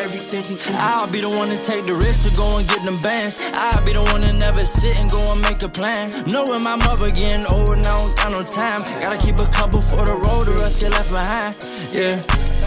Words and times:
Everything 0.00 0.42
he 0.46 0.56
can. 0.56 0.74
I'll 0.78 1.10
be 1.10 1.20
the 1.20 1.30
one 1.30 1.48
to 1.48 1.58
take 1.66 1.86
the 1.86 1.94
risk 1.94 2.28
to 2.28 2.32
go 2.36 2.58
and 2.58 2.66
get 2.66 2.84
them 2.84 3.00
bands. 3.02 3.40
I'll 3.54 3.84
be 3.84 3.92
the 3.92 4.02
one 4.14 4.22
to 4.22 4.32
never 4.32 4.64
sit 4.64 4.98
and 5.00 5.10
go 5.10 5.20
and 5.32 5.42
make 5.42 5.62
a 5.62 5.68
plan. 5.68 6.10
Knowing 6.30 6.62
my 6.62 6.76
mother 6.76 7.10
getting 7.10 7.46
older 7.46 7.76
now, 7.76 7.98
don't 7.98 8.16
got 8.16 8.30
no 8.32 8.42
time. 8.44 8.82
Gotta 9.00 9.18
keep 9.18 9.38
a 9.38 9.48
couple 9.48 9.80
for 9.80 10.04
the 10.04 10.14
road, 10.14 10.48
or 10.48 10.58
else 10.62 10.80
get 10.80 10.92
left 10.92 11.10
behind. 11.10 11.54
Yeah. 11.92 12.16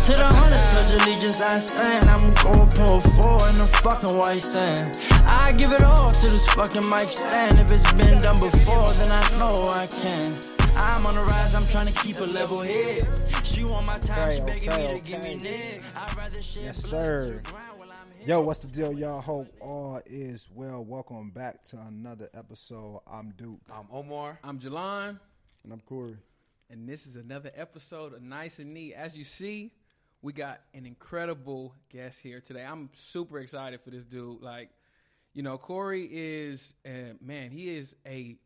To 0.02 0.12
the 0.18 0.26
hundred, 0.26 0.66
touch 0.74 0.92
allegiance, 1.02 1.42
I 1.42 1.60
stand. 1.60 2.10
I'm 2.10 2.34
going 2.42 2.70
pull 2.74 3.00
four 3.16 3.40
in 3.50 3.56
the 3.62 3.70
fucking 3.84 4.18
white 4.18 4.42
sand. 4.42 4.98
I 5.28 5.54
give 5.54 5.72
it 5.72 5.84
all 5.84 6.12
to 6.12 6.26
this 6.28 6.50
fucking 6.52 6.88
mic 6.90 7.10
stand. 7.10 7.60
If 7.60 7.72
it's 7.72 7.86
been 7.94 8.18
done 8.18 8.40
before, 8.40 8.90
then 8.98 9.12
I 9.12 9.24
know 9.40 9.70
I 9.70 9.88
can. 9.88 10.51
I'm 10.78 11.06
on 11.06 11.16
the 11.16 11.22
rise, 11.22 11.56
I'm 11.56 11.64
trying 11.66 11.92
to 11.94 12.02
keep 12.04 12.18
a 12.18 12.24
level 12.24 12.62
head. 12.64 13.08
She 13.46 13.64
want 13.64 13.86
my 13.88 14.00
time, 14.00 14.32
she 14.32 14.42
Okay, 14.42 14.54
begging 14.54 14.70
okay, 14.72 14.94
me 14.94 15.00
to 15.00 15.12
give 15.12 15.24
me 15.24 15.36
neck. 15.36 15.82
I'd 15.96 16.18
rather 16.18 16.42
shed 16.42 16.64
Yes, 16.64 16.78
sir. 16.84 17.28
the 17.28 17.50
ground 17.50 17.80
while 17.80 17.92
I'm 17.92 18.20
here. 18.20 18.28
Yo, 18.28 18.42
what's 18.42 18.62
the 18.62 18.68
deal, 18.68 18.92
y'all? 18.94 19.22
Hope 19.22 19.48
all 19.60 20.02
is 20.06 20.48
well. 20.54 20.84
Welcome 20.84 21.30
back 21.32 21.64
to 21.66 21.78
another 21.88 22.30
episode. 22.34 23.02
I'm 23.12 23.32
Duke. 23.38 23.60
I'm 23.72 23.86
Omar. 23.92 24.40
I'm 24.44 24.60
Jalon. 24.60 25.20
And 25.64 25.74
I'm 25.74 25.82
Corey. 25.82 26.18
And 26.70 26.88
this 26.88 27.06
is 27.06 27.16
another 27.16 27.52
episode 27.56 28.14
of 28.14 28.22
Nice 28.22 28.60
and 28.60 28.74
Neat. 28.74 28.94
As 28.94 29.16
you 29.16 29.24
see, 29.24 29.72
we 30.22 30.34
got 30.34 30.62
an 30.74 30.86
incredible 30.86 31.76
guest 31.90 32.22
here 32.22 32.40
today. 32.42 32.64
I'm 32.66 32.90
super 32.94 33.40
excited 33.40 33.82
for 33.82 33.92
this 33.92 34.06
dude. 34.06 34.42
Like, 34.42 34.70
you 35.34 35.44
know, 35.44 35.58
Corey 35.58 36.08
is, 36.12 36.74
uh, 36.86 37.14
man, 37.22 37.52
he 37.52 37.76
is 37.78 37.96
a, 38.06 38.38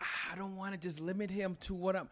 I 0.00 0.36
don't 0.36 0.56
want 0.56 0.74
to 0.74 0.80
just 0.80 1.00
limit 1.00 1.30
him 1.30 1.56
to 1.62 1.74
what 1.74 1.96
I'm, 1.96 2.08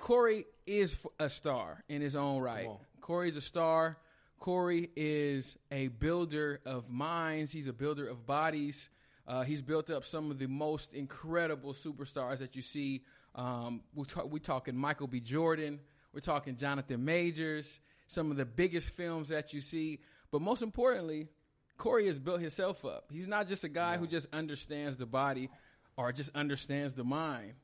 Corey 0.00 0.44
is 0.66 0.96
a 1.18 1.28
star 1.28 1.82
in 1.88 2.00
his 2.00 2.16
own 2.16 2.40
right. 2.40 2.68
Corey's 3.00 3.36
a 3.36 3.40
star. 3.40 3.96
Corey 4.38 4.90
is 4.96 5.56
a 5.70 5.88
builder 5.88 6.60
of 6.66 6.90
minds. 6.90 7.52
He's 7.52 7.68
a 7.68 7.72
builder 7.72 8.06
of 8.06 8.26
bodies. 8.26 8.90
Uh, 9.26 9.42
he's 9.42 9.62
built 9.62 9.90
up 9.90 10.04
some 10.04 10.30
of 10.30 10.38
the 10.38 10.46
most 10.46 10.94
incredible 10.94 11.72
superstars 11.72 12.38
that 12.38 12.54
you 12.54 12.62
see. 12.62 13.02
Um, 13.34 13.82
we're, 13.94 14.04
ta- 14.04 14.24
we 14.24 14.40
talking 14.40 14.76
Michael 14.76 15.06
B. 15.06 15.20
Jordan. 15.20 15.80
We're 16.12 16.20
talking 16.20 16.56
Jonathan 16.56 17.04
Majors. 17.04 17.80
Some 18.06 18.30
of 18.30 18.36
the 18.36 18.44
biggest 18.44 18.90
films 18.90 19.30
that 19.30 19.52
you 19.52 19.60
see. 19.60 20.00
But 20.30 20.42
most 20.42 20.62
importantly, 20.62 21.28
Corey 21.76 22.06
has 22.06 22.18
built 22.18 22.40
himself 22.40 22.84
up. 22.84 23.06
He's 23.10 23.26
not 23.26 23.48
just 23.48 23.64
a 23.64 23.68
guy 23.68 23.96
who 23.96 24.06
just 24.06 24.28
understands 24.32 24.96
the 24.96 25.06
body 25.06 25.50
or 25.96 26.12
just 26.12 26.30
understands 26.34 26.94
the 26.94 27.04
mind. 27.04 27.54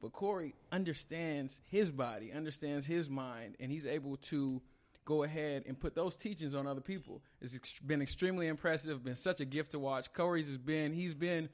But 0.00 0.12
Corey 0.12 0.54
understands 0.70 1.60
his 1.70 1.90
body, 1.90 2.32
understands 2.32 2.86
his 2.86 3.10
mind, 3.10 3.56
and 3.58 3.72
he's 3.72 3.86
able 3.86 4.16
to 4.16 4.62
go 5.04 5.22
ahead 5.22 5.64
and 5.66 5.78
put 5.78 5.94
those 5.94 6.14
teachings 6.14 6.54
on 6.54 6.66
other 6.66 6.82
people. 6.82 7.22
It's 7.40 7.54
ex- 7.56 7.80
been 7.80 8.02
extremely 8.02 8.46
impressive. 8.46 9.02
Been 9.02 9.14
such 9.14 9.40
a 9.40 9.44
gift 9.44 9.72
to 9.72 9.78
watch. 9.78 10.12
Corey's 10.12 10.46
has 10.46 10.58
been 10.58 10.92
he's 10.92 11.14
been 11.14 11.48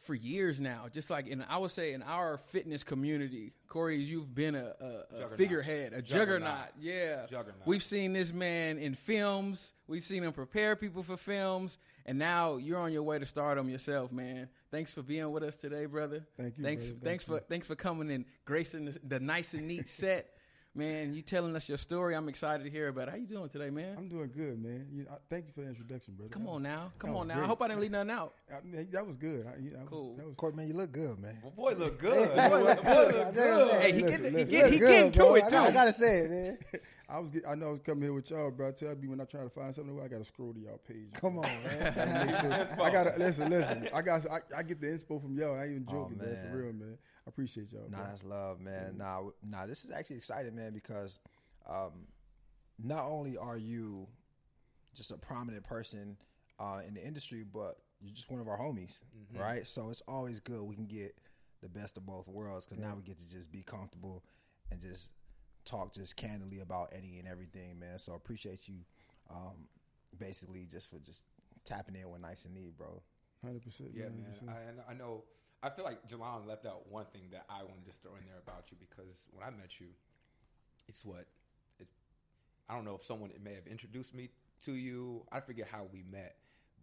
for 0.00 0.14
years 0.14 0.58
now. 0.58 0.86
Just 0.92 1.10
like 1.10 1.28
in 1.28 1.44
I 1.48 1.58
would 1.58 1.70
say 1.70 1.92
in 1.92 2.02
our 2.02 2.38
fitness 2.38 2.82
community, 2.82 3.52
Corey's 3.68 4.10
you've 4.10 4.34
been 4.34 4.54
a, 4.54 4.72
a, 4.80 5.24
a 5.26 5.36
figurehead, 5.36 5.92
a 5.92 6.02
juggernaut. 6.02 6.40
Juggernaut. 6.40 6.68
Yeah, 6.80 7.26
Juggernaut. 7.26 7.66
We've 7.66 7.82
seen 7.82 8.12
this 8.12 8.32
man 8.32 8.78
in 8.78 8.94
films. 8.94 9.72
We've 9.86 10.04
seen 10.04 10.24
him 10.24 10.32
prepare 10.32 10.74
people 10.76 11.02
for 11.02 11.16
films, 11.16 11.78
and 12.06 12.18
now 12.18 12.56
you're 12.56 12.78
on 12.78 12.92
your 12.92 13.02
way 13.02 13.18
to 13.18 13.26
stardom 13.26 13.68
yourself, 13.68 14.12
man. 14.12 14.48
Thanks 14.70 14.90
for 14.90 15.02
being 15.02 15.30
with 15.30 15.42
us 15.42 15.56
today, 15.56 15.86
brother. 15.86 16.24
Thank 16.36 16.58
you, 16.58 16.64
Thanks, 16.64 16.86
brother. 16.86 16.94
Thank 16.94 17.04
thanks 17.04 17.28
you. 17.28 17.36
for 17.36 17.40
thanks 17.40 17.66
for 17.66 17.76
coming 17.76 18.10
and 18.10 18.24
gracing 18.44 18.86
the, 18.86 18.98
the 19.06 19.20
nice 19.20 19.54
and 19.54 19.66
neat 19.66 19.88
set, 19.88 20.30
man. 20.74 21.14
You 21.14 21.22
telling 21.22 21.54
us 21.56 21.68
your 21.68 21.78
story. 21.78 22.14
I'm 22.14 22.28
excited 22.28 22.64
to 22.64 22.70
hear 22.70 22.88
about. 22.88 23.08
it. 23.08 23.10
How 23.12 23.16
you 23.16 23.26
doing 23.26 23.48
today, 23.48 23.70
man? 23.70 23.94
I'm 23.98 24.08
doing 24.08 24.30
good, 24.34 24.62
man. 24.62 24.86
You, 24.92 25.06
I, 25.10 25.16
thank 25.30 25.46
you 25.46 25.52
for 25.52 25.60
the 25.62 25.68
introduction, 25.68 26.14
brother. 26.14 26.30
Come 26.30 26.44
That 26.44 26.48
on 26.50 26.54
was- 26.54 26.62
now, 26.62 26.92
come 26.98 27.10
on 27.10 27.16
was 27.16 27.26
now. 27.28 27.42
I 27.42 27.46
hope 27.46 27.62
I 27.62 27.68
didn't 27.68 27.80
leave 27.80 27.90
nothing 27.90 28.10
out. 28.10 28.34
I 28.50 28.64
mean, 28.66 28.88
that 28.92 29.06
was 29.06 29.16
good. 29.16 29.46
I, 29.46 29.60
you 29.62 29.70
know, 29.70 29.78
that 29.78 29.86
Cool. 29.86 30.08
Was, 30.10 30.18
that 30.18 30.26
was 30.26 30.34
Court, 30.36 30.56
man, 30.56 30.68
you 30.68 30.74
look 30.74 30.92
good, 30.92 31.18
man. 31.18 31.38
Boy, 31.56 31.74
look 31.74 31.98
good. 31.98 32.28
Boy, 32.36 32.62
look 32.62 32.82
good. 32.82 33.70
Hey, 33.82 33.92
he 33.92 34.02
Listen, 34.02 34.32
get 34.34 34.46
he 34.48 34.52
get 34.52 34.72
he 34.72 34.78
Look 34.80 34.88
getting 34.88 35.12
to 35.12 35.18
bro. 35.20 35.34
it 35.36 35.44
I 35.44 35.46
too. 35.48 35.50
gotta, 35.52 35.68
I 35.68 35.72
gotta 35.72 35.92
say 35.92 36.18
it, 36.18 36.30
man. 36.30 36.58
I 37.08 37.18
was. 37.18 37.30
Get, 37.30 37.42
I 37.46 37.54
know 37.54 37.68
I 37.68 37.70
was 37.72 37.80
coming 37.80 38.04
here 38.04 38.12
with 38.14 38.30
y'all, 38.30 38.50
bro. 38.50 38.68
I 38.68 38.70
tell 38.70 38.94
you 38.98 39.10
when 39.10 39.20
I 39.20 39.24
try 39.24 39.42
to 39.42 39.50
find 39.50 39.74
something, 39.74 40.00
I 40.02 40.08
got 40.08 40.18
to 40.18 40.24
scroll 40.24 40.54
to 40.54 40.60
y'all 40.60 40.78
page. 40.88 41.12
Come 41.20 41.36
on, 41.38 41.42
man. 41.42 41.92
I 41.98 42.24
make 42.24 42.40
sure- 42.40 42.82
I 42.86 42.90
gotta 42.90 43.18
listen. 43.18 43.50
Listen, 43.50 43.88
I 43.92 44.00
got. 44.00 44.24
I, 44.30 44.38
I 44.56 44.62
get 44.62 44.80
the 44.80 44.86
inspo 44.86 45.20
from 45.20 45.36
y'all. 45.36 45.54
I 45.54 45.64
ain't 45.64 45.72
even 45.72 45.86
joking, 45.86 46.16
bro. 46.16 46.26
man. 46.26 46.50
For 46.50 46.56
real, 46.56 46.72
man. 46.72 46.96
I 47.26 47.28
appreciate 47.28 47.72
y'all. 47.72 47.88
Nah, 47.88 47.98
bro. 47.98 48.06
that's 48.08 48.24
love, 48.24 48.60
man. 48.60 48.98
Nah, 48.98 49.16
w- 49.16 49.34
nah, 49.42 49.66
this 49.66 49.84
is 49.84 49.90
actually 49.90 50.16
exciting, 50.16 50.54
man, 50.56 50.72
because 50.72 51.20
um, 51.68 52.06
not 52.82 53.04
only 53.04 53.36
are 53.36 53.56
you 53.56 54.08
just 54.94 55.12
a 55.12 55.16
prominent 55.16 55.64
person 55.64 56.16
uh, 56.58 56.80
in 56.86 56.94
the 56.94 57.04
industry, 57.04 57.44
but 57.44 57.76
you're 58.00 58.12
just 58.14 58.30
one 58.30 58.40
of 58.40 58.48
our 58.48 58.58
homies, 58.58 58.98
right? 59.40 59.66
So 59.66 59.88
it's 59.90 60.02
always 60.08 60.40
good 60.40 60.62
we 60.62 60.74
can 60.74 60.86
get 60.86 61.16
the 61.60 61.68
best 61.68 61.96
of 61.96 62.04
both 62.04 62.26
worlds 62.26 62.66
because 62.66 62.78
now 62.82 62.94
we 62.96 63.02
get 63.02 63.18
to 63.18 63.28
just 63.28 63.52
be 63.52 63.62
comfortable 63.62 64.24
and 64.70 64.80
just 64.80 65.12
talk 65.64 65.94
just 65.94 66.16
candidly 66.16 66.60
about 66.60 66.92
any 66.96 67.18
and 67.18 67.28
everything, 67.28 67.78
man. 67.78 67.98
So 67.98 68.12
I 68.12 68.16
appreciate 68.16 68.66
you, 68.66 68.76
um, 69.30 69.68
basically, 70.18 70.66
just 70.70 70.90
for 70.90 70.98
just 70.98 71.22
tapping 71.64 71.94
in 71.94 72.10
with 72.10 72.20
nice 72.20 72.44
and 72.44 72.54
neat, 72.54 72.76
bro. 72.76 73.00
Hundred 73.44 73.62
percent. 73.62 73.90
Yeah, 73.94 74.06
man. 74.06 74.34
I, 74.88 74.90
I 74.92 74.94
know. 74.94 75.24
I 75.62 75.70
feel 75.70 75.84
like 75.84 76.08
Jalon 76.08 76.46
left 76.46 76.66
out 76.66 76.90
one 76.90 77.06
thing 77.12 77.22
that 77.30 77.44
I 77.48 77.62
want 77.62 77.78
to 77.80 77.86
just 77.86 78.02
throw 78.02 78.12
in 78.12 78.26
there 78.26 78.40
about 78.44 78.64
you 78.70 78.76
because 78.80 79.26
when 79.30 79.46
I 79.46 79.50
met 79.50 79.78
you, 79.80 79.86
it's 80.88 81.04
what 81.04 81.26
it, 81.78 81.86
I 82.68 82.74
don't 82.74 82.84
know 82.84 82.96
if 82.96 83.04
someone 83.04 83.30
may 83.42 83.54
have 83.54 83.66
introduced 83.68 84.14
me 84.14 84.30
to 84.64 84.72
you. 84.72 85.24
I 85.30 85.40
forget 85.40 85.68
how 85.70 85.86
we 85.92 86.04
met, 86.10 86.36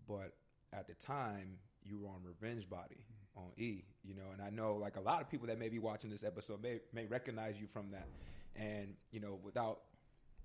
but 0.07 0.33
at 0.71 0.87
the 0.87 0.93
time 0.93 1.57
you 1.83 1.99
were 1.99 2.07
on 2.07 2.21
Revenge 2.23 2.69
Body 2.69 3.03
on 3.35 3.51
E, 3.57 3.83
you 4.03 4.15
know, 4.15 4.31
and 4.31 4.41
I 4.41 4.49
know 4.49 4.75
like 4.75 4.95
a 4.95 5.01
lot 5.01 5.21
of 5.21 5.29
people 5.29 5.47
that 5.47 5.59
may 5.59 5.69
be 5.69 5.79
watching 5.79 6.09
this 6.09 6.23
episode 6.23 6.61
may 6.61 6.79
may 6.93 7.05
recognize 7.05 7.59
you 7.59 7.67
from 7.67 7.91
that, 7.91 8.07
and 8.55 8.93
you 9.11 9.19
know, 9.19 9.39
without 9.43 9.81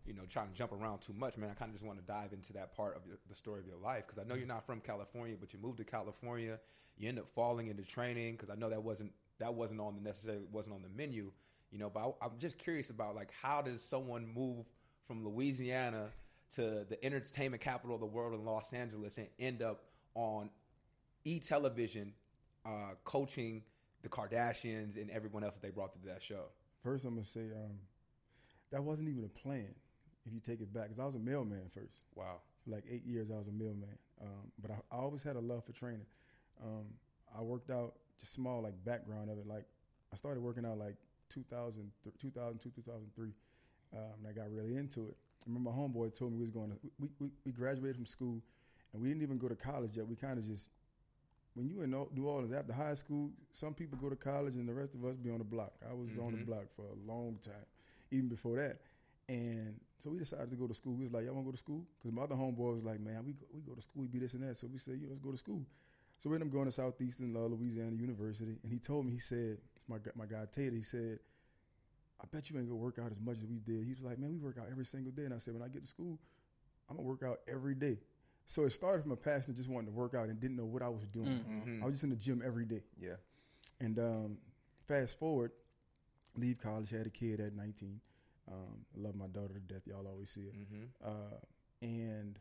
you 0.06 0.14
know 0.14 0.22
trying 0.28 0.48
to 0.48 0.54
jump 0.54 0.72
around 0.72 1.00
too 1.00 1.14
much, 1.16 1.36
man, 1.36 1.50
I 1.50 1.54
kind 1.54 1.70
of 1.70 1.74
just 1.74 1.84
want 1.84 1.98
to 1.98 2.04
dive 2.04 2.32
into 2.32 2.52
that 2.54 2.76
part 2.76 2.96
of 2.96 3.06
your, 3.06 3.16
the 3.28 3.34
story 3.34 3.60
of 3.60 3.66
your 3.66 3.76
life 3.76 4.04
because 4.06 4.22
I 4.22 4.28
know 4.28 4.34
you're 4.34 4.46
not 4.46 4.66
from 4.66 4.80
California, 4.80 5.36
but 5.38 5.52
you 5.52 5.58
moved 5.60 5.78
to 5.78 5.84
California, 5.84 6.58
you 6.96 7.08
end 7.08 7.18
up 7.18 7.26
falling 7.34 7.68
into 7.68 7.82
training 7.82 8.32
because 8.32 8.50
I 8.50 8.54
know 8.54 8.70
that 8.70 8.82
wasn't 8.82 9.12
that 9.38 9.52
wasn't 9.52 9.80
on 9.80 9.94
the 9.96 10.00
necessarily 10.00 10.44
wasn't 10.52 10.74
on 10.74 10.82
the 10.82 10.88
menu, 10.96 11.30
you 11.70 11.78
know, 11.78 11.90
but 11.90 12.00
I, 12.00 12.26
I'm 12.26 12.38
just 12.38 12.58
curious 12.58 12.90
about 12.90 13.14
like 13.14 13.30
how 13.42 13.62
does 13.62 13.82
someone 13.82 14.26
move 14.32 14.66
from 15.06 15.24
Louisiana 15.24 16.08
to 16.54 16.84
the 16.88 17.02
entertainment 17.04 17.62
capital 17.62 17.94
of 17.94 18.00
the 18.00 18.06
world 18.06 18.34
in 18.34 18.44
Los 18.44 18.72
Angeles 18.72 19.18
and 19.18 19.26
end 19.38 19.62
up 19.62 19.84
on 20.14 20.50
E 21.24 21.40
Television, 21.40 22.12
uh, 22.64 22.92
coaching 23.04 23.62
the 24.02 24.08
Kardashians 24.08 24.96
and 24.96 25.10
everyone 25.10 25.42
else 25.42 25.54
that 25.54 25.62
they 25.62 25.70
brought 25.70 25.92
to 25.94 26.08
that 26.08 26.22
show. 26.22 26.44
First, 26.82 27.04
I'm 27.04 27.14
gonna 27.14 27.24
say 27.24 27.40
um, 27.40 27.78
that 28.70 28.84
wasn't 28.84 29.08
even 29.08 29.24
a 29.24 29.28
plan. 29.28 29.74
If 30.26 30.32
you 30.32 30.40
take 30.40 30.60
it 30.60 30.72
back, 30.72 30.84
because 30.84 31.00
I 31.00 31.04
was 31.04 31.14
a 31.16 31.18
mailman 31.18 31.68
first. 31.72 32.00
Wow. 32.14 32.36
For 32.64 32.70
like 32.70 32.84
eight 32.90 33.04
years, 33.04 33.30
I 33.30 33.36
was 33.36 33.48
a 33.48 33.52
mailman. 33.52 33.98
Um, 34.22 34.50
but 34.60 34.70
I, 34.70 34.76
I 34.90 34.98
always 34.98 35.22
had 35.22 35.36
a 35.36 35.40
love 35.40 35.64
for 35.64 35.72
training. 35.72 36.06
Um, 36.62 36.86
I 37.36 37.42
worked 37.42 37.70
out 37.70 37.94
just 38.18 38.32
small, 38.32 38.62
like 38.62 38.72
background 38.84 39.28
of 39.30 39.38
it. 39.38 39.46
Like 39.46 39.64
I 40.12 40.16
started 40.16 40.42
working 40.42 40.64
out 40.64 40.78
like 40.78 40.96
2000, 41.28 41.90
2002, 42.18 42.70
2003. 42.74 43.28
Um, 43.92 44.00
and 44.18 44.26
I 44.28 44.32
got 44.32 44.50
really 44.50 44.76
into 44.76 45.08
it. 45.08 45.16
I 45.42 45.44
remember 45.46 45.70
my 45.70 45.76
homeboy 45.76 46.16
told 46.18 46.32
me 46.32 46.38
we 46.38 46.44
was 46.44 46.50
going 46.50 46.70
to. 46.70 46.76
We, 46.98 47.08
we 47.20 47.28
we 47.44 47.52
graduated 47.52 47.96
from 47.96 48.06
school, 48.06 48.40
and 48.92 49.02
we 49.02 49.08
didn't 49.08 49.22
even 49.22 49.36
go 49.36 49.48
to 49.48 49.54
college 49.54 49.96
yet. 49.96 50.06
We 50.08 50.16
kind 50.16 50.38
of 50.38 50.46
just 50.46 50.68
when 51.54 51.68
you 51.68 51.82
in 51.82 51.90
New 51.90 52.26
Orleans 52.26 52.52
after 52.52 52.72
high 52.72 52.94
school, 52.94 53.30
some 53.52 53.74
people 53.74 53.98
go 54.00 54.08
to 54.08 54.16
college 54.16 54.54
and 54.54 54.66
the 54.68 54.72
rest 54.72 54.94
of 54.94 55.04
us 55.04 55.16
be 55.16 55.30
on 55.30 55.38
the 55.38 55.44
block. 55.44 55.72
I 55.88 55.92
was 55.92 56.16
on 56.18 56.32
the 56.32 56.38
Mm-hmm. 56.38 56.44
block 56.46 56.64
for 56.74 56.86
a 56.86 57.12
long 57.12 57.38
time, 57.44 57.66
even 58.10 58.28
before 58.28 58.56
that. 58.56 58.78
And 59.28 59.80
so 59.98 60.10
we 60.10 60.18
decided 60.18 60.50
to 60.50 60.56
go 60.56 60.66
to 60.66 60.74
school. 60.74 60.94
We 60.94 61.04
was 61.04 61.12
like, 61.12 61.24
y'all 61.24 61.34
want 61.34 61.46
to 61.46 61.50
go 61.50 61.56
to 61.56 61.58
school? 61.58 61.84
Because 61.98 62.14
my 62.14 62.22
other 62.22 62.34
homeboy 62.34 62.74
was 62.74 62.84
like, 62.84 63.00
man, 63.00 63.24
we 63.24 63.32
go, 63.32 63.46
we 63.54 63.62
go 63.62 63.74
to 63.74 63.82
school, 63.82 64.02
we 64.02 64.08
be 64.08 64.18
this 64.18 64.34
and 64.34 64.42
that. 64.48 64.56
So 64.56 64.66
we 64.66 64.78
said, 64.78 64.98
yeah, 65.00 65.08
let's 65.08 65.20
go 65.20 65.30
to 65.30 65.38
school. 65.38 65.62
So 66.18 66.30
we 66.30 66.36
ended 66.36 66.48
up 66.48 66.52
going 66.52 66.66
to 66.66 66.72
Southeastern 66.72 67.34
Louisiana 67.34 67.96
University. 67.96 68.58
And 68.62 68.70
he 68.70 68.78
told 68.78 69.06
me, 69.06 69.12
he 69.12 69.18
said, 69.18 69.58
it's 69.74 69.88
my, 69.88 69.96
my 70.14 70.26
guy 70.26 70.44
Tater, 70.52 70.76
he 70.76 70.82
said, 70.82 71.18
I 72.20 72.26
bet 72.30 72.48
you 72.48 72.58
ain't 72.58 72.68
gonna 72.68 72.80
work 72.80 72.98
out 72.98 73.10
as 73.10 73.20
much 73.20 73.38
as 73.38 73.46
we 73.46 73.58
did. 73.58 73.84
He 73.84 73.90
was 73.90 74.00
like, 74.00 74.18
man, 74.18 74.30
we 74.30 74.38
work 74.38 74.56
out 74.58 74.66
every 74.70 74.86
single 74.86 75.12
day. 75.12 75.24
And 75.24 75.34
I 75.34 75.38
said, 75.38 75.52
when 75.54 75.62
I 75.62 75.68
get 75.68 75.82
to 75.82 75.88
school, 75.88 76.18
I'm 76.88 76.96
gonna 76.96 77.06
work 77.08 77.22
out 77.22 77.40
every 77.50 77.74
day. 77.74 77.98
So 78.46 78.64
it 78.64 78.70
started 78.72 79.02
from 79.02 79.12
a 79.12 79.16
passion 79.16 79.50
of 79.50 79.56
just 79.56 79.68
wanting 79.68 79.86
to 79.90 79.92
work 79.92 80.14
out 80.14 80.28
and 80.28 80.38
didn't 80.40 80.56
know 80.56 80.64
what 80.66 80.82
I 80.82 80.88
was 80.88 81.06
doing. 81.06 81.80
I 81.82 81.86
was 81.86 81.94
just 81.94 82.04
in 82.04 82.10
the 82.10 82.16
gym 82.16 82.42
every 82.44 82.64
day. 82.66 82.82
Yeah. 83.00 83.16
And 83.80 83.98
um, 83.98 84.38
fast 84.86 85.18
forward, 85.18 85.52
leave 86.36 86.60
college, 86.62 86.90
had 86.90 87.06
a 87.06 87.10
kid 87.10 87.40
at 87.40 87.54
19. 87.54 88.00
Um, 88.50 88.84
I 88.96 89.00
love 89.06 89.14
my 89.14 89.26
daughter 89.26 89.54
to 89.54 89.60
death. 89.60 89.82
Y'all 89.86 90.06
always 90.06 90.30
see 90.30 90.42
it. 90.42 90.54
Uh, 91.04 91.36
and 91.82 92.38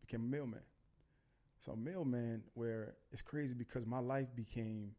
became 0.00 0.20
a 0.20 0.28
mailman. 0.28 0.60
So 1.64 1.72
a 1.72 1.76
mailman, 1.76 2.42
where 2.54 2.94
it's 3.12 3.22
crazy 3.22 3.54
because 3.54 3.86
my 3.86 4.00
life 4.00 4.28
became 4.34 4.92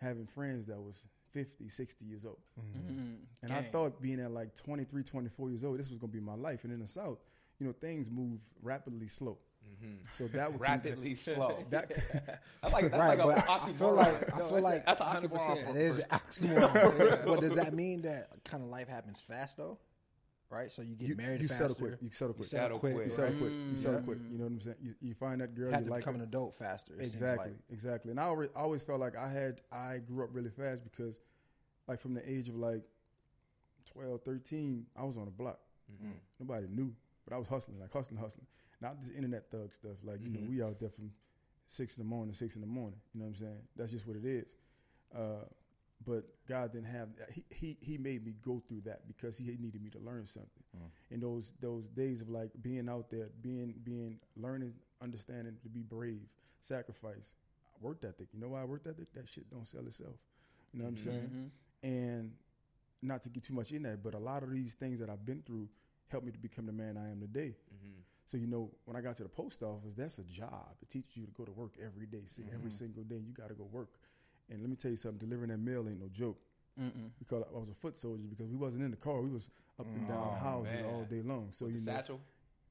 having 0.00 0.26
friends 0.26 0.66
that 0.68 0.80
was 0.80 0.96
50, 1.32 1.68
60 1.68 2.04
years 2.04 2.24
old. 2.24 2.38
And 3.42 3.52
I 3.52 3.62
thought 3.72 4.00
being 4.00 4.20
at 4.20 4.30
like 4.32 4.54
23, 4.54 5.02
24 5.02 5.50
years 5.50 5.64
old, 5.64 5.78
this 5.78 5.88
was 5.90 5.98
going 5.98 6.10
to 6.12 6.18
be 6.18 6.24
my 6.24 6.34
life. 6.34 6.64
And 6.64 6.72
in 6.72 6.80
the 6.80 6.86
South, 6.86 7.18
you 7.58 7.66
know, 7.66 7.74
things 7.80 8.10
move 8.10 8.38
rapidly 8.62 9.08
slow. 9.08 9.38
So 10.12 10.26
that 10.28 10.52
would 10.52 10.60
Rapidly 10.60 11.14
slow. 11.14 11.64
That, 11.70 11.88
That's 12.62 12.72
like, 12.72 12.90
that's 12.90 12.98
Right, 13.00 13.18
like 13.18 13.18
a 13.18 13.22
but 13.22 13.38
I 13.38 13.58
oxymoron. 13.58 13.78
feel 13.78 13.94
like 13.94 14.34
I 14.34 14.36
feel 14.38 14.56
it's 14.56 14.64
like 14.64 14.86
that's 14.86 15.00
an 15.00 15.06
100%. 15.06 15.30
oxymoron. 15.30 15.76
it 15.76 16.08
oxymoron. 16.10 17.24
but 17.26 17.40
does 17.40 17.54
that 17.54 17.72
mean 17.74 18.02
that 18.02 18.28
kind 18.44 18.62
of 18.62 18.68
life 18.68 18.88
happens 18.88 19.20
fast 19.20 19.56
though? 19.56 19.78
Right. 20.50 20.70
So 20.72 20.82
you 20.82 20.96
get 20.96 21.08
you, 21.08 21.14
married 21.16 21.40
you 21.42 21.48
faster. 21.48 21.68
settle 21.68 21.76
quick. 21.76 21.98
You 22.02 22.10
settle 22.10 22.34
quick. 22.34 22.46
settle 22.48 22.66
Settle 22.66 22.78
quick. 22.80 22.94
quick. 22.94 23.06
You 23.06 23.10
settle 23.12 23.36
quick. 23.38 23.52
Mm. 23.52 23.70
You 23.70 23.76
settle 23.76 24.02
quick. 24.02 24.18
You 24.32 24.38
know 24.38 24.44
what 24.44 24.52
I'm 24.52 24.60
saying? 24.60 24.76
You, 24.82 24.94
you 25.00 25.14
find 25.14 25.40
that 25.40 25.54
girl 25.54 25.70
Have 25.70 25.80
you 25.82 25.86
to 25.86 25.90
like. 25.92 26.00
become 26.00 26.14
her. 26.16 26.22
an 26.22 26.28
adult 26.28 26.54
faster. 26.56 26.94
it 26.94 26.98
seems 27.06 27.14
Exactly, 27.14 27.46
like. 27.50 27.56
exactly. 27.70 28.10
And 28.10 28.18
I 28.20 28.24
always, 28.24 28.48
I 28.56 28.60
always 28.60 28.82
felt 28.82 28.98
like 29.00 29.16
I 29.16 29.30
had 29.30 29.60
I 29.72 29.98
grew 29.98 30.24
up 30.24 30.30
really 30.32 30.50
fast 30.50 30.82
because, 30.84 31.20
like 31.86 32.00
from 32.00 32.14
the 32.14 32.28
age 32.28 32.48
of 32.48 32.56
like 32.56 32.82
12, 33.92 34.22
13, 34.22 34.86
I 34.96 35.04
was 35.04 35.16
on 35.16 35.24
the 35.26 35.30
block. 35.30 35.60
Mm-hmm. 35.92 36.10
Nobody 36.40 36.66
knew, 36.68 36.92
but 37.26 37.34
I 37.34 37.38
was 37.38 37.46
hustling, 37.48 37.78
like 37.80 37.92
hustling, 37.92 38.18
hustling. 38.20 38.46
Not 38.80 39.00
this 39.02 39.14
internet 39.14 39.50
thug 39.50 39.72
stuff. 39.74 39.96
Like 40.04 40.20
you 40.22 40.28
Mm-hmm. 40.28 40.44
know, 40.44 40.48
we 40.50 40.62
out 40.62 40.78
there 40.80 40.90
from 40.90 41.10
six 41.66 41.96
in 41.96 42.02
the 42.02 42.08
morning, 42.08 42.34
six 42.34 42.54
in 42.54 42.60
the 42.60 42.66
morning. 42.66 42.98
You 43.14 43.20
know 43.20 43.26
what 43.26 43.36
I'm 43.36 43.36
saying? 43.36 43.62
That's 43.76 43.92
just 43.92 44.06
what 44.06 44.16
it 44.16 44.24
is. 44.24 44.46
Uh, 45.14 45.44
but 46.06 46.24
God 46.48 46.72
didn't 46.72 46.86
have 46.88 47.08
that. 47.18 47.30
He, 47.30 47.44
he 47.50 47.76
he 47.80 47.98
made 47.98 48.24
me 48.24 48.34
go 48.44 48.62
through 48.68 48.82
that 48.86 49.06
because 49.06 49.36
he 49.36 49.44
needed 49.44 49.82
me 49.82 49.90
to 49.90 49.98
learn 49.98 50.26
something. 50.26 50.64
Mm. 50.76 50.88
In 51.10 51.20
those 51.20 51.52
those 51.60 51.88
days 51.88 52.22
of 52.22 52.30
like 52.30 52.50
being 52.62 52.88
out 52.88 53.10
there, 53.10 53.28
being 53.42 53.74
being 53.84 54.18
learning, 54.36 54.72
understanding 55.02 55.56
to 55.62 55.68
be 55.68 55.80
brave, 55.82 56.22
sacrifice, 56.60 57.34
work 57.80 57.98
ethic. 58.02 58.28
You 58.32 58.40
know 58.40 58.48
why 58.48 58.62
I 58.62 58.64
work 58.64 58.82
ethic? 58.88 59.12
That 59.14 59.28
shit 59.28 59.50
don't 59.50 59.68
sell 59.68 59.86
itself. 59.86 60.14
You 60.72 60.78
know 60.78 60.84
what 60.86 60.90
I'm 60.92 60.96
saying? 60.96 61.30
And 61.82 62.32
not 63.02 63.22
to 63.24 63.28
get 63.30 63.42
too 63.44 63.54
much 63.54 63.72
in 63.72 63.82
that, 63.82 64.02
but 64.02 64.14
a 64.14 64.18
lot 64.18 64.42
of 64.42 64.50
these 64.52 64.74
things 64.74 65.00
that 65.00 65.10
I've 65.10 65.24
been 65.26 65.42
through 65.42 65.68
helped 66.08 66.26
me 66.26 66.32
to 66.32 66.38
become 66.38 66.66
the 66.66 66.72
man 66.72 66.96
I 66.96 67.10
am 67.10 67.20
today. 67.20 67.54
So 68.30 68.36
you 68.36 68.46
know, 68.46 68.70
when 68.84 68.96
I 68.96 69.00
got 69.00 69.16
to 69.16 69.24
the 69.24 69.28
post 69.28 69.60
office, 69.64 69.92
that's 69.96 70.18
a 70.18 70.22
job. 70.22 70.70
It 70.80 70.88
teaches 70.88 71.16
you 71.16 71.26
to 71.26 71.32
go 71.32 71.44
to 71.44 71.50
work 71.50 71.72
every 71.84 72.06
day, 72.06 72.20
see, 72.26 72.44
every 72.54 72.70
mm-hmm. 72.70 72.78
single 72.78 73.02
day. 73.02 73.16
You 73.16 73.32
got 73.34 73.48
to 73.48 73.54
go 73.54 73.66
work. 73.72 73.88
And 74.48 74.60
let 74.60 74.70
me 74.70 74.76
tell 74.76 74.92
you 74.92 74.96
something: 74.96 75.18
delivering 75.18 75.50
that 75.50 75.58
mail 75.58 75.84
ain't 75.88 76.00
no 76.00 76.06
joke. 76.12 76.38
Because 77.18 77.42
I 77.52 77.58
was 77.58 77.68
a 77.68 77.74
foot 77.74 77.96
soldier 77.96 78.22
because 78.30 78.48
we 78.48 78.56
wasn't 78.56 78.84
in 78.84 78.92
the 78.92 78.96
car. 78.96 79.20
We 79.20 79.30
was 79.30 79.50
up 79.80 79.86
and 79.86 80.06
down 80.06 80.28
oh, 80.32 80.42
houses 80.42 80.72
man. 80.72 80.84
all 80.84 81.04
day 81.10 81.22
long. 81.22 81.48
So 81.50 81.64
With 81.64 81.74
you 81.74 81.80
the 81.80 81.90
know, 81.90 81.96
satchel. 81.96 82.20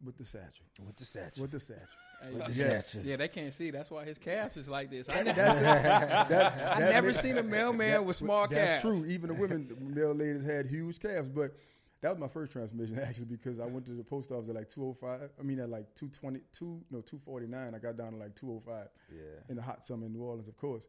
with 0.04 0.18
the 0.18 0.26
satchel, 0.26 0.66
With 0.86 0.96
the 0.96 1.06
satchel. 1.06 1.42
with 1.42 1.52
the 1.52 1.60
satchel. 1.60 1.86
Hey, 2.24 2.34
With 2.34 2.46
the 2.46 2.54
Yes. 2.54 2.88
satchel. 2.88 3.08
Yeah, 3.08 3.18
they 3.18 3.28
can't 3.28 3.54
see. 3.54 3.70
That's 3.70 3.92
why 3.92 4.06
his 4.06 4.18
calves 4.18 4.58
is 4.58 4.68
like 4.68 4.90
this. 4.90 5.10
I, 5.10 5.24
That's, 5.24 5.36
that's, 6.30 6.80
I 6.80 6.80
never 6.80 7.08
makes- 7.08 7.20
seen 7.20 7.38
a 7.38 7.44
mailman 7.44 8.06
with 8.06 8.16
small 8.16 8.48
That's 8.48 8.82
calves. 8.82 8.82
true. 8.82 9.06
Even 9.06 9.30
the 9.30 9.36
women, 9.36 9.68
the 9.68 9.76
male 9.80 10.16
ladies 10.16 10.44
had 10.44 10.66
huge 10.66 11.00
calves. 11.00 11.30
But 11.30 11.54
that 12.02 12.10
was 12.10 12.18
my 12.20 12.28
first 12.28 12.52
transmission 12.52 13.00
actually 13.04 13.26
because 13.26 13.60
I 13.60 13.66
went 13.66 13.86
to 13.88 13.94
the 13.94 14.04
post 14.04 14.32
office 14.32 14.50
at 14.50 14.56
like 14.56 14.70
205. 14.70 15.30
I 15.40 15.44
mean 15.44 15.60
at 15.60 15.70
like 15.70 15.94
222, 15.96 16.82
no 16.92 17.02
249. 17.02 17.76
I 17.76 17.78
got 17.78 17.98
down 17.98 18.14
to 18.14 18.18
like 18.18 18.36
205. 18.36 18.88
Yeah. 19.12 19.18
In 19.50 19.56
the 19.56 19.62
hot 19.62 19.86
summer 19.86 20.06
in 20.06 20.14
New 20.14 20.24
Orleans, 20.24 20.48
of 20.48 20.58
course. 20.58 20.84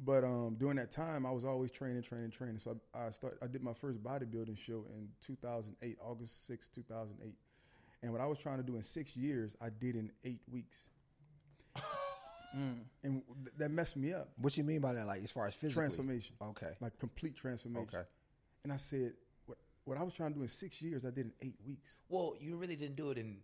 But 0.00 0.24
um, 0.24 0.56
during 0.58 0.76
that 0.76 0.90
time, 0.90 1.24
I 1.24 1.30
was 1.30 1.44
always 1.44 1.70
training, 1.70 2.02
training, 2.02 2.30
training. 2.30 2.58
So 2.58 2.76
I, 2.94 3.06
I 3.06 3.10
start. 3.10 3.38
I 3.40 3.46
did 3.46 3.62
my 3.62 3.72
first 3.72 4.02
bodybuilding 4.02 4.58
show 4.58 4.84
in 4.90 5.08
2008, 5.20 5.98
August 6.02 6.46
6, 6.48 6.68
2008. 6.68 7.32
And 8.02 8.12
what 8.12 8.20
I 8.20 8.26
was 8.26 8.38
trying 8.38 8.56
to 8.56 8.64
do 8.64 8.76
in 8.76 8.82
six 8.82 9.16
years, 9.16 9.56
I 9.60 9.68
did 9.70 9.94
in 9.94 10.10
eight 10.24 10.42
weeks. 10.50 10.78
And 13.02 13.22
th- 13.42 13.56
that 13.58 13.70
messed 13.70 13.96
me 13.96 14.12
up. 14.12 14.28
What 14.36 14.56
you 14.56 14.62
mean 14.62 14.80
by 14.80 14.92
that? 14.92 15.06
Like 15.06 15.24
as 15.24 15.32
far 15.32 15.46
as 15.46 15.54
physically? 15.54 15.82
Transformation. 15.82 16.36
Okay. 16.40 16.70
Like 16.80 16.96
complete 16.98 17.34
transformation. 17.36 17.88
Okay. 17.92 18.04
And 18.62 18.72
I 18.72 18.76
said, 18.76 19.14
what, 19.84 19.96
what 19.96 20.00
I 20.00 20.04
was 20.04 20.14
trying 20.14 20.32
to 20.32 20.36
do 20.36 20.42
in 20.42 20.48
six 20.48 20.80
years, 20.82 21.04
I 21.04 21.10
did 21.10 21.26
in 21.26 21.32
eight 21.42 21.58
weeks. 21.66 21.94
Well, 22.08 22.34
you 22.40 22.56
really 22.56 22.76
didn't 22.76 22.96
do 22.96 23.10
it 23.10 23.18
in 23.18 23.38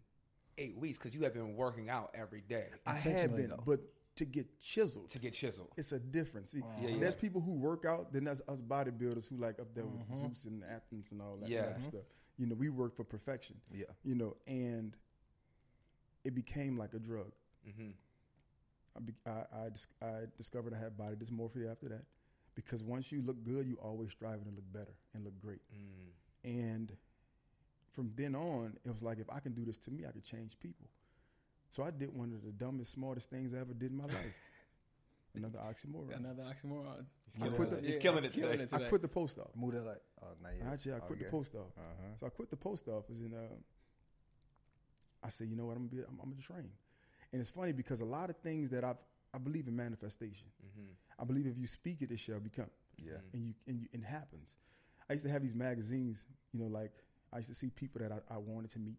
eight 0.59 0.77
weeks 0.77 0.99
because 0.99 1.15
you 1.15 1.23
have 1.23 1.35
been 1.35 1.57
working 1.57 1.89
out 1.89 2.11
every 2.15 2.43
day 2.43 2.67
I 2.87 2.95
had 2.95 3.35
been, 3.35 3.51
though. 3.51 3.63
but 3.65 3.81
to 4.17 4.25
get 4.25 4.61
chiseled, 4.61 5.09
to 5.11 5.19
get 5.19 5.33
chiseled. 5.33 5.69
it's 5.77 5.93
a 5.93 5.99
difference. 5.99 6.53
See, 6.53 6.61
uh-huh. 6.61 6.89
Yeah, 6.89 6.97
there's 6.99 7.15
people 7.15 7.41
who 7.41 7.53
work 7.53 7.85
out, 7.85 8.13
then 8.13 8.25
there's 8.25 8.43
us 8.49 8.61
bodybuilders 8.61 9.27
who 9.29 9.37
like 9.37 9.59
up 9.59 9.75
there 9.75 9.85
with 9.85 10.01
uh-huh. 10.01 10.29
Zeus 10.29 10.45
and 10.45 10.63
Athens 10.65 11.09
and 11.11 11.23
all 11.23 11.39
that 11.41 11.49
Yeah. 11.49 11.63
type 11.63 11.71
of 11.71 11.77
uh-huh. 11.77 11.89
stuff. 11.89 12.03
You 12.37 12.47
know, 12.47 12.55
we 12.55 12.69
work 12.69 12.97
for 12.97 13.05
perfection. 13.05 13.57
Yeah. 13.73 13.85
You 14.05 14.15
know, 14.15 14.37
and 14.47 14.97
it 16.25 16.35
became 16.35 16.77
like 16.77 16.95
a 16.95 16.99
drug. 16.99 17.33
Mm-hmm. 17.69 17.91
I, 18.97 19.01
be, 19.01 19.13
I, 19.27 19.31
I, 19.31 20.07
I 20.07 20.11
discovered 20.37 20.75
I 20.75 20.79
had 20.79 20.97
body 20.97 21.17
dysmorphia 21.17 21.71
after 21.71 21.89
that 21.89 22.05
because 22.55 22.83
once 22.83 23.13
you 23.13 23.23
look 23.23 23.43
good, 23.45 23.67
you 23.67 23.79
always 23.83 24.11
striving 24.11 24.45
to 24.45 24.51
look 24.51 24.73
better 24.73 24.95
and 25.15 25.25
look 25.25 25.39
great. 25.41 25.61
Mm. 25.75 26.11
And 26.45 26.93
from 27.93 28.13
then 28.17 28.35
on, 28.35 28.77
it 28.85 28.91
was 28.91 29.03
like 29.03 29.19
if 29.19 29.29
I 29.31 29.41
can 29.41 29.53
do 29.53 29.65
this 29.65 29.79
to 29.79 29.91
me, 29.91 30.05
I 30.07 30.13
could 30.13 30.25
change 30.25 30.59
people. 30.59 30.87
So 31.69 31.83
I 31.83 31.91
did 31.91 32.15
one 32.15 32.33
of 32.33 32.45
the 32.45 32.53
dumbest, 32.53 32.93
smartest 32.93 33.31
things 33.31 33.55
I 33.55 33.59
ever 33.59 33.75
did 33.75 33.91
in 33.93 33.97
my 33.97 34.05
life. 34.05 34.35
Another 35.37 35.59
oxymoron. 35.61 36.17
Another 36.17 36.43
oxymoron. 36.43 37.05
I 37.41 37.49
quit 37.49 37.71
the, 37.71 37.81
He's 37.87 37.99
killing 37.99 38.25
it 38.25 38.33
today. 38.33 38.67
I 38.73 38.79
quit 38.89 39.03
the 39.03 39.09
post 39.09 39.39
office. 39.39 39.55
Move 39.55 39.75
that 39.75 39.87
like 39.87 40.01
oh 40.23 40.27
not 40.43 40.53
yet. 40.59 40.67
Actually, 40.73 40.95
I 40.95 40.99
quit 40.99 41.19
Okay. 41.19 41.25
the 41.27 41.31
post 41.31 41.55
office. 41.55 41.73
Uh-huh. 41.79 42.09
So 42.17 42.27
I 42.27 42.31
quit 42.31 42.51
the 42.51 42.57
post 42.57 42.89
office, 42.89 43.19
and 43.21 43.35
uh, 43.35 43.55
I 45.23 45.29
said, 45.29 45.49
you 45.49 45.55
know 45.55 45.67
what, 45.67 45.77
I'm 45.77 45.87
gonna 45.87 46.03
be, 46.03 46.09
I'm, 46.09 46.19
I'm 46.21 46.31
gonna 46.31 46.43
train. 46.43 46.71
And 47.33 47.41
it's 47.41 47.51
funny 47.51 47.71
because 47.71 48.01
a 48.01 48.05
lot 48.05 48.31
of 48.31 48.37
things 48.39 48.71
that 48.71 48.83
I 48.83 48.95
I 49.33 49.39
believe 49.39 49.69
in 49.69 49.77
manifestation. 49.77 50.49
I 51.19 51.25
believe 51.25 51.47
if 51.47 51.57
you 51.57 51.67
speak 51.69 52.03
it, 52.03 52.11
it 52.11 52.19
shall 52.19 52.41
become. 52.41 52.71
Yeah. 52.99 53.13
and 53.33 53.47
you 53.47 53.55
and 53.69 53.81
you, 53.81 53.87
it 53.93 54.03
happens. 54.03 54.57
I 55.11 55.15
used 55.15 55.25
to 55.25 55.31
have 55.31 55.43
these 55.43 55.57
magazines, 55.57 56.25
you 56.53 56.61
know, 56.61 56.69
like 56.69 56.93
I 57.33 57.39
used 57.39 57.51
to 57.51 57.55
see 57.55 57.69
people 57.69 58.01
that 58.01 58.13
I, 58.13 58.35
I 58.35 58.39
wanted 58.39 58.71
to 58.71 58.79
meet. 58.79 58.97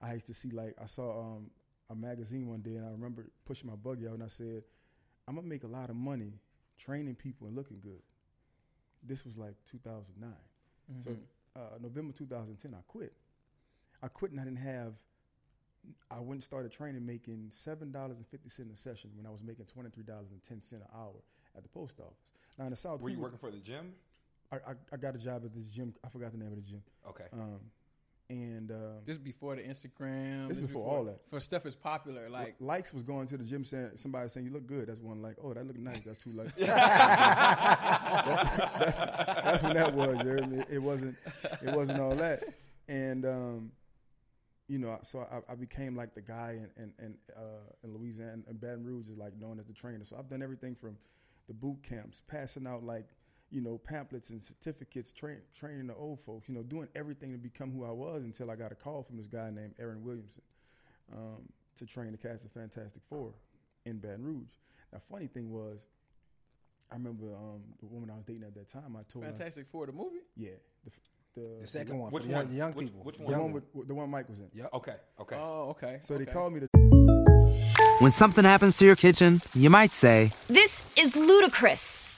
I 0.00 0.14
used 0.14 0.28
to 0.28 0.34
see 0.34 0.50
like 0.50 0.76
I 0.80 0.86
saw 0.86 1.20
um, 1.20 1.50
a 1.90 1.96
magazine 1.96 2.48
one 2.48 2.60
day, 2.60 2.76
and 2.76 2.86
I 2.86 2.90
remember 2.90 3.26
pushing 3.44 3.68
my 3.68 3.74
buggy 3.74 4.06
out, 4.06 4.14
and 4.14 4.22
I 4.22 4.28
said, 4.28 4.62
"I'm 5.26 5.34
gonna 5.34 5.48
make 5.48 5.64
a 5.64 5.68
lot 5.68 5.90
of 5.90 5.96
money 5.96 6.34
training 6.78 7.16
people 7.16 7.48
and 7.48 7.56
looking 7.56 7.80
good." 7.80 8.02
This 9.02 9.24
was 9.24 9.36
like 9.36 9.54
2009. 9.70 10.30
So 11.04 11.10
uh, 11.56 11.78
November 11.80 12.12
2010, 12.16 12.72
I 12.72 12.82
quit. 12.86 13.12
I 14.00 14.08
quit, 14.08 14.30
and 14.30 14.40
I 14.40 14.44
didn't 14.44 14.58
have. 14.58 14.94
I 16.10 16.20
went 16.20 16.34
and 16.34 16.44
started 16.44 16.70
training, 16.70 17.04
making 17.04 17.48
seven 17.50 17.90
dollars 17.90 18.18
and 18.18 18.26
fifty 18.28 18.48
cent 18.48 18.70
a 18.72 18.76
session 18.76 19.10
when 19.16 19.26
I 19.26 19.30
was 19.30 19.42
making 19.42 19.64
twenty 19.66 19.90
three 19.90 20.04
dollars 20.04 20.30
and 20.30 20.40
ten 20.40 20.62
cent 20.62 20.82
an 20.82 20.88
hour 20.94 21.20
at 21.56 21.64
the 21.64 21.68
post 21.68 21.98
office. 21.98 22.28
Now 22.56 22.64
in 22.66 22.70
the 22.70 22.76
South, 22.76 23.00
Were 23.00 23.08
you 23.08 23.18
working 23.18 23.38
for 23.38 23.50
the 23.50 23.58
gym? 23.58 23.94
I, 24.52 24.56
I, 24.56 24.74
I 24.92 24.96
got 24.96 25.14
a 25.14 25.18
job 25.18 25.42
at 25.44 25.54
this 25.54 25.68
gym. 25.68 25.94
I 26.04 26.08
forgot 26.08 26.32
the 26.32 26.38
name 26.38 26.48
of 26.48 26.56
the 26.56 26.62
gym. 26.62 26.82
Okay. 27.08 27.24
Um, 27.32 27.60
and 28.30 28.70
um, 28.70 28.76
This 29.06 29.16
is 29.16 29.22
before 29.22 29.56
the 29.56 29.62
Instagram. 29.62 30.48
This 30.48 30.58
before 30.58 30.86
all 30.86 31.04
that. 31.04 31.20
For 31.30 31.40
stuff 31.40 31.64
is 31.64 31.74
popular. 31.74 32.28
Like 32.28 32.56
likes 32.60 32.92
was 32.92 33.02
going 33.02 33.26
to 33.28 33.38
the 33.38 33.44
gym 33.44 33.64
saying 33.64 33.92
somebody 33.96 34.28
saying 34.28 34.46
you 34.46 34.52
look 34.52 34.66
good. 34.66 34.88
That's 34.88 35.00
one 35.00 35.22
like. 35.22 35.36
Oh, 35.42 35.54
that 35.54 35.66
look 35.66 35.78
nice. 35.78 36.00
That's 36.00 36.18
two 36.18 36.32
likes. 36.32 36.52
That- 36.58 36.68
that's 39.44 39.62
when 39.62 39.74
that 39.74 39.94
was. 39.94 40.18
You 40.18 40.28
heard 40.28 40.50
me? 40.50 40.62
It 40.70 40.78
wasn't. 40.78 41.16
It 41.62 41.74
wasn't 41.74 42.00
all 42.00 42.14
that. 42.16 42.44
And 42.86 43.24
um, 43.24 43.72
you 44.68 44.78
know, 44.78 44.98
so 45.02 45.20
I, 45.20 45.52
I 45.52 45.54
became 45.54 45.96
like 45.96 46.14
the 46.14 46.20
guy 46.20 46.58
in 46.76 46.82
in, 46.84 46.92
in, 47.02 47.14
uh, 47.34 47.40
in 47.82 47.94
Louisiana 47.96 48.42
and 48.46 48.60
Baton 48.60 48.84
Rouge 48.84 49.08
is 49.08 49.16
like 49.16 49.38
known 49.38 49.58
as 49.58 49.66
the 49.66 49.72
trainer. 49.72 50.04
So 50.04 50.16
I've 50.18 50.28
done 50.28 50.42
everything 50.42 50.74
from 50.74 50.98
the 51.46 51.54
boot 51.54 51.78
camps, 51.82 52.22
passing 52.28 52.66
out 52.66 52.84
like 52.84 53.06
you 53.50 53.60
know, 53.60 53.78
pamphlets 53.78 54.30
and 54.30 54.42
certificates, 54.42 55.10
train, 55.12 55.38
training 55.58 55.86
the 55.86 55.94
old 55.94 56.20
folks, 56.26 56.48
you 56.48 56.54
know, 56.54 56.62
doing 56.62 56.88
everything 56.94 57.32
to 57.32 57.38
become 57.38 57.70
who 57.72 57.84
I 57.84 57.90
was 57.90 58.22
until 58.24 58.50
I 58.50 58.56
got 58.56 58.72
a 58.72 58.74
call 58.74 59.02
from 59.02 59.16
this 59.16 59.26
guy 59.26 59.50
named 59.50 59.74
Aaron 59.78 60.02
Williamson 60.04 60.42
um, 61.16 61.42
to 61.76 61.86
train 61.86 62.12
the 62.12 62.18
cast 62.18 62.44
of 62.44 62.52
Fantastic 62.52 63.00
Four 63.08 63.32
in 63.86 63.98
Baton 63.98 64.22
Rouge. 64.22 64.48
Now, 64.92 65.00
funny 65.10 65.26
thing 65.28 65.50
was, 65.50 65.78
I 66.90 66.94
remember 66.96 67.34
um, 67.34 67.60
the 67.80 67.86
woman 67.86 68.10
I 68.10 68.14
was 68.16 68.24
dating 68.26 68.44
at 68.44 68.54
that 68.54 68.68
time. 68.68 68.96
I 68.98 69.02
told 69.10 69.24
her, 69.24 69.30
I 69.30 69.32
s- 69.32 69.38
Fantastic 69.38 69.66
Four, 69.68 69.86
the 69.86 69.92
movie. 69.92 70.18
yeah, 70.36 70.50
the, 70.84 71.40
the, 71.40 71.60
The 71.62 71.66
second 71.66 71.98
one 71.98 72.10
Which 72.12 72.24
for 72.24 72.28
the 72.28 72.34
young, 72.34 72.46
one? 72.46 72.54
young 72.56 72.72
Which- 72.74 72.86
people. 72.88 73.00
which 73.04 73.16
the 73.18 73.22
one? 73.24 73.38
one 73.40 73.52
with 73.52 73.88
the 73.88 73.94
one 73.94 74.10
Mike 74.10 74.28
was 74.28 74.40
in. 74.40 74.48
Yeah. 74.52 74.66
Okay. 74.74 74.96
Okay. 75.20 75.36
Oh, 75.38 75.70
okay. 75.70 75.98
So 76.02 76.18
they 76.18 76.26
called 76.26 76.52
me 76.52 76.60
to 76.60 76.68
When 78.00 78.10
something 78.10 78.44
happens 78.44 78.76
to 78.78 78.84
your 78.86 78.96
kitchen, 78.96 79.40
you 79.54 79.70
might 79.70 79.92
say, 79.92 80.32
This 80.48 80.92
is 80.98 81.16
ludicrous. 81.16 82.17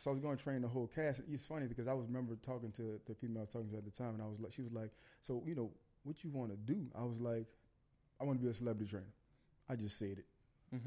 So 0.00 0.10
I 0.10 0.14
was 0.14 0.22
going 0.22 0.34
to 0.34 0.42
train 0.42 0.62
the 0.62 0.68
whole 0.68 0.86
cast. 0.94 1.20
It's 1.30 1.44
funny 1.44 1.66
because 1.66 1.86
I 1.86 1.92
was 1.92 2.06
remember 2.06 2.34
talking 2.36 2.72
to 2.72 2.98
the 3.06 3.14
female 3.14 3.40
I 3.40 3.42
was 3.42 3.50
talking 3.50 3.68
to 3.68 3.76
at 3.76 3.84
the 3.84 3.90
time, 3.90 4.14
and 4.14 4.22
I 4.22 4.26
was 4.26 4.40
like, 4.40 4.50
she 4.50 4.62
was 4.62 4.72
like, 4.72 4.90
"So 5.20 5.42
you 5.46 5.54
know 5.54 5.70
what 6.04 6.24
you 6.24 6.30
want 6.30 6.52
to 6.52 6.56
do?" 6.56 6.86
I 6.98 7.02
was 7.04 7.20
like, 7.20 7.44
"I 8.18 8.24
want 8.24 8.38
to 8.38 8.42
be 8.42 8.50
a 8.50 8.54
celebrity 8.54 8.90
trainer." 8.90 9.12
I 9.68 9.76
just 9.76 9.98
said 9.98 10.16
it. 10.16 10.24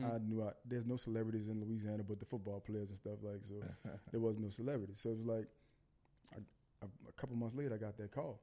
I 0.04 0.18
knew 0.18 0.42
I, 0.42 0.54
there's 0.66 0.88
no 0.88 0.96
celebrities 0.96 1.48
in 1.48 1.62
Louisiana 1.62 2.02
but 2.04 2.20
the 2.20 2.26
football 2.26 2.60
players 2.60 2.90
and 2.90 2.98
stuff 2.98 3.20
like 3.22 3.42
so. 3.44 3.56
there 4.12 4.20
was 4.20 4.40
no 4.40 4.50
celebrities, 4.50 4.98
so 5.00 5.10
it 5.12 5.18
was 5.18 5.26
like 5.28 5.48
I, 6.34 6.38
a, 6.82 6.88
a 7.08 7.12
couple 7.12 7.36
months 7.36 7.54
later 7.54 7.76
I 7.76 7.78
got 7.78 7.96
that 7.98 8.12
call. 8.12 8.40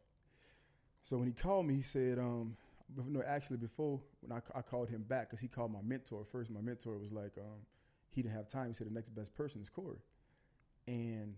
So 1.03 1.17
when 1.17 1.27
he 1.27 1.33
called 1.33 1.67
me, 1.67 1.75
he 1.75 1.83
said, 1.83 2.21
um, 2.21 2.57
but 2.95 3.07
no, 3.07 3.23
actually 3.27 3.57
before 3.57 4.01
when 4.21 4.39
I, 4.39 4.59
I 4.59 4.63
called 4.63 4.89
him 4.89 5.03
back 5.03 5.31
because 5.31 5.41
he 5.41 5.49
called 5.49 5.73
my 5.73 5.83
mentor 5.83 6.25
first. 6.31 6.49
My 6.49 6.61
mentor 6.61 6.97
was 6.97 7.11
like, 7.11 7.33
um, 7.39 7.67
he 8.11 8.23
didn't 8.23 8.37
have 8.37 8.49
time. 8.49 8.69
He 8.69 8.75
said 8.75 8.87
the 8.87 8.95
next 8.95 9.09
best 9.09 9.35
person 9.35 9.61
is 9.61 9.69
Corey. 9.69 9.99
And 10.91 11.35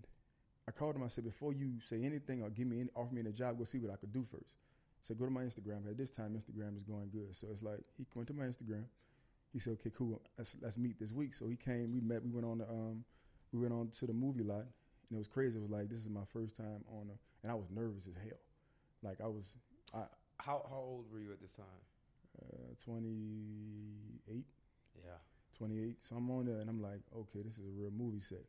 I 0.66 0.70
called 0.72 0.96
him. 0.96 1.02
I 1.04 1.08
said, 1.08 1.24
before 1.24 1.52
you 1.52 1.74
say 1.84 2.02
anything 2.02 2.42
or 2.42 2.50
give 2.50 2.66
me 2.66 2.80
any, 2.80 2.90
offer 2.96 3.14
me 3.14 3.20
a 3.20 3.32
job, 3.32 3.58
go 3.58 3.64
see 3.64 3.78
what 3.78 3.92
I 3.92 3.96
could 3.96 4.12
do 4.12 4.24
first. 4.30 4.54
So 5.02 5.14
go 5.14 5.24
to 5.26 5.30
my 5.30 5.42
Instagram. 5.42 5.88
At 5.90 5.98
this 5.98 6.10
time, 6.10 6.34
Instagram 6.36 6.76
is 6.76 6.84
going 6.84 7.10
good. 7.12 7.36
So 7.36 7.48
it's 7.52 7.62
like 7.62 7.80
he 7.96 8.06
went 8.14 8.28
to 8.28 8.34
my 8.34 8.44
Instagram. 8.44 8.84
He 9.52 9.58
said, 9.58 9.74
okay, 9.74 9.90
cool. 9.96 10.22
Let's 10.38 10.56
let's 10.62 10.78
meet 10.78 10.98
this 10.98 11.12
week. 11.12 11.34
So 11.34 11.46
he 11.48 11.56
came. 11.56 11.92
We 11.92 12.00
met. 12.00 12.24
We 12.24 12.30
went 12.30 12.46
on 12.46 12.58
the 12.58 12.68
um, 12.68 13.04
we 13.52 13.60
went 13.60 13.74
on 13.74 13.88
to 13.98 14.06
the 14.06 14.12
movie 14.14 14.44
lot, 14.44 14.62
and 14.62 15.12
it 15.12 15.18
was 15.18 15.28
crazy. 15.28 15.58
It 15.58 15.62
was 15.62 15.70
like 15.70 15.90
this 15.90 16.00
is 16.00 16.08
my 16.08 16.24
first 16.32 16.56
time 16.56 16.84
on 16.88 17.08
a, 17.10 17.16
and 17.42 17.52
I 17.52 17.54
was 17.54 17.68
nervous 17.70 18.06
as 18.06 18.14
hell. 18.14 18.38
Like 19.02 19.20
I 19.20 19.26
was, 19.26 19.44
I 19.92 20.04
How 20.38 20.64
how 20.70 20.76
old 20.78 21.06
were 21.12 21.20
you 21.20 21.32
at 21.32 21.40
this 21.40 21.52
time? 21.52 21.66
uh, 22.40 22.74
28, 22.84 24.44
Yeah. 25.04 25.18
28. 25.58 25.96
So 26.02 26.16
I'm 26.16 26.30
on 26.30 26.46
there 26.46 26.60
and 26.60 26.70
I'm 26.70 26.80
like, 26.80 27.00
okay, 27.14 27.42
this 27.44 27.58
is 27.58 27.66
a 27.66 27.70
real 27.70 27.90
movie 27.90 28.20
set. 28.20 28.44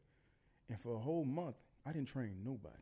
And 0.69 0.79
for 0.79 0.95
a 0.95 0.99
whole 0.99 1.25
month, 1.25 1.55
I 1.85 1.91
didn't 1.91 2.07
train 2.07 2.35
nobody. 2.43 2.75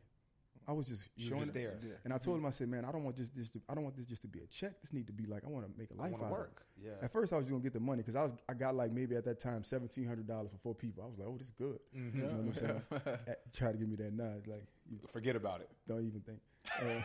I 0.68 0.72
was 0.72 0.86
just 0.86 1.02
You 1.16 1.24
were 1.24 1.28
showing 1.30 1.40
just 1.40 1.50
up. 1.56 1.80
there. 1.82 1.98
And 2.04 2.12
I 2.14 2.18
told 2.18 2.38
him, 2.38 2.46
I 2.46 2.50
said, 2.50 2.68
man, 2.68 2.84
I 2.84 2.92
don't 2.92 3.02
want 3.02 3.16
this, 3.16 3.30
this 3.30 3.50
to, 3.50 3.60
I 3.68 3.74
don't 3.74 3.82
want 3.82 3.96
this 3.96 4.06
just 4.06 4.22
to 4.22 4.28
be 4.28 4.38
a 4.38 4.46
check. 4.46 4.80
This 4.80 4.92
need 4.92 5.08
to 5.08 5.12
be 5.12 5.26
like, 5.26 5.42
I 5.44 5.48
want 5.48 5.66
to 5.66 5.72
make 5.76 5.90
a 5.90 5.94
life 6.00 6.12
wanna 6.12 6.26
out 6.26 6.30
work. 6.30 6.62
of 6.78 6.84
it. 6.84 6.88
Yeah. 6.88 7.04
At 7.04 7.12
first, 7.12 7.32
I 7.32 7.36
was 7.36 7.46
gonna 7.46 7.60
get 7.60 7.72
the 7.72 7.80
money 7.80 7.98
because 8.02 8.14
I 8.14 8.22
was, 8.22 8.32
I 8.48 8.54
got 8.54 8.76
like 8.76 8.92
maybe 8.92 9.16
at 9.16 9.24
that 9.24 9.40
time 9.40 9.64
seventeen 9.64 10.06
hundred 10.06 10.28
dollars 10.28 10.50
for 10.52 10.58
four 10.58 10.74
people. 10.76 11.02
I 11.02 11.08
was 11.08 11.18
like, 11.18 11.26
oh, 11.28 11.36
this 11.36 11.48
is 11.48 11.52
good. 11.58 11.80
Mm-hmm. 11.96 12.16
You 12.16 12.22
know 12.24 12.28
what 12.30 12.38
I'm 12.46 12.54
saying? 12.54 12.82
At- 13.26 13.52
Try 13.52 13.72
to 13.72 13.78
give 13.78 13.88
me 13.88 13.96
that 13.96 14.12
nudge, 14.12 14.46
like, 14.46 14.64
you 14.88 14.98
Forget 15.12 15.34
about 15.34 15.62
it. 15.62 15.70
don't 15.88 16.06
even 16.06 16.20
think. 16.20 16.38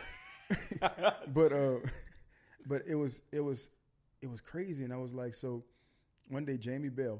Uh, 0.80 1.10
but 1.34 1.52
uh, 1.52 1.76
but 2.66 2.82
it 2.86 2.94
was 2.94 3.20
it 3.32 3.40
was 3.40 3.70
it 4.22 4.30
was 4.30 4.40
crazy, 4.40 4.84
and 4.84 4.92
I 4.92 4.96
was 4.96 5.12
like, 5.12 5.34
so 5.34 5.64
one 6.28 6.44
day 6.44 6.56
Jamie 6.56 6.88
Bell, 6.90 7.18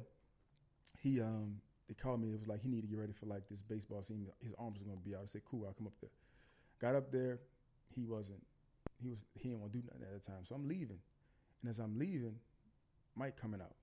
he 1.03 1.21
um 1.21 1.61
they 1.89 1.95
called 1.95 2.21
me. 2.21 2.29
It 2.29 2.39
was 2.39 2.47
like 2.47 2.63
he 2.63 2.69
needed 2.69 2.83
to 2.83 2.89
get 2.89 2.99
ready 2.99 3.13
for 3.13 3.27
like 3.27 3.49
this 3.49 3.61
baseball 3.63 4.03
scene. 4.03 4.27
His 4.41 4.53
arms 4.59 4.79
was 4.79 4.87
gonna 4.87 5.01
be 5.01 5.15
out. 5.15 5.23
I 5.23 5.27
said, 5.27 5.43
cool, 5.51 5.65
I'll 5.67 5.73
come 5.73 5.87
up 5.87 5.95
there. 6.01 6.11
Got 6.81 6.95
up 6.95 7.11
there, 7.11 7.41
he 7.95 8.05
wasn't. 8.05 8.43
He 9.03 9.09
was 9.09 9.25
he 9.35 9.49
didn't 9.49 9.61
want 9.61 9.73
to 9.73 9.79
do 9.79 9.85
nothing 9.87 10.03
at 10.03 10.23
the 10.23 10.27
time, 10.27 10.45
so 10.49 10.55
I'm 10.55 10.69
leaving, 10.69 10.99
and 11.63 11.71
as 11.71 11.79
I'm 11.79 11.99
leaving, 11.99 12.35
Mike 13.15 13.37
coming 13.41 13.61
out, 13.61 13.77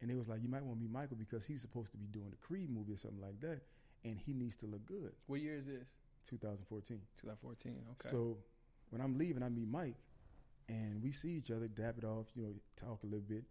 and 0.00 0.10
they 0.10 0.14
was 0.14 0.28
like, 0.28 0.42
you 0.42 0.48
might 0.48 0.64
want 0.64 0.78
to 0.78 0.82
meet 0.82 0.92
Michael 0.92 1.16
because 1.16 1.46
he's 1.46 1.60
supposed 1.60 1.90
to 1.92 1.96
be 1.96 2.06
doing 2.06 2.30
the 2.30 2.36
Creed 2.36 2.68
movie 2.70 2.92
or 2.92 2.96
something 2.96 3.20
like 3.20 3.40
that, 3.40 3.60
and 4.04 4.18
he 4.18 4.32
needs 4.32 4.56
to 4.56 4.66
look 4.66 4.84
good. 4.86 5.12
What 5.26 5.40
year 5.40 5.56
is 5.56 5.66
this? 5.66 5.88
2014. 6.28 7.00
2014. 7.20 7.72
Okay. 7.92 8.08
So 8.08 8.38
when 8.90 9.00
I'm 9.00 9.16
leaving, 9.18 9.42
I 9.42 9.48
meet 9.48 9.68
Mike, 9.68 9.96
and 10.68 11.02
we 11.02 11.10
see 11.10 11.30
each 11.30 11.50
other, 11.50 11.68
dap 11.68 11.96
it 11.98 12.04
off, 12.04 12.26
you 12.34 12.42
know, 12.42 12.54
talk 12.76 13.02
a 13.02 13.06
little 13.06 13.20
bit. 13.20 13.44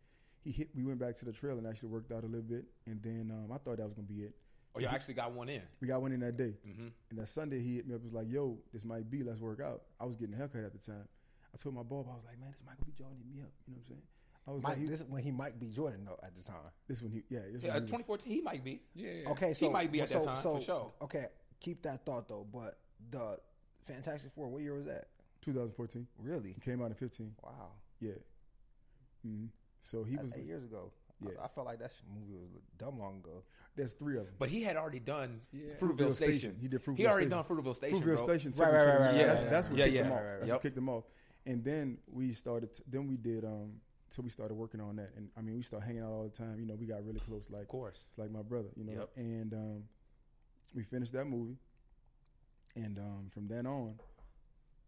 He 0.48 0.54
hit. 0.54 0.70
We 0.74 0.84
went 0.84 0.98
back 1.00 1.14
to 1.18 1.26
the 1.26 1.34
trail 1.34 1.58
and 1.58 1.68
actually 1.68 1.90
worked 1.90 2.12
out 2.14 2.24
a 2.24 2.28
little 2.28 2.42
bit, 2.42 2.64
and 2.86 3.02
then 3.04 3.32
um, 3.36 3.52
I 3.52 3.58
thought 3.58 3.78
that 3.78 3.84
was 3.86 3.94
gonna 3.94 4.08
be 4.08 4.24
it. 4.24 4.34
Oh, 4.76 4.80
you 4.80 4.88
actually 4.88 5.16
got 5.16 5.34
one 5.34 5.50
in. 5.50 5.62
We 5.82 5.88
got 5.90 6.02
one 6.02 6.12
in 6.14 6.22
that 6.22 6.38
day, 6.38 6.54
Mm-hmm. 6.66 6.88
and 7.10 7.20
that 7.20 7.28
Sunday 7.28 7.62
he 7.62 7.76
hit 7.76 7.88
me 7.88 7.96
up. 7.96 8.04
Was 8.04 8.14
like, 8.14 8.30
"Yo, 8.30 8.58
this 8.72 8.86
might 8.86 9.10
be. 9.12 9.24
Let's 9.24 9.42
work 9.42 9.60
out." 9.60 9.82
I 10.00 10.06
was 10.06 10.16
getting 10.16 10.36
a 10.36 10.38
haircut 10.38 10.64
at 10.64 10.72
the 10.72 10.78
time. 10.80 11.08
I 11.54 11.58
told 11.58 11.76
my 11.76 11.84
boy, 11.84 12.06
I 12.10 12.16
was 12.16 12.24
like, 12.26 12.40
"Man, 12.40 12.50
this 12.52 12.62
Michael 12.66 12.86
B. 12.86 12.94
Jordan 12.98 13.18
hit 13.18 13.28
me 13.36 13.42
up." 13.42 13.50
You 13.68 13.74
know 13.74 13.80
what 13.80 13.82
I'm 13.82 13.88
saying? 13.88 14.02
I 14.48 14.52
was 14.52 14.64
Mike, 14.64 14.72
like, 14.74 14.80
he, 14.82 14.86
this 14.88 15.02
is 15.02 15.06
when 15.08 15.24
he 15.24 15.32
might 15.32 15.60
be 15.60 15.68
Jordan 15.68 16.06
though 16.06 16.18
at 16.24 16.34
the 16.36 16.42
time. 16.42 16.56
this 16.88 17.02
when 17.02 17.12
he, 17.12 17.24
yeah, 17.30 17.40
this 17.52 17.62
Yeah, 17.64 17.74
one 17.74 17.78
he 17.78 17.82
was- 17.82 17.90
2014. 17.92 18.32
He 18.34 18.42
might 18.42 18.64
be. 18.64 18.82
yeah, 18.96 19.12
yeah. 19.24 19.30
Okay, 19.32 19.54
so 19.54 19.66
he 19.66 19.72
might 19.74 19.92
be 19.92 20.00
at 20.02 20.08
so, 20.10 20.20
that 20.20 20.26
time 20.26 20.38
so, 20.44 20.56
for 20.56 20.62
sure. 20.62 20.94
Okay, 21.02 21.26
keep 21.60 21.82
that 21.84 22.06
thought 22.06 22.30
though. 22.30 22.48
But 22.50 22.78
the 23.12 23.38
Fantastic 23.86 24.32
Four, 24.34 24.48
what 24.48 24.62
year 24.62 24.74
was 24.76 24.86
that? 24.86 25.08
2014. 25.42 26.08
Really? 26.20 26.54
He 26.54 26.62
came 26.62 26.82
out 26.82 26.88
in 26.88 26.94
15. 26.96 27.34
Wow, 27.44 27.72
Yeah. 28.00 28.12
hmm 29.24 29.46
So 29.88 30.04
he 30.04 30.18
was. 30.18 30.32
eight 30.36 30.46
years 30.46 30.64
ago. 30.64 30.92
Yeah. 31.24 31.32
I, 31.44 31.48
felt 31.48 31.66
like 31.66 31.80
that 31.80 31.92
movie 32.14 32.34
was 32.36 32.50
dumb 32.78 33.00
long 33.00 33.18
ago. 33.20 33.42
There's 33.76 33.94
three 33.94 34.18
of 34.18 34.26
them. 34.26 34.36
But 34.38 34.50
he 34.50 34.62
had 34.62 34.76
already 34.76 35.00
done 35.00 35.42
Fruitvale 35.56 35.80
Fruitvale 35.80 36.14
Station. 36.14 36.14
Station. 36.40 36.58
He 36.62 36.68
did 36.68 36.84
Fruitvale 36.86 36.98
He 36.98 37.08
already 37.08 37.26
Station. 37.28 37.30
done 37.30 37.44
Fruitvale 37.58 37.76
Station, 37.76 38.02
Fruitvale 38.02 38.16
bro. 38.18 38.28
Station. 38.28 38.52
took 38.52 38.62
Right, 38.66 38.74
right, 38.74 38.82
the- 38.82 38.88
right, 38.92 39.00
right, 39.00 39.16
yeah, 39.16 39.26
that's, 39.28 39.42
that's 39.50 39.70
what 39.70 39.78
yeah, 39.80 39.86
kicked 39.86 39.96
yeah. 39.96 40.04
him 40.04 40.12
off. 40.12 40.20
Right, 40.20 40.26
right, 40.28 40.40
That's 40.40 40.48
yep. 40.50 40.56
what 40.56 40.62
kicked 40.62 40.78
him 40.78 40.90
off. 40.90 41.04
And 41.48 41.64
then 41.64 41.98
we 42.12 42.34
started. 42.34 42.74
To, 42.76 42.82
then 42.88 43.08
we 43.08 43.18
did. 43.18 43.46
Um, 43.46 43.72
so 44.10 44.22
we 44.22 44.30
started 44.30 44.54
working 44.54 44.80
on 44.80 44.96
that, 44.98 45.12
and 45.18 45.30
I 45.38 45.42
mean, 45.42 45.56
we 45.58 45.64
started 45.64 45.86
hanging 45.86 46.04
out 46.04 46.12
all 46.12 46.24
the 46.24 46.30
time. 46.30 46.60
You 46.60 46.66
know, 46.68 46.76
we 46.76 46.86
got 46.86 47.04
really 47.06 47.20
close. 47.20 47.46
Like, 47.50 47.64
Of 47.64 47.68
course. 47.68 47.98
it's 48.10 48.18
like 48.20 48.30
my 48.32 48.42
brother. 48.42 48.70
You 48.76 48.84
know, 48.86 48.94
Yep. 48.94 49.10
and 49.18 49.54
um, 49.54 49.84
we 50.76 50.84
finished 50.84 51.14
that 51.14 51.26
movie, 51.26 51.58
and 52.76 53.00
um, 53.00 53.30
from 53.34 53.48
then 53.48 53.66
on, 53.66 53.96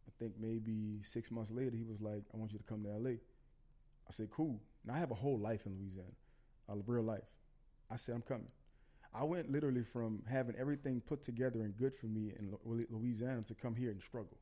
I 0.08 0.12
think 0.20 0.34
maybe 0.39 1.00
six 1.03 1.32
months 1.32 1.50
later, 1.51 1.75
he 1.75 1.84
was 1.84 2.00
like, 2.01 2.24
"I 2.34 2.38
want 2.38 2.51
you 2.51 2.60
to 2.60 2.63
come 2.63 2.84
to 2.84 2.89
L.A." 2.91 3.18
I 4.10 4.12
said, 4.12 4.30
"Cool." 4.32 4.60
Now 4.86 4.96
I 4.96 4.98
have 4.98 5.12
a 5.12 5.16
whole 5.16 5.38
life 5.38 5.66
in 5.66 5.78
Louisiana, 5.78 6.16
a 6.68 6.75
real 6.86 7.04
life. 7.04 7.30
I 7.89 7.96
said, 7.96 8.16
"I'm 8.16 8.22
coming." 8.22 8.51
I 9.13 9.24
went 9.24 9.51
literally 9.51 9.84
from 9.84 10.22
having 10.30 10.56
everything 10.56 11.01
put 11.01 11.24
together 11.24 11.62
and 11.62 11.75
good 11.75 11.96
for 11.96 12.06
me 12.06 12.32
in 12.38 12.54
Louisiana 12.63 13.42
to 13.44 13.56
come 13.56 13.75
here 13.75 13.89
and 13.89 14.01
struggle. 14.01 14.38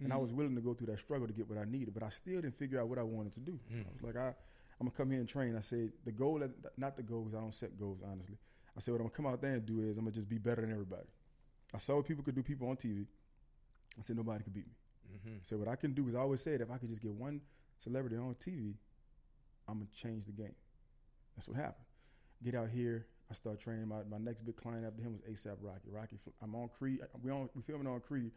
And 0.00 0.12
I 0.12 0.16
hmm. 0.16 0.22
was 0.22 0.32
willing 0.32 0.56
to 0.56 0.60
go 0.60 0.74
through 0.74 0.88
that 0.88 0.98
struggle 0.98 1.28
to 1.28 1.32
get 1.32 1.48
what 1.48 1.58
I 1.58 1.64
needed, 1.64 1.94
but 1.94 2.02
I 2.02 2.08
still 2.08 2.40
didn't 2.40 2.58
figure 2.58 2.80
out 2.80 2.88
what 2.88 2.98
I 2.98 3.04
wanted 3.04 3.34
to 3.34 3.40
do. 3.40 3.60
I 3.72 3.92
was 3.92 4.02
like, 4.02 4.16
I, 4.16 4.34
I'm 4.80 4.88
gonna 4.88 4.90
come 4.96 5.10
here 5.10 5.20
and 5.20 5.28
train. 5.28 5.56
I 5.56 5.60
said 5.60 5.92
the 6.04 6.10
goal, 6.10 6.42
not 6.76 6.96
the 6.96 7.02
goals. 7.04 7.34
I 7.34 7.38
don't 7.38 7.54
set 7.54 7.78
goals 7.78 8.00
honestly. 8.04 8.36
I 8.76 8.80
said 8.80 8.92
what 8.92 9.00
I'm 9.00 9.06
gonna 9.06 9.16
come 9.16 9.26
out 9.26 9.40
there 9.40 9.52
and 9.52 9.64
do 9.64 9.80
is 9.80 9.96
I'm 9.96 10.04
gonna 10.04 10.10
just 10.10 10.28
be 10.28 10.38
better 10.38 10.62
than 10.62 10.72
everybody. 10.72 11.06
I 11.72 11.78
saw 11.78 11.96
what 11.96 12.06
people 12.06 12.24
could 12.24 12.34
do, 12.34 12.42
people 12.42 12.68
on 12.68 12.76
TV. 12.76 13.06
I 13.98 14.02
said 14.02 14.16
nobody 14.16 14.42
could 14.42 14.54
beat 14.54 14.66
me. 14.66 14.74
Mm-hmm. 15.16 15.34
I 15.36 15.42
said 15.42 15.58
what 15.58 15.68
I 15.68 15.76
can 15.76 15.92
do 15.92 16.08
is 16.08 16.14
I 16.16 16.18
always 16.18 16.42
said 16.42 16.60
if 16.60 16.70
I 16.70 16.78
could 16.78 16.88
just 16.88 17.02
get 17.02 17.12
one 17.12 17.40
celebrity 17.78 18.16
on 18.16 18.34
TV, 18.34 18.74
I'm 19.68 19.74
gonna 19.78 19.86
change 19.94 20.26
the 20.26 20.32
game. 20.32 20.54
That's 21.36 21.48
what 21.48 21.56
happened. 21.56 21.84
Get 22.44 22.54
out 22.54 22.70
here. 22.70 23.06
I 23.30 23.34
start 23.34 23.60
training. 23.60 23.88
My, 23.88 24.02
my 24.10 24.18
next 24.18 24.42
big 24.42 24.56
client 24.56 24.84
after 24.84 25.00
him 25.02 25.12
was 25.12 25.22
ASAP 25.22 25.56
Rocky. 25.60 25.88
Rocky, 25.90 26.18
I'm 26.42 26.54
on 26.54 26.68
Creed. 26.78 27.00
We 27.22 27.30
on 27.30 27.48
we 27.54 27.62
filming 27.62 27.86
on 27.86 28.00
Creed. 28.00 28.30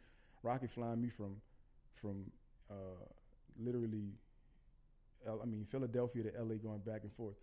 Rocky 0.44 0.68
flying 0.68 1.02
me 1.02 1.10
from 1.10 1.38
from 2.02 2.32
uh, 2.70 3.04
literally, 3.60 4.14
I 5.28 5.46
mean 5.46 5.66
Philadelphia 5.70 6.24
to 6.24 6.42
LA, 6.42 6.56
going 6.56 6.80
back 6.86 7.02
and 7.04 7.12
forth, 7.14 7.36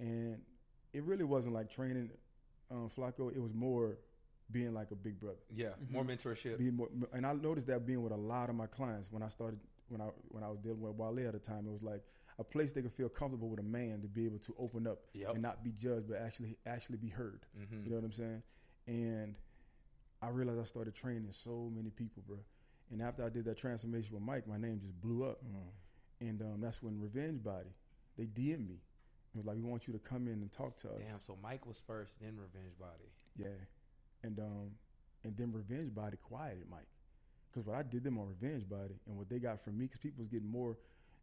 and 0.00 0.38
it 0.92 1.02
really 1.04 1.24
wasn't 1.24 1.54
like 1.54 1.70
training 1.70 2.10
um, 2.70 2.90
Flacko. 2.96 3.34
It 3.34 3.40
was 3.40 3.54
more 3.54 3.98
being 4.50 4.72
like 4.74 4.90
a 4.90 4.94
big 4.96 5.20
brother 5.20 5.36
Yeah, 5.54 5.68
more 5.90 6.04
mentorship. 6.04 6.58
being 6.58 6.74
more, 6.74 6.88
and 7.12 7.26
I 7.26 7.32
noticed 7.34 7.66
that 7.68 7.86
being 7.86 8.02
with 8.02 8.12
a 8.12 8.16
lot 8.16 8.48
of 8.48 8.54
my 8.56 8.66
clients 8.66 9.08
when 9.12 9.22
I 9.22 9.28
started 9.28 9.60
when 9.88 10.00
I 10.00 10.06
when 10.28 10.42
I 10.42 10.48
was 10.48 10.58
dealing 10.58 10.80
with 10.80 10.94
Wale 10.94 11.26
at 11.26 11.32
the 11.32 11.38
time, 11.38 11.66
it 11.66 11.72
was 11.72 11.82
like 11.82 12.02
a 12.38 12.44
place 12.44 12.72
they 12.72 12.82
could 12.82 12.92
feel 12.92 13.08
comfortable 13.08 13.48
with 13.48 13.58
a 13.58 13.64
man 13.64 14.00
to 14.02 14.08
be 14.08 14.24
able 14.24 14.38
to 14.38 14.54
open 14.58 14.86
up 14.86 14.98
Yep. 15.14 15.30
and 15.34 15.42
not 15.42 15.64
be 15.64 15.70
judged, 15.72 16.08
but 16.08 16.18
actually 16.18 16.56
actually 16.66 16.98
be 16.98 17.08
heard. 17.08 17.44
You 17.84 17.90
know 17.90 17.96
what 17.96 18.04
I'm 18.04 18.12
saying? 18.12 18.42
And 18.86 19.34
I 20.22 20.28
realized 20.28 20.60
I 20.60 20.64
started 20.64 20.94
training 20.94 21.28
so 21.30 21.70
many 21.74 21.90
people, 21.90 22.22
bro. 22.26 22.38
And 22.90 23.02
after 23.02 23.24
I 23.24 23.28
did 23.28 23.44
that 23.46 23.56
transformation 23.58 24.14
with 24.14 24.22
Mike, 24.22 24.46
my 24.48 24.56
name 24.56 24.80
just 24.80 24.98
blew 25.00 25.24
up. 25.24 25.40
And 26.20 26.40
um, 26.42 26.60
that's 26.60 26.82
when 26.82 26.98
Revenge 27.00 27.42
Body, 27.42 27.70
they 28.16 28.24
DM 28.24 28.66
me. 28.68 28.74
It 29.34 29.36
was 29.36 29.44
like, 29.46 29.56
we 29.56 29.62
want 29.62 29.86
you 29.86 29.92
to 29.92 29.98
come 29.98 30.26
in 30.26 30.34
and 30.34 30.50
talk 30.50 30.76
to 30.78 30.88
us. 30.88 31.02
Damn. 31.06 31.20
So 31.26 31.36
Mike 31.42 31.66
was 31.66 31.80
first, 31.86 32.14
then 32.20 32.36
Revenge 32.36 32.76
Body. 32.78 33.12
Yeah, 33.36 33.48
and 34.24 34.38
um, 34.40 34.70
and 35.22 35.36
then 35.36 35.52
Revenge 35.52 35.94
Body 35.94 36.16
quieted 36.16 36.64
Mike, 36.70 36.88
because 37.50 37.66
what 37.66 37.76
I 37.76 37.82
did 37.82 38.02
them 38.02 38.18
on 38.18 38.26
Revenge 38.26 38.68
Body 38.68 38.94
and 39.06 39.16
what 39.16 39.28
they 39.28 39.38
got 39.38 39.62
from 39.62 39.78
me, 39.78 39.84
because 39.84 40.00
people 40.00 40.20
was 40.20 40.28
getting 40.28 40.50
more. 40.50 40.76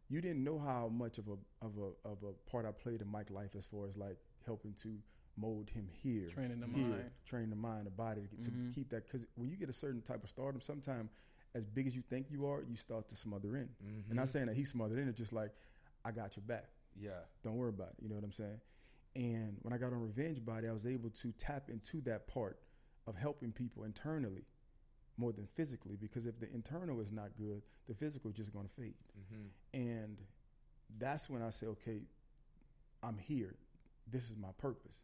You 0.08 0.20
didn't 0.20 0.44
know 0.44 0.58
how 0.58 0.88
much 0.88 1.18
of 1.18 1.28
a 1.28 1.36
of 1.64 1.72
a 1.78 2.08
of 2.08 2.18
a 2.22 2.32
part 2.50 2.64
I 2.64 2.70
played 2.70 3.00
in 3.00 3.08
Mike's 3.08 3.30
life 3.32 3.56
as 3.56 3.66
far 3.66 3.86
as 3.88 3.96
like 3.96 4.18
helping 4.44 4.72
to 4.82 4.98
mold 5.36 5.68
him 5.68 5.88
here, 6.02 6.28
Training 6.28 6.60
the 6.60 6.66
here, 6.68 6.84
mind. 6.86 7.10
train 7.26 7.50
the 7.50 7.56
mind, 7.56 7.86
the 7.86 7.90
body 7.90 8.22
to, 8.22 8.26
get, 8.28 8.42
to 8.44 8.50
Mhm. 8.50 8.74
keep 8.74 8.88
that. 8.90 9.04
Because 9.04 9.26
when 9.34 9.50
you 9.50 9.56
get 9.56 9.68
a 9.68 9.72
certain 9.72 10.00
type 10.00 10.22
of 10.24 10.30
stardom, 10.30 10.60
sometimes 10.62 11.10
as 11.54 11.66
big 11.66 11.86
as 11.86 11.94
you 11.94 12.02
think 12.02 12.30
you 12.30 12.46
are, 12.46 12.62
you 12.62 12.76
start 12.76 13.08
to 13.08 13.16
smother 13.16 13.56
in. 13.56 13.68
And 14.08 14.14
not 14.14 14.26
Mhm. 14.26 14.28
saying 14.28 14.46
that 14.46 14.56
he 14.56 14.64
smothered 14.64 14.98
in, 14.98 15.08
it's 15.08 15.18
just 15.18 15.32
like 15.32 15.52
I 16.04 16.12
got 16.12 16.36
your 16.36 16.44
back. 16.44 16.70
Yeah. 16.94 17.20
Don't 17.42 17.56
worry 17.56 17.68
about 17.70 17.90
it. 17.90 17.96
You 18.02 18.08
know 18.08 18.14
what 18.14 18.24
I'm 18.24 18.32
saying? 18.32 18.60
And 19.16 19.58
when 19.62 19.72
I 19.74 19.78
got 19.78 19.92
on 19.92 20.00
Revenge 20.00 20.42
Body, 20.44 20.68
I 20.68 20.72
was 20.72 20.86
able 20.86 21.10
to 21.10 21.32
tap 21.32 21.68
into 21.68 22.00
that 22.02 22.26
part 22.28 22.60
of 23.06 23.16
helping 23.16 23.52
people 23.52 23.84
internally 23.84 24.46
more 25.16 25.32
than 25.32 25.46
physically. 25.54 25.96
Because 25.96 26.26
if 26.26 26.38
the 26.40 26.50
internal 26.52 27.00
is 27.00 27.10
not 27.12 27.30
good, 27.38 27.62
the 27.88 27.94
physical 27.94 28.30
is 28.30 28.36
just 28.36 28.52
going 28.52 28.66
to 28.68 28.74
fade. 28.74 28.94
Mhm. 29.18 29.48
And 29.74 30.18
that's 30.98 31.28
when 31.28 31.42
I 31.42 31.50
say, 31.50 31.66
okay, 31.66 32.02
I'm 33.02 33.18
here. 33.18 33.56
This 34.06 34.30
is 34.30 34.36
my 34.36 34.52
purpose. 34.58 35.02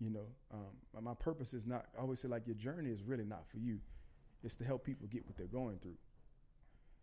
You 0.00 0.10
know, 0.10 0.26
um, 0.50 0.76
my- 0.92 1.00
my 1.00 1.14
purpose 1.14 1.54
is 1.54 1.64
not. 1.66 1.88
I 1.96 2.00
always 2.00 2.20
say 2.20 2.28
like 2.28 2.46
your 2.46 2.56
journey 2.56 2.90
is 2.90 3.02
really 3.04 3.24
not 3.24 3.46
for 3.46 3.58
you. 3.58 3.80
It's 4.42 4.56
to 4.56 4.64
help 4.64 4.84
people 4.84 5.06
get 5.06 5.24
what 5.26 5.36
they're 5.36 5.46
going 5.46 5.78
through. 5.78 5.96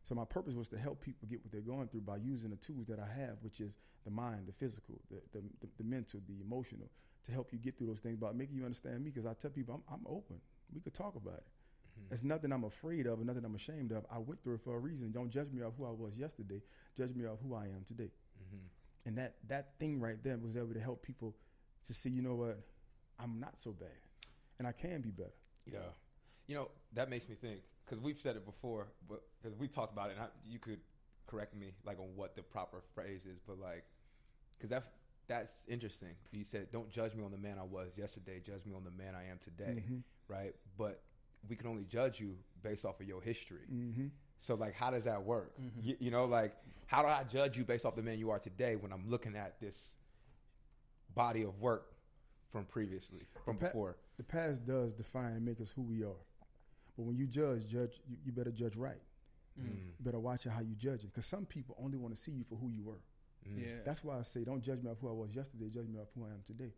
So 0.03 0.15
my 0.15 0.25
purpose 0.25 0.55
was 0.55 0.67
to 0.69 0.77
help 0.79 1.00
people 1.01 1.27
get 1.27 1.41
what 1.43 1.51
they're 1.51 1.62
going 1.62 1.88
through 1.88 2.01
by 2.01 2.17
using 2.17 2.50
the 2.50 2.57
tools 2.57 2.88
that 2.88 3.00
I 3.00 3.05
have, 3.07 3.41
which 3.43 3.62
is 3.62 3.77
the 4.03 4.10
mind, 4.10 4.48
the 4.48 4.51
physical, 4.53 5.00
the 5.10 5.21
the, 5.31 5.41
the, 5.62 5.69
the 5.77 5.83
mental, 5.83 6.21
the 6.27 6.41
emotional, 6.41 6.89
to 7.24 7.31
help 7.31 7.53
you 7.53 7.60
get 7.60 7.77
through 7.77 7.88
those 7.88 8.00
things 8.01 8.17
by 8.17 8.31
making 8.33 8.55
you 8.55 8.65
understand 8.65 9.03
me. 9.03 9.10
Because 9.10 9.25
I 9.25 9.33
tell 9.33 9.51
people 9.51 9.75
I'm, 9.88 9.93
I'm 9.93 10.05
open. 10.07 10.41
We 10.74 10.81
could 10.81 10.93
talk 10.93 11.15
about 11.15 11.38
it. 11.38 11.48
It's 12.10 12.24
nothing 12.24 12.51
I'm 12.51 12.63
afraid 12.63 13.05
of, 13.08 13.20
or 13.20 13.24
nothing 13.24 13.46
I'm 13.46 13.55
ashamed 13.55 13.91
of. 13.91 14.05
I 14.12 14.17
went 14.17 14.41
through 14.43 14.55
it 14.55 14.62
for 14.62 14.75
a 14.75 14.79
reason. 14.79 15.12
Don't 15.12 15.29
judge 15.29 15.51
me 15.51 15.62
off 15.62 15.74
who 15.77 15.86
I 15.86 15.91
was 15.91 16.17
yesterday. 16.17 16.62
Judge 16.96 17.13
me 17.13 17.25
off 17.25 17.39
who 17.41 17.53
I 17.53 17.65
am 17.65 17.84
today. 17.86 18.12
Mhm. 18.41 18.70
And 19.05 19.17
that 19.17 19.36
that 19.48 19.77
thing 19.79 20.00
right 20.00 20.22
there 20.24 20.38
was 20.38 20.58
able 20.58 20.74
to 20.74 20.79
help 20.79 21.01
people 21.03 21.36
to 21.86 21.93
see, 21.93 22.10
you 22.10 22.22
know 22.22 22.36
what, 22.36 22.60
I'm 23.20 23.39
not 23.39 23.60
so 23.60 23.72
bad, 23.72 23.98
and 24.60 24.67
I 24.67 24.72
can 24.72 25.01
be 25.01 25.12
better. 25.12 25.34
Yeah. 25.65 25.91
You 26.48 26.55
know, 26.55 26.72
that 26.93 27.10
makes 27.10 27.27
me 27.29 27.36
think 27.36 27.62
because 27.86 28.00
we've 28.00 28.20
said 28.20 28.36
it 28.36 28.46
before, 28.46 28.88
but 29.08 29.24
because 29.41 29.58
we've 29.58 29.72
talked 29.74 29.93
about 29.93 30.10
it, 30.10 30.13
and 30.17 30.22
I, 30.24 30.27
you 30.46 30.60
could 30.60 30.81
correct 31.27 31.55
me 31.55 31.72
like 31.86 32.00
on 32.00 32.15
what 32.15 32.36
the 32.36 32.43
proper 32.43 32.81
phrase 32.93 33.25
is, 33.25 33.39
but 33.39 33.58
like 33.60 33.86
because 34.58 34.70
that 34.70 34.93
that's 35.27 35.65
interesting. 35.67 36.15
You 36.31 36.43
said, 36.43 36.72
"Don't 36.72 36.89
judge 36.89 37.15
me 37.15 37.24
on 37.24 37.31
the 37.31 37.38
man 37.38 37.58
I 37.58 37.63
was 37.63 37.98
yesterday. 37.98 38.41
Judge 38.41 38.65
me 38.65 38.74
on 38.74 38.84
the 38.84 38.91
man 38.91 39.15
I 39.15 39.25
am 39.27 39.39
today." 39.39 39.84
Mhm. 39.88 40.03
Right? 40.27 40.55
But 40.77 41.01
we 41.50 41.55
can 41.55 41.67
only 41.67 41.83
judge 41.83 42.19
you 42.19 42.36
based 42.63 42.86
off 42.86 43.00
of 43.00 43.07
your 43.07 43.21
history. 43.21 43.67
Mm-hmm. 43.71 44.07
So 44.38 44.55
like, 44.55 44.74
how 44.74 44.91
does 44.91 45.03
that 45.03 45.24
work? 45.24 45.53
You, 45.81 45.95
you 46.00 46.12
know, 46.12 46.25
like 46.25 46.55
how 46.88 47.01
do 47.01 47.07
I 47.07 47.24
judge 47.24 47.57
you 47.57 47.63
based 47.63 47.86
off 47.86 47.95
the 47.95 48.01
man 48.01 48.19
you 48.19 48.29
are 48.31 48.39
today 48.39 48.75
when 48.75 48.91
I'm 48.91 49.10
looking 49.10 49.36
at 49.36 49.60
this 49.60 49.91
body 51.15 51.43
of 51.43 51.60
work 51.60 51.93
from 52.51 52.65
previously, 52.65 53.21
from 53.45 53.57
The 53.57 53.62
pa- 53.62 53.67
before? 53.67 53.98
The 54.17 54.24
past 54.24 54.65
does 54.65 54.93
define 54.93 55.33
and 55.33 55.45
make 55.45 55.62
us 55.62 55.71
who 55.71 55.81
we 55.81 56.03
are. 56.03 56.19
But 56.98 57.03
when 57.03 57.15
you 57.15 57.27
judge, 57.27 57.67
judge 57.67 58.01
you, 58.07 58.17
you 58.25 58.31
better 58.31 58.51
judge 58.51 58.75
right. 58.75 59.01
Mm. 59.60 59.65
You 59.65 60.03
better 60.03 60.19
watch 60.19 60.43
how 60.45 60.62
you 60.62 60.75
judge 60.75 61.03
it. 61.03 61.13
Because 61.13 61.25
some 61.25 61.45
people 61.45 61.75
only 61.81 61.98
want 61.98 62.15
to 62.15 62.21
see 62.21 62.31
you 62.31 62.43
for 62.50 62.55
who 62.55 62.69
you 62.69 62.83
were. 62.83 63.00
Mm. 63.48 63.62
Yeah. 63.62 63.75
That's 63.86 64.03
why 64.03 64.19
I 64.19 64.21
say 64.24 64.43
don't 64.43 64.62
judge 64.62 64.81
me 64.83 64.89
off 64.89 64.98
who 65.01 65.10
I 65.10 65.13
was 65.13 65.33
yesterday, 65.33 65.69
judge 65.69 65.88
me 65.88 66.00
off 66.00 66.07
who 66.15 66.25
I 66.25 66.29
am 66.29 66.43
today. 66.45 66.74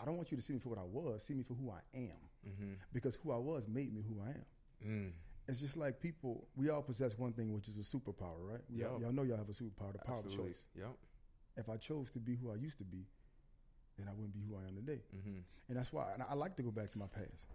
I 0.00 0.04
don't 0.04 0.16
want 0.16 0.30
you 0.30 0.36
to 0.36 0.42
see 0.42 0.52
me 0.54 0.58
for 0.58 0.70
what 0.70 0.78
I 0.78 0.84
was, 0.84 1.22
see 1.22 1.34
me 1.34 1.44
for 1.44 1.54
who 1.54 1.70
I 1.70 1.80
am. 1.96 2.18
Mhm. 2.46 2.76
Because 2.92 3.14
who 3.16 3.30
I 3.32 3.36
was 3.38 3.66
made 3.68 3.92
me 3.92 4.02
who 4.02 4.20
I 4.20 4.30
am. 4.30 4.44
Mm. 4.86 5.12
It's 5.48 5.60
just 5.60 5.76
like 5.76 6.00
people, 6.00 6.46
we 6.56 6.70
all 6.70 6.82
possess 6.82 7.16
one 7.18 7.32
thing, 7.32 7.52
which 7.52 7.68
is 7.68 7.76
a 7.76 7.80
superpower, 7.96 8.38
right? 8.40 8.60
We 8.70 8.84
all- 8.84 9.00
y'all 9.00 9.12
know 9.12 9.22
y'all 9.22 9.36
have 9.36 9.48
a 9.48 9.52
superpower, 9.52 9.92
the 9.92 9.98
power 9.98 10.20
of 10.20 10.28
choice. 10.34 10.62
Yep. 10.76 10.96
If 11.56 11.68
I 11.68 11.76
chose 11.76 12.10
to 12.12 12.18
be 12.20 12.36
who 12.36 12.50
I 12.50 12.54
used 12.56 12.78
to 12.78 12.84
be, 12.84 13.06
then 13.98 14.08
I 14.08 14.12
wouldn't 14.12 14.32
be 14.32 14.40
who 14.40 14.56
I 14.56 14.66
am 14.68 14.74
today. 14.76 15.02
Mm-hmm. 15.14 15.38
And 15.68 15.76
that's 15.76 15.92
why 15.92 16.12
and 16.14 16.22
I 16.22 16.34
like 16.34 16.56
to 16.56 16.62
go 16.62 16.70
back 16.70 16.90
to 16.90 16.98
my 16.98 17.06
past. 17.06 17.46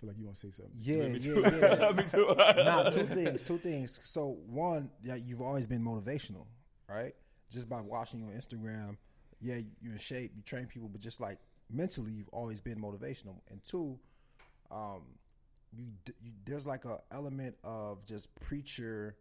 feel 0.00 0.08
like 0.08 0.18
you 0.18 0.24
want 0.26 0.36
to 0.36 0.46
say 0.46 0.50
something. 0.50 0.74
Yeah, 0.78 1.08
Me 1.08 1.18
yeah, 1.18 1.78
yeah. 1.88 1.92
Me 1.96 2.04
too. 2.10 2.34
nah, 2.36 2.88
two 2.90 3.04
things. 3.06 3.42
Two 3.42 3.58
things. 3.58 3.98
So 4.04 4.38
one, 4.46 4.90
yeah, 5.02 5.16
you've 5.16 5.40
always 5.42 5.66
been 5.66 5.82
motivational, 5.82 6.46
right? 6.88 7.14
Just 7.50 7.68
by 7.68 7.80
watching 7.80 8.20
you 8.20 8.26
on 8.26 8.32
Instagram, 8.32 8.96
yeah, 9.40 9.58
you're 9.80 9.92
in 9.94 9.98
shape, 9.98 10.32
you 10.36 10.42
train 10.42 10.66
people, 10.66 10.88
but 10.88 11.00
just 11.00 11.20
like 11.20 11.38
mentally, 11.70 12.12
you've 12.12 12.28
always 12.32 12.60
been 12.60 12.80
motivational. 12.80 13.40
And 13.50 13.62
two, 13.64 13.98
um, 14.70 15.02
you, 15.72 15.86
you 16.20 16.32
there's 16.44 16.66
like 16.66 16.84
a 16.84 16.98
element 17.12 17.56
of 17.64 18.04
just 18.06 18.34
preacher 18.40 19.16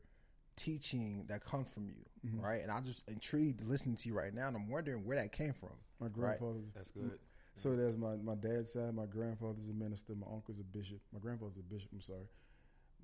teaching 0.55 1.25
that 1.27 1.43
comes 1.43 1.69
from 1.69 1.87
you, 1.89 2.05
Mhm. 2.25 2.41
right? 2.41 2.61
And 2.63 2.71
I'm 2.71 2.83
just 2.83 3.07
intrigued 3.07 3.63
listening 3.63 3.95
to 3.97 4.07
you 4.09 4.15
right 4.15 4.33
now, 4.33 4.47
and 4.47 4.55
I'm 4.55 4.67
wondering 4.69 5.05
where 5.05 5.17
that 5.17 5.31
came 5.31 5.53
from. 5.53 5.73
My 5.99 6.07
right? 6.07 6.13
grandfather's 6.13 6.69
That's 6.73 6.91
good. 6.91 7.19
So 7.55 7.75
there's 7.75 7.97
my 7.97 8.15
my 8.17 8.35
dad's 8.35 8.73
side. 8.73 8.93
My 8.93 9.05
grandfather's 9.05 9.67
a 9.67 9.73
minister. 9.73 10.13
My 10.15 10.27
uncle's 10.31 10.59
a 10.59 10.63
bishop. 10.63 10.99
My 11.11 11.19
grandfather's 11.19 11.57
a 11.57 11.63
bishop. 11.63 11.89
I'm 11.91 12.01
sorry. 12.01 12.27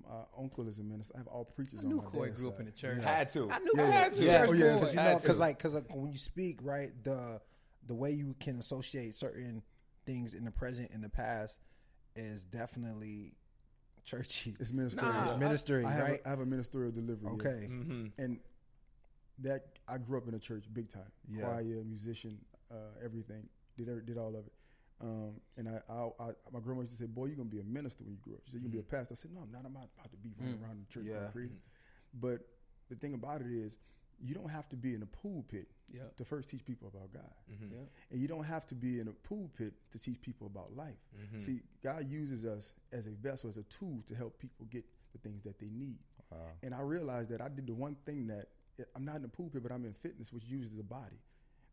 My 0.02 0.22
uncle 0.36 0.66
is 0.68 0.78
a 0.78 0.82
minister. 0.82 1.12
I 1.14 1.18
have 1.18 1.28
all 1.28 1.44
preachers 1.44 1.80
I 1.84 1.86
knew 1.86 1.98
on 1.98 2.04
my 2.04 2.10
Coy 2.10 2.26
dad's 2.26 2.40
grew 2.40 2.48
up 2.48 2.60
in 2.60 2.66
the 2.66 2.72
church. 2.72 2.98
Yeah. 3.00 3.16
Had 3.16 3.32
to. 3.34 3.50
I 3.50 3.58
knew 3.60 3.72
Yeah, 3.76 3.82
I 3.82 3.90
had 3.90 4.14
to. 4.14 4.24
Yeah. 4.24 4.38
Church 4.46 4.48
Oh, 4.48 4.52
yeah, 4.52 4.74
because 4.74 4.92
you 4.94 4.98
Had 5.00 5.12
know, 5.12 5.18
because 5.20 5.40
like, 5.40 5.58
because 5.58 5.74
like, 5.74 5.94
when 5.94 6.10
you 6.12 6.18
speak, 6.18 6.58
right, 6.62 6.90
the 7.04 7.40
the 7.86 7.94
way 7.94 8.12
you 8.12 8.34
can 8.40 8.58
associate 8.58 9.14
certain 9.14 9.62
things 10.06 10.34
in 10.34 10.44
the 10.44 10.50
present 10.50 10.90
and 10.92 11.02
the 11.02 11.08
past 11.08 11.60
is 12.16 12.44
definitely 12.44 13.32
churchy. 14.04 14.54
It's 14.60 14.72
ministerial. 14.72 15.12
Nah, 15.12 15.22
It's 15.24 15.32
I- 15.32 15.36
ministering, 15.38 15.86
I 15.86 15.90
have, 15.92 16.02
right? 16.08 16.20
a, 16.24 16.26
I 16.26 16.30
have 16.30 16.40
a 16.40 16.46
ministerial 16.46 16.92
delivery. 16.92 17.28
yeah. 17.28 17.34
okay. 17.34 17.68
Mm-hmm. 17.70 18.06
and 18.18 18.38
that 19.40 19.62
I 19.88 19.98
grew 19.98 20.18
up 20.18 20.28
in 20.28 20.34
a 20.34 20.38
church 20.38 20.64
big 20.72 20.90
time. 20.90 21.10
Yeah. 21.28 21.42
Choir, 21.44 21.82
musician, 21.84 22.38
uh, 22.70 22.76
everything. 23.04 23.48
Did 23.76 24.06
did 24.06 24.16
all 24.18 24.28
of 24.36 24.46
it. 24.46 24.52
Um, 25.00 25.32
and 25.56 25.68
I, 25.68 25.80
I, 25.92 26.08
I, 26.20 26.26
my 26.52 26.60
grandma 26.60 26.82
used 26.82 26.92
to 26.92 26.98
say, 26.98 27.06
"Boy, 27.06 27.26
you're 27.26 27.36
gonna 27.36 27.48
be 27.48 27.58
a 27.58 27.64
minister 27.64 28.04
when 28.04 28.12
you 28.12 28.20
grow 28.22 28.34
up." 28.34 28.42
She 28.44 28.52
said, 28.52 28.60
"You're 28.60 28.70
gonna 28.70 28.72
be 28.74 28.78
a 28.78 28.82
pastor." 28.96 29.14
I 29.14 29.16
said, 29.16 29.32
"No, 29.34 29.40
I'm 29.40 29.50
not. 29.50 29.62
I'm 29.66 29.72
not 29.72 29.88
about 29.98 30.10
to 30.12 30.16
be 30.18 30.30
running 30.38 30.58
Mm. 30.58 30.62
around 30.62 30.86
the 30.86 30.92
church 30.92 31.06
Yeah. 31.06 31.14
going 31.18 31.32
crazy." 31.32 31.60
But 32.20 32.46
the 32.88 32.94
thing 32.94 33.14
about 33.14 33.40
it 33.40 33.48
is, 33.50 33.76
you 34.22 34.34
don't 34.34 34.48
have 34.50 34.68
to 34.70 34.76
be 34.76 34.94
in 34.94 35.02
a 35.02 35.06
pulpit 35.06 35.68
Yeah. 35.92 36.02
to 36.16 36.24
first 36.24 36.48
teach 36.48 36.64
people 36.64 36.88
about 36.88 37.12
God, 37.12 37.34
Mm-hmm. 37.52 37.72
Yeah. 37.74 37.80
and 38.10 38.20
you 38.20 38.28
don't 38.28 38.44
have 38.44 38.66
to 38.68 38.74
be 38.74 39.00
in 39.00 39.08
a 39.08 39.12
pulpit 39.12 39.72
to 39.92 39.98
teach 39.98 40.20
people 40.20 40.46
about 40.46 40.74
life. 40.76 41.00
Mm-hmm. 41.16 41.38
See, 41.38 41.60
God 41.82 42.08
uses 42.08 42.44
us 42.44 42.74
as 42.92 43.06
a 43.06 43.10
vessel, 43.10 43.48
as 43.50 43.56
a 43.56 43.62
tool 43.64 44.02
to 44.06 44.14
help 44.14 44.38
people 44.38 44.66
get 44.70 44.84
the 45.12 45.18
things 45.18 45.42
that 45.44 45.58
they 45.58 45.68
need. 45.70 45.98
Wow. 46.30 46.38
And 46.62 46.74
I 46.74 46.80
realized 46.80 47.28
that 47.30 47.40
I 47.40 47.48
did 47.48 47.66
the 47.66 47.74
one 47.74 47.96
thing 48.06 48.26
that 48.28 48.48
I'm 48.96 49.04
not 49.04 49.16
in 49.16 49.22
the 49.22 49.28
pulpit, 49.28 49.62
but 49.62 49.70
I'm 49.70 49.84
in 49.84 49.92
fitness, 49.94 50.32
which 50.32 50.44
uses 50.44 50.72
the 50.76 50.82
body. 50.82 51.20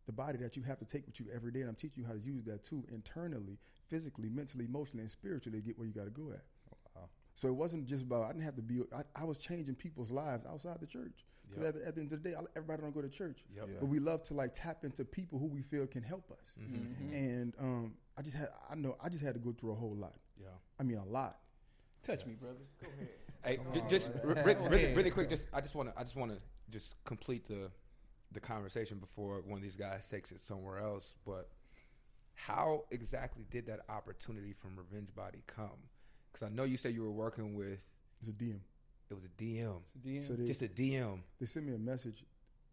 The 0.05 0.11
body 0.11 0.37
that 0.39 0.55
you 0.57 0.63
have 0.63 0.77
to 0.79 0.85
take 0.85 1.05
with 1.05 1.19
you 1.19 1.27
every 1.33 1.51
day. 1.51 1.61
And 1.61 1.69
I'm 1.69 1.75
teaching 1.75 2.03
you 2.03 2.07
how 2.07 2.13
to 2.13 2.19
use 2.19 2.43
that 2.45 2.63
too 2.63 2.83
internally, 2.91 3.57
physically, 3.87 4.29
mentally, 4.29 4.65
emotionally, 4.65 5.01
and 5.01 5.09
spiritually 5.11 5.59
to 5.61 5.65
get 5.65 5.77
where 5.77 5.87
you 5.87 5.93
got 5.93 6.05
to 6.05 6.09
go 6.11 6.31
at. 6.31 6.43
Wow. 6.95 7.03
So 7.33 7.47
it 7.47 7.53
wasn't 7.55 7.87
just 7.87 8.03
about, 8.03 8.25
I 8.25 8.27
didn't 8.33 8.43
have 8.43 8.55
to 8.57 8.61
be, 8.61 8.81
I, 8.95 9.03
I 9.15 9.23
was 9.23 9.39
changing 9.39 9.75
people's 9.75 10.11
lives 10.11 10.45
outside 10.45 10.77
the 10.79 10.85
church. 10.85 11.25
Because 11.51 11.65
Yep. 11.65 11.75
at, 11.75 11.81
the- 11.81 11.87
at 11.89 11.95
the 11.95 12.01
end 12.01 12.13
of 12.13 12.23
the 12.23 12.29
day, 12.29 12.35
everybody 12.55 12.81
don't 12.81 12.93
go 12.93 13.01
to 13.01 13.09
church. 13.09 13.43
Yep. 13.55 13.67
Yeah. 13.67 13.77
But 13.81 13.87
we 13.87 13.99
love 13.99 14.23
to 14.23 14.33
like 14.33 14.51
tap 14.53 14.83
into 14.85 15.03
people 15.05 15.37
who 15.37 15.45
we 15.47 15.61
feel 15.61 15.85
can 15.85 16.01
help 16.03 16.31
us. 16.31 16.55
Mhm. 16.59 17.13
And 17.13 17.53
um, 17.59 17.93
I 18.17 18.21
just 18.21 18.35
had, 18.37 18.49
I 18.69 18.75
know, 18.75 18.95
I 19.03 19.09
just 19.09 19.23
had 19.23 19.33
to 19.33 19.39
go 19.39 19.51
through 19.51 19.71
a 19.71 19.75
whole 19.75 19.95
lot. 19.95 20.15
Yeah. 20.39 20.47
I 20.79 20.83
mean, 20.83 20.97
a 20.97 21.05
lot. 21.05 21.37
Touch 22.03 22.25
me, 22.25 22.33
brother. 22.33 22.57
Go 22.81 22.87
ahead. 22.95 23.09
Hey, 23.43 23.57
on, 23.81 23.89
just 23.89 24.13
man. 24.13 24.21
re- 24.23 24.33
re- 24.43 24.55
really, 24.69 24.83
ahead. 24.85 24.97
really 24.97 25.09
quick. 25.11 25.29
Just 25.29 25.45
I 25.53 25.61
just 25.61 25.75
want 25.75 25.89
to 25.93 25.99
I 25.99 26.03
just 26.03 26.15
want 26.15 26.31
to 26.31 26.37
just 26.69 26.95
complete 27.03 27.47
the 27.47 27.69
the 28.31 28.39
conversation 28.39 28.97
before 28.99 29.41
one 29.41 29.57
of 29.57 29.63
these 29.63 29.75
guys 29.75 30.07
takes 30.07 30.31
it 30.31 30.39
somewhere 30.39 30.79
else. 30.79 31.15
But 31.25 31.49
how 32.35 32.85
exactly 32.91 33.45
did 33.51 33.65
that 33.67 33.81
opportunity 33.89 34.53
from 34.53 34.75
Revenge 34.77 35.13
Body 35.13 35.43
come? 35.47 35.89
Because 36.31 36.45
I 36.47 36.49
know 36.49 36.63
you 36.63 36.77
said 36.77 36.93
you 36.93 37.01
were 37.03 37.11
working 37.11 37.55
with 37.55 37.83
It's 38.19 38.29
a 38.29 38.31
DM. 38.31 38.59
It 39.11 39.15
was 39.15 39.25
a 39.25 39.41
DM, 39.41 39.81
DM. 40.05 40.27
So 40.27 40.33
they, 40.33 40.45
just 40.45 40.61
a 40.61 40.67
DM. 40.67 41.19
they 41.39 41.45
sent 41.45 41.65
me 41.65 41.73
a 41.73 41.77
message, 41.77 42.23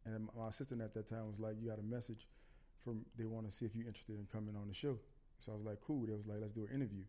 and 0.07 0.29
my 0.37 0.49
assistant 0.49 0.81
at 0.81 0.95
that 0.95 1.09
time 1.09 1.27
was 1.27 1.39
like, 1.39 1.57
"You 1.61 1.69
got 1.69 1.79
a 1.79 1.83
message 1.83 2.27
from 2.85 3.05
they 3.17 3.25
want 3.27 3.47
to 3.49 3.53
see 3.55 3.65
if 3.67 3.75
you're 3.75 3.87
interested 3.89 4.17
in 4.19 4.27
coming 4.33 4.57
on 4.57 4.69
the 4.69 4.75
show." 4.75 4.99
So 5.41 5.53
I 5.53 5.55
was 5.57 5.65
like, 5.65 5.81
"Cool." 5.87 6.07
They 6.07 6.15
was 6.15 6.27
like, 6.27 6.39
"Let's 6.41 6.53
do 6.53 6.65
an 6.67 6.75
interview." 6.75 7.03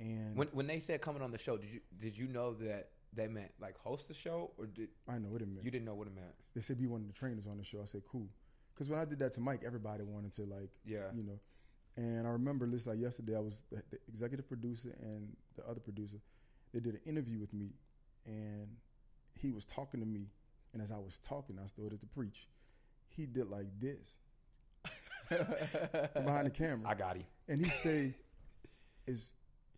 And 0.00 0.36
When 0.36 0.48
when 0.48 0.66
they 0.66 0.80
said 0.80 1.00
coming 1.00 1.22
on 1.22 1.30
the 1.32 1.38
show, 1.38 1.56
did 1.56 1.70
you 1.70 1.80
did 1.98 2.16
you 2.16 2.28
know 2.28 2.54
that 2.54 2.90
they 3.14 3.26
meant 3.26 3.50
like 3.60 3.76
host 3.78 4.06
the 4.08 4.14
show 4.14 4.50
or 4.58 4.66
did 4.66 4.90
I 5.08 5.18
know 5.18 5.30
what 5.30 5.40
it 5.42 5.48
meant. 5.48 5.64
you 5.64 5.70
didn't 5.70 5.86
know 5.86 5.94
what 5.94 6.06
it 6.08 6.14
meant? 6.14 6.34
they 6.54 6.60
said 6.60 6.78
be 6.78 6.86
one 6.86 7.00
of 7.00 7.06
the 7.06 7.14
trainers 7.14 7.46
on 7.46 7.56
the 7.58 7.64
show. 7.64 7.80
I 7.80 7.86
said, 7.86 8.02
"Cool," 8.10 8.28
because 8.74 8.88
when 8.90 8.98
I 9.00 9.04
did 9.04 9.18
that 9.20 9.32
to 9.34 9.40
Mike, 9.40 9.62
everybody 9.64 10.02
wanted 10.04 10.32
to 10.34 10.42
like, 10.42 10.70
Yeah. 10.84 11.10
you 11.14 11.22
know. 11.22 11.38
And 11.96 12.26
I 12.28 12.30
remember 12.30 12.64
this 12.68 12.86
like 12.86 13.00
yesterday, 13.00 13.34
I 13.34 13.40
was 13.40 13.58
the, 13.72 13.82
the 13.90 13.98
executive 14.08 14.46
producer 14.46 14.94
and 15.02 15.34
the 15.56 15.66
other 15.66 15.80
producer. 15.80 16.18
they 16.72 16.78
did 16.80 16.94
an 16.94 17.00
interview 17.06 17.40
with 17.40 17.52
me, 17.52 17.70
and 18.26 18.68
he 19.34 19.50
was 19.50 19.64
talking 19.64 20.00
to 20.00 20.06
me, 20.06 20.28
and 20.72 20.82
as 20.82 20.90
I 20.90 20.98
was 20.98 21.18
talking, 21.22 21.58
I 21.62 21.66
started 21.66 22.00
to 22.00 22.06
preach. 22.06 22.48
He 23.08 23.26
did 23.26 23.48
like 23.48 23.66
this 23.80 24.06
behind 25.28 26.46
the 26.46 26.50
camera. 26.50 26.88
I 26.88 26.94
got 26.94 27.16
him. 27.16 27.24
And 27.48 27.64
he 27.64 27.70
say, 27.70 28.14
"Is 29.06 29.30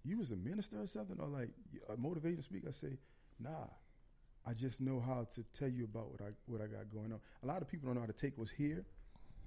you 0.05 0.18
was 0.18 0.31
a 0.31 0.37
minister 0.37 0.81
or 0.81 0.87
something, 0.87 1.16
or 1.20 1.29
like 1.29 1.50
a 1.88 1.96
motivational 1.96 2.44
speaker?" 2.44 2.68
I 2.68 2.72
say, 2.72 2.98
"Nah, 3.38 3.66
I 4.46 4.53
just 4.55 4.81
know 4.81 5.00
how 5.00 5.26
to 5.35 5.42
tell 5.53 5.68
you 5.68 5.85
about 5.85 6.11
what 6.11 6.20
I 6.22 6.31
what 6.46 6.61
I 6.61 6.66
got 6.66 6.90
going 6.92 7.12
on. 7.12 7.20
A 7.42 7.46
lot 7.46 7.62
of 7.62 7.68
people 7.68 7.87
don't 7.87 7.94
know 7.94 8.00
how 8.00 8.07
to 8.07 8.12
take 8.12 8.37
what's 8.37 8.50
here, 8.50 8.85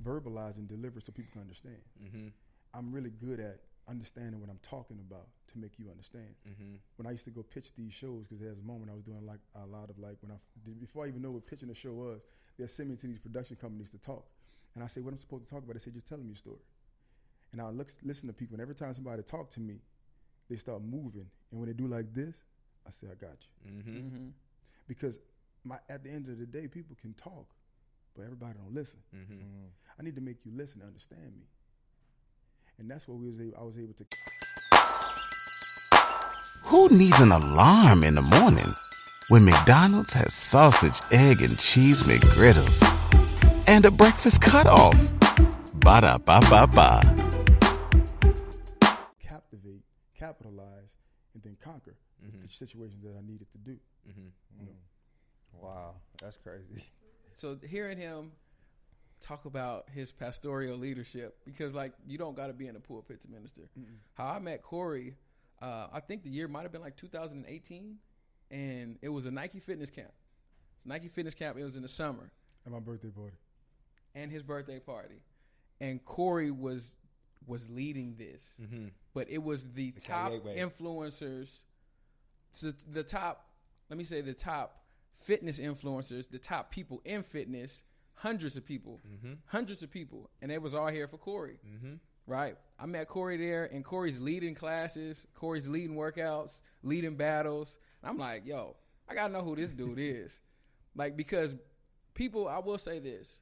verbalize 0.03 0.57
and 0.57 0.67
deliver, 0.67 0.99
so 0.99 1.11
people 1.11 1.31
can 1.31 1.41
understand. 1.41 1.81
Mm-hmm. 2.03 2.27
I'm 2.73 2.91
really 2.91 3.11
good 3.11 3.39
at 3.39 3.59
understanding 3.87 4.39
what 4.39 4.49
I'm 4.49 4.59
talking 4.61 4.97
about 4.99 5.27
to 5.51 5.57
make 5.57 5.77
you 5.77 5.89
understand. 5.89 6.35
Mm-hmm. 6.47 6.75
When 6.97 7.07
I 7.07 7.11
used 7.11 7.25
to 7.25 7.31
go 7.31 7.43
pitch 7.43 7.73
these 7.75 7.93
shows, 7.93 8.23
because 8.23 8.39
there's 8.39 8.57
a 8.57 8.61
moment 8.61 8.89
I 8.91 8.93
was 8.93 9.03
doing 9.03 9.25
like 9.25 9.39
a 9.55 9.65
lot 9.65 9.89
of 9.89 9.99
like 9.99 10.17
when 10.21 10.31
I 10.31 10.39
did, 10.65 10.79
before 10.79 11.05
I 11.05 11.07
even 11.09 11.21
know 11.21 11.31
what 11.31 11.45
pitching 11.45 11.69
a 11.69 11.75
show 11.75 11.93
was, 11.93 12.21
they'd 12.57 12.69
send 12.69 12.89
me 12.89 12.95
to 12.97 13.07
these 13.07 13.19
production 13.19 13.55
companies 13.57 13.89
to 13.91 13.97
talk, 13.97 14.25
and 14.75 14.83
I 14.83 14.87
say, 14.87 15.01
"What 15.01 15.13
I'm 15.13 15.19
supposed 15.19 15.43
to 15.45 15.49
talk 15.49 15.63
about?" 15.63 15.73
They 15.73 15.79
say, 15.79 15.91
"Just 15.91 16.07
tell 16.07 16.17
them 16.17 16.27
your 16.27 16.35
story." 16.35 16.63
And 17.51 17.61
I 17.61 17.69
look, 17.69 17.93
listen 18.03 18.27
to 18.27 18.33
people, 18.33 18.55
and 18.55 18.61
every 18.61 18.75
time 18.75 18.93
somebody 18.93 19.21
talk 19.21 19.49
to 19.51 19.59
me, 19.59 19.81
they 20.49 20.55
start 20.55 20.81
moving, 20.81 21.27
and 21.51 21.59
when 21.59 21.67
they 21.67 21.73
do 21.73 21.87
like 21.87 22.13
this, 22.13 22.35
I 22.87 22.91
say, 22.91 23.07
"I 23.11 23.15
got 23.15 23.37
you," 23.65 23.71
Mm-hmm. 23.71 24.27
because 24.87 25.19
my 25.63 25.77
at 25.89 26.03
the 26.03 26.09
end 26.09 26.27
of 26.29 26.39
the 26.39 26.45
day, 26.45 26.67
people 26.67 26.95
can 27.01 27.13
talk, 27.13 27.47
but 28.15 28.23
everybody 28.23 28.53
don't 28.57 28.73
listen. 28.73 28.99
Mm-hmm. 29.15 29.67
I 29.99 30.03
need 30.03 30.15
to 30.15 30.21
make 30.21 30.45
you 30.45 30.51
listen 30.55 30.81
and 30.81 30.87
understand 30.87 31.33
me. 31.37 31.47
And 32.79 32.89
that's 32.89 33.07
what 33.07 33.17
we 33.17 33.29
was 33.29 33.39
able, 33.39 33.57
I 33.59 33.63
was 33.63 33.79
able 33.79 33.93
to 33.93 34.05
Who 36.63 36.89
needs 36.89 37.19
an 37.19 37.31
alarm 37.31 38.03
in 38.03 38.15
the 38.15 38.21
morning 38.21 38.73
when 39.29 39.45
McDonald's 39.45 40.13
has 40.13 40.33
sausage, 40.33 40.99
egg, 41.11 41.41
and 41.41 41.57
cheese 41.59 42.03
McGriddles 42.03 42.83
and 43.67 43.85
a 43.85 43.91
breakfast 43.91 44.41
cutoff? 44.41 45.13
Ba 45.75 46.01
da 46.01 46.17
ba 46.17 46.39
ba 46.49 46.67
ba. 46.67 47.01
captivate, 49.19 49.83
capitalize, 50.17 50.97
and 51.33 51.43
then 51.43 51.57
conquer 51.63 51.95
the 52.21 52.49
situations 52.49 53.03
that 53.03 53.15
I 53.17 53.21
needed 53.25 53.47
to 53.51 53.57
do. 53.57 53.77
Mm-hmm. 54.09 54.29
You 54.59 54.65
know? 54.65 54.71
Wow, 55.61 55.95
that's 56.21 56.37
crazy. 56.37 56.85
So 57.35 57.57
hearing 57.67 57.97
him 57.97 58.31
talk 59.23 59.45
about 59.45 59.85
his 59.93 60.11
pastoral 60.11 60.77
leadership, 60.77 61.37
because 61.45 61.73
like 61.73 61.93
you 62.05 62.17
don't 62.17 62.35
got 62.35 62.47
to 62.47 62.53
be 62.53 62.67
in 62.67 62.73
the 62.73 62.79
pulpit 62.79 63.21
to 63.21 63.27
minister. 63.29 63.61
How 64.15 64.25
I 64.27 64.39
met 64.39 64.61
Corey, 64.61 65.15
uh, 65.61 65.87
I 65.93 65.99
think 66.01 66.23
the 66.23 66.29
year 66.29 66.47
might 66.47 66.63
have 66.63 66.71
been 66.71 66.81
like 66.81 66.97
2018, 66.97 67.95
and 68.51 68.97
it 69.01 69.09
was 69.09 69.25
a 69.25 69.31
Nike 69.31 69.59
fitness 69.59 69.89
camp. 69.89 70.11
It's 70.75 70.85
a 70.85 70.89
Nike 70.89 71.07
fitness 71.07 71.33
camp. 71.33 71.57
It 71.57 71.63
was 71.63 71.75
in 71.75 71.81
the 71.81 71.87
summer, 71.87 72.31
At 72.65 72.71
my 72.71 72.79
birthday 72.79 73.09
party. 73.09 73.37
and 74.15 74.31
his 74.31 74.43
birthday 74.43 74.79
party, 74.79 75.21
and 75.79 76.03
Corey 76.03 76.51
was 76.51 76.95
was 77.45 77.69
leading 77.69 78.15
this, 78.17 78.41
Mm-hmm. 78.61 78.87
but 79.13 79.29
it 79.29 79.43
was 79.43 79.65
the, 79.73 79.91
The 79.91 79.99
top 80.01 80.31
Kanye 80.31 80.43
way. 80.43 80.55
influencers, 80.57 81.61
to 82.59 82.73
the 82.91 83.03
top. 83.03 83.49
Let 83.89 83.97
me 83.97 84.03
say 84.05 84.21
the 84.21 84.33
top 84.33 84.81
fitness 85.19 85.59
influencers, 85.59 86.29
the 86.29 86.39
top 86.39 86.71
people 86.71 87.01
in 87.05 87.21
fitness, 87.23 87.83
hundreds 88.15 88.55
of 88.57 88.65
people, 88.65 89.01
Mm-hmm. 89.07 89.33
hundreds 89.45 89.83
of 89.83 89.91
people, 89.91 90.29
and 90.41 90.49
they 90.51 90.57
was 90.57 90.73
all 90.73 90.87
here 90.87 91.07
for 91.07 91.17
Corey. 91.17 91.59
Mm-hmm. 91.67 91.93
Right, 92.25 92.55
I 92.79 92.85
met 92.85 93.09
Corey 93.09 93.35
there, 93.35 93.65
and 93.65 93.83
Corey's 93.83 94.17
leading 94.19 94.55
classes, 94.55 95.25
Corey's 95.35 95.67
leading 95.67 95.97
workouts, 95.97 96.61
leading 96.81 97.15
battles. 97.15 97.77
And 98.01 98.09
I'm 98.11 98.17
like, 98.17 98.45
yo, 98.45 98.77
I 99.09 99.13
gotta 99.13 99.33
know 99.33 99.41
who 99.41 99.55
this 99.57 99.71
dude 99.71 99.97
is, 99.99 100.39
like 100.95 101.17
because 101.17 101.53
people. 102.13 102.47
I 102.47 102.59
will 102.59 102.77
say 102.77 102.99
this: 102.99 103.39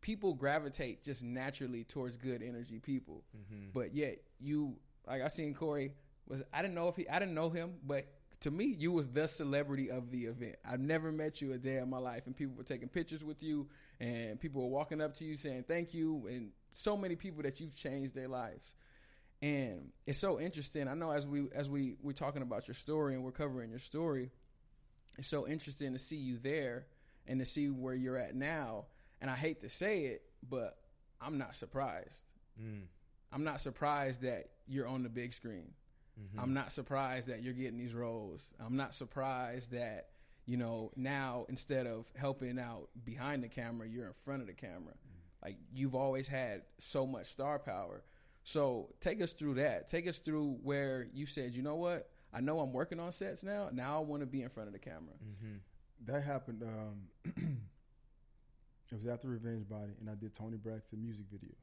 people 0.00 0.32
gravitate 0.34 1.02
just 1.02 1.22
naturally 1.24 1.82
towards 1.84 2.16
good 2.16 2.40
energy 2.42 2.78
people, 2.78 3.24
Mm-hmm. 3.36 3.70
but 3.74 3.94
yet 3.94 4.18
you, 4.38 4.76
like 5.06 5.22
I 5.22 5.28
seen 5.28 5.52
Corey 5.54 5.92
was. 6.28 6.42
I 6.52 6.62
didn't 6.62 6.74
know 6.76 6.86
if 6.88 6.94
he, 6.94 7.08
I 7.08 7.18
didn't 7.18 7.34
know 7.34 7.50
him, 7.50 7.74
but 7.84 8.06
to 8.40 8.50
me, 8.50 8.66
you 8.66 8.92
was 8.92 9.08
the 9.08 9.26
celebrity 9.26 9.90
of 9.90 10.10
the 10.10 10.26
event. 10.26 10.56
I've 10.64 10.80
never 10.80 11.10
met 11.10 11.40
you 11.40 11.52
a 11.52 11.58
day 11.58 11.78
in 11.78 11.90
my 11.90 11.98
life, 11.98 12.26
and 12.26 12.36
people 12.36 12.54
were 12.56 12.62
taking 12.62 12.88
pictures 12.88 13.24
with 13.24 13.42
you, 13.42 13.68
and 13.98 14.38
people 14.40 14.62
were 14.62 14.68
walking 14.68 15.00
up 15.00 15.16
to 15.16 15.24
you 15.24 15.36
saying 15.36 15.64
thank 15.66 15.92
you, 15.92 16.26
and 16.28 16.50
so 16.72 16.96
many 16.96 17.16
people 17.16 17.42
that 17.42 17.58
you've 17.60 17.74
changed 17.74 18.14
their 18.14 18.28
lives. 18.28 18.74
And 19.40 19.92
it's 20.06 20.18
so 20.18 20.40
interesting. 20.40 20.88
I 20.88 20.94
know 20.94 21.10
as 21.10 21.26
we 21.26 21.46
as 21.54 21.68
we 21.68 21.94
we're 22.02 22.12
talking 22.12 22.42
about 22.42 22.66
your 22.66 22.74
story 22.74 23.14
and 23.14 23.22
we're 23.22 23.30
covering 23.30 23.70
your 23.70 23.78
story, 23.78 24.30
it's 25.16 25.28
so 25.28 25.46
interesting 25.46 25.92
to 25.92 25.98
see 25.98 26.16
you 26.16 26.38
there 26.38 26.86
and 27.26 27.38
to 27.40 27.46
see 27.46 27.68
where 27.68 27.94
you're 27.94 28.16
at 28.16 28.34
now. 28.34 28.86
And 29.20 29.30
I 29.30 29.36
hate 29.36 29.60
to 29.60 29.68
say 29.68 30.06
it, 30.06 30.22
but 30.48 30.76
I'm 31.20 31.38
not 31.38 31.54
surprised. 31.54 32.22
Mm. 32.60 32.82
I'm 33.32 33.44
not 33.44 33.60
surprised 33.60 34.22
that 34.22 34.50
you're 34.66 34.86
on 34.86 35.02
the 35.02 35.08
big 35.08 35.34
screen. 35.34 35.72
Mm-hmm. 36.20 36.40
I'm 36.40 36.54
not 36.54 36.72
surprised 36.72 37.28
that 37.28 37.42
you're 37.42 37.54
getting 37.54 37.78
these 37.78 37.94
roles. 37.94 38.54
I'm 38.64 38.76
not 38.76 38.94
surprised 38.94 39.72
that, 39.72 40.08
you 40.46 40.56
know, 40.56 40.90
now 40.96 41.46
instead 41.48 41.86
of 41.86 42.10
helping 42.16 42.58
out 42.58 42.88
behind 43.04 43.42
the 43.42 43.48
camera, 43.48 43.88
you're 43.88 44.06
in 44.06 44.14
front 44.24 44.40
of 44.40 44.46
the 44.46 44.54
camera. 44.54 44.94
Like 45.42 45.56
you've 45.72 45.94
always 45.94 46.26
had 46.26 46.62
so 46.78 47.06
much 47.06 47.26
star 47.26 47.58
power. 47.58 48.02
So 48.42 48.88
take 49.00 49.20
us 49.22 49.32
through 49.32 49.54
that. 49.54 49.88
Take 49.88 50.08
us 50.08 50.18
through 50.18 50.58
where 50.62 51.06
you 51.12 51.26
said, 51.26 51.54
you 51.54 51.62
know 51.62 51.76
what? 51.76 52.08
I 52.32 52.40
know 52.40 52.60
I'm 52.60 52.72
working 52.72 53.00
on 53.00 53.12
sets 53.12 53.42
now. 53.42 53.68
Now 53.72 53.98
I 53.98 54.00
want 54.00 54.20
to 54.22 54.26
be 54.26 54.42
in 54.42 54.48
front 54.48 54.68
of 54.68 54.72
the 54.72 54.78
camera. 54.78 55.14
Mm-hmm. 55.22 55.56
That 56.06 56.22
happened. 56.22 56.62
Um, 56.62 57.32
it 58.90 58.94
was 58.94 59.06
after 59.06 59.28
Revenge 59.28 59.68
Body, 59.68 59.92
and 60.00 60.10
I 60.10 60.14
did 60.14 60.34
Toni 60.34 60.56
Braxton 60.56 61.02
music 61.02 61.26
video. 61.30 61.54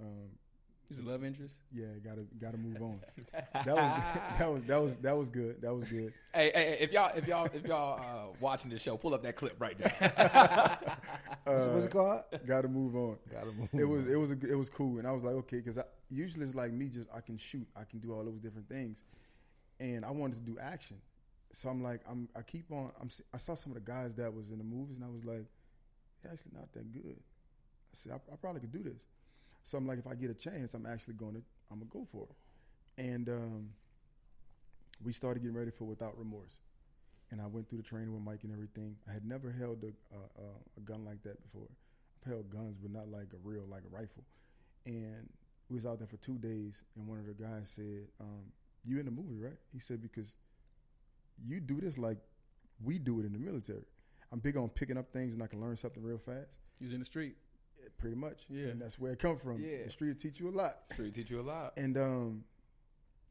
Um, 0.00 0.30
Is 0.90 0.98
it 0.98 1.04
love 1.04 1.24
interest? 1.24 1.56
yeah, 1.72 1.86
gotta 2.04 2.22
gotta 2.40 2.56
move 2.56 2.80
on. 2.80 3.00
that 3.32 3.66
was 3.66 3.92
that 4.38 4.52
was 4.52 4.62
that 4.64 4.80
was 4.82 4.96
that 4.98 5.16
was 5.16 5.28
good. 5.30 5.60
That 5.62 5.74
was 5.74 5.90
good. 5.90 6.12
Hey, 6.32 6.52
hey, 6.54 6.64
hey, 6.64 6.76
if 6.80 6.92
y'all 6.92 7.10
if 7.16 7.26
y'all 7.26 7.46
if 7.52 7.64
y'all 7.66 7.98
uh, 8.00 8.36
watching 8.40 8.70
the 8.70 8.78
show, 8.78 8.96
pull 8.96 9.12
up 9.14 9.22
that 9.24 9.34
clip 9.36 9.56
right 9.60 9.76
now. 9.78 10.78
What's, 11.44 11.66
what's 11.68 11.86
it 11.86 11.92
called? 11.92 12.22
Gotta 12.46 12.68
move 12.68 12.94
on. 12.96 13.16
Gotta 13.32 13.52
move 13.52 13.68
It 13.72 13.84
was 13.84 14.02
on. 14.06 14.12
it 14.12 14.16
was 14.16 14.30
a, 14.32 14.38
it 14.50 14.54
was 14.56 14.68
cool, 14.70 14.98
and 14.98 15.06
I 15.06 15.12
was 15.12 15.22
like, 15.22 15.34
okay, 15.36 15.58
because 15.58 15.78
usually 16.10 16.44
it's 16.44 16.54
like 16.54 16.72
me, 16.72 16.86
just 16.88 17.08
I 17.14 17.20
can 17.20 17.36
shoot, 17.36 17.66
I 17.76 17.84
can 17.84 17.98
do 18.00 18.12
all 18.12 18.24
those 18.24 18.38
different 18.40 18.68
things, 18.68 19.02
and 19.80 20.04
I 20.04 20.10
wanted 20.10 20.44
to 20.44 20.50
do 20.52 20.58
action, 20.60 20.96
so 21.52 21.68
I'm 21.68 21.82
like, 21.82 22.00
I'm 22.08 22.28
I 22.36 22.42
keep 22.42 22.70
on. 22.72 22.90
I'm 23.00 23.06
s- 23.08 23.22
I 23.34 23.36
saw 23.38 23.54
some 23.54 23.72
of 23.72 23.74
the 23.74 23.90
guys 23.90 24.14
that 24.16 24.32
was 24.34 24.50
in 24.50 24.58
the 24.58 24.64
movies, 24.64 24.96
and 24.96 25.04
I 25.04 25.08
was 25.08 25.24
like, 25.24 25.46
they're 26.22 26.32
actually 26.32 26.52
not 26.54 26.72
that 26.74 26.92
good. 26.92 27.16
I 27.18 27.94
said, 27.94 28.12
I, 28.12 28.16
I 28.32 28.36
probably 28.36 28.60
could 28.60 28.72
do 28.72 28.82
this. 28.82 29.02
So 29.66 29.76
I'm 29.76 29.84
like, 29.84 29.98
if 29.98 30.06
I 30.06 30.14
get 30.14 30.30
a 30.30 30.34
chance, 30.34 30.74
I'm 30.74 30.86
actually 30.86 31.14
going 31.14 31.34
to 31.34 31.42
I'm 31.72 31.80
gonna 31.80 31.90
go 31.90 32.06
for 32.12 32.28
it, 32.30 33.02
and 33.02 33.28
um, 33.28 33.70
we 35.02 35.12
started 35.12 35.40
getting 35.40 35.56
ready 35.56 35.72
for 35.72 35.86
Without 35.86 36.16
Remorse. 36.16 36.60
And 37.32 37.40
I 37.40 37.46
went 37.46 37.68
through 37.68 37.78
the 37.78 37.84
training 37.84 38.12
with 38.12 38.22
Mike 38.22 38.44
and 38.44 38.52
everything. 38.52 38.94
I 39.10 39.12
had 39.12 39.24
never 39.24 39.50
held 39.50 39.82
a, 39.82 40.18
a, 40.76 40.80
gun 40.82 41.04
like 41.04 41.20
that 41.24 41.42
before. 41.42 41.66
I've 42.22 42.30
held 42.30 42.48
guns, 42.48 42.76
but 42.80 42.92
not 42.92 43.10
like 43.10 43.26
a 43.34 43.38
real, 43.42 43.64
like 43.68 43.82
a 43.82 43.92
rifle. 43.92 44.22
And 44.84 45.28
we 45.68 45.74
was 45.74 45.84
out 45.84 45.98
there 45.98 46.06
for 46.06 46.18
two 46.18 46.38
days, 46.38 46.84
and 46.94 47.08
one 47.08 47.18
of 47.18 47.26
the 47.26 47.34
guys 47.34 47.68
said, 47.68 48.06
um, 48.20 48.44
"You 48.84 49.00
in 49.00 49.04
the 49.06 49.10
movie, 49.10 49.40
right?" 49.40 49.58
He 49.72 49.80
said, 49.80 50.00
"Because 50.00 50.36
you 51.44 51.58
do 51.58 51.80
this 51.80 51.98
like 51.98 52.18
we 52.84 53.00
do 53.00 53.18
it 53.18 53.26
in 53.26 53.32
the 53.32 53.40
military. 53.40 53.86
I'm 54.30 54.38
big 54.38 54.56
on 54.56 54.68
picking 54.68 54.96
up 54.96 55.12
things, 55.12 55.34
and 55.34 55.42
I 55.42 55.48
can 55.48 55.60
learn 55.60 55.76
something 55.76 56.04
real 56.04 56.18
fast. 56.18 56.58
He's 56.78 56.92
in 56.92 57.00
the 57.00 57.04
street. 57.04 57.34
Pretty 57.98 58.16
much, 58.16 58.44
Yeah. 58.48 58.68
And 58.68 58.80
that's 58.80 58.98
where 58.98 59.12
it 59.12 59.18
come 59.18 59.38
from. 59.38 59.60
Yeah. 59.60 59.84
The 59.84 59.90
street 59.90 60.08
will 60.08 60.14
teach 60.16 60.40
you 60.40 60.48
a 60.48 60.56
lot. 60.56 60.76
Street 60.92 61.14
teach 61.14 61.30
you 61.30 61.40
a 61.40 61.42
lot. 61.42 61.72
And 61.76 61.96
um, 61.96 62.44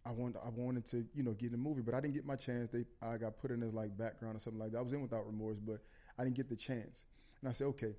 I 0.06 0.12
wanted 0.12 0.38
I 0.46 0.50
wanted 0.50 0.86
to 0.88 1.06
you 1.13 1.24
know 1.24 1.32
get 1.32 1.48
in 1.48 1.52
the 1.52 1.58
movie, 1.58 1.82
but 1.82 1.94
I 1.94 2.00
didn't 2.00 2.13
get 2.13 2.26
my 2.26 2.36
chance. 2.36 2.70
They 2.72 2.86
I 3.02 3.18
got 3.18 3.38
put 3.38 3.52
in 3.52 3.63
as 3.63 3.74
like 3.74 3.98
background 3.98 4.38
or 4.38 4.39
something 4.39 4.60
like 4.60 4.72
that. 4.72 4.78
I 4.78 4.82
was 4.82 4.94
in 4.94 5.02
without 5.02 5.26
remorse, 5.26 5.58
but 5.60 5.80
I 6.18 6.24
didn't 6.24 6.36
get 6.36 6.50
the 6.50 6.56
chance. 6.56 7.06
And 7.41 7.50
I 7.50 7.52
said, 7.52 7.68
okay, 7.68 7.96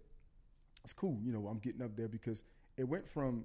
it's 0.85 0.93
cool. 0.93 1.19
You 1.23 1.33
know, 1.33 1.47
I'm 1.49 1.59
getting 1.59 1.83
up 1.83 1.97
there 1.97 2.09
because 2.09 2.43
it 2.77 2.85
went 2.85 3.09
from 3.09 3.45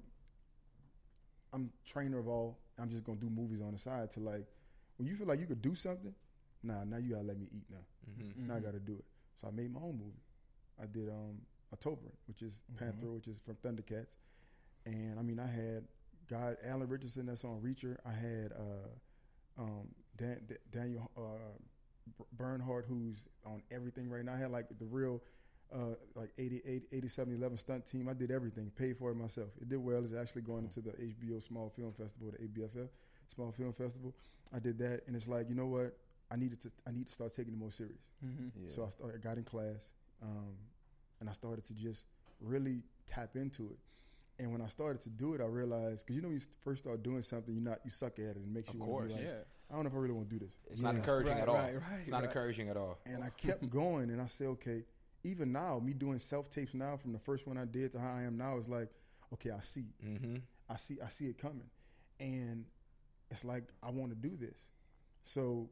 I'm 1.54 1.71
trainer 1.86 2.19
of 2.19 2.28
all. 2.28 2.60
I'm 2.80 2.89
just 2.89 3.04
gonna 3.04 3.19
do 3.19 3.30
movies 3.30 3.62
on 3.62 3.74
the 3.74 3.80
side 3.80 4.12
to 4.12 4.19
like 4.19 4.45
when 4.97 5.08
you 5.08 5.15
feel 5.15 5.28
like 5.28 5.39
you 5.39 5.47
could 5.47 5.62
do 5.62 5.76
something. 5.76 6.13
Nah, 6.63 6.84
now 6.84 6.97
you 6.97 7.12
gotta 7.12 7.28
let 7.28 7.39
me 7.39 7.47
eat 7.52 7.65
now. 7.69 7.78
Mm-hmm. 8.10 8.47
Now 8.47 8.56
I 8.56 8.60
got 8.60 8.74
to 8.74 8.80
do 8.80 8.93
it. 8.93 9.06
So 9.41 9.47
I 9.47 9.52
made 9.52 9.74
my 9.74 9.80
own 9.82 9.97
movie. 9.97 10.21
I 10.82 10.86
did 10.86 11.10
um 11.10 11.39
October, 11.73 12.12
which 12.27 12.41
is 12.41 12.60
Panthro, 12.75 13.13
which 13.15 13.27
is 13.27 13.38
from 13.45 13.55
Thundercats, 13.63 14.15
and 14.86 15.17
I 15.19 15.21
mean 15.21 15.39
I 15.39 15.47
had 15.47 15.84
guy 16.29 16.55
Alan 16.65 16.88
Ritchson 16.88 17.25
that's 17.25 17.43
on 17.43 17.60
Reacher. 17.62 17.97
I 18.05 18.12
had 18.12 18.51
uh, 18.53 19.62
um, 19.62 19.88
Dan, 20.17 20.41
D- 20.47 20.55
Daniel 20.71 21.10
uh, 21.17 21.21
Bernhardt 22.34 22.86
who's 22.88 23.27
on 23.45 23.62
everything 23.71 24.10
right 24.10 24.23
now. 24.25 24.34
I 24.34 24.38
had 24.38 24.51
like 24.51 24.67
the 24.79 24.86
real 24.86 25.21
uh, 25.73 25.95
like 26.15 26.31
80, 26.38 26.62
80, 26.65 26.86
87, 26.91 27.36
11 27.36 27.57
stunt 27.57 27.86
team. 27.86 28.10
I 28.10 28.13
did 28.13 28.29
everything, 28.31 28.69
paid 28.75 28.97
for 28.97 29.10
it 29.12 29.15
myself. 29.15 29.49
It 29.62 29.69
did 29.69 29.77
well. 29.77 30.03
It's 30.03 30.13
actually 30.13 30.41
going 30.41 30.65
into 30.65 30.81
the 30.81 30.91
HBO 30.91 31.41
Small 31.41 31.69
Film 31.69 31.93
Festival, 31.93 32.31
the 32.31 32.45
ABFF 32.45 32.89
Small 33.34 33.51
Film 33.53 33.71
Festival. 33.71 34.13
I 34.53 34.60
did 34.60 34.77
that, 34.79 35.03
and 35.07 35.15
it's 35.15 35.27
like 35.27 35.47
you 35.47 35.55
know 35.55 35.67
what? 35.67 35.95
I 36.29 36.36
needed 36.36 36.60
to. 36.62 36.71
I 36.88 36.91
need 36.91 37.05
to 37.07 37.12
start 37.13 37.34
taking 37.34 37.53
it 37.53 37.60
more 37.60 37.71
serious. 37.71 38.01
Mhm. 38.25 38.51
Yeah. 38.62 38.69
So 38.69 38.86
I 38.86 38.89
started. 38.89 39.15
I 39.15 39.19
got 39.19 39.38
in 39.38 39.43
class, 39.45 39.91
um, 40.21 40.55
and 41.21 41.29
I 41.29 41.34
started 41.34 41.63
to 41.67 41.73
just 41.73 42.03
really 42.41 42.81
tap 43.07 43.36
into 43.38 43.69
it. 43.69 43.79
And 44.39 44.51
when 44.51 44.62
I 44.62 44.67
started 44.67 45.01
to 45.03 45.10
do 45.10 45.34
it, 45.36 45.41
I 45.41 45.45
realized 45.45 46.05
because 46.05 46.15
you 46.15 46.21
know 46.21 46.29
when 46.29 46.38
you 46.38 46.43
first 46.63 46.81
start 46.81 47.03
doing 47.03 47.21
something, 47.21 47.53
you 47.53 47.62
not 47.62 47.79
you 47.86 47.91
suck 47.91 48.13
at 48.19 48.25
it, 48.25 48.36
and 48.38 48.45
it 48.45 48.51
makes 48.51 48.69
Of 48.69 48.75
you 48.75 48.84
want 48.84 49.10
to 49.10 49.15
be 49.15 49.21
like, 49.21 49.23
Yeah. 49.23 49.39
I 49.69 49.75
don't 49.75 49.84
know 49.84 49.88
if 49.89 49.93
I 49.93 49.97
really 49.99 50.13
want 50.15 50.29
to 50.29 50.36
do 50.38 50.45
this. 50.45 50.53
It's 50.69 50.81
not 50.81 50.95
encouraging 50.95 51.34
Right, 51.36 51.41
at 51.43 51.47
all. 51.49 51.55
right, 51.55 51.75
right, 51.75 51.99
it's 52.01 52.10
not 52.10 52.25
encouraging 52.25 52.67
at 52.69 52.75
all. 52.75 52.99
And 53.05 53.23
I 53.23 53.29
kept 53.29 53.69
going, 53.69 54.10
and 54.10 54.21
I 54.21 54.27
said, 54.27 54.47
okay, 54.47 54.84
even 55.23 55.51
now, 55.53 55.79
me 55.79 55.93
doing 55.93 56.19
self 56.19 56.49
tapes 56.49 56.73
now, 56.73 56.97
from 56.97 57.13
the 57.13 57.19
first 57.19 57.47
one 57.47 57.57
I 57.57 57.63
did 57.65 57.93
to 57.93 57.99
how 57.99 58.13
I 58.15 58.23
am 58.23 58.38
now, 58.38 58.57
is 58.57 58.67
like, 58.67 58.89
okay, 59.34 59.51
I 59.51 59.60
see, 59.62 59.86
Mm-hmm. 60.03 60.38
I 60.67 60.75
see, 60.75 60.97
I 61.03 61.07
see 61.07 61.25
it 61.27 61.38
coming, 61.38 61.69
and 62.19 62.65
it's 63.29 63.45
like 63.45 63.63
I 63.84 63.91
want 63.91 64.10
to 64.12 64.15
do 64.15 64.36
this, 64.36 64.57
so 65.23 65.69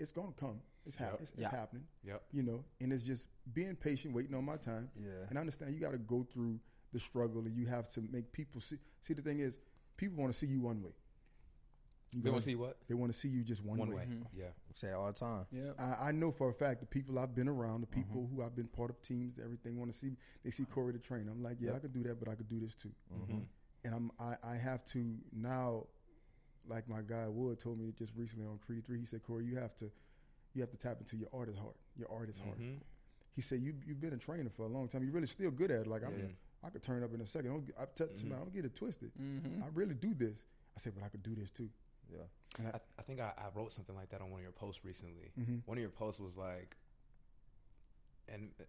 it's 0.00 0.10
gonna 0.12 0.32
come. 0.38 0.60
It's, 0.86 0.96
hap- 0.96 1.12
Yep. 1.12 1.20
it's, 1.22 1.30
it's 1.30 1.40
Yeah. 1.40 1.50
happening. 1.50 1.84
Yep. 2.04 2.22
You 2.32 2.42
know, 2.42 2.64
and 2.80 2.92
it's 2.92 3.02
just 3.04 3.28
being 3.52 3.74
patient, 3.76 4.14
waiting 4.14 4.34
on 4.34 4.44
my 4.44 4.56
time. 4.56 4.90
Yeah. 4.96 5.10
And 5.28 5.38
I 5.38 5.40
understand 5.40 5.74
you 5.74 5.80
got 5.80 5.92
to 5.92 5.98
go 5.98 6.26
through 6.32 6.60
the 6.92 7.00
struggle, 7.00 7.40
and 7.46 7.56
you 7.56 7.66
have 7.66 7.88
to 7.92 8.02
make 8.12 8.30
people 8.32 8.60
see. 8.60 8.76
See, 9.00 9.14
the 9.14 9.22
thing 9.22 9.40
is, 9.40 9.58
people 9.96 10.16
want 10.22 10.32
to 10.32 10.38
see 10.38 10.46
you 10.46 10.60
one 10.60 10.82
way. 10.82 10.92
You 12.12 12.22
They 12.22 12.30
want 12.30 12.44
to 12.44 12.48
see 12.50 12.54
what? 12.54 12.76
They 12.86 12.94
want 12.94 13.12
to 13.12 13.18
see 13.18 13.26
you 13.28 13.42
just 13.42 13.64
one, 13.64 13.76
One 13.78 13.88
way. 13.88 13.96
way. 13.96 14.04
Mhm. 14.04 14.26
Yeah. 14.36 14.44
We 14.68 14.74
say 14.74 14.88
it 14.88 14.92
all 14.92 15.06
the 15.08 15.12
time. 15.12 15.46
Yeah. 15.50 15.72
I, 15.78 16.08
I 16.08 16.12
know 16.12 16.30
for 16.30 16.48
a 16.48 16.52
fact 16.54 16.78
the 16.80 16.86
people 16.86 17.18
I've 17.18 17.34
been 17.34 17.48
around, 17.48 17.80
the 17.80 17.88
people 17.88 18.22
Mm-hmm. 18.22 18.36
who 18.36 18.42
I've 18.44 18.54
been 18.54 18.68
part 18.68 18.90
of 18.90 19.00
teams, 19.02 19.40
everything 19.42 19.76
want 19.76 19.90
to 19.92 19.98
see. 19.98 20.16
They 20.44 20.50
see 20.50 20.64
Corey 20.64 20.92
the 20.92 21.00
trainer. 21.00 21.32
I'm 21.32 21.42
like, 21.42 21.56
yeah, 21.60 21.72
I 21.74 21.80
could 21.80 21.92
do 21.92 22.04
that, 22.04 22.20
but 22.20 22.28
I 22.28 22.36
could 22.36 22.48
do 22.48 22.60
this 22.60 22.74
too. 22.76 22.92
Mm-hmm. 23.12 23.38
And 23.84 23.94
I'm 23.94 24.12
I, 24.20 24.36
I 24.44 24.54
have 24.54 24.84
to 24.86 25.16
now, 25.32 25.86
like 26.68 26.88
my 26.88 27.00
guy 27.02 27.26
Wood 27.26 27.58
told 27.58 27.80
me 27.80 27.92
just 27.98 28.12
recently 28.14 28.46
on 28.46 28.58
Creed 28.64 28.86
Three. 28.86 29.00
He 29.00 29.06
said, 29.06 29.22
Corey, 29.24 29.44
you 29.46 29.56
have 29.56 29.74
to 29.76 29.90
you 30.54 30.60
have 30.62 30.70
to 30.70 30.76
tap 30.76 30.98
into 31.00 31.16
your 31.16 31.28
artist 31.32 31.58
heart, 31.58 31.74
your 31.96 32.10
artist 32.10 32.40
heart. 32.40 32.58
Mhm. 32.60 32.78
He 33.34 33.42
said, 33.42 33.60
you 33.60 33.74
you've 33.86 34.00
been 34.00 34.12
a 34.12 34.16
trainer 34.18 34.48
for 34.48 34.62
a 34.64 34.68
long 34.68 34.88
time. 34.88 35.02
You're 35.02 35.12
really 35.12 35.26
still 35.26 35.50
good 35.50 35.70
at 35.70 35.80
it. 35.82 35.86
Like 35.86 36.04
I'm, 36.04 36.36
I 36.62 36.70
could 36.70 36.82
turn 36.82 37.02
up 37.02 37.12
in 37.12 37.20
a 37.20 37.26
second. 37.26 37.50
Don't, 37.50 37.66
get- 37.66 37.76
I 37.78 37.84
tell 37.94 38.08
somebody, 38.14 38.40
don't 38.40 38.54
get 38.54 38.64
it 38.64 38.74
twisted. 38.74 39.10
Mhm. 39.20 39.62
I 39.62 39.66
really 39.74 39.94
do 39.94 40.14
this. 40.14 40.44
I 40.76 40.80
said, 40.80 40.94
but 40.94 41.04
I 41.04 41.08
could 41.08 41.22
do 41.22 41.34
this 41.34 41.50
too. 41.50 41.68
Yeah. 42.10 42.18
And 42.58 42.66
I, 42.68 42.70
I, 42.70 42.72
th- 42.72 42.82
I 42.98 43.02
think 43.02 43.20
I, 43.20 43.32
I 43.36 43.46
wrote 43.54 43.72
something 43.72 43.94
like 43.96 44.08
that 44.10 44.20
on 44.20 44.30
one 44.30 44.40
of 44.40 44.42
your 44.44 44.52
posts 44.52 44.84
recently. 44.84 45.32
Mhm. 45.38 45.62
One 45.66 45.76
of 45.76 45.80
your 45.82 45.90
posts 45.90 46.20
was 46.20 46.36
like, 46.36 46.76
and 48.28 48.50
uh, 48.60 48.64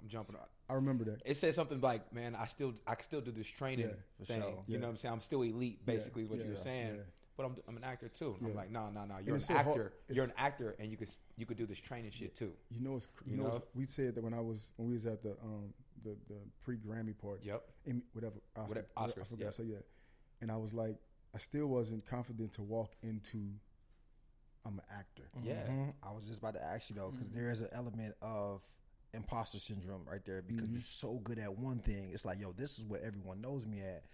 I'm 0.00 0.08
jumping. 0.08 0.36
I 0.68 0.74
remember 0.74 1.04
that. 1.04 1.22
It 1.24 1.36
said 1.36 1.54
something 1.54 1.80
like, 1.80 2.12
"Man, 2.12 2.34
I 2.34 2.46
still 2.46 2.74
I 2.86 2.94
can 2.94 3.04
still 3.04 3.20
do 3.20 3.30
this 3.32 3.46
training 3.46 3.86
Yeah, 3.86 3.94
for 4.18 4.24
thing. 4.24 4.40
sure. 4.40 4.50
You 4.66 4.74
Yeah. 4.74 4.78
know 4.80 4.86
what 4.86 4.90
I'm 4.92 4.96
saying? 4.96 5.14
I'm 5.14 5.20
still 5.20 5.42
elite, 5.42 5.84
basically, 5.84 6.22
is 6.24 6.28
what 6.28 6.38
you 6.44 6.50
were 6.50 6.56
saying. 6.56 7.00
Yeah. 7.30 7.34
But 7.36 7.46
I'm, 7.46 7.56
I'm 7.68 7.76
an 7.76 7.84
actor 7.84 8.08
too. 8.08 8.36
And 8.40 8.48
I'm 8.48 8.54
like, 8.54 8.70
no, 8.70 8.90
no, 8.90 9.04
no. 9.04 9.16
You're 9.24 9.36
an 9.36 9.40
it's 9.40 9.46
so 9.46 9.54
actor. 9.54 9.92
You're 10.08 10.24
an 10.24 10.32
actor, 10.36 10.76
and 10.78 10.90
you 10.90 10.96
could 10.96 11.08
you 11.36 11.46
could 11.46 11.56
do 11.56 11.66
this 11.66 11.78
training 11.78 12.10
shit 12.10 12.34
too. 12.36 12.52
You 12.70 12.80
know, 12.80 12.96
it's, 12.96 13.06
cr- 13.06 13.24
you, 13.26 13.32
You 13.32 13.36
know, 13.38 13.42
know? 13.48 13.56
it's- 13.56 13.70
we 13.74 13.86
said 13.86 14.14
that 14.14 14.22
when 14.24 14.34
I 14.34 14.40
was 14.40 14.70
when 14.76 14.88
we 14.88 14.94
was 14.94 15.06
at 15.06 15.22
the 15.22 15.30
um 15.42 15.72
the 16.04 16.16
the 16.28 16.36
pre 16.62 16.76
Grammy 16.76 17.16
party. 17.16 17.46
Yep. 17.46 17.62
Emmy- 17.88 18.02
whatever 18.12 18.36
Oscar, 18.56 18.68
Whatever, 18.96 19.20
I 19.20 19.24
forgot. 19.24 19.44
yep. 19.44 19.54
So 19.54 19.62
yeah, 19.62 19.76
and 20.40 20.50
I 20.50 20.56
was 20.56 20.74
like, 20.74 20.96
I 21.34 21.38
still 21.38 21.66
wasn't 21.66 22.06
confident 22.06 22.52
to 22.54 22.62
walk 22.62 22.92
into. 23.02 23.38
I'm 24.66 24.74
an 24.78 24.84
actor. 24.94 25.22
Yeah. 25.42 25.66
Mhm. 25.68 25.94
I 26.02 26.12
was 26.12 26.26
just 26.26 26.38
about 26.40 26.52
to 26.54 26.62
ask 26.62 26.90
you 26.90 26.96
though, 26.96 27.10
because 27.12 27.28
is 27.34 27.62
an 27.62 27.68
element 27.72 28.14
of 28.20 28.60
imposter 29.14 29.58
syndrome 29.58 30.04
right 30.08 30.22
there 30.24 30.42
because 30.42 30.64
Mm-hmm. 30.64 30.74
you're 30.74 30.82
so 30.82 31.14
good 31.24 31.38
at 31.38 31.56
one 31.56 31.78
thing. 31.78 32.10
It's 32.12 32.24
like, 32.26 32.38
yo, 32.38 32.52
this 32.52 32.78
is 32.78 32.86
what 32.86 33.00
everyone 33.00 33.40
knows 33.40 33.66
me 33.66 33.80
at, 33.80 34.04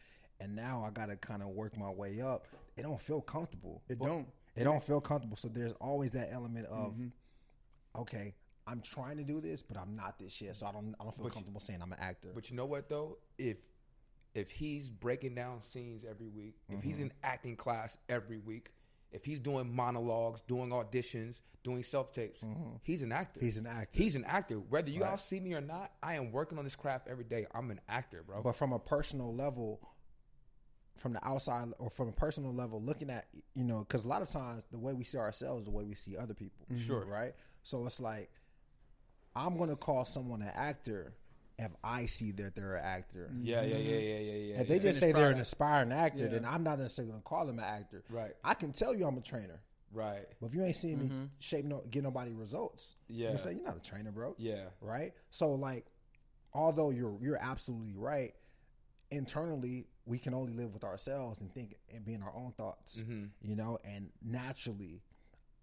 and 0.40 0.54
now 0.54 0.84
I 0.86 0.90
got 0.90 1.06
to 1.08 1.16
kind 1.16 1.42
of 1.42 1.48
work 1.48 1.76
my 1.76 1.90
way 1.90 2.20
up. 2.20 2.46
It 2.76 2.82
don't 2.82 3.00
feel 3.00 3.20
comfortable. 3.20 3.82
It 3.88 3.98
don't. 3.98 4.26
It 4.54 4.64
don't 4.64 4.82
feel 4.82 5.00
comfortable. 5.00 5.36
So 5.36 5.48
there's 5.48 5.72
always 5.80 6.12
that 6.12 6.30
element 6.32 6.66
of, 6.66 6.92
Mm-hmm. 6.92 8.00
okay, 8.00 8.34
I'm 8.66 8.80
trying 8.80 9.16
to 9.18 9.22
do 9.24 9.40
this, 9.40 9.62
but 9.62 9.76
I'm 9.76 9.94
not 9.94 10.18
this 10.18 10.32
shit. 10.32 10.56
So 10.56 10.66
I 10.66 10.72
don't, 10.72 10.94
I 11.00 11.04
don't 11.04 11.14
feel 11.14 11.24
But 11.24 11.28
you- 11.30 11.34
comfortable 11.34 11.60
saying 11.60 11.80
I'm 11.82 11.92
an 11.92 11.98
actor. 12.00 12.32
But 12.34 12.50
you 12.50 12.56
know 12.56 12.66
what 12.66 12.88
though? 12.88 13.18
If 13.38 13.58
if 14.34 14.50
he's 14.50 14.90
breaking 14.90 15.34
down 15.34 15.62
scenes 15.62 16.04
every 16.08 16.26
week, 16.28 16.56
if 16.68 16.82
he's 16.82 17.00
in 17.00 17.10
acting 17.22 17.56
class 17.56 17.96
every 18.08 18.36
week, 18.36 18.70
if 19.10 19.24
he's 19.24 19.40
doing 19.40 19.74
monologues, 19.74 20.42
doing 20.46 20.68
auditions, 20.70 21.40
doing 21.64 21.82
self 21.82 22.12
tapes, 22.12 22.40
he's 22.82 23.00
an 23.02 23.12
actor. 23.12 23.40
He's 23.40 23.56
an 23.56 23.66
actor. 23.66 23.98
He's 23.98 24.14
an 24.14 24.24
actor. 24.26 24.56
Whether 24.56 24.90
you 24.90 25.04
all 25.04 25.12
Right. 25.12 25.20
see 25.20 25.40
me 25.40 25.54
or 25.54 25.62
not, 25.62 25.92
I 26.02 26.16
am 26.16 26.32
working 26.32 26.58
on 26.58 26.64
this 26.64 26.76
craft 26.76 27.08
every 27.08 27.24
day. 27.24 27.46
I'm 27.54 27.70
an 27.70 27.80
actor, 27.88 28.22
bro. 28.26 28.42
But 28.42 28.56
from 28.56 28.72
a 28.74 28.78
personal 28.78 29.34
level, 29.34 29.80
from 30.96 31.12
the 31.12 31.26
outside 31.26 31.68
or 31.78 31.90
from 31.90 32.08
a 32.08 32.12
personal 32.12 32.52
level, 32.54 32.80
looking 32.82 33.10
at 33.10 33.26
you 33.54 33.64
know, 33.64 33.78
because 33.80 34.04
a 34.04 34.08
lot 34.08 34.22
of 34.22 34.28
times 34.28 34.64
the 34.70 34.78
way 34.78 34.92
we 34.92 35.04
see 35.04 35.18
ourselves, 35.18 35.60
is 35.60 35.64
the 35.66 35.70
way 35.70 35.84
we 35.84 35.94
see 35.94 36.16
other 36.16 36.34
people, 36.34 36.66
Sure. 36.76 37.04
right? 37.04 37.34
So 37.62 37.84
it's 37.86 38.00
like 38.00 38.30
I'm 39.34 39.58
gonna 39.58 39.76
call 39.76 40.04
someone 40.04 40.42
an 40.42 40.52
actor 40.54 41.12
if 41.58 41.70
I 41.82 42.04
see 42.06 42.32
that 42.32 42.54
they're 42.54 42.76
an 42.76 42.84
actor. 42.84 43.30
yeah, 43.40 43.62
yeah, 43.62 43.76
yeah, 43.78 43.98
yeah, 43.98 44.18
yeah, 44.18 44.32
yeah. 44.54 44.60
If 44.60 44.68
they 44.68 44.74
yeah. 44.76 44.80
just 44.82 45.00
say 45.00 45.12
they're 45.12 45.30
an 45.30 45.38
aspiring 45.40 45.90
actor, 45.92 46.24
Yeah. 46.24 46.28
then 46.30 46.44
I'm 46.44 46.62
not 46.62 46.78
necessarily 46.78 47.12
gonna 47.12 47.22
call 47.22 47.46
them 47.46 47.58
an 47.58 47.64
actor. 47.64 48.02
Right. 48.10 48.34
I 48.44 48.54
can 48.54 48.72
tell 48.72 48.94
you 48.94 49.06
I'm 49.06 49.16
a 49.16 49.22
trainer, 49.22 49.60
right, 49.92 50.26
but 50.40 50.46
if 50.48 50.54
you 50.54 50.62
ain't 50.64 50.76
seeing 50.76 50.98
me 50.98 51.30
shape 51.38 51.64
no 51.64 51.82
get 51.90 52.02
nobody 52.02 52.32
results, 52.32 52.96
Yeah. 53.08 53.32
you 53.32 53.38
say 53.38 53.54
you're 53.54 53.64
not 53.64 53.76
a 53.76 53.80
trainer, 53.80 54.12
bro. 54.12 54.34
yeah, 54.38 54.66
right? 54.80 55.14
So 55.30 55.52
like, 55.54 55.86
although 56.52 56.90
you're 56.90 57.18
you're 57.22 57.38
absolutely 57.40 57.94
right, 57.94 58.34
internally 59.10 59.86
we 60.06 60.18
can 60.18 60.32
only 60.34 60.52
live 60.52 60.72
with 60.72 60.84
ourselves 60.84 61.40
and 61.40 61.52
think 61.52 61.74
and 61.92 62.04
be 62.04 62.14
in 62.14 62.22
our 62.22 62.34
own 62.34 62.52
thoughts, 62.56 63.02
you 63.42 63.56
know, 63.56 63.78
and 63.84 64.08
naturally, 64.22 65.02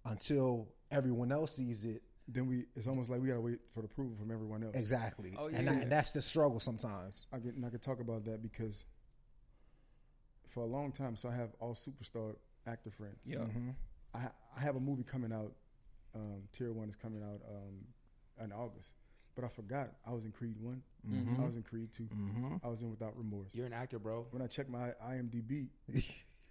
until 0.05 0.67
everyone 0.91 1.31
else 1.31 1.55
sees 1.55 1.85
it, 1.85 2.03
Then 2.27 2.47
we, 2.47 2.65
it's 2.75 2.87
almost 2.87 3.09
like 3.09 3.21
we 3.21 3.27
gotta 3.29 3.41
wait 3.41 3.59
for 3.73 3.81
the 3.81 3.85
approval 3.87 4.15
from 4.17 4.31
everyone 4.31 4.63
else. 4.63 4.75
exactly, 4.75 5.33
Oh, 5.37 5.47
and, 5.47 5.63
yeah. 5.65 5.71
and 5.71 5.91
that's 5.91 6.11
the 6.11 6.21
struggle 6.21 6.59
sometimes. 6.59 7.25
I 7.31 7.39
can, 7.39 7.49
and 7.51 7.65
I 7.65 7.69
can 7.69 7.79
talk 7.79 7.99
about 8.01 8.25
that 8.25 8.41
because 8.41 8.83
for 10.49 10.61
a 10.61 10.65
long 10.67 10.91
time, 10.91 11.15
so 11.15 11.29
I 11.29 11.35
have 11.35 11.49
all 11.59 11.73
superstar 11.73 12.35
actor 12.67 12.91
friends. 12.91 13.17
Yeah. 13.25 13.37
Mm-hmm. 13.39 13.69
I 14.13 14.27
I 14.55 14.59
have 14.61 14.75
a 14.75 14.79
movie 14.79 15.03
coming 15.03 15.31
out. 15.33 15.53
Um, 16.15 16.43
Tier 16.51 16.71
One 16.71 16.87
is 16.89 16.95
coming 16.95 17.23
out 17.23 17.41
um, 17.49 18.43
in 18.45 18.51
August, 18.51 18.91
but 19.35 19.43
I 19.43 19.47
forgot 19.47 19.89
I 20.07 20.11
was 20.11 20.25
in 20.25 20.31
Creed 20.31 20.55
One. 20.59 20.81
Mm-hmm. 21.09 21.41
I 21.41 21.45
was 21.45 21.55
in 21.55 21.63
Creed 21.63 21.89
2 21.95 22.03
mm-hmm. 22.03 22.55
I 22.63 22.67
was 22.67 22.81
in 22.81 22.89
Without 22.89 23.17
Remorse. 23.17 23.49
you're 23.53 23.65
an 23.65 23.73
actor, 23.73 23.99
bro. 23.99 24.25
When 24.31 24.41
I 24.41 24.47
check 24.47 24.69
my 24.69 24.93
IMDb, 25.05 25.67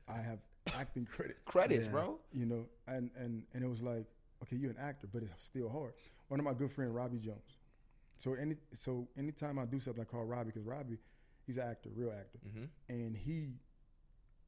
I 0.09 0.17
have 0.21 0.39
acting 0.77 1.07
credits. 1.07 1.41
Credits, 1.45 1.87
Yeah. 1.87 1.93
bro. 1.93 2.19
You 2.33 2.47
know, 2.47 2.67
and 2.87 3.11
and 3.17 3.45
and 3.55 3.65
it 3.65 3.69
was 3.69 3.83
like, 3.83 4.05
okay, 4.43 4.57
you're 4.57 4.71
an 4.71 4.79
actor, 4.79 5.09
but 5.13 5.23
it's 5.23 5.33
still 5.45 5.69
hard. 5.69 5.95
One 6.29 6.41
of 6.41 6.45
my 6.45 6.55
good 6.55 6.73
friend, 6.73 6.95
Robbie 6.95 7.19
Jones. 7.19 7.57
So 8.17 8.35
any 8.35 8.57
so 8.75 9.09
anytime 9.17 9.59
I 9.59 9.65
do 9.65 9.81
something, 9.81 10.03
I 10.03 10.05
call 10.05 10.25
Robbie 10.25 10.51
because 10.53 10.65
Robbie, 10.65 10.99
he's 11.47 11.57
an 11.57 11.65
actor, 11.69 11.89
real 11.95 12.11
actor, 12.11 12.39
mm-hmm. 12.47 12.65
and 12.89 13.17
he. 13.17 13.55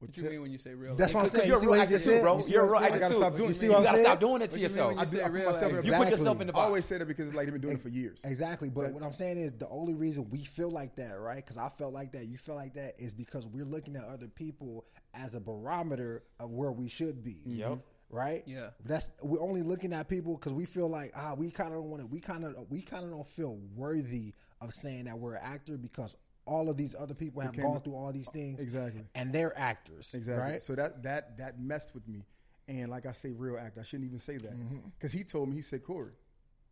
Would 0.06 0.10
What 0.10 0.16
you 0.16 0.30
mean 0.30 0.42
when 0.42 0.50
you 0.52 0.58
say 0.58 0.74
real? 0.74 0.94
That's 0.96 1.12
what 1.14 1.24
I'm 1.24 1.28
saying. 1.28 1.48
you're 1.48 1.62
You 1.62 1.72
real 1.72 1.80
actor 1.82 1.98
too, 1.98 2.20
bro. 2.20 2.36
You 2.36 2.42
see 2.42 2.52
You're 2.52 2.66
real 2.66 2.76
I'm 2.76 2.84
I 2.84 2.98
gotta 2.98 3.14
too. 3.14 3.20
stop 3.20 3.32
doing 3.36 3.44
You 3.44 3.50
it. 3.50 3.54
see 3.54 3.66
You 3.66 3.72
what 3.72 3.78
I'm 3.78 3.84
gotta 3.84 3.98
stop 3.98 4.20
doing 4.20 4.42
it 4.42 4.50
to 4.50 4.56
What 4.56 4.60
you 4.62 4.68
mean 4.68 4.76
yourself. 4.76 4.98
I 4.98 5.04
do, 5.04 5.20
I 5.20 5.28
put 5.28 5.46
myself 5.46 5.72
in? 5.72 5.84
You 5.84 5.92
put 5.92 6.10
yourself 6.10 6.40
in 6.40 6.46
the 6.46 6.52
box. 6.52 6.62
I 6.62 6.66
always 6.66 6.84
say 6.84 6.98
that 6.98 7.06
because 7.08 7.26
it's 7.26 7.34
like 7.36 7.46
they've 7.46 7.52
been 7.52 7.62
doing 7.62 7.76
it 7.76 7.82
for 7.82 7.88
years. 7.88 8.20
Exactly, 8.24 8.70
but 8.70 8.82
But- 8.84 8.92
what 8.94 9.02
I'm 9.02 9.12
saying 9.12 9.38
is 9.38 9.52
the 9.52 9.68
only 9.68 9.94
reason 9.94 10.28
we 10.30 10.44
feel 10.44 10.70
like 10.70 10.96
that, 10.96 11.18
right? 11.20 11.36
Because 11.36 11.58
I 11.58 11.68
felt 11.70 11.92
like 11.92 12.12
that, 12.12 12.26
you 12.26 12.38
feel 12.38 12.54
like 12.54 12.74
that, 12.74 12.94
is 12.98 13.12
because 13.12 13.46
we're 13.46 13.64
looking 13.64 13.96
at 13.96 14.04
other 14.04 14.28
people 14.28 14.84
as 15.14 15.34
a 15.34 15.40
barometer 15.40 16.22
of 16.40 16.50
where 16.50 16.72
we 16.72 16.88
should 16.88 17.22
be. 17.24 17.40
Yep. 17.46 17.78
Right. 18.10 18.44
Yeah. 18.46 18.68
That's 18.84 19.08
we're 19.22 19.40
only 19.40 19.62
looking 19.62 19.92
at 19.92 20.08
people 20.08 20.36
because 20.36 20.52
we 20.52 20.66
feel 20.66 20.88
like 20.88 21.10
ah 21.16 21.34
we 21.36 21.50
kind 21.50 21.70
of 21.70 21.80
don't 21.80 21.90
want 21.90 22.00
to 22.02 22.06
we 22.06 22.20
kind 22.20 22.44
of 22.44 22.54
we 22.70 22.80
kind 22.80 23.02
of 23.04 23.10
don't 23.10 23.28
feel 23.28 23.58
worthy 23.74 24.34
of 24.60 24.70
saying 24.82 25.06
that 25.06 25.18
we're 25.18 25.34
an 25.34 25.42
actor 25.42 25.76
because 25.76 26.14
all 26.46 26.68
of 26.68 26.76
these 26.76 26.94
other 26.98 27.14
people 27.14 27.40
have 27.42 27.56
gone 27.56 27.80
through 27.80 27.94
all 27.94 28.12
these 28.12 28.28
things 28.28 28.60
Exactly. 28.60 29.02
and 29.14 29.32
they're 29.32 29.56
actors 29.58 30.14
Exactly. 30.14 30.42
right 30.52 30.62
So 30.62 30.74
that 30.74 31.02
that 31.02 31.38
that 31.38 31.60
messed 31.60 31.94
with 31.94 32.06
me, 32.06 32.24
and 32.68 32.90
like 32.90 33.06
I 33.06 33.12
say, 33.12 33.30
real 33.32 33.56
actor. 33.58 33.80
I 33.80 33.82
shouldn't 33.84 34.06
even 34.06 34.18
say 34.18 34.36
that 34.38 34.52
Mm-hmm. 34.56 34.78
because 34.98 35.12
he 35.12 35.24
told 35.24 35.48
me 35.48 35.56
he 35.56 35.62
said 35.62 35.82
Corey, 35.84 36.12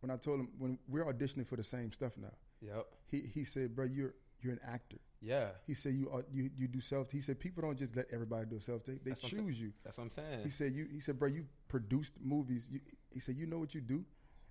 when 0.01 0.11
I 0.11 0.17
told 0.17 0.39
him 0.41 0.49
when 0.57 0.77
we're 0.87 1.05
auditioning 1.05 1.47
for 1.47 1.55
the 1.55 1.63
same 1.63 1.91
stuff 1.91 2.13
now, 2.17 2.33
Yep. 2.61 2.85
he 3.11 3.19
he 3.33 3.43
said, 3.43 3.75
bro, 3.75 3.85
you're 3.85 4.13
you're 4.41 4.53
an 4.53 4.59
actor. 4.67 4.97
Yeah. 5.21 5.49
He 5.65 5.73
said 5.73 5.93
you 5.95 6.09
are, 6.11 6.23
you 6.31 6.49
you 6.57 6.67
do 6.67 6.81
self. 6.81 7.11
He 7.11 7.21
said 7.21 7.39
people 7.39 7.61
don't 7.61 7.77
just 7.77 7.95
let 7.95 8.07
everybody 8.11 8.45
do 8.45 8.59
self 8.59 8.83
tape. 8.83 9.03
They 9.03 9.11
That's 9.11 9.21
choose 9.21 9.59
you. 9.59 9.71
That's 9.83 9.97
what 9.97 10.03
I'm 10.05 10.11
saying. 10.11 10.43
He 10.43 10.49
said 10.49 10.75
you. 10.75 10.85
He 10.91 10.99
said, 10.99 11.17
bro, 11.17 11.29
you 11.29 11.45
produced 11.69 12.13
movies. 12.21 12.67
You, 12.69 12.81
he 13.09 13.19
said 13.21 13.37
you 13.37 13.45
know 13.45 13.57
what 13.57 13.73
you 13.73 13.79
do, 13.81 14.03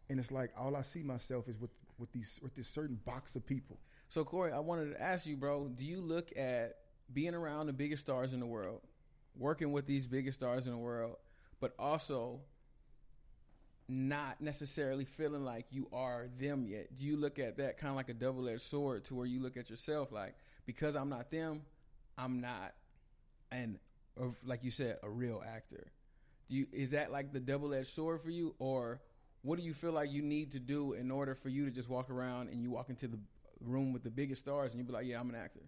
and 0.08 0.18
it's 0.18 0.32
like 0.32 0.50
all 0.58 0.74
I 0.74 0.82
see 0.82 1.02
myself 1.02 1.46
is 1.48 1.58
with 1.60 1.70
with 1.98 2.10
these 2.12 2.40
with 2.42 2.54
this 2.54 2.68
certain 2.68 2.98
box 3.04 3.36
of 3.36 3.44
people. 3.46 3.78
So 4.12 4.24
Corey, 4.24 4.52
I 4.52 4.58
wanted 4.58 4.92
to 4.92 5.00
ask 5.00 5.24
you, 5.24 5.38
bro. 5.38 5.68
Do 5.68 5.86
you 5.86 6.02
look 6.02 6.36
at 6.36 6.76
being 7.10 7.34
around 7.34 7.66
the 7.66 7.72
biggest 7.72 8.02
stars 8.02 8.34
in 8.34 8.40
the 8.40 8.46
world, 8.46 8.82
working 9.38 9.72
with 9.72 9.86
these 9.86 10.06
biggest 10.06 10.38
stars 10.38 10.66
in 10.66 10.72
the 10.72 10.78
world, 10.78 11.16
but 11.60 11.72
also 11.78 12.40
not 13.88 14.42
necessarily 14.42 15.06
feeling 15.06 15.46
like 15.46 15.64
you 15.70 15.88
are 15.94 16.28
them 16.38 16.66
yet. 16.66 16.94
Do 16.98 17.06
you 17.06 17.16
look 17.16 17.38
at 17.38 17.56
that 17.56 17.78
kind 17.78 17.88
of 17.88 17.96
like 17.96 18.10
a 18.10 18.14
double 18.14 18.50
edged 18.50 18.60
sword 18.60 19.06
to 19.06 19.14
where 19.14 19.24
you 19.24 19.40
look 19.40 19.56
at 19.56 19.70
yourself 19.70 20.12
like 20.12 20.34
because 20.66 20.94
I'm 20.94 21.08
not 21.08 21.30
them, 21.30 21.62
I'm 22.18 22.42
not, 22.42 22.74
and 23.50 23.78
like 24.44 24.62
you 24.62 24.70
said, 24.70 24.98
a 25.02 25.08
real 25.08 25.42
actor. 25.42 25.86
Do 26.50 26.56
you 26.56 26.66
is 26.70 26.90
that 26.90 27.12
like 27.12 27.32
the 27.32 27.40
double 27.40 27.72
edged 27.72 27.88
sword 27.88 28.20
for 28.20 28.30
you, 28.30 28.56
or 28.58 29.00
what 29.40 29.58
do 29.58 29.64
you 29.64 29.72
feel 29.72 29.92
like 29.92 30.12
you 30.12 30.20
need 30.20 30.52
to 30.52 30.58
do 30.58 30.92
in 30.92 31.10
order 31.10 31.34
for 31.34 31.48
you 31.48 31.64
to 31.64 31.70
just 31.70 31.88
walk 31.88 32.10
around 32.10 32.50
and 32.50 32.62
you 32.62 32.70
walk 32.70 32.90
into 32.90 33.08
the 33.08 33.18
room 33.64 33.92
with 33.92 34.02
the 34.02 34.10
biggest 34.10 34.42
stars 34.42 34.72
and 34.72 34.78
you'd 34.80 34.86
be 34.86 34.92
like, 34.92 35.06
yeah, 35.06 35.20
I'm 35.20 35.28
an 35.30 35.36
actor. 35.36 35.60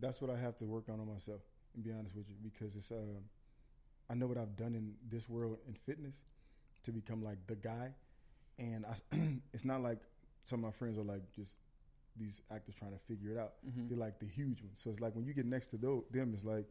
That's 0.00 0.20
what 0.20 0.30
I 0.30 0.38
have 0.38 0.56
to 0.58 0.64
work 0.64 0.84
on 0.88 1.00
on 1.00 1.08
myself. 1.12 1.40
And 1.74 1.84
be 1.84 1.92
honest 1.92 2.14
with 2.16 2.26
you, 2.28 2.36
because 2.42 2.76
it's 2.76 2.90
uh, 2.90 2.96
I 4.10 4.14
know 4.14 4.26
what 4.26 4.38
I've 4.38 4.56
done 4.56 4.74
in 4.74 4.94
this 5.10 5.28
world 5.28 5.58
in 5.66 5.74
fitness 5.86 6.14
to 6.84 6.92
become 6.92 7.22
like 7.22 7.38
the 7.46 7.54
guy, 7.56 7.94
and 8.58 8.84
I, 8.84 8.94
it's 9.54 9.64
not 9.64 9.82
like 9.82 9.98
some 10.44 10.60
of 10.60 10.64
my 10.64 10.76
friends 10.76 10.98
are 10.98 11.02
like 11.04 11.22
just 11.34 11.52
these 12.16 12.40
actors 12.50 12.74
trying 12.74 12.92
to 12.92 12.98
figure 13.08 13.30
it 13.30 13.38
out. 13.38 13.52
Mhm. 13.66 13.88
They're 13.88 13.96
like 13.98 14.18
the 14.18 14.26
huge 14.26 14.60
ones. 14.60 14.80
So 14.82 14.90
it's 14.90 15.00
like 15.00 15.14
when 15.14 15.24
you 15.24 15.32
get 15.32 15.46
next 15.46 15.66
to 15.68 15.76
tho- 15.78 16.04
them, 16.10 16.32
it's 16.34 16.44
like, 16.44 16.66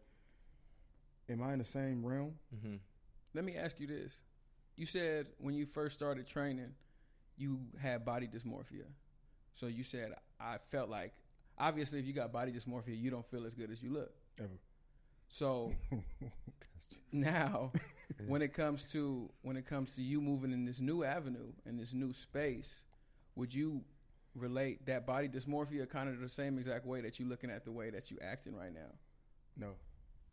am 1.29 1.41
I 1.41 1.53
in 1.53 1.60
the 1.60 1.65
same 1.65 2.05
realm? 2.05 2.34
Mm-hmm. 2.55 2.75
Let 3.34 3.43
me 3.45 3.55
ask 3.55 3.79
you 3.79 3.88
this. 3.88 4.13
You 4.75 4.86
said 4.86 5.27
when 5.39 5.53
you 5.55 5.65
first 5.65 5.95
started 5.95 6.27
training, 6.27 6.73
you 7.38 7.60
had 7.79 8.05
body 8.05 8.27
dysmorphia. 8.27 8.86
So 9.55 9.67
you 9.67 9.84
said, 9.84 10.13
I 10.41 10.58
felt 10.69 10.89
like, 10.89 11.13
obviously, 11.58 11.99
if 11.99 12.06
you 12.06 12.13
got 12.13 12.32
body 12.32 12.51
dysmorphia, 12.51 12.99
you 12.99 13.12
don't 13.12 13.25
feel 13.25 13.45
as 13.45 13.54
good 13.54 13.71
as 13.71 13.82
you 13.82 13.91
look. 13.91 14.12
Ever. 14.39 14.60
So 15.30 15.73
now, 17.12 17.71
when 18.27 18.41
it 18.41 18.54
comes 18.54 18.84
to 18.91 19.30
when 19.41 19.58
it 19.58 19.65
comes 19.65 19.93
to 19.93 20.01
you 20.01 20.21
moving 20.21 20.51
in 20.51 20.65
this 20.65 20.80
new 20.80 21.04
avenue 21.04 21.51
in 21.65 21.77
this 21.77 21.93
new 21.93 22.13
space, 22.13 22.82
would 23.36 23.54
you 23.54 23.82
relate 24.36 24.86
that 24.86 25.06
body 25.06 25.27
dysmorphia 25.27 25.89
kind 25.89 26.10
of 26.10 26.19
the 26.19 26.30
same 26.30 26.58
exact 26.58 26.86
way 26.86 27.01
that 27.01 27.19
you're 27.19 27.27
looking 27.27 27.49
at 27.49 27.65
the 27.65 27.71
way 27.71 27.89
that 27.89 28.12
you 28.12 28.17
acting 28.21 28.56
right 28.56 28.73
now? 28.73 28.91
No. 29.58 29.71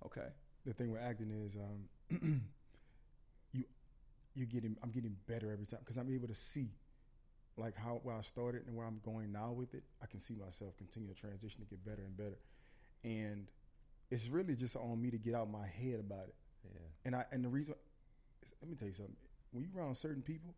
Okay. 0.07 0.29
The 0.67 0.73
thing 0.73 0.93
with 0.93 1.01
acting 1.01 1.31
is, 1.45 1.57
um, 1.57 2.43
you 3.53 3.65
you 4.35 4.47
getting 4.47 4.77
I'm 4.83 4.91
getting 4.91 5.17
better 5.27 5.51
every 5.53 5.67
time 5.67 5.81
because 5.81 5.97
I'm 5.97 6.13
able 6.13 6.29
to 6.29 6.35
see 6.35 6.71
like 7.59 7.77
how 7.77 8.01
where 8.03 8.17
I 8.17 8.23
started 8.23 8.67
and 8.67 8.77
where 8.77 8.87
I'm 8.87 9.01
going 9.05 9.33
now 9.33 9.53
with 9.53 9.75
it. 9.75 9.83
I 10.03 10.07
can 10.07 10.21
see 10.21 10.35
myself 10.35 10.77
continue 10.77 11.09
to 11.13 11.15
transition 11.15 11.61
to 11.61 11.67
get 11.67 11.85
better 11.85 12.03
and 12.03 12.17
better, 12.17 12.39
and 13.05 13.47
it's 14.11 14.29
really 14.29 14.55
just 14.55 14.77
on 14.77 15.01
me 15.01 15.11
to 15.11 15.19
get 15.19 15.35
out 15.35 15.51
my 15.51 15.67
head 15.67 16.01
about 16.01 16.29
it. 16.29 16.35
Yeah. 16.65 16.81
And 17.05 17.17
I 17.17 17.25
and 17.33 17.45
the 17.45 17.49
reason, 17.49 17.75
is- 18.43 18.55
let 18.61 18.71
me 18.71 18.77
tell 18.77 18.89
you 18.89 18.95
something. 18.95 19.17
When 19.53 19.65
you 19.65 19.71
around 19.77 19.97
certain 19.97 20.23
people, 20.23 20.55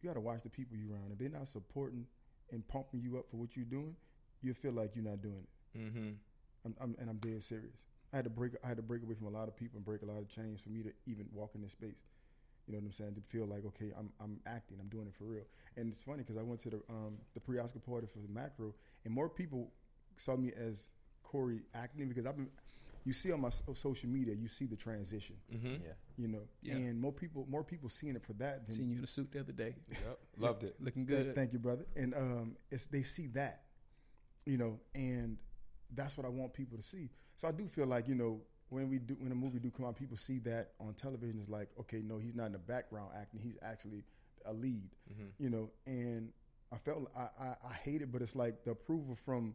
you 0.00 0.08
got 0.08 0.14
to 0.14 0.20
watch 0.20 0.42
the 0.42 0.50
people 0.50 0.76
you 0.76 0.92
around. 0.92 1.12
If 1.12 1.18
they're 1.18 1.28
not 1.28 1.48
supporting 1.48 2.06
and 2.52 2.66
pumping 2.68 3.00
you 3.00 3.18
up 3.18 3.28
for 3.30 3.36
what 3.36 3.56
you're 3.56 3.64
doing, 3.64 3.96
you 4.42 4.54
feel 4.54 4.72
like 4.72 4.94
you're 4.94 5.04
not 5.04 5.20
doing 5.22 5.46
it. 5.74 5.78
Mm-hmm. 5.78 6.10
I'm, 6.64 6.74
I'm, 6.80 6.96
and 7.00 7.10
I'm 7.10 7.16
dead 7.18 7.42
serious. 7.42 7.74
I 8.12 8.16
had 8.16 8.24
to 8.24 8.30
break. 8.30 8.52
I 8.62 8.68
had 8.68 8.76
to 8.76 8.82
break 8.82 9.02
away 9.02 9.14
from 9.14 9.26
a 9.26 9.30
lot 9.30 9.48
of 9.48 9.56
people 9.56 9.76
and 9.76 9.84
break 9.84 10.02
a 10.02 10.06
lot 10.06 10.18
of 10.18 10.28
chains 10.28 10.60
for 10.60 10.68
me 10.70 10.82
to 10.82 10.92
even 11.06 11.26
walk 11.32 11.52
in 11.54 11.62
this 11.62 11.72
space. 11.72 11.96
You 12.66 12.72
know 12.72 12.78
what 12.78 12.86
I'm 12.86 12.92
saying? 12.92 13.14
To 13.14 13.20
feel 13.28 13.46
like 13.46 13.64
okay, 13.66 13.92
I'm 13.98 14.10
I'm 14.20 14.40
acting. 14.46 14.78
I'm 14.80 14.88
doing 14.88 15.06
it 15.06 15.14
for 15.14 15.24
real. 15.24 15.44
And 15.76 15.92
it's 15.92 16.02
funny 16.02 16.18
because 16.18 16.36
I 16.38 16.42
went 16.42 16.60
to 16.60 16.70
the 16.70 16.76
um, 16.88 17.18
the 17.34 17.40
pre-Oscar 17.40 17.78
party 17.80 18.06
for 18.06 18.20
the 18.20 18.32
macro, 18.32 18.74
and 19.04 19.12
more 19.12 19.28
people 19.28 19.70
saw 20.16 20.36
me 20.36 20.52
as 20.56 20.92
Corey 21.22 21.62
acting 21.74 22.08
because 22.08 22.26
I've 22.26 22.36
been. 22.36 22.48
You 23.06 23.12
see 23.12 23.30
on 23.32 23.42
my 23.42 23.50
social 23.74 24.08
media, 24.08 24.34
you 24.34 24.48
see 24.48 24.64
the 24.64 24.76
transition. 24.76 25.36
Mhm. 25.54 25.82
Yeah. 25.84 25.92
You 26.16 26.26
know, 26.28 26.40
Yeah. 26.62 26.76
and 26.76 26.98
more 26.98 27.12
people 27.12 27.44
more 27.50 27.62
people 27.62 27.90
seeing 27.90 28.16
it 28.16 28.24
for 28.24 28.32
that. 28.34 28.66
Than, 28.66 28.76
Seen 28.76 28.90
you 28.90 28.96
in 28.96 29.04
a 29.04 29.06
suit 29.06 29.30
the 29.30 29.40
other 29.40 29.52
day. 29.52 29.74
Yep. 29.90 30.18
Loved 30.38 30.64
it. 30.64 30.76
Looking 30.80 31.06
Th- 31.06 31.24
good. 31.24 31.34
Thank 31.34 31.52
you, 31.52 31.58
brother. 31.58 31.84
And 31.96 32.14
um, 32.14 32.56
it's 32.70 32.86
they 32.86 33.02
see 33.02 33.26
that, 33.34 33.64
you 34.46 34.56
know, 34.56 34.80
and 34.94 35.36
that's 35.94 36.16
what 36.16 36.24
I 36.24 36.30
want 36.30 36.54
people 36.54 36.78
to 36.78 36.82
see. 36.82 37.10
So 37.36 37.46
I 37.46 37.52
do 37.52 37.68
feel 37.68 37.86
like 37.86 38.08
you 38.08 38.14
know 38.14 38.40
when 38.74 38.90
we 38.90 38.98
do 38.98 39.16
when 39.20 39.32
a 39.32 39.34
movie 39.34 39.58
do 39.58 39.70
come 39.70 39.86
out, 39.86 39.96
people 39.96 40.16
see 40.16 40.38
that 40.40 40.72
on 40.80 40.94
television. 40.94 41.38
It's 41.40 41.50
like 41.50 41.68
okay, 41.80 42.02
no, 42.04 42.18
he's 42.18 42.34
not 42.34 42.46
in 42.46 42.52
the 42.52 42.58
background 42.58 43.10
acting. 43.18 43.40
He's 43.40 43.56
actually 43.62 44.04
a 44.44 44.52
lead, 44.52 44.90
Mhm. 45.12 45.30
you 45.38 45.48
know. 45.50 45.70
And 45.86 46.32
I 46.72 46.78
felt 46.78 47.10
I, 47.16 47.28
I 47.40 47.56
I 47.70 47.72
hate 47.74 48.02
it, 48.02 48.10
but 48.12 48.20
it's 48.22 48.36
like 48.36 48.64
the 48.64 48.72
approval 48.72 49.14
from 49.14 49.54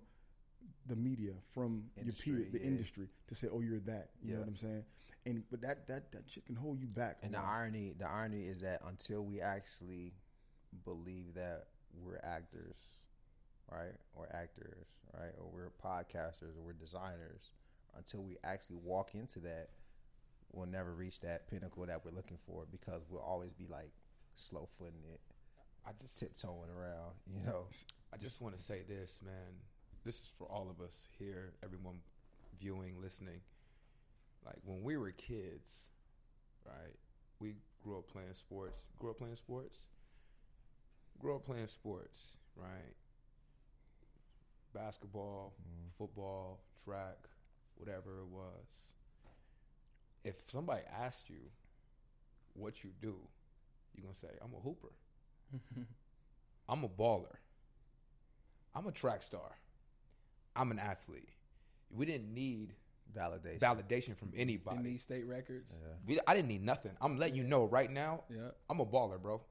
the 0.88 0.96
media, 0.96 1.34
from 1.54 1.90
Industry, 1.98 2.32
your 2.34 2.42
peer, 2.42 2.50
the 2.52 2.60
yeah. 2.60 2.66
industry, 2.68 3.08
to 3.28 3.36
say, 3.36 3.48
oh, 3.52 3.62
you're 3.62 3.80
that. 3.82 4.10
You 4.22 4.34
know 4.34 4.40
what 4.42 4.50
I'm 4.50 4.56
saying? 4.58 4.84
And 5.26 5.44
but 5.52 5.62
that 5.62 5.88
that 5.88 6.12
that 6.12 6.24
shit 6.30 6.46
can 6.46 6.56
hold 6.56 6.80
you 6.80 6.88
back. 6.88 7.20
And 7.22 7.34
the 7.34 7.40
irony, 7.40 7.94
the 7.98 8.08
irony 8.08 8.44
is 8.48 8.62
that 8.62 8.82
until 8.86 9.24
we 9.24 9.42
actually 9.42 10.14
believe 10.86 11.34
that 11.36 11.68
we're 11.94 12.20
actors, 12.24 12.76
right, 13.72 13.96
or 14.16 14.28
actors, 14.34 14.88
right, 15.14 15.34
or 15.40 15.50
we're 15.52 15.72
podcasters, 15.84 16.58
or 16.58 16.62
we're 16.64 16.74
designers, 16.74 17.52
until 18.00 18.24
we 18.24 18.38
actually 18.44 18.78
walk 18.78 19.14
into 19.14 19.40
that, 19.42 19.70
we'll 20.52 20.66
never 20.66 20.96
reach 20.96 21.20
that 21.20 21.48
pinnacle 21.48 21.86
that 21.86 22.04
we're 22.04 22.16
looking 22.16 22.40
for 22.48 22.66
because 22.72 23.04
we'll 23.10 23.22
always 23.22 23.54
be 23.54 23.68
like 23.68 23.92
slow 24.36 24.68
footing 24.80 25.04
it, 25.14 25.20
I 25.86 25.92
just 26.02 26.18
tiptoeing 26.18 26.70
around, 26.70 27.14
you 27.28 27.46
know. 27.46 27.66
I 28.14 28.18
just 28.18 28.42
want 28.42 28.58
to 28.58 28.64
say 28.64 28.82
this, 28.88 29.20
man. 29.24 29.54
This 30.06 30.16
is 30.16 30.32
for 30.38 30.48
all 30.48 30.70
of 30.70 30.84
us 30.84 30.94
here, 31.20 31.54
everyone 31.64 31.98
viewing, 32.60 32.96
listening. 33.02 33.42
Like 34.46 34.56
when 34.64 34.82
we 34.82 34.98
were 34.98 35.12
kids, 35.12 35.88
right? 36.66 36.96
We 37.40 37.56
grew 37.84 37.98
up 38.00 38.08
playing 38.08 38.34
sports. 38.34 38.82
Grew 38.98 39.12
up 39.12 39.20
playing 39.20 39.36
sports. 39.36 39.78
Grew 41.20 41.36
up 41.36 41.46
playing 41.46 41.68
sports, 41.68 42.38
right? 42.56 42.96
Basketball, 44.74 45.54
mm-hmm. 45.62 45.90
football, 45.98 46.62
track, 46.86 47.18
whatever 47.80 48.20
it 48.20 48.28
was. 48.28 48.68
If 50.24 50.36
somebody 50.48 50.82
asked 51.02 51.30
you 51.30 51.40
what 52.54 52.84
you 52.84 52.92
do, 53.02 53.16
you're 53.96 54.04
gonna 54.04 54.16
say, 54.16 54.38
"I'm 54.42 54.54
a 54.54 54.60
hooper." 54.60 54.92
I'm 56.70 56.84
a 56.84 56.90
baller. 56.90 57.38
I'm 58.76 58.86
a 58.86 58.92
track 58.92 59.24
star. 59.24 59.56
I'm 60.56 60.72
an 60.72 60.80
athlete. 60.80 61.30
We 61.90 62.06
didn't 62.06 62.34
need 62.34 62.76
validation 63.16 63.60
validation 63.60 64.16
from 64.16 64.32
anybody. 64.36 64.78
Didn't 64.78 64.92
need 64.92 65.02
state 65.02 65.26
records. 65.26 65.74
We, 66.06 66.20
I 66.28 66.36
didn't 66.36 66.50
need 66.50 66.64
nothing. 66.64 66.92
I'm 67.02 67.18
letting 67.18 67.36
you 67.36 67.44
know 67.44 67.66
right 67.66 67.92
now. 67.92 68.24
Yeah. 68.30 68.50
I'm 68.70 68.80
a 68.80 68.86
baller, 68.86 69.20
bro. 69.20 69.42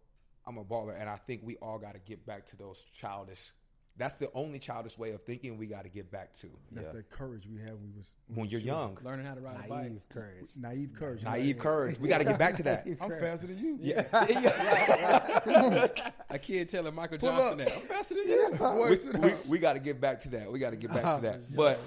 I'm 0.46 0.58
a 0.58 0.64
baller, 0.64 0.98
and 0.98 1.10
I 1.10 1.16
think 1.16 1.42
we 1.44 1.56
all 1.56 1.78
got 1.78 1.94
to 1.94 2.00
get 2.00 2.24
back 2.24 2.46
to 2.48 2.56
those 2.56 2.82
childish. 2.98 3.52
That's 3.98 4.14
the 4.14 4.30
only 4.32 4.60
childish 4.60 4.96
way 4.96 5.10
of 5.10 5.22
thinking 5.24 5.58
we 5.58 5.66
got 5.66 5.82
to 5.82 5.88
get 5.88 6.08
back 6.08 6.32
to. 6.34 6.46
That's 6.70 6.86
Yeah. 6.86 6.92
that 6.94 7.10
courage 7.10 7.48
we 7.52 7.60
had 7.60 7.72
when 7.72 7.82
we 7.92 7.98
was 7.98 8.14
When 8.32 8.48
you're 8.48 8.60
children. 8.60 8.94
young, 8.94 8.98
Learning 9.02 9.26
how 9.26 9.34
to 9.34 9.40
ride 9.40 9.56
a 9.56 9.68
bike. 9.68 9.90
Naive 9.90 10.08
courage. 10.08 10.48
Naive 10.56 10.90
courage. 10.94 11.22
naive 11.24 11.58
courage. 11.58 11.98
We 11.98 12.08
got 12.08 12.18
to 12.18 12.24
get 12.24 12.38
back 12.38 12.56
to 12.58 12.62
that. 12.62 12.86
I'm 13.00 13.10
faster 13.10 13.48
than 13.48 13.58
you. 13.58 13.76
A 16.30 16.38
kid 16.38 16.68
telling 16.68 16.94
Michael 16.94 17.18
Pull 17.18 17.30
Johnson 17.30 17.60
up. 17.62 17.66
that 17.68 17.76
I'm 17.76 17.82
faster 17.82 18.14
than 18.14 18.28
you. 18.28 18.50
Boy, 18.58 18.90
we, 18.90 18.96
we, 19.18 19.32
we 19.48 19.58
got 19.58 19.72
to 19.72 19.80
get 19.80 20.00
back 20.00 20.20
to 20.22 20.28
that. 20.30 20.52
We 20.52 20.60
got 20.60 20.70
to 20.70 20.76
get 20.76 20.92
back 20.92 21.16
to 21.16 21.22
that. 21.22 21.56
But 21.56 21.78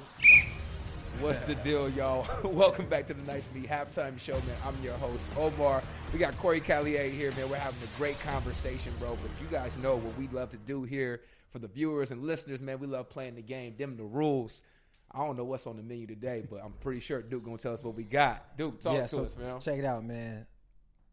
what's 1.21 1.39
the 1.39 1.55
deal, 1.55 1.87
y'all? 1.89 2.27
Welcome 2.43 2.87
back 2.89 3.07
to 3.07 3.13
the 3.13 3.21
Nice 3.23 3.47
and 3.53 3.65
Halftime 3.65 4.19
Show, 4.19 4.33
man. 4.33 4.57
I'm 4.65 4.75
your 4.83 4.95
host, 4.95 5.31
Omar. 5.37 5.81
We 6.11 6.19
got 6.19 6.37
Corey 6.37 6.59
Calliet 6.59 7.13
here, 7.13 7.31
man. 7.37 7.49
We're 7.49 7.55
having 7.55 7.81
a 7.83 7.97
great 7.97 8.19
conversation, 8.19 8.91
bro. 8.99 9.17
But 9.21 9.31
you 9.41 9.47
guys 9.49 9.77
know 9.77 9.95
what 9.95 10.17
we 10.17 10.27
love 10.27 10.49
to 10.49 10.57
do 10.57 10.83
here 10.83 11.21
for 11.51 11.59
the 11.59 11.67
viewers 11.67 12.11
and 12.11 12.23
listeners, 12.23 12.61
man. 12.61 12.79
We 12.79 12.87
love 12.87 13.09
playing 13.09 13.35
the 13.35 13.41
game, 13.41 13.75
them 13.77 13.97
the 13.97 14.03
rules. 14.03 14.63
I 15.11 15.19
don't 15.19 15.37
know 15.37 15.43
what's 15.43 15.67
on 15.67 15.75
the 15.75 15.83
menu 15.83 16.07
today, 16.07 16.43
but 16.49 16.63
I'm 16.63 16.71
pretty 16.79 17.01
sure 17.01 17.21
Duke 17.21 17.43
gonna 17.43 17.57
tell 17.57 17.73
us 17.73 17.83
what 17.83 17.95
we 17.95 18.03
got. 18.03 18.57
Duke, 18.57 18.79
talk 18.79 18.93
yeah, 18.93 19.01
to 19.03 19.07
so 19.09 19.23
us, 19.25 19.37
man. 19.37 19.59
check 19.59 19.77
it 19.77 19.85
out, 19.85 20.05
man. 20.05 20.45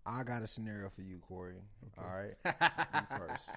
I 0.06 0.22
got 0.22 0.42
a 0.42 0.46
scenario 0.46 0.88
for 0.88 1.02
you, 1.02 1.18
Corey. 1.18 1.56
All 1.98 2.04
right, 2.04 2.34
you 3.10 3.18
first. 3.18 3.50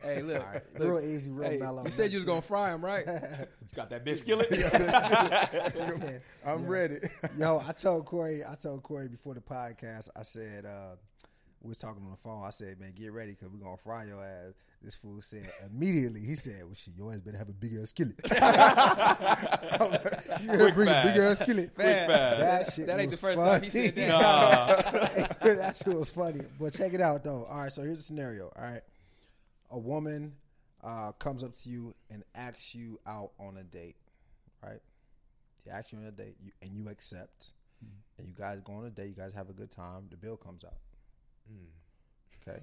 Hey, 0.00 0.22
look, 0.22 0.42
right. 0.42 0.62
look. 0.78 0.88
Real 1.02 1.14
easy, 1.14 1.30
real 1.30 1.50
Hey, 1.50 1.58
mellow. 1.58 1.84
You 1.84 1.90
said 1.90 2.12
you 2.12 2.16
was 2.16 2.24
gonna 2.24 2.40
fry 2.40 2.72
him, 2.72 2.82
right? 2.82 3.04
you 3.06 3.46
Got 3.74 3.90
that 3.90 4.04
big 4.04 4.16
skillet? 4.16 4.48
I'm 6.46 6.66
ready. 6.66 6.98
Yo, 7.38 7.62
I 7.66 7.72
told 7.72 8.06
Corey, 8.06 8.44
I 8.44 8.54
told 8.54 8.82
Corey 8.82 9.08
before 9.08 9.34
the 9.34 9.40
podcast, 9.40 10.08
I 10.16 10.22
said, 10.22 10.64
uh, 10.64 10.96
we 11.60 11.68
was 11.68 11.78
talking 11.78 12.02
on 12.04 12.10
the 12.10 12.16
phone. 12.16 12.44
I 12.44 12.50
said, 12.50 12.80
man, 12.80 12.92
get 12.94 13.12
ready 13.12 13.32
because 13.32 13.48
we're 13.48 13.58
going 13.64 13.76
to 13.76 13.82
fry 13.82 14.04
your 14.04 14.22
ass. 14.22 14.54
This 14.82 14.96
fool 14.96 15.22
said 15.22 15.48
immediately, 15.64 16.20
he 16.20 16.34
said, 16.34 16.64
well, 16.64 16.74
shit, 16.74 16.94
your 16.96 17.12
ass 17.12 17.20
better 17.20 17.38
have 17.38 17.48
a 17.48 17.52
big 17.52 17.76
ass 17.80 17.90
skillet. 17.90 18.16
you 18.24 18.30
better 20.48 20.72
bring 20.72 20.88
a 20.88 21.02
big 21.04 21.16
ass 21.18 21.38
skillet. 21.38 21.72
Fast. 21.76 22.08
That 22.08 22.74
shit 22.74 22.86
That 22.86 22.98
ain't 22.98 23.10
the 23.10 23.14
was 23.14 23.20
first 23.20 23.40
time 23.40 23.62
he 23.62 23.70
said 23.70 23.94
that. 23.94 25.38
that 25.40 25.76
shit 25.76 25.94
was 25.96 26.10
funny. 26.10 26.40
But 26.58 26.72
check 26.72 26.94
it 26.94 27.00
out, 27.00 27.22
though. 27.22 27.44
All 27.48 27.62
right, 27.62 27.70
so 27.70 27.82
here's 27.82 28.00
a 28.00 28.02
scenario. 28.02 28.50
All 28.56 28.64
right. 28.64 28.82
A 29.70 29.78
woman 29.78 30.32
uh, 30.82 31.12
comes 31.12 31.44
up 31.44 31.54
to 31.62 31.68
you 31.68 31.94
and 32.10 32.24
asks 32.34 32.74
you 32.74 32.98
out 33.06 33.30
on 33.38 33.56
a 33.58 33.62
date, 33.62 33.96
right? 34.62 34.80
She 35.62 35.70
asks 35.70 35.92
you 35.92 35.98
on 35.98 36.04
a 36.06 36.10
date 36.10 36.36
you, 36.42 36.50
and 36.60 36.74
you 36.74 36.88
accept. 36.88 37.52
And 38.18 38.26
you 38.26 38.34
guys 38.36 38.60
go 38.64 38.74
on 38.74 38.84
a 38.84 38.90
date. 38.90 39.08
You 39.08 39.14
guys 39.14 39.32
have 39.34 39.48
a 39.48 39.52
good 39.52 39.70
time. 39.70 40.08
The 40.10 40.16
bill 40.16 40.36
comes 40.36 40.64
out. 40.64 40.74
Okay. 42.48 42.60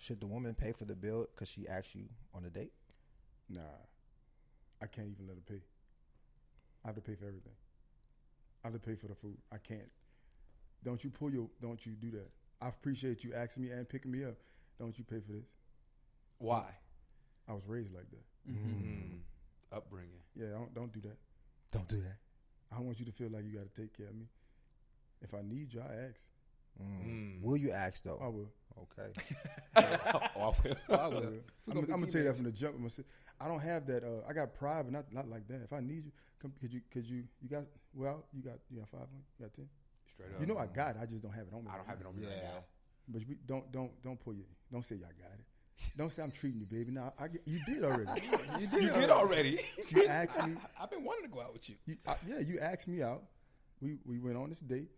Should 0.00 0.20
the 0.20 0.26
woman 0.26 0.54
pay 0.54 0.72
for 0.72 0.86
the 0.86 0.94
bill 0.94 1.26
because 1.32 1.48
she 1.48 1.68
asked 1.68 1.94
you 1.94 2.06
on 2.34 2.44
a 2.46 2.50
date? 2.50 2.72
Nah, 3.50 3.60
I 4.82 4.86
can't 4.86 5.08
even 5.08 5.26
let 5.28 5.36
her 5.36 5.42
pay. 5.46 5.62
I 6.82 6.88
have 6.88 6.94
to 6.94 7.02
pay 7.02 7.14
for 7.14 7.26
everything. 7.26 7.52
I 8.64 8.68
have 8.68 8.72
to 8.72 8.80
pay 8.80 8.94
for 8.94 9.08
the 9.08 9.14
food. 9.14 9.36
I 9.52 9.58
can't. 9.58 9.90
Don't 10.82 11.04
you 11.04 11.10
pull 11.10 11.30
your? 11.30 11.48
Don't 11.60 11.84
you 11.84 11.92
do 11.92 12.10
that? 12.12 12.30
I 12.62 12.68
appreciate 12.68 13.22
you 13.24 13.34
asking 13.34 13.64
me 13.64 13.70
and 13.70 13.86
picking 13.86 14.10
me 14.10 14.24
up. 14.24 14.36
Don't 14.78 14.96
you 14.98 15.04
pay 15.04 15.20
for 15.20 15.32
this? 15.32 15.44
Why? 16.38 16.64
I 17.46 17.52
was 17.52 17.66
raised 17.66 17.92
like 17.94 18.10
that. 18.10 18.50
Mm. 18.50 19.18
Upbringing. 19.70 20.22
Yeah, 20.34 20.46
don't 20.52 20.74
don't 20.74 20.92
do 20.92 21.00
that. 21.00 21.18
Don't 21.72 21.88
do 21.88 22.00
that. 22.00 22.16
I 22.72 22.76
don't 22.76 22.86
want 22.86 22.98
you 22.98 23.04
to 23.04 23.12
feel 23.12 23.28
like 23.28 23.44
you 23.44 23.58
got 23.58 23.74
to 23.74 23.82
take 23.82 23.94
care 23.94 24.06
of 24.06 24.14
me. 24.14 24.26
If 25.20 25.34
I 25.34 25.42
need 25.42 25.74
you, 25.74 25.80
I 25.80 26.08
ask. 26.08 26.20
Mm. 26.78 27.42
Will 27.42 27.56
you 27.56 27.70
ask 27.72 28.02
though? 28.02 28.18
I 28.22 28.28
will. 28.28 28.50
Okay. 28.82 29.12
oh, 29.76 29.82
I 29.82 30.44
will. 30.64 30.76
I 30.98 31.06
will. 31.08 31.16
I'm, 31.68 31.74
gonna 31.74 31.80
I'm 31.80 31.86
gonna 32.00 32.06
tell 32.06 32.20
you 32.22 32.28
that 32.28 32.34
teammates. 32.34 32.36
from 32.36 32.44
the 32.44 32.52
jump. 32.52 32.74
I'm 32.74 32.80
gonna 32.80 32.90
say, 32.90 33.02
I 33.40 33.48
don't 33.48 33.60
have 33.60 33.86
that. 33.86 34.04
Uh, 34.04 34.26
I 34.28 34.32
got 34.32 34.54
pride, 34.54 34.84
but 34.86 34.92
not 34.92 35.12
not 35.12 35.28
like 35.28 35.46
that. 35.48 35.60
If 35.64 35.72
I 35.72 35.80
need 35.80 36.04
you, 36.06 36.12
come. 36.40 36.52
Could 36.60 36.72
you? 36.72 36.80
Could 36.90 37.04
you? 37.06 37.24
You 37.42 37.48
got? 37.48 37.64
Well, 37.94 38.24
you 38.32 38.42
got. 38.42 38.58
You 38.70 38.78
got 38.80 38.88
five. 38.88 39.00
hundred? 39.00 39.24
You 39.38 39.44
got 39.46 39.54
ten. 39.54 39.66
Straight 40.14 40.34
up. 40.34 40.40
You 40.40 40.46
know 40.46 40.58
I 40.58 40.66
got 40.66 40.96
it. 40.96 41.02
I 41.02 41.06
just 41.06 41.22
don't 41.22 41.32
have 41.32 41.46
it 41.46 41.54
on 41.54 41.64
me. 41.64 41.70
I 41.70 41.76
don't 41.76 41.86
right 41.86 41.90
have 41.90 42.00
it 42.00 42.06
on 42.06 42.16
me 42.16 42.26
right 42.26 42.36
Yeah. 42.36 42.48
now. 42.48 42.64
But 43.08 43.22
we 43.28 43.36
don't 43.46 43.70
don't 43.72 44.02
don't 44.02 44.18
pull 44.20 44.34
you. 44.34 44.44
Don't 44.72 44.84
say 44.84 44.94
y'all 44.96 45.08
got 45.18 45.32
it. 45.38 45.44
Don't 45.96 46.12
say 46.12 46.22
I'm 46.22 46.30
treating 46.30 46.60
you, 46.60 46.66
baby. 46.66 46.92
Now 46.92 47.12
I 47.18 47.28
get, 47.28 47.40
you 47.46 47.58
did 47.64 47.84
already. 47.84 48.20
You 48.60 48.66
did, 48.66 48.82
You 48.82 48.90
did 48.90 49.10
already. 49.10 49.60
you 49.88 50.06
asked 50.06 50.36
me. 50.46 50.54
I've 50.80 50.90
been 50.90 51.04
wanting 51.04 51.22
to 51.24 51.30
go 51.34 51.40
out 51.40 51.52
with 51.54 51.68
you. 51.70 51.76
You, 51.86 51.96
I, 52.06 52.16
yeah, 52.28 52.38
you 52.40 52.58
asked 52.60 52.86
me 52.86 53.02
out. 53.02 53.22
We 53.80 53.96
we 54.04 54.18
went 54.18 54.36
on 54.36 54.50
this 54.50 54.60
date. 54.60 54.90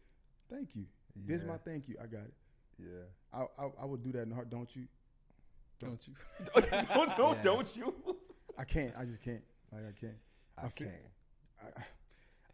Thank 0.51 0.75
you. 0.75 0.85
This 1.17 1.43
is 1.43 1.47
my 1.47 1.57
thank 1.59 1.89
you. 1.89 1.97
I 2.03 2.07
got 2.07 2.23
it. 2.23 2.35
Yeah. 2.79 2.87
I 3.33 3.63
I, 3.63 3.69
I 3.83 3.85
would 3.85 4.03
do 4.03 4.13
that 4.13 4.23
in 4.23 4.29
the 4.31 4.35
heart. 4.35 4.51
Don't 4.51 4.75
you? 4.75 4.85
Don't 5.81 6.01
you? 6.07 6.15
don't 6.95 7.17
don't 7.17 7.37
Yeah. 7.37 7.43
don't 7.43 7.77
you? 7.77 7.95
I 8.59 8.65
can't. 8.65 8.95
I 8.99 9.05
just 9.05 9.21
can't. 9.23 9.43
Like 9.73 9.83
I 9.89 9.93
can't. 10.01 10.17
I, 10.59 10.69
feel- 10.69 10.89
can't. 10.89 11.01
I, 11.79 11.83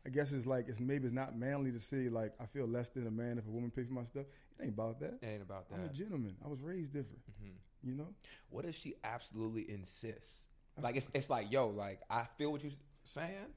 I 0.06 0.10
guess 0.10 0.32
it's 0.32 0.46
like 0.46 0.68
it's 0.68 0.80
maybe 0.80 1.04
it's 1.06 1.14
not 1.14 1.36
manly 1.36 1.70
to 1.72 1.80
say 1.80 2.08
like 2.08 2.32
I 2.40 2.46
feel 2.46 2.66
less 2.66 2.88
than 2.88 3.06
a 3.06 3.10
man 3.10 3.38
if 3.38 3.46
a 3.46 3.50
woman 3.50 3.70
pays 3.70 3.86
for 3.86 3.94
my 3.94 4.04
stuff. 4.04 4.24
It 4.58 4.62
ain't 4.64 4.72
about 4.72 5.00
that. 5.00 5.18
It 5.22 5.26
ain't 5.26 5.42
about 5.42 5.68
that. 5.68 5.76
I'm 5.76 5.84
a 5.84 5.92
gentleman. 5.92 6.34
I 6.44 6.48
was 6.48 6.60
raised 6.60 6.92
different. 6.92 7.20
Mm-hmm. 7.30 7.88
You 7.88 7.94
know. 7.94 8.08
What 8.50 8.64
if 8.64 8.76
she 8.76 8.94
absolutely 9.04 9.70
insists? 9.70 10.42
Like 10.80 10.96
it's 10.96 11.06
it's 11.12 11.28
like 11.28 11.50
yo, 11.50 11.68
like 11.68 12.00
I 12.08 12.24
feel 12.38 12.52
what 12.52 12.62
you're 12.62 12.72
saying, 13.04 13.52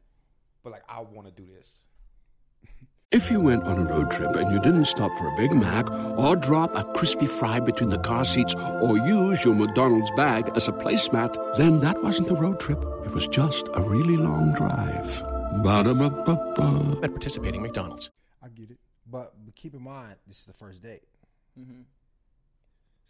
but 0.63 0.71
like 0.71 0.83
I 0.89 1.01
want 1.01 1.27
to 1.27 1.31
do 1.33 1.47
this. 1.47 1.69
If 3.11 3.29
you 3.29 3.41
went 3.41 3.65
on 3.65 3.77
a 3.77 3.83
road 3.83 4.09
trip 4.09 4.37
and 4.37 4.49
you 4.53 4.59
didn't 4.61 4.85
stop 4.85 5.11
for 5.17 5.27
a 5.27 5.35
Big 5.35 5.51
Mac 5.51 5.91
or 6.17 6.37
drop 6.37 6.73
a 6.77 6.85
crispy 6.93 7.25
fry 7.25 7.59
between 7.59 7.89
the 7.89 7.99
car 7.99 8.23
seats 8.23 8.55
or 8.55 8.97
use 8.99 9.43
your 9.43 9.53
McDonald's 9.53 10.09
bag 10.11 10.49
as 10.55 10.69
a 10.69 10.71
placemat, 10.71 11.57
then 11.57 11.81
that 11.81 12.01
wasn't 12.01 12.29
a 12.29 12.33
road 12.33 12.61
trip. 12.61 12.79
It 13.03 13.11
was 13.11 13.27
just 13.27 13.67
a 13.73 13.81
really 13.81 14.15
long 14.15 14.53
drive. 14.53 15.21
Ba-da-ba-ba-ba. 15.61 16.99
At 17.03 17.11
participating 17.11 17.61
McDonald's. 17.61 18.11
I 18.41 18.47
get 18.47 18.71
it. 18.71 18.77
But, 19.05 19.33
but 19.43 19.55
keep 19.55 19.73
in 19.73 19.81
mind, 19.81 20.15
this 20.25 20.39
is 20.39 20.45
the 20.45 20.53
first 20.53 20.81
date. 20.81 21.03
Mm-hmm. 21.59 21.81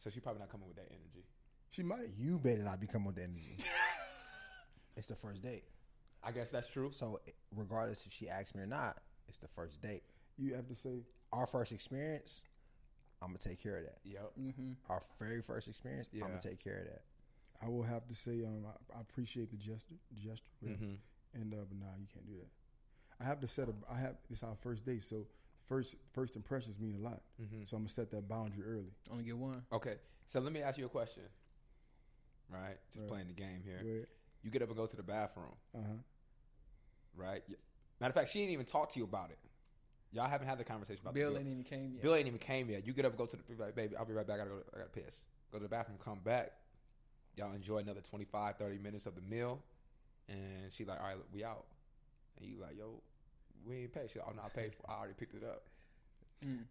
So 0.03 0.09
she 0.09 0.19
probably 0.19 0.39
not 0.39 0.49
coming 0.49 0.67
with 0.67 0.77
that 0.77 0.87
energy. 0.89 1.27
She 1.69 1.83
might. 1.83 2.09
You 2.17 2.39
better 2.39 2.63
not 2.63 2.79
be 2.79 2.87
coming 2.87 3.05
with 3.05 3.17
the 3.17 3.23
energy. 3.23 3.55
it's 4.97 5.05
the 5.05 5.15
first 5.15 5.43
date. 5.43 5.65
I 6.23 6.31
guess 6.31 6.49
that's 6.49 6.69
true. 6.69 6.89
So 6.91 7.19
regardless 7.55 8.03
if 8.07 8.11
she 8.11 8.29
asks 8.29 8.55
me 8.55 8.63
or 8.63 8.65
not, 8.65 8.97
it's 9.31 9.37
the 9.39 9.47
first 9.47 9.81
date. 9.81 10.03
You 10.37 10.53
have 10.55 10.67
to 10.67 10.75
say 10.75 11.05
Our 11.31 11.47
first 11.47 11.71
experience, 11.71 12.43
I'm 13.21 13.29
gonna 13.29 13.37
take 13.39 13.63
care 13.63 13.77
of 13.77 13.83
that. 13.85 13.99
Yep. 14.03 14.31
Mm-hmm. 14.37 14.71
Our 14.89 15.01
very 15.17 15.41
first 15.41 15.69
experience, 15.69 16.09
I'm 16.13 16.19
gonna 16.19 16.39
take 16.41 16.61
care 16.61 16.79
of 16.79 16.85
that. 16.87 17.01
I 17.61 17.69
will 17.69 17.83
have 17.83 18.05
to 18.07 18.13
say 18.13 18.43
um, 18.43 18.65
I, 18.67 18.97
I 18.97 19.01
appreciate 19.01 19.49
the 19.49 19.55
gesture, 19.57 19.95
gesture, 20.13 20.43
yeah. 20.61 20.71
Mhm. 20.71 20.97
and 21.33 21.53
uh, 21.53 21.57
but 21.69 21.77
nah, 21.79 21.95
you 21.97 22.07
can't 22.13 22.25
do 22.27 22.33
that. 22.33 22.49
I 23.23 23.23
have 23.23 23.39
to 23.39 23.47
set 23.47 23.69
a. 23.69 23.73
I 23.89 23.97
have 23.99 24.15
it's 24.29 24.43
our 24.43 24.55
first 24.61 24.83
date, 24.85 25.03
so 25.03 25.25
first 25.69 25.95
first 26.11 26.35
impressions 26.35 26.77
mean 26.79 26.95
a 26.95 26.99
lot. 26.99 27.21
Mhm. 27.41 27.69
So 27.69 27.77
I'm 27.77 27.83
gonna 27.83 27.89
set 27.89 28.11
that 28.11 28.27
boundary 28.27 28.63
early. 28.65 28.91
Only 29.09 29.23
get 29.23 29.37
one. 29.37 29.63
Okay, 29.71 29.95
so 30.27 30.41
let 30.41 30.51
me 30.51 30.61
ask 30.61 30.77
you 30.77 30.85
a 30.87 30.89
question. 30.89 31.23
Right, 32.49 32.77
just 32.91 32.99
Right. 32.99 33.07
playing 33.07 33.27
the 33.27 33.33
game 33.33 33.61
here. 33.63 33.81
Go 33.81 33.89
ahead. 33.89 34.07
You 34.43 34.49
get 34.51 34.61
up 34.63 34.67
and 34.69 34.75
go 34.77 34.87
to 34.87 34.95
the 34.97 35.03
bathroom, 35.03 35.55
Uh 35.73 35.77
huh. 35.77 35.93
right? 37.15 37.43
Y- 38.01 38.03
Matter 38.03 38.11
of 38.11 38.15
fact, 38.15 38.31
she 38.31 38.39
didn't 38.39 38.53
even 38.53 38.65
talk 38.65 38.91
to 38.93 38.99
you 38.99 39.05
about 39.05 39.29
it. 39.29 39.37
Y'all 40.11 40.27
haven't 40.27 40.47
had 40.47 40.57
the 40.57 40.63
conversation 40.63 41.01
about 41.01 41.13
Bill 41.13 41.33
the 41.33 41.39
ain't 41.39 41.47
even 41.47 41.63
came 41.63 41.93
yet. 41.93 42.01
Bill 42.01 42.15
ain't 42.15 42.27
even 42.27 42.39
came 42.39 42.69
yet. 42.69 42.85
You 42.85 42.93
get 42.93 43.05
up, 43.05 43.11
and 43.13 43.17
go 43.19 43.25
to 43.25 43.37
the 43.37 43.43
be 43.43 43.55
like, 43.55 43.75
baby. 43.75 43.95
I'll 43.95 44.05
be 44.05 44.13
right 44.13 44.27
back. 44.27 44.35
I 44.35 44.39
gotta 44.39 44.49
go. 44.49 44.63
I 44.75 44.77
gotta 44.79 44.89
piss. 44.89 45.19
Go 45.51 45.57
to 45.59 45.63
the 45.63 45.69
bathroom. 45.69 45.97
Come 46.03 46.19
back. 46.23 46.51
Y'all 47.37 47.53
enjoy 47.53 47.77
another 47.77 48.01
25, 48.01 48.57
30 48.57 48.77
minutes 48.79 49.05
of 49.05 49.15
the 49.15 49.21
meal, 49.21 49.61
and 50.27 50.71
she 50.71 50.83
like, 50.83 50.99
all 50.99 51.05
right, 51.07 51.17
we 51.33 51.45
out. 51.45 51.63
And 52.37 52.49
you 52.49 52.57
like, 52.59 52.77
yo, 52.77 53.01
we 53.65 53.77
ain't 53.83 53.93
paid. 53.93 54.11
She 54.11 54.19
like, 54.19 54.27
oh 54.29 54.33
no, 54.35 54.41
I 54.43 54.49
paid 54.49 54.73
for. 54.75 54.89
I 54.91 54.97
already 54.97 55.13
picked 55.13 55.35
it 55.35 55.43
up. 55.43 55.63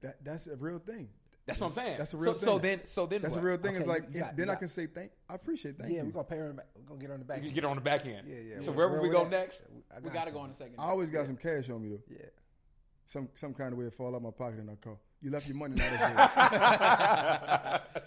That 0.03 0.22
that's 0.24 0.47
a 0.49 0.57
real 0.57 0.78
thing. 0.78 1.09
That's 1.51 1.61
what 1.61 1.67
I'm 1.69 1.75
saying. 1.75 1.99
That's 1.99 2.15
a 2.15 2.17
real 2.17 2.33
so, 2.33 2.39
thing. 2.39 2.47
So 2.47 2.59
then, 2.59 2.81
so 2.87 3.07
then 3.07 3.23
That's 3.23 3.35
what? 3.35 3.43
a 3.43 3.47
real 3.47 3.57
thing. 3.59 3.71
Okay, 3.71 3.79
it's 3.81 3.87
like 3.89 4.05
you 4.13 4.21
got- 4.21 4.37
then 4.37 4.47
you 4.47 4.53
I 4.53 4.57
can 4.57 4.69
say 4.69 4.87
thank. 4.87 5.11
I 5.29 5.35
appreciate 5.35 5.77
thank 5.79 5.93
yeah, 5.93 5.99
you. 6.01 6.05
we're 6.07 6.13
gonna 6.13 6.25
pay 6.25 6.37
her. 6.39 6.45
on 6.45 6.49
the 6.51 6.55
back- 6.55 6.67
We're 6.77 6.83
gonna 6.89 7.01
get 7.01 7.09
her 7.09 7.15
on 7.15 7.19
the 7.21 7.25
back. 7.27 7.39
You 7.43 7.45
end. 7.47 7.55
get 7.55 7.65
on 7.65 7.77
the 7.77 7.83
back 7.83 8.07
end. 8.07 8.27
Yeah, 8.29 8.37
yeah. 8.37 8.61
So 8.61 8.73
Where- 8.73 8.89
wherever 8.89 8.95
where 8.95 9.03
we 9.03 9.09
go 9.11 9.23
at? 9.25 9.31
next, 9.31 9.63
I 9.95 9.99
We 10.01 10.05
got 10.07 10.15
gotta 10.15 10.31
you. 10.31 10.35
go 10.35 10.41
on 10.41 10.51
a 10.51 10.55
second. 10.55 10.75
I 10.79 10.85
always 10.85 11.11
got 11.11 11.27
some 11.27 11.37
cash 11.37 11.69
on 11.71 11.83
me 11.83 11.89
though. 11.91 12.03
Yeah. 12.09 12.27
Some 13.07 13.29
some 13.35 13.53
kind 13.55 13.73
of 13.73 13.79
way 13.79 13.87
it 13.87 13.95
fall 13.95 14.15
out 14.15 14.23
my 14.23 14.31
pocket 14.31 14.61
and 14.61 14.71
I 14.71 14.77
call. 14.77 15.01
You 15.23 15.31
left 15.31 15.47
your 15.49 15.57
money 15.57 15.75
not 15.75 15.87
at 15.93 17.83
home. 17.83 18.03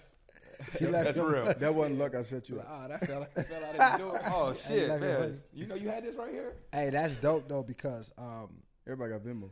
He 0.79 0.87
left 0.87 1.05
That's 1.05 1.17
your- 1.17 1.31
real. 1.31 1.45
That 1.53 1.75
wasn't 1.75 1.99
luck. 1.99 2.15
I 2.15 2.21
set 2.23 2.47
you 2.49 2.55
Like, 2.55 2.65
up. 2.67 2.71
ah, 2.73 2.87
that 2.87 3.05
fell, 3.05 3.27
that 3.35 3.47
fell 3.49 3.65
out 3.65 3.75
of 3.75 3.99
the 3.99 4.05
door. 4.05 4.19
Oh 4.33 4.53
shit, 4.53 4.87
man! 4.87 5.19
money. 5.19 5.33
You 5.53 5.67
know 5.67 5.75
you 5.75 5.89
had 5.89 6.03
this 6.05 6.15
right 6.15 6.31
here. 6.31 6.53
Hey, 6.71 6.89
that's 6.89 7.15
dope 7.17 7.47
though 7.49 7.63
because 7.63 8.11
um, 8.17 8.49
Everybody 8.87 9.11
got 9.11 9.21
Venmo. 9.21 9.49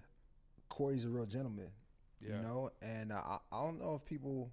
Corey's 0.69 1.05
a 1.05 1.09
real 1.09 1.25
gentleman. 1.25 1.67
Yeah. 2.21 2.37
You 2.37 2.41
know, 2.41 2.71
and 2.81 3.11
I, 3.13 3.37
I 3.51 3.63
don't 3.63 3.79
know 3.79 3.95
if 3.95 4.05
people 4.05 4.51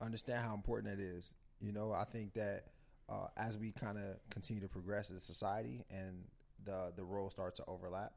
understand 0.00 0.44
how 0.44 0.54
important 0.54 0.96
that 0.96 1.02
is. 1.02 1.34
You 1.60 1.72
know, 1.72 1.92
I 1.92 2.04
think 2.04 2.34
that 2.34 2.66
uh, 3.08 3.28
as 3.36 3.56
we 3.58 3.72
kind 3.72 3.98
of 3.98 4.16
continue 4.30 4.60
to 4.62 4.68
progress 4.68 5.10
as 5.10 5.16
a 5.16 5.20
society 5.20 5.84
and 5.90 6.24
the 6.64 6.92
the 6.96 7.04
roles 7.04 7.32
start 7.32 7.54
to 7.56 7.64
overlap, 7.66 8.12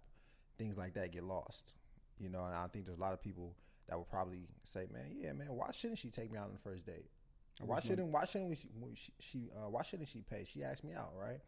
things 0.58 0.78
like 0.78 0.94
that 0.96 1.12
get 1.12 1.24
lost. 1.24 1.74
You 2.20 2.30
know, 2.30 2.46
and 2.46 2.54
I 2.54 2.68
think 2.68 2.86
there's 2.86 2.98
a 2.98 3.02
lot 3.02 3.14
of 3.14 3.22
people 3.22 3.56
that 3.88 3.98
will 3.98 4.06
probably 4.06 4.48
say, 4.64 4.86
"Man, 4.92 5.06
yeah, 5.18 5.34
man, 5.34 5.48
why 5.50 5.72
shouldn't 5.72 6.00
she 6.00 6.10
take 6.10 6.32
me 6.32 6.38
out 6.38 6.46
on 6.48 6.54
the 6.54 6.60
first 6.60 6.86
date? 6.86 7.10
Why 7.60 7.80
shouldn't 7.80 8.08
Why 8.10 8.26
shouldn't 8.26 8.50
we, 8.50 8.56
she, 8.56 8.70
we- 8.80 8.96
she, 8.96 9.12
she 9.20 9.50
uh, 9.58 9.70
Why 9.70 9.84
shouldn't 9.84 10.10
she 10.10 10.22
pay? 10.22 10.46
She 10.48 10.64
asked 10.64 10.84
me 10.84 10.94
out, 10.94 11.14
right? 11.18 11.40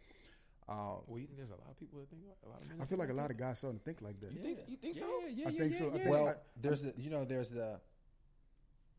Um, 0.69 1.01
Well, 1.07 1.19
you 1.19 1.27
think 1.27 1.37
there's 1.37 1.49
a 1.49 1.55
lot 1.55 1.69
of 1.69 1.77
people 1.77 1.99
that 1.99 2.09
think 2.09 2.21
a 2.45 2.49
lot 2.49 2.61
of 2.61 2.67
men 2.69 2.77
I 2.81 2.85
feel 2.85 2.97
like 2.97 3.09
a 3.09 3.13
lot 3.13 3.29
of 3.31 3.37
guys 3.37 3.57
starting 3.59 3.79
to 3.79 3.85
think 3.85 4.01
like 4.01 4.19
that. 4.21 4.31
You 4.31 4.39
think 4.41 4.59
you 4.67 4.77
think 4.77 4.95
so? 4.95 5.05
Yeah, 5.21 5.27
yeah, 5.35 5.47
I 5.47 5.51
yeah, 5.51 5.59
think 5.59 5.73
yeah, 5.73 5.79
so. 5.79 5.87
I 5.89 5.91
think- 5.97 6.09
well, 6.09 6.27
I- 6.29 6.35
there's 6.61 6.81
the 6.83 6.93
you 6.97 7.09
know 7.09 7.25
there's 7.25 7.49
the 7.49 7.79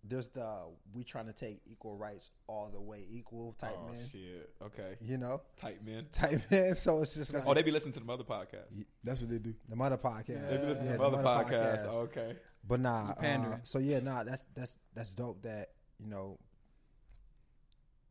there's 0.06 0.26
the 0.28 0.66
we 0.92 1.02
trying 1.02 1.24
to 1.26 1.32
take 1.32 1.62
equal 1.64 1.96
rights 1.96 2.30
all 2.46 2.68
the 2.70 2.80
way 2.82 3.06
equal 3.10 3.54
type 3.54 3.74
oh 3.78 3.90
man. 3.92 4.06
shit. 4.12 4.52
Okay. 4.62 4.96
You 5.00 5.16
know, 5.16 5.40
type 5.58 5.80
men. 5.82 6.06
type 6.12 6.42
man. 6.50 6.74
So 6.74 7.00
it's 7.00 7.14
just 7.14 7.32
like 7.32 7.46
Oh, 7.46 7.54
they 7.54 7.62
be 7.62 7.70
listening 7.70 7.94
to 7.94 8.00
the 8.00 8.04
mother 8.04 8.24
podcast. 8.24 8.84
That's 9.02 9.20
what 9.22 9.30
they 9.30 9.38
do. 9.38 9.54
the 9.66 9.76
mother 9.76 9.96
podcast. 9.96 10.50
They 10.50 10.58
be 10.58 10.66
listening 10.66 10.86
Yeah, 10.88 10.92
to 10.96 10.98
the 10.98 10.98
the 10.98 11.04
other 11.04 11.22
mother 11.22 11.44
podcasts. 11.56 11.84
Okay. 11.86 12.36
But 12.68 12.80
nah, 12.80 13.12
uh, 13.12 13.56
so 13.62 13.78
yeah, 13.78 14.00
nah, 14.00 14.24
that's 14.24 14.44
that's 14.54 14.76
that's 14.94 15.14
dope. 15.14 15.40
That 15.42 15.70
you 15.98 16.08
know 16.08 16.38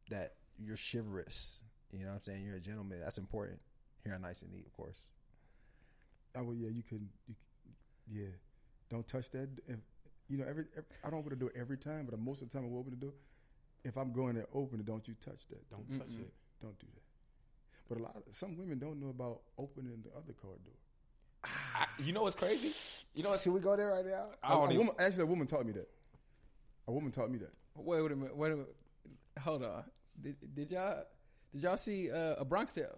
that 0.10 0.34
you're 0.58 0.78
chivalrous. 0.78 1.64
You 1.94 2.06
know 2.06 2.10
what 2.10 2.16
I'm 2.16 2.22
saying? 2.22 2.44
You're 2.46 2.58
a 2.58 2.62
gentleman. 2.62 3.00
That's 3.00 3.18
important. 3.18 3.60
Here 4.04 4.14
on 4.14 4.22
Nice 4.22 4.42
and 4.42 4.52
Neat, 4.52 4.66
of 4.66 4.74
course. 4.74 5.08
Oh 6.36 6.44
well, 6.44 6.56
yeah, 6.56 6.70
you 6.70 6.82
can. 6.82 7.08
You, 7.28 7.36
yeah, 8.12 8.34
don't 8.90 9.08
touch 9.08 9.30
that. 9.32 9.48
If, 9.68 9.78
you 10.28 10.38
know, 10.38 10.46
every, 10.50 10.66
every 10.76 10.90
I 11.06 11.10
don't 11.10 11.20
open 11.20 11.30
the 11.30 11.36
door 11.36 11.52
every 11.56 11.78
time, 11.78 12.08
but 12.10 12.20
most 12.20 12.42
of 12.42 12.50
the 12.50 12.58
time 12.58 12.66
I 12.66 12.70
will 12.70 12.80
open 12.80 12.92
the 12.92 13.06
door. 13.06 13.14
If 13.86 13.98
I'm 13.98 14.12
going 14.12 14.36
to 14.36 14.46
open 14.54 14.80
it, 14.80 14.86
don't 14.86 15.08
you 15.08 15.14
touch 15.24 15.48
that. 15.50 15.70
Don't 15.70 15.88
touch 16.00 16.08
it. 16.20 16.34
Don't 16.62 16.78
do 16.80 16.88
that. 16.94 17.04
But 17.90 18.00
a 18.00 18.02
lot, 18.02 18.16
of, 18.16 18.24
some 18.34 18.58
women 18.58 18.80
don't 18.80 19.00
know 19.00 19.10
about 19.10 19.42
opening 19.58 20.02
the 20.04 20.10
other 20.18 20.34
car 20.34 20.52
door. 20.64 20.74
I, 21.44 21.86
you 22.02 22.14
know 22.14 22.22
what's 22.22 22.36
crazy? 22.36 22.72
You 23.14 23.24
know 23.24 23.32
what? 23.32 23.42
Should 23.42 23.52
we 23.52 23.60
go 23.60 23.76
there 23.76 23.90
right 23.90 24.06
now? 24.06 24.28
I 24.42 24.54
A, 24.54 24.56
don't 24.56 24.70
a 24.70 24.74
even, 24.74 24.78
woman, 24.88 24.96
actually, 25.00 25.24
a 25.24 25.26
woman 25.26 25.48
taught 25.48 25.66
me 25.66 25.74
that. 25.74 25.90
A 26.88 26.92
woman 26.92 27.12
taught 27.12 27.30
me 27.30 27.40
that. 27.40 27.52
Wait, 27.76 28.02
wait 28.02 28.12
a 28.12 28.16
minute. 28.16 28.36
Wait 28.38 28.52
a 28.54 28.56
minute. 28.56 28.76
Hold 29.40 29.64
on. 29.64 29.84
Did, 30.22 30.36
did 30.56 30.72
y'all 30.72 31.04
did 31.54 31.64
y'all 31.64 31.78
see 31.78 32.12
uh, 32.12 32.36
a 32.38 32.46
Bronx 32.46 32.72
Tale? 32.72 32.98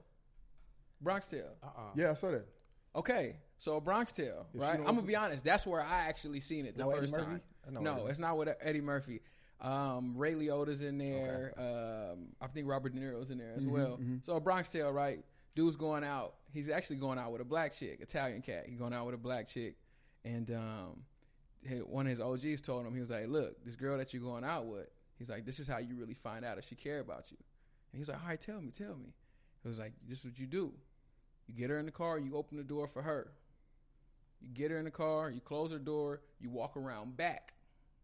Bronx 1.02 1.28
Tale. 1.28 1.52
uh-uh. 1.64 1.82
Yeah, 1.96 2.12
I 2.12 2.14
saw 2.14 2.32
that. 2.32 2.48
Okay, 2.96 3.36
so 3.58 3.76
a 3.76 3.82
Bronx 3.82 4.12
Tale, 4.14 4.48
If 4.54 4.62
she 4.62 4.66
right? 4.68 4.78
don't 4.78 4.88
I'm 4.88 4.96
gonna 4.96 5.06
be 5.08 5.16
honest. 5.16 5.44
That's 5.44 5.68
where 5.68 5.82
I 5.82 6.04
actually 6.08 6.40
seen 6.40 6.66
it 6.66 6.78
the 6.78 6.84
No 6.84 6.92
Eddie 6.92 7.02
first 7.02 7.14
Murphy? 7.14 7.26
time. 7.26 7.42
I 7.68 7.72
know 7.72 7.82
No, 7.82 7.94
Eddie 7.98 8.10
it's 8.12 8.20
not 8.20 8.38
with 8.38 8.50
Eddie 8.62 8.82
Murphy. 8.82 9.22
Um, 9.62 10.16
Ray 10.18 10.34
Liotta's 10.34 10.82
in 10.82 10.98
there. 10.98 11.54
Um, 11.58 12.28
I 12.42 12.48
think 12.48 12.68
Robert 12.68 12.94
De 12.94 13.00
Niro's 13.00 13.30
in 13.32 13.38
there 13.38 13.54
as 13.58 13.66
well. 13.66 14.00
So 14.22 14.36
a 14.36 14.40
Bronx 14.42 14.70
Tale, 14.70 14.92
right? 14.92 15.20
Dude's 15.56 15.76
going 15.78 16.04
out. 16.04 16.36
He's 16.54 16.70
actually 16.70 16.98
going 16.98 17.18
out 17.20 17.32
with 17.32 17.42
a 17.42 17.46
black 17.46 17.74
chick, 17.76 18.00
Italian 18.02 18.42
cat. 18.42 18.66
He's 18.68 18.78
going 18.78 18.94
out 18.94 19.06
with 19.06 19.16
a 19.16 19.18
black 19.18 19.48
chick, 19.48 19.76
and 20.26 20.50
um, 20.52 21.04
hey, 21.64 21.78
one 21.80 22.06
of 22.06 22.10
his 22.10 22.20
OGs 22.20 22.62
told 22.62 22.86
him 22.86 22.94
he 22.94 23.00
was 23.02 23.10
like, 23.10 23.28
"Look, 23.28 23.64
this 23.66 23.76
girl 23.76 23.98
that 23.98 24.14
you're 24.14 24.22
going 24.24 24.44
out 24.44 24.66
with, 24.66 24.88
He's 25.18 25.30
like, 25.30 25.46
this 25.46 25.60
is 25.60 25.68
how 25.68 25.78
you 25.78 25.96
really 25.96 26.14
find 26.14 26.44
out 26.44 26.58
if 26.58 26.66
she 26.68 26.76
care 26.76 27.00
about 27.00 27.32
you. 27.32 27.38
And 27.96 28.02
he's 28.02 28.10
like, 28.10 28.22
all 28.22 28.28
right, 28.28 28.42
tell 28.42 28.60
me, 28.60 28.72
tell 28.78 28.98
me. 28.98 29.14
It 29.64 29.68
was 29.70 29.80
like, 29.80 29.94
this 30.06 30.20
is 30.20 30.26
what 30.26 30.38
you 30.38 30.48
do. 30.48 30.74
You 31.48 31.54
get 31.56 31.70
her 31.70 31.80
in 31.80 31.86
the 31.86 31.94
car, 31.94 32.20
you 32.20 32.36
open 32.36 32.58
the 32.58 32.64
door 32.64 32.88
for 32.88 33.02
her. 33.02 33.32
You 34.42 34.50
get 34.50 34.70
her 34.70 34.78
in 34.78 34.84
the 34.84 34.92
car, 34.92 35.30
you 35.30 35.40
close 35.40 35.72
her 35.72 35.80
door, 35.80 36.20
you 36.38 36.50
walk 36.50 36.76
around 36.76 37.16
back. 37.16 37.54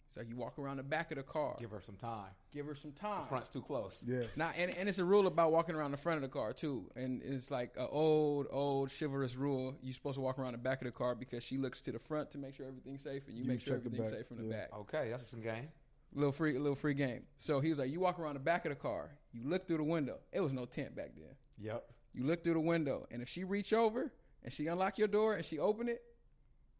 It's 0.07 0.15
like 0.15 0.29
you 0.29 0.37
walk 0.37 0.57
around 0.57 0.77
the 0.77 0.83
back 0.83 1.11
of 1.11 1.17
the 1.17 1.23
car. 1.23 1.57
Give 1.59 1.71
her 1.71 1.81
some 1.81 1.97
time. 1.97 2.29
Give 2.53 2.65
her 2.67 2.73
some 2.75 2.93
time. 2.93 3.23
The 3.23 3.27
front's 3.27 3.49
too 3.49 3.61
close. 3.61 4.01
Yeah. 4.07 4.23
Now, 4.37 4.51
and, 4.55 4.71
and 4.71 4.87
it's 4.87 4.99
a 4.99 5.03
rule 5.03 5.27
about 5.27 5.51
walking 5.51 5.75
around 5.75 5.91
the 5.91 5.97
front 5.97 6.15
of 6.15 6.21
the 6.21 6.33
car 6.33 6.53
too, 6.53 6.89
and 6.95 7.21
it's 7.21 7.51
like 7.51 7.71
an 7.75 7.87
old, 7.91 8.47
old 8.49 8.91
chivalrous 8.97 9.35
rule. 9.35 9.75
You're 9.81 9.93
supposed 9.93 10.15
to 10.15 10.21
walk 10.21 10.39
around 10.39 10.53
the 10.53 10.57
back 10.57 10.79
of 10.81 10.85
the 10.85 10.91
car 10.93 11.15
because 11.15 11.43
she 11.43 11.57
looks 11.57 11.81
to 11.81 11.91
the 11.91 11.99
front 11.99 12.31
to 12.31 12.37
make 12.37 12.55
sure 12.55 12.65
everything's 12.65 13.03
safe, 13.03 13.27
and 13.27 13.35
you, 13.35 13.43
You 13.43 13.49
make 13.49 13.59
sure 13.59 13.75
everything's 13.75 14.09
safe 14.09 14.25
from 14.25 14.37
the 14.37 14.43
back. 14.43 14.69
Okay, 14.73 15.09
that's 15.11 15.29
some 15.29 15.41
game. 15.41 15.67
Little 16.13 16.31
free, 16.31 16.57
little 16.57 16.75
free 16.75 16.93
game. 16.93 17.23
So 17.37 17.61
he 17.61 17.69
was 17.69 17.79
like, 17.79 17.89
you 17.89 17.99
walk 17.99 18.19
around 18.19 18.33
the 18.33 18.41
back 18.41 18.65
of 18.65 18.69
the 18.69 18.75
car, 18.75 19.11
you 19.31 19.47
look 19.47 19.67
through 19.67 19.77
the 19.77 19.83
window. 19.83 20.19
It 20.31 20.41
was 20.41 20.51
no 20.51 20.65
tent 20.65 20.95
back 20.95 21.11
then. 21.15 21.35
Yep. 21.57 21.85
You 22.13 22.25
look 22.25 22.43
through 22.43 22.55
the 22.55 22.59
window, 22.59 23.07
and 23.11 23.21
if 23.21 23.29
she 23.29 23.45
reach 23.45 23.71
over 23.71 24.11
and 24.43 24.51
she 24.51 24.67
unlock 24.67 24.97
your 24.97 25.07
door 25.07 25.35
and 25.35 25.45
she 25.45 25.59
open 25.59 25.87
it, 25.87 26.01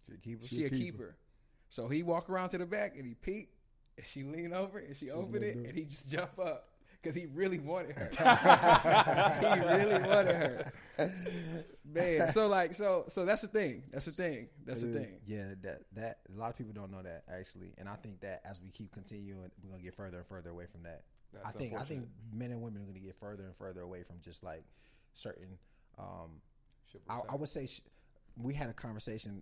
Should 0.06 0.22
keep 0.22 0.46
she 0.46 0.66
a 0.66 0.70
keeper. 0.70 1.16
So 1.70 1.88
he 1.88 2.04
walk 2.04 2.30
around 2.30 2.50
to 2.50 2.58
the 2.58 2.66
back 2.66 2.96
and 2.98 3.06
he 3.06 3.14
peek, 3.14 3.54
and 3.98 4.06
she 4.06 4.24
lean 4.24 4.54
over 4.54 4.80
and 4.80 4.96
she 4.96 5.10
open 5.10 5.36
open 5.36 5.44
it, 5.44 5.56
and 5.56 5.78
he 5.78 5.86
just 5.86 6.10
jump 6.10 6.38
up 6.38 6.68
because 7.02 7.16
he 7.16 7.26
really 7.34 7.60
wanted 7.60 7.96
her. 7.96 8.10
he 9.42 9.60
really 9.68 10.08
wanted 10.08 10.36
her, 10.36 10.72
man. 11.86 12.32
So 12.32 12.48
like, 12.48 12.76
so 12.76 13.06
so 13.08 13.26
that's 13.26 13.42
the 13.42 13.48
thing. 13.48 13.84
That's 13.92 14.06
the 14.06 14.12
thing. 14.12 14.50
That's 14.66 14.82
the 14.82 14.92
thing. 14.92 15.14
Yeah, 15.26 15.54
that 15.64 15.82
that 15.94 16.20
a 16.34 16.40
lot 16.40 16.50
of 16.50 16.58
people 16.58 16.74
don't 16.74 16.92
know 16.92 17.02
that 17.02 17.24
actually, 17.32 17.74
and 17.78 17.90
I 17.90 17.96
think 17.96 18.22
that 18.22 18.42
as 18.46 18.62
we 18.62 18.70
keep 18.70 18.92
continuing, 18.94 19.50
we're 19.64 19.70
gonna 19.72 19.84
get 19.84 19.96
further 19.96 20.18
and 20.18 20.28
further 20.28 20.50
away 20.52 20.66
from 20.72 20.84
that. 20.84 21.04
That's 21.34 21.46
I 21.46 21.52
think 21.52 21.76
I 21.76 21.84
think 21.84 22.08
men 22.34 22.52
and 22.52 22.62
women 22.62 22.82
are 22.82 22.86
gonna 22.86 23.00
get 23.00 23.16
further 23.20 23.46
and 23.46 23.56
further 23.56 23.82
away 23.82 24.04
from 24.04 24.18
just 24.22 24.44
like 24.44 24.64
certain. 25.14 25.58
Um, 25.98 26.42
I, 27.10 27.22
I 27.30 27.36
would 27.36 27.50
say 27.50 27.68
sh- 27.68 27.82
we 28.38 28.54
had 28.54 28.70
a 28.70 28.74
conversation 28.74 29.42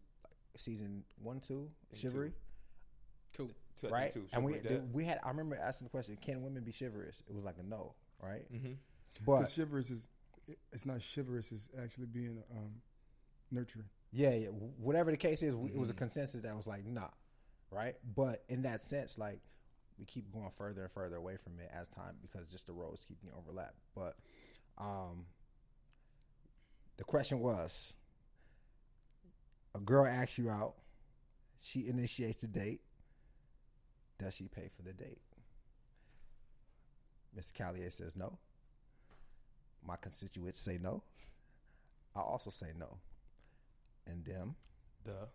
season 0.55 1.03
one, 1.21 1.39
two, 1.39 1.69
And 1.91 1.99
chivalry, 1.99 2.33
Cool. 3.35 3.49
Two- 3.81 3.89
right? 3.89 4.13
two, 4.13 4.25
and 4.33 4.43
we 4.43 4.53
chivalry 4.53 4.77
dead. 4.77 4.93
we 4.93 5.05
had 5.05 5.19
I 5.23 5.29
remember 5.29 5.55
asking 5.55 5.85
the 5.85 5.91
question: 5.91 6.17
Can 6.21 6.41
women 6.43 6.63
be 6.63 6.71
chivalrous? 6.77 7.23
It 7.27 7.33
was 7.33 7.43
like 7.45 7.55
a 7.59 7.63
no, 7.63 7.93
right? 8.21 8.51
Mm-hmm. 8.53 8.73
But 9.25 9.41
But 9.41 9.51
chivalrous 9.51 9.89
is 9.89 10.01
it's 10.71 10.85
not 10.85 11.01
chivalrous. 11.01 11.51
It's 11.51 11.67
actually 11.81 12.07
being 12.07 12.41
um, 12.51 12.81
nurturing. 13.51 13.85
Yeah, 14.11 14.33
yeah. 14.33 14.47
Whatever 14.47 15.11
the 15.11 15.17
case 15.17 15.43
is, 15.43 15.55
we, 15.55 15.69
it 15.69 15.77
was 15.77 15.89
a 15.89 15.93
Mm-hmm. 15.93 15.99
consensus 15.99 16.41
that 16.41 16.55
was 16.55 16.65
like, 16.65 16.85
nah, 16.85 17.09
right? 17.71 17.95
But 18.15 18.43
in 18.49 18.63
that 18.63 18.81
sense, 18.81 19.17
like, 19.19 19.39
we 19.99 20.05
keep 20.05 20.31
going 20.33 20.49
further 20.57 20.81
and 20.83 20.91
further 20.91 21.17
away 21.17 21.37
from 21.37 21.59
it 21.59 21.69
as 21.71 21.87
time 21.89 22.15
because 22.21 22.47
just 22.47 22.65
the 22.65 22.73
roads 22.73 23.05
keep 23.07 23.21
getting 23.21 23.37
overlapped. 23.37 23.77
But 23.95 24.15
um, 24.79 25.25
the 26.97 27.03
question 27.03 27.39
was 27.39 27.93
a 29.75 29.79
girl 29.79 30.07
asks 30.07 30.37
you 30.39 30.49
out, 30.49 30.73
she 31.61 31.87
initiates 31.87 32.41
the 32.41 32.47
date. 32.47 32.81
Does 34.19 34.35
she 34.35 34.47
pay 34.47 34.69
for 34.75 34.83
the 34.83 34.93
date? 34.93 35.21
Mr. 37.37 37.53
Calliet 37.53 37.93
says 37.93 38.15
no. 38.15 38.37
My 39.85 39.95
constituents 39.95 40.61
say 40.61 40.77
no. 40.81 41.01
I 42.15 42.19
also 42.19 42.49
say 42.49 42.67
no. 42.77 42.97
And 44.05 44.25
them, 44.25 44.55
The 45.05 45.27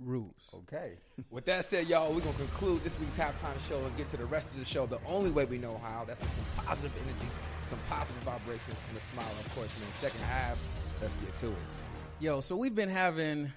Rules. 0.00 0.48
okay. 0.52 0.94
With 1.30 1.44
that 1.44 1.64
said, 1.66 1.86
y'all, 1.86 2.12
we're 2.12 2.20
gonna 2.20 2.36
conclude 2.36 2.82
this 2.82 2.98
week's 2.98 3.16
halftime 3.16 3.56
show 3.68 3.78
and 3.84 3.96
get 3.96 4.10
to 4.10 4.16
the 4.16 4.26
rest 4.26 4.48
of 4.48 4.58
the 4.58 4.64
show 4.64 4.86
the 4.86 4.98
only 5.06 5.30
way 5.30 5.44
we 5.44 5.58
know 5.58 5.80
how. 5.84 6.04
That's 6.04 6.20
with 6.20 6.30
some 6.30 6.64
positive 6.64 6.92
energy, 6.96 7.32
some 7.70 7.78
positive 7.88 8.22
vibrations, 8.24 8.76
and 8.88 8.96
a 8.96 9.00
smile, 9.00 9.30
of 9.38 9.54
course, 9.54 9.68
man. 9.78 9.88
Second 10.00 10.22
half, 10.22 10.60
let's 11.00 11.14
get 11.16 11.36
to 11.38 11.48
it. 11.48 11.56
Yo, 12.18 12.40
so 12.40 12.56
we've 12.56 12.74
been 12.74 12.88
having 12.88 13.52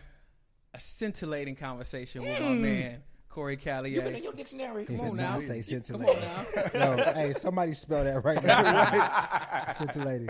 a 0.74 0.80
scintillating 0.80 1.56
conversation 1.56 2.22
with 2.22 2.40
our 2.40 2.52
mm. 2.52 2.60
man 2.60 3.02
Corey 3.38 3.56
Calliet. 3.56 4.16
In 4.16 4.24
your 4.24 4.34
dictionary. 4.34 4.84
Come 4.86 5.00
on 5.02 5.16
now. 5.18 5.38
say 5.38 5.58
Come 5.58 5.64
scintillating. 5.64 6.24
on 6.24 6.56
now. 6.74 6.96
Yo, 6.96 7.14
hey, 7.14 7.34
somebody 7.34 7.74
spell 7.74 8.04
that 8.04 8.26
right 8.26 8.44
now. 8.44 9.72
scintillating. 9.78 10.30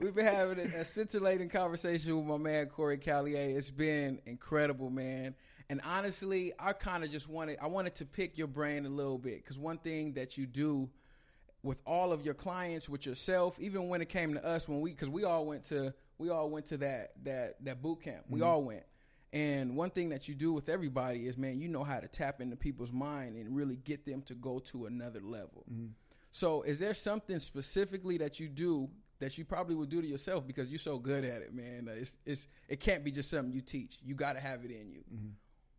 We've 0.00 0.16
been 0.16 0.26
having 0.26 0.58
a, 0.58 0.78
a 0.80 0.84
scintillating 0.84 1.48
conversation 1.48 2.16
with 2.16 2.26
my 2.26 2.36
man 2.36 2.66
Corey 2.66 2.98
Calliet. 2.98 3.56
It's 3.56 3.70
been 3.70 4.18
incredible, 4.26 4.90
man. 4.90 5.36
And 5.70 5.80
honestly, 5.84 6.52
I 6.58 6.72
kind 6.72 7.04
of 7.04 7.12
just 7.12 7.28
wanted 7.28 7.58
I 7.62 7.68
wanted 7.68 7.94
to 7.96 8.04
pick 8.04 8.36
your 8.36 8.48
brain 8.48 8.84
a 8.84 8.88
little 8.88 9.16
bit 9.16 9.36
because 9.44 9.56
one 9.56 9.78
thing 9.78 10.14
that 10.14 10.36
you 10.36 10.46
do 10.46 10.90
with 11.62 11.80
all 11.86 12.12
of 12.12 12.24
your 12.24 12.34
clients, 12.34 12.88
with 12.88 13.06
yourself, 13.06 13.60
even 13.60 13.86
when 13.86 14.02
it 14.02 14.08
came 14.08 14.34
to 14.34 14.44
us, 14.44 14.68
when 14.68 14.80
we 14.80 14.90
because 14.90 15.08
we 15.08 15.22
all 15.22 15.46
went 15.46 15.66
to 15.66 15.94
we 16.18 16.30
all 16.30 16.50
went 16.50 16.66
to 16.66 16.78
that 16.78 17.12
that 17.22 17.64
that 17.64 17.80
boot 17.80 18.02
camp. 18.02 18.24
We 18.28 18.42
all 18.42 18.64
went. 18.64 18.82
And 19.34 19.74
one 19.74 19.90
thing 19.90 20.10
that 20.10 20.28
you 20.28 20.34
do 20.36 20.52
with 20.52 20.68
everybody 20.68 21.26
is, 21.26 21.36
man, 21.36 21.58
you 21.58 21.66
know 21.66 21.82
how 21.82 21.98
to 21.98 22.06
tap 22.06 22.40
into 22.40 22.54
people's 22.54 22.92
mind 22.92 23.36
and 23.36 23.54
really 23.54 23.74
get 23.74 24.06
them 24.06 24.22
to 24.22 24.34
go 24.34 24.60
to 24.60 24.86
another 24.86 25.20
level. 25.20 25.64
Mm-hmm. 25.70 25.86
So, 26.30 26.62
is 26.62 26.78
there 26.78 26.94
something 26.94 27.40
specifically 27.40 28.16
that 28.18 28.38
you 28.38 28.48
do 28.48 28.88
that 29.18 29.36
you 29.36 29.44
probably 29.44 29.74
would 29.74 29.88
do 29.88 30.00
to 30.00 30.06
yourself 30.06 30.46
because 30.46 30.70
you're 30.70 30.78
so 30.78 30.98
good 30.98 31.24
at 31.24 31.42
it, 31.42 31.52
man? 31.52 31.90
It's, 31.92 32.16
it's 32.24 32.46
it 32.68 32.78
can't 32.78 33.02
be 33.02 33.10
just 33.10 33.28
something 33.28 33.52
you 33.52 33.60
teach. 33.60 33.98
You 34.04 34.14
got 34.14 34.34
to 34.34 34.40
have 34.40 34.64
it 34.64 34.70
in 34.70 34.92
you. 34.92 35.00
Mm-hmm. 35.12 35.28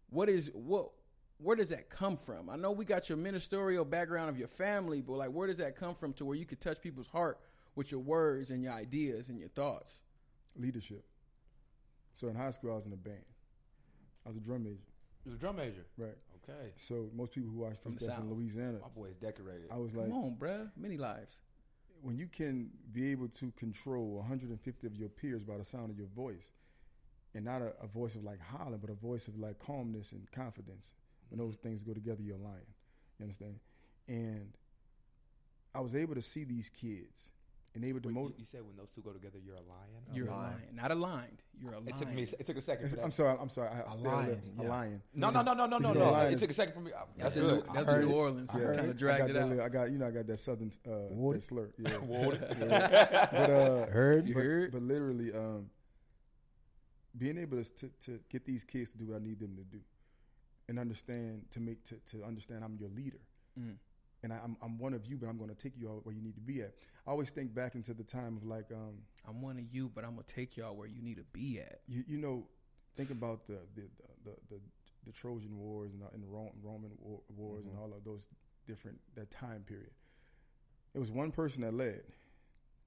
What 0.09 0.27
is 0.27 0.51
what? 0.53 0.89
Where 1.37 1.55
does 1.55 1.69
that 1.69 1.89
come 1.89 2.17
from? 2.17 2.49
I 2.49 2.57
know 2.57 2.71
we 2.71 2.83
got 2.83 3.07
your 3.07 3.17
ministerial 3.17 3.85
background 3.85 4.29
of 4.29 4.37
your 4.37 4.49
family, 4.49 4.99
but 4.99 5.13
like, 5.13 5.29
where 5.29 5.47
does 5.47 5.59
that 5.59 5.77
come 5.77 5.95
from 5.95 6.11
to 6.13 6.25
where 6.25 6.35
you 6.35 6.45
could 6.45 6.59
touch 6.59 6.81
people's 6.81 7.07
heart 7.07 7.39
with 7.75 7.89
your 7.89 8.01
words 8.01 8.51
and 8.51 8.61
your 8.61 8.73
ideas 8.73 9.29
and 9.29 9.39
your 9.39 9.49
thoughts? 9.49 10.01
Leadership. 10.57 11.05
So 12.13 12.27
in 12.27 12.35
high 12.35 12.51
school, 12.51 12.71
I 12.71 12.75
was 12.75 12.85
in 12.85 12.93
a 12.93 12.97
band. 12.97 13.23
I 14.25 14.29
was 14.29 14.37
a 14.37 14.41
drum 14.41 14.63
major. 14.63 14.87
You 15.23 15.31
was 15.31 15.35
a 15.35 15.39
drum 15.39 15.55
major. 15.57 15.85
Right. 15.97 16.17
Okay. 16.43 16.71
So 16.75 17.09
most 17.15 17.33
people 17.33 17.49
who 17.49 17.59
watch 17.59 17.77
From 17.81 17.93
this 17.93 18.01
the 18.03 18.07
that's 18.07 18.19
in 18.19 18.29
Louisiana, 18.29 18.77
My 18.81 18.87
boy's 18.95 19.15
decorated. 19.15 19.67
I 19.71 19.77
was 19.77 19.95
like, 19.95 20.07
Come 20.07 20.17
on, 20.17 20.35
bruh. 20.39 20.69
Many 20.77 20.97
lives. 20.97 21.35
when 22.01 22.17
you 22.17 22.27
can 22.27 22.69
be 22.91 23.11
able 23.11 23.27
to 23.29 23.51
control 23.57 24.15
150 24.17 24.87
of 24.87 24.95
your 24.95 25.09
peers 25.09 25.43
by 25.43 25.57
the 25.57 25.65
sound 25.65 25.89
of 25.89 25.97
your 25.97 26.07
voice, 26.15 26.51
and 27.33 27.43
not 27.43 27.61
a, 27.61 27.73
a 27.81 27.87
voice 27.87 28.15
of 28.15 28.23
like 28.23 28.39
hollering, 28.39 28.79
but 28.79 28.89
a 28.89 28.93
voice 28.93 29.27
of 29.27 29.37
like 29.37 29.59
calmness 29.59 30.11
and 30.11 30.31
confidence. 30.31 30.91
When 31.29 31.39
those 31.39 31.55
mm-hmm. 31.55 31.69
things 31.69 31.83
go 31.83 31.93
together, 31.93 32.21
you're 32.21 32.37
lying. 32.37 32.71
You 33.19 33.23
understand? 33.23 33.55
And 34.07 34.53
I 35.73 35.79
was 35.79 35.95
able 35.95 36.15
to 36.15 36.21
see 36.21 36.43
these 36.43 36.69
kids 36.69 37.31
and 37.75 37.83
able 37.85 37.99
to 37.99 38.07
Wait, 38.07 38.13
you, 38.15 38.19
motivate. 38.21 38.39
you 38.39 38.45
said 38.45 38.61
when 38.65 38.75
those 38.77 38.89
two 38.89 39.01
go 39.01 39.11
together, 39.11 39.37
you're 39.45 39.55
a 39.55 39.59
lion. 39.59 40.01
You're 40.13 40.27
a 40.27 40.31
lion. 40.31 40.53
lion, 40.53 40.75
not 40.75 40.91
aligned. 40.91 41.41
You're 41.61 41.73
a 41.73 41.75
lion. 41.79 41.87
It 41.89 41.95
took 41.97 42.11
me. 42.13 42.23
It 42.23 42.45
took 42.45 42.57
a 42.57 42.61
second. 42.61 42.89
For 42.89 42.95
that. 42.95 43.03
I'm 43.03 43.11
sorry. 43.11 43.37
I'm 43.39 43.49
sorry. 43.49 43.69
I, 43.69 43.81
I 43.81 43.93
lion, 43.95 44.03
lion, 44.03 44.41
a 44.59 44.63
yeah. 44.63 44.69
lion. 44.69 45.01
No, 45.13 45.29
no, 45.29 45.41
no, 45.41 45.53
no, 45.53 45.65
no, 45.67 45.77
no, 45.77 45.93
no. 45.93 46.11
lion 46.11 46.31
It 46.31 46.35
is- 46.35 46.41
took 46.41 46.49
a 46.51 46.53
second 46.53 46.73
for 46.73 46.79
me. 46.79 46.91
That's 47.17 47.35
That's, 47.35 47.47
good. 47.47 47.63
that's 47.73 47.87
New. 48.05 48.11
Orleans. 48.11 48.49
Yeah, 48.53 48.65
Kind 48.67 48.79
I 48.79 48.83
of 48.85 48.97
dragged 48.97 49.19
got 49.21 49.29
it 49.29 49.35
out. 49.37 49.49
little- 49.49 49.63
I 49.65 49.69
got 49.69 49.91
you 49.91 49.97
know 49.97 50.07
I 50.07 50.11
got 50.11 50.27
that 50.27 50.39
southern 50.39 50.71
uh, 50.87 51.31
that 51.33 51.43
slur. 51.43 51.69
Yeah. 51.77 51.97
Water. 52.01 52.55
Yeah. 52.59 53.27
But 53.31 53.49
uh, 53.49 53.85
Heard? 53.91 54.27
You 54.27 54.33
but, 54.33 54.43
heard? 54.43 54.71
but 54.71 54.81
literally, 54.81 55.33
um, 55.33 55.65
being 57.17 57.37
able 57.37 57.61
to, 57.63 57.69
to 57.75 57.89
to 58.05 58.19
get 58.29 58.45
these 58.45 58.63
kids 58.63 58.91
to 58.91 58.97
do 58.97 59.07
what 59.07 59.17
I 59.21 59.23
need 59.23 59.39
them 59.39 59.55
to 59.55 59.63
do, 59.63 59.79
and 60.69 60.79
understand 60.79 61.43
to 61.51 61.59
make 61.59 61.83
to, 61.85 61.95
to 62.11 62.23
understand 62.23 62.63
I'm 62.63 62.77
your 62.79 62.89
leader, 62.89 63.19
Mm. 63.59 63.75
And 64.25 64.33
I, 64.33 64.39
I'm 64.43 64.57
I'm 64.61 64.77
one 64.77 64.93
of 64.93 65.05
you, 65.05 65.15
but 65.17 65.29
I'm 65.29 65.37
going 65.37 65.49
to 65.49 65.55
take 65.55 65.73
you 65.77 65.89
out 65.89 66.05
where 66.05 66.13
you 66.13 66.21
need 66.21 66.35
to 66.35 66.41
be 66.41 66.61
at. 66.61 66.73
I 67.07 67.11
always 67.11 67.29
think 67.29 67.53
back 67.53 67.75
into 67.75 67.93
the 67.93 68.03
time 68.03 68.35
of 68.35 68.43
like 68.43 68.71
um, 68.73 68.95
I'm 69.27 69.41
one 69.41 69.57
of 69.57 69.63
you, 69.71 69.89
but 69.93 70.03
I'm 70.03 70.11
gonna 70.11 70.23
take 70.27 70.57
y'all 70.57 70.75
where 70.75 70.87
you 70.87 71.01
need 71.01 71.17
to 71.17 71.25
be 71.31 71.59
at. 71.59 71.79
you 71.87 72.03
you 72.07 72.17
know, 72.17 72.47
think 72.97 73.11
about 73.11 73.47
the 73.47 73.59
the 73.75 73.83
the 74.25 74.31
the, 74.49 74.59
the 75.05 75.11
Trojan 75.11 75.57
Wars 75.57 75.91
and 75.93 76.01
the, 76.01 76.07
and 76.13 76.23
the 76.23 76.27
Ro- 76.27 76.51
Roman 76.63 76.91
war, 76.99 77.21
wars 77.37 77.65
and 77.67 77.77
all 77.77 77.93
of 77.95 78.03
those 78.03 78.27
different 78.67 78.99
that 79.15 79.29
time 79.29 79.63
period. 79.67 79.91
It 80.95 80.99
was 80.99 81.11
one 81.11 81.31
person 81.31 81.61
that 81.61 81.73
led. 81.73 82.01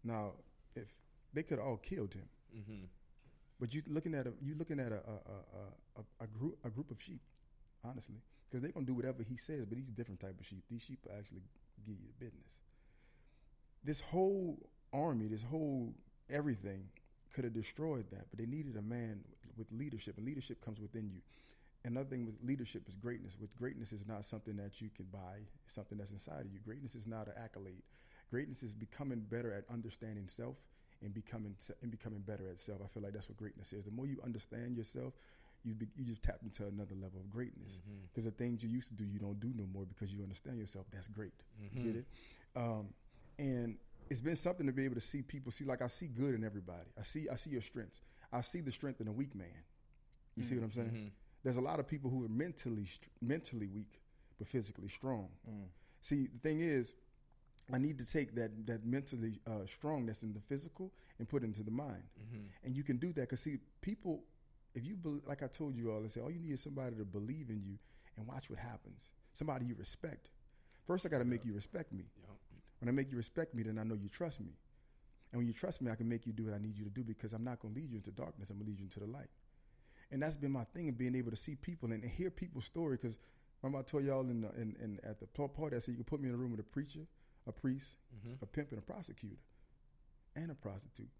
Now, 0.03 0.33
if 0.75 0.89
they 1.33 1.43
could 1.45 1.59
have 1.59 1.67
all 1.67 1.77
killed 1.77 2.15
him, 2.15 2.29
Mm-hmm. 2.57 2.85
but 3.61 3.75
you 3.75 3.83
looking 3.87 4.15
at 4.15 4.27
a 4.27 4.33
you 4.43 4.55
looking 4.57 4.81
at 4.81 4.91
a 4.91 4.97
a, 4.97 5.17
a, 5.37 6.01
a, 6.01 6.25
a 6.25 6.27
group 6.27 6.59
a 6.65 6.71
group 6.71 6.91
of 6.91 7.01
sheep, 7.01 7.21
honestly, 7.85 8.23
because 8.49 8.63
they're 8.63 8.73
gonna 8.73 8.87
do 8.87 8.95
whatever 8.95 9.23
he 9.23 9.37
says. 9.37 9.67
But 9.67 9.79
he's 9.79 9.89
a 9.89 9.93
different 9.93 10.21
type 10.21 10.39
of 10.39 10.47
sheep. 10.47 10.65
These 10.71 10.83
sheep 10.83 11.01
will 11.05 11.17
actually 11.19 11.43
give 11.87 11.97
you 12.01 12.07
the 12.07 12.25
business. 12.25 12.49
This 13.85 14.01
whole 14.01 14.59
army, 14.93 15.27
this 15.27 15.43
whole 15.43 15.95
everything, 16.31 16.89
could 17.33 17.45
have 17.45 17.55
destroyed 17.55 18.07
that, 18.11 18.27
but 18.31 18.39
they 18.39 18.47
needed 18.47 18.77
a 18.77 18.83
man 18.83 19.21
with 19.57 19.67
leadership, 19.73 20.17
and 20.17 20.27
leadership 20.27 20.65
comes 20.65 20.81
within 20.81 21.11
you. 21.11 21.21
Another 21.85 22.09
thing 22.09 22.27
with 22.27 22.35
leadership 22.43 22.83
is 22.89 22.97
greatness. 22.97 23.37
With 23.41 23.55
greatness 23.57 23.93
is 23.93 24.07
not 24.07 24.25
something 24.25 24.57
that 24.57 24.81
you 24.81 24.91
can 24.95 25.07
buy; 25.13 25.39
it's 25.65 25.75
something 25.75 25.99
that's 25.99 26.11
inside 26.11 26.41
of 26.41 26.53
you. 26.53 26.59
Greatness 26.65 26.95
is 26.95 27.07
not 27.07 27.29
an 27.29 27.35
accolade. 27.43 27.83
Greatness 28.31 28.63
is 28.63 28.73
becoming 28.73 29.21
better 29.21 29.53
at 29.55 29.65
understanding 29.73 30.27
self 30.27 30.57
and 31.03 31.15
becoming 31.15 31.55
and 31.83 31.91
becoming 31.91 32.21
better 32.21 32.49
at 32.51 32.59
self. 32.59 32.81
I 32.85 32.89
feel 32.89 33.03
like 33.03 33.13
that's 33.13 33.29
what 33.29 33.39
greatness 33.39 33.73
is. 33.73 33.85
The 33.85 33.91
more 33.91 34.07
you 34.07 34.21
understand 34.25 34.77
yourself, 34.77 35.15
you 35.65 35.75
be, 35.75 35.87
you 35.97 36.05
just 36.05 36.23
tap 36.23 36.39
into 36.43 36.67
another 36.67 36.95
level 36.95 37.21
of 37.21 37.31
greatness 37.31 37.73
mm-hmm. 37.73 38.05
because 38.09 38.25
the 38.25 38.31
things 38.31 38.63
you 38.63 38.69
used 38.69 38.89
to 38.89 38.95
do 38.95 39.05
you 39.05 39.19
don't 39.19 39.41
do 39.41 39.53
no 39.55 39.65
more 39.73 39.85
because 39.85 40.13
you 40.13 40.23
understand 40.23 40.59
yourself. 40.59 40.87
That's 40.93 41.09
great. 41.09 41.33
Mm-hmm. 41.63 41.85
Get 41.85 41.97
it? 41.97 42.07
Um, 42.57 42.89
and 43.39 43.77
it's 44.11 44.21
been 44.21 44.37
something 44.37 44.67
to 44.67 44.73
be 44.73 44.85
able 44.85 44.95
to 44.95 45.01
see 45.01 45.23
people 45.23 45.53
see 45.53 45.65
like 45.65 45.83
I 45.83 45.89
see 45.89 46.07
good 46.07 46.35
in 46.35 46.45
everybody. 46.45 46.89
I 46.99 47.03
see 47.03 47.29
I 47.31 47.37
see 47.37 47.51
your 47.51 47.63
strengths. 47.63 48.01
I 48.33 48.41
see 48.43 48.61
the 48.61 48.73
strength 48.73 49.01
in 49.01 49.09
a 49.09 49.13
weak 49.13 49.35
man. 49.35 49.49
You 50.37 50.45
see 50.45 50.55
what 50.55 50.65
I'm 50.65 50.73
saying? 50.73 50.89
Mm-hmm. 50.89 51.09
There's 51.43 51.57
a 51.57 51.61
lot 51.61 51.81
of 51.81 51.89
people 51.89 52.11
who 52.11 52.25
are 52.25 52.29
mentally 52.29 52.87
mentally 53.21 53.67
weak 53.67 54.01
but 54.39 54.47
physically 54.47 54.89
strong. 54.89 55.29
Mm. 55.49 55.65
See, 56.01 56.29
the 56.33 56.39
thing 56.49 56.61
is, 56.61 56.95
I 57.73 57.79
need 57.79 57.99
to 57.99 58.07
take 58.07 58.35
that 58.37 58.67
that 58.67 58.87
mentally 58.87 59.41
uh, 59.47 59.67
strong 59.67 60.07
that's 60.07 60.23
in 60.23 60.33
the 60.33 60.41
physical 60.41 60.93
and 61.19 61.29
put 61.29 61.43
it 61.43 61.47
into 61.47 61.63
the 61.63 61.71
mind. 61.71 62.03
And 62.65 62.77
you 62.77 62.83
can 62.83 62.97
do 62.97 63.13
that 63.13 63.23
because 63.23 63.41
see, 63.41 63.59
people, 63.83 64.23
if 64.79 64.87
you 64.87 64.97
bel 64.97 65.21
like 65.27 65.43
I 65.43 65.49
told 65.49 65.77
you 65.77 65.91
all, 65.93 66.03
I 66.05 66.09
said 66.09 66.23
all 66.23 66.31
you 66.31 66.41
need 66.41 66.53
is 66.53 66.63
somebody 66.63 66.97
to 66.97 67.05
believe 67.05 67.51
in 67.51 67.61
you 67.63 67.79
and 68.17 68.27
watch 68.27 68.49
what 68.49 68.59
happens. 68.59 69.11
Somebody 69.33 69.67
you 69.67 69.75
respect. 69.79 70.31
First, 70.87 71.05
I 71.05 71.09
got 71.11 71.19
to 71.19 71.25
make 71.25 71.45
you 71.45 71.53
respect 71.53 71.93
me. 71.93 72.05
When 72.81 72.89
I 72.89 72.93
make 72.93 73.11
you 73.11 73.17
respect 73.17 73.55
me, 73.55 73.63
then 73.65 73.79
I 73.79 73.83
know 73.83 73.95
you 73.95 74.09
trust 74.09 74.41
me. 74.41 74.53
And 75.33 75.39
when 75.39 75.47
you 75.47 75.53
trust 75.53 75.83
me, 75.83 75.91
I 75.91 75.97
can 75.97 76.09
make 76.09 76.27
you 76.27 76.33
do 76.33 76.45
what 76.45 76.55
I 76.55 76.59
need 76.59 76.79
you 76.79 76.85
to 76.85 76.91
do 76.91 77.03
because 77.05 77.33
I'm 77.33 77.45
not 77.45 77.61
going 77.61 77.75
to 77.75 77.81
lead 77.81 77.91
you 77.91 77.97
into 77.97 78.11
darkness. 78.13 78.49
I'm 78.51 78.57
going 78.57 78.67
to 78.67 78.71
lead 78.71 78.79
you 78.79 78.85
into 78.85 79.01
the 79.01 79.07
light. 79.07 79.29
And 80.11 80.23
that's 80.23 80.37
been 80.37 80.53
my 80.53 80.65
thing 80.65 80.89
of 80.89 80.97
being 80.97 81.15
able 81.15 81.31
to 81.31 81.37
see 81.37 81.55
people 81.55 81.93
and, 81.93 82.03
and 82.03 82.11
hear 82.11 82.31
people's 82.31 82.65
story. 82.65 82.97
Because 82.97 83.19
remember, 83.63 83.81
I 83.81 83.83
told 83.83 84.05
y'all 84.05 84.21
in, 84.21 84.41
the, 84.41 84.49
in, 84.55 84.77
in 84.83 84.99
at 85.05 85.21
the 85.21 85.27
pl- 85.27 85.49
party, 85.49 85.77
I 85.77 85.81
said 85.81 85.93
you 85.93 85.97
can 85.97 86.05
put 86.05 86.21
me 86.21 86.29
in 86.29 86.35
a 86.35 86.39
room 86.39 86.53
with 86.53 86.61
a 86.61 86.65
preacher, 86.65 87.01
a 87.47 87.53
priest, 87.53 87.87
mm-hmm. 88.17 88.43
a 88.43 88.47
pimp, 88.47 88.71
and 88.71 88.79
a 88.79 88.83
prosecutor, 88.83 89.37
and 90.37 90.51
a 90.51 90.55
prostitute, 90.55 91.11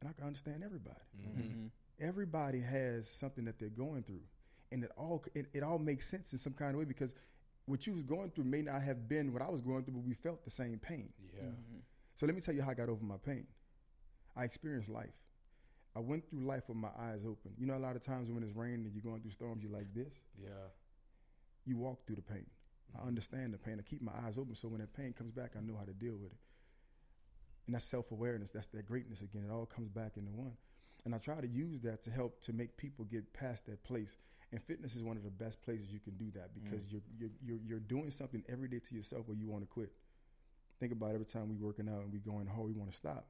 and 0.00 0.10
I 0.10 0.12
can 0.12 0.26
understand 0.26 0.62
everybody. 0.64 1.00
Mm-hmm. 1.16 1.40
Mm-hmm. 1.40 1.66
Everybody 2.00 2.60
has 2.60 3.08
something 3.08 3.44
that 3.44 3.58
they're 3.58 3.68
going 3.68 4.02
through, 4.02 4.22
and 4.72 4.84
it 4.84 4.90
all 4.96 5.24
it, 5.34 5.46
it 5.52 5.62
all 5.62 5.78
makes 5.78 6.08
sense 6.08 6.32
in 6.32 6.38
some 6.38 6.54
kind 6.54 6.72
of 6.72 6.78
way 6.78 6.84
because 6.84 7.14
what 7.66 7.86
you 7.86 7.94
was 7.94 8.02
going 8.02 8.30
through 8.30 8.44
may 8.44 8.62
not 8.62 8.82
have 8.82 9.08
been 9.08 9.32
what 9.32 9.42
I 9.42 9.48
was 9.48 9.60
going 9.60 9.84
through, 9.84 9.94
but 9.94 10.04
we 10.04 10.14
felt 10.14 10.44
the 10.44 10.50
same 10.50 10.78
pain. 10.78 11.10
Yeah. 11.32 11.42
Mm-hmm. 11.42 11.78
So 12.14 12.26
let 12.26 12.34
me 12.34 12.40
tell 12.40 12.54
you 12.54 12.62
how 12.62 12.70
I 12.70 12.74
got 12.74 12.88
over 12.88 13.04
my 13.04 13.16
pain. 13.24 13.46
I 14.36 14.44
experienced 14.44 14.88
life. 14.88 15.14
I 15.94 16.00
went 16.00 16.28
through 16.30 16.44
life 16.44 16.64
with 16.68 16.76
my 16.76 16.90
eyes 16.98 17.24
open. 17.24 17.52
You 17.58 17.66
know, 17.66 17.76
a 17.76 17.78
lot 17.78 17.96
of 17.96 18.02
times 18.02 18.30
when 18.30 18.42
it's 18.42 18.54
raining 18.54 18.84
and 18.84 18.92
you're 18.94 19.02
going 19.02 19.20
through 19.22 19.32
storms, 19.32 19.62
you're 19.62 19.72
like 19.72 19.92
this. 19.94 20.12
Yeah. 20.40 20.48
You 21.64 21.76
walk 21.76 22.06
through 22.06 22.16
the 22.16 22.22
pain. 22.22 22.46
I 22.94 22.98
mm-hmm. 22.98 23.08
understand 23.08 23.54
the 23.54 23.58
pain. 23.58 23.76
I 23.78 23.82
keep 23.82 24.02
my 24.02 24.12
eyes 24.24 24.38
open 24.38 24.54
so 24.54 24.68
when 24.68 24.80
that 24.80 24.94
pain 24.94 25.12
comes 25.12 25.32
back, 25.32 25.52
I 25.56 25.60
know 25.60 25.76
how 25.78 25.84
to 25.84 25.92
deal 25.92 26.14
with 26.14 26.32
it. 26.32 26.38
And 27.66 27.74
that's 27.74 27.84
self 27.84 28.10
awareness. 28.10 28.50
That's 28.50 28.66
that 28.68 28.86
greatness 28.86 29.20
again. 29.20 29.44
It 29.48 29.52
all 29.52 29.66
comes 29.66 29.88
back 29.88 30.16
into 30.16 30.32
one. 30.32 30.52
And 31.04 31.14
I 31.14 31.18
try 31.18 31.40
to 31.40 31.46
use 31.46 31.80
that 31.82 32.02
to 32.02 32.10
help 32.10 32.42
to 32.42 32.52
make 32.52 32.76
people 32.76 33.04
get 33.06 33.32
past 33.32 33.66
that 33.66 33.82
place. 33.84 34.16
And 34.52 34.62
fitness 34.62 34.96
is 34.96 35.02
one 35.02 35.16
of 35.16 35.22
the 35.22 35.30
best 35.30 35.62
places 35.62 35.92
you 35.92 36.00
can 36.00 36.16
do 36.16 36.30
that 36.34 36.50
mm. 36.50 36.64
because 36.64 36.84
you're, 36.90 37.02
you're 37.18 37.30
you're 37.42 37.58
you're 37.66 37.80
doing 37.80 38.10
something 38.10 38.42
every 38.48 38.68
day 38.68 38.80
to 38.80 38.94
yourself 38.94 39.28
where 39.28 39.36
you 39.36 39.48
want 39.48 39.62
to 39.62 39.68
quit. 39.68 39.92
Think 40.80 40.92
about 40.92 41.12
every 41.14 41.26
time 41.26 41.48
we 41.48 41.56
working 41.56 41.88
out 41.88 42.02
and 42.02 42.12
we 42.12 42.18
going 42.18 42.46
hard, 42.46 42.66
we 42.66 42.72
want 42.72 42.90
to 42.90 42.96
stop. 42.96 43.26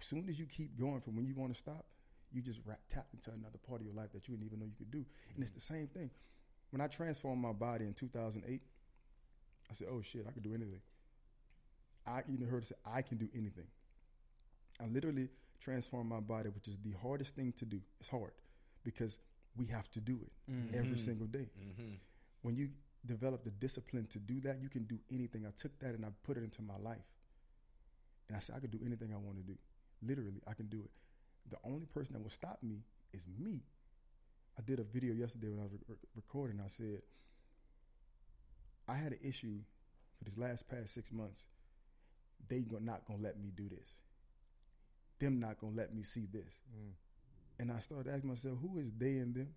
As 0.00 0.06
soon 0.06 0.28
as 0.28 0.38
you 0.38 0.46
keep 0.46 0.78
going 0.78 1.00
from 1.00 1.16
when 1.16 1.26
you 1.26 1.34
want 1.34 1.52
to 1.52 1.58
stop, 1.58 1.84
you 2.32 2.40
just 2.40 2.60
ra- 2.64 2.74
tap 2.88 3.06
into 3.12 3.30
another 3.30 3.58
part 3.66 3.80
of 3.80 3.86
your 3.86 3.96
life 3.96 4.12
that 4.12 4.28
you 4.28 4.36
didn't 4.36 4.46
even 4.46 4.60
know 4.60 4.66
you 4.66 4.76
could 4.78 4.90
do. 4.90 5.04
And 5.34 5.42
it's 5.42 5.50
mm. 5.50 5.56
the 5.56 5.60
same 5.60 5.86
thing. 5.88 6.10
When 6.70 6.80
I 6.80 6.86
transformed 6.86 7.42
my 7.42 7.52
body 7.52 7.84
in 7.84 7.94
2008, 7.94 8.62
I 9.70 9.74
said, 9.74 9.88
"Oh 9.90 10.02
shit, 10.02 10.26
I 10.28 10.32
could 10.32 10.42
do 10.42 10.54
anything." 10.54 10.80
I 12.06 12.22
even 12.32 12.46
heard 12.46 12.66
say 12.66 12.74
I 12.86 13.02
can 13.02 13.18
do 13.18 13.28
anything. 13.34 13.66
I 14.80 14.86
literally 14.86 15.28
transformed 15.60 16.08
my 16.08 16.20
body, 16.20 16.48
which 16.50 16.68
is 16.68 16.76
the 16.84 16.94
hardest 17.02 17.34
thing 17.34 17.52
to 17.58 17.64
do. 17.64 17.80
It's 18.00 18.08
hard 18.08 18.32
because 18.84 19.18
we 19.56 19.66
have 19.66 19.90
to 19.90 20.00
do 20.00 20.18
it 20.22 20.32
mm-hmm. 20.50 20.78
every 20.78 20.98
single 20.98 21.26
day. 21.26 21.48
Mm-hmm. 21.60 21.94
When 22.42 22.56
you 22.56 22.68
develop 23.06 23.44
the 23.44 23.50
discipline 23.50 24.06
to 24.12 24.18
do 24.18 24.40
that, 24.40 24.60
you 24.62 24.68
can 24.68 24.84
do 24.84 24.98
anything. 25.10 25.46
I 25.46 25.50
took 25.56 25.78
that 25.80 25.94
and 25.94 26.04
I 26.04 26.08
put 26.24 26.36
it 26.36 26.44
into 26.44 26.62
my 26.62 26.76
life. 26.82 27.06
And 28.28 28.36
I 28.36 28.40
said, 28.40 28.56
I 28.56 28.60
could 28.60 28.70
do 28.70 28.80
anything 28.84 29.12
I 29.12 29.16
want 29.16 29.36
to 29.38 29.42
do. 29.42 29.56
Literally, 30.02 30.40
I 30.46 30.54
can 30.54 30.66
do 30.66 30.82
it. 30.84 30.90
The 31.50 31.56
only 31.64 31.86
person 31.86 32.12
that 32.12 32.22
will 32.22 32.30
stop 32.30 32.58
me 32.62 32.82
is 33.12 33.26
me. 33.38 33.62
I 34.58 34.62
did 34.62 34.78
a 34.80 34.84
video 34.84 35.14
yesterday 35.14 35.48
when 35.48 35.60
I 35.60 35.62
was 35.62 35.72
re- 35.72 35.78
re- 35.88 35.96
recording. 36.16 36.60
I 36.64 36.68
said, 36.68 37.02
I 38.86 38.94
had 38.94 39.12
an 39.12 39.18
issue 39.22 39.58
for 40.18 40.24
these 40.24 40.38
last 40.38 40.68
past 40.68 40.92
six 40.92 41.12
months. 41.12 41.46
They 42.48 42.60
go- 42.60 42.78
not 42.78 43.06
gonna 43.06 43.22
let 43.22 43.40
me 43.40 43.50
do 43.54 43.68
this. 43.68 43.94
Them 45.18 45.40
not 45.40 45.60
gonna 45.60 45.76
let 45.76 45.94
me 45.94 46.02
see 46.02 46.26
this. 46.32 46.60
Mm. 46.74 46.92
And 47.60 47.72
I 47.72 47.80
started 47.80 48.12
asking 48.12 48.30
myself, 48.30 48.58
who 48.60 48.78
is 48.78 48.92
they 48.96 49.16
and 49.16 49.34
them? 49.34 49.48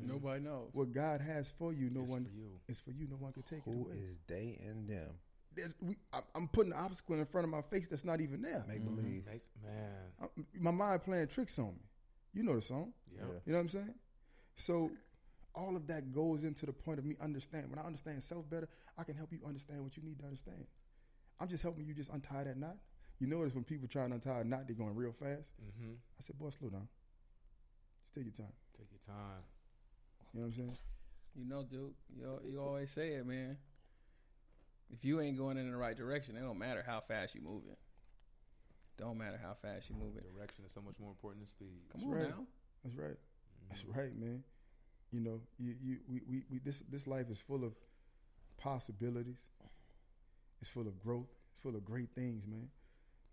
Mm-hmm. 0.00 0.12
Nobody 0.12 0.40
knows. 0.40 0.70
What 0.72 0.92
God 0.92 1.20
has 1.20 1.52
for 1.56 1.72
you, 1.72 1.90
no 1.90 2.02
It's 2.02 2.10
one 2.10 2.24
for 2.24 2.30
you. 2.30 2.50
is 2.68 2.80
for 2.80 2.90
you. 2.90 3.06
No 3.08 3.16
one 3.16 3.32
can 3.32 3.42
take 3.42 3.58
it 3.58 3.64
Who 3.64 3.84
away. 3.84 3.94
is 3.94 4.16
they 4.26 4.58
and 4.66 4.88
them? 4.88 5.10
There's, 5.54 5.74
we, 5.80 5.96
I'm, 6.12 6.22
I'm 6.34 6.48
putting 6.48 6.72
an 6.72 6.78
obstacle 6.78 7.14
in 7.16 7.24
front 7.26 7.44
of 7.44 7.50
my 7.50 7.62
face 7.62 7.86
that's 7.86 8.04
not 8.04 8.20
even 8.20 8.42
there. 8.42 8.64
Make 8.66 8.80
mm-hmm. 8.80 8.96
believe. 8.96 9.26
Make, 9.26 9.42
man. 9.62 9.90
I'm- 10.20 10.46
my 10.58 10.72
mind 10.72 11.04
playing 11.04 11.28
tricks 11.28 11.58
on 11.58 11.74
me. 11.74 11.82
You 12.32 12.42
know 12.42 12.56
the 12.56 12.62
song. 12.62 12.92
Yeah. 13.14 13.22
You 13.46 13.52
know 13.52 13.58
what 13.58 13.62
I'm 13.62 13.68
saying? 13.68 13.94
So 14.56 14.90
all 15.54 15.76
of 15.76 15.86
that 15.86 16.12
goes 16.12 16.42
into 16.42 16.66
the 16.66 16.72
point 16.72 16.98
of 16.98 17.04
me 17.04 17.14
understand. 17.20 17.70
When 17.70 17.78
I 17.78 17.82
understand 17.82 18.22
self 18.22 18.48
better, 18.50 18.68
I 18.98 19.04
can 19.04 19.14
help 19.14 19.32
you 19.32 19.38
understand 19.46 19.82
what 19.82 19.96
you 19.96 20.02
need 20.02 20.18
to 20.18 20.24
understand. 20.24 20.66
I'm 21.40 21.48
just 21.48 21.62
helping 21.62 21.84
you 21.84 21.94
just 21.94 22.10
untie 22.10 22.44
that 22.44 22.56
knot. 22.56 22.76
You 23.18 23.26
notice 23.26 23.54
when 23.54 23.64
people 23.64 23.88
try 23.88 24.06
to 24.06 24.12
untie 24.12 24.40
a 24.40 24.44
knot, 24.44 24.66
they're 24.66 24.76
going 24.76 24.94
real 24.94 25.12
fast. 25.12 25.48
Mm-hmm. 25.62 25.92
I 25.92 26.20
said, 26.20 26.38
boy, 26.38 26.50
slow 26.50 26.68
down. 26.68 26.88
Just 28.02 28.14
take 28.14 28.24
your 28.24 28.46
time. 28.46 28.52
Take 28.76 28.88
your 28.90 29.14
time. 29.14 29.42
You 30.32 30.40
know 30.40 30.46
what 30.46 30.54
I'm 30.54 30.58
saying? 30.58 30.78
You 31.36 31.44
know, 31.48 31.62
dude, 31.62 31.94
you, 32.16 32.40
you 32.50 32.60
always 32.60 32.90
say 32.90 33.12
it, 33.14 33.26
man. 33.26 33.56
If 34.92 35.04
you 35.04 35.20
ain't 35.20 35.38
going 35.38 35.58
in 35.58 35.70
the 35.70 35.76
right 35.76 35.96
direction, 35.96 36.36
it 36.36 36.40
don't 36.40 36.58
matter 36.58 36.84
how 36.86 37.00
fast 37.00 37.34
you 37.34 37.40
moving. 37.40 37.76
Don't 38.96 39.18
matter 39.18 39.40
how 39.42 39.54
fast 39.60 39.88
you 39.88 39.96
moving. 39.96 40.22
Direction 40.34 40.64
is 40.64 40.72
so 40.72 40.80
much 40.80 40.94
more 41.00 41.10
important 41.10 41.44
than 41.44 41.50
speed. 41.50 41.80
Come 41.90 42.00
That's 42.00 42.04
on 42.04 42.18
right. 42.18 42.28
now. 42.28 42.46
That's 42.84 42.96
right. 42.96 43.18
That's 43.68 43.84
right, 43.86 44.16
man. 44.16 44.44
You 45.10 45.20
know, 45.20 45.40
you, 45.58 45.74
you 45.82 45.96
we, 46.08 46.20
we, 46.28 46.42
we 46.50 46.58
this 46.58 46.82
this 46.90 47.06
life 47.06 47.30
is 47.30 47.38
full 47.38 47.64
of 47.64 47.72
possibilities. 48.58 49.38
It's 50.60 50.68
full 50.68 50.86
of 50.86 51.00
growth. 51.02 51.26
It's 51.52 51.62
full 51.62 51.74
of 51.74 51.84
great 51.84 52.10
things, 52.14 52.46
man. 52.46 52.68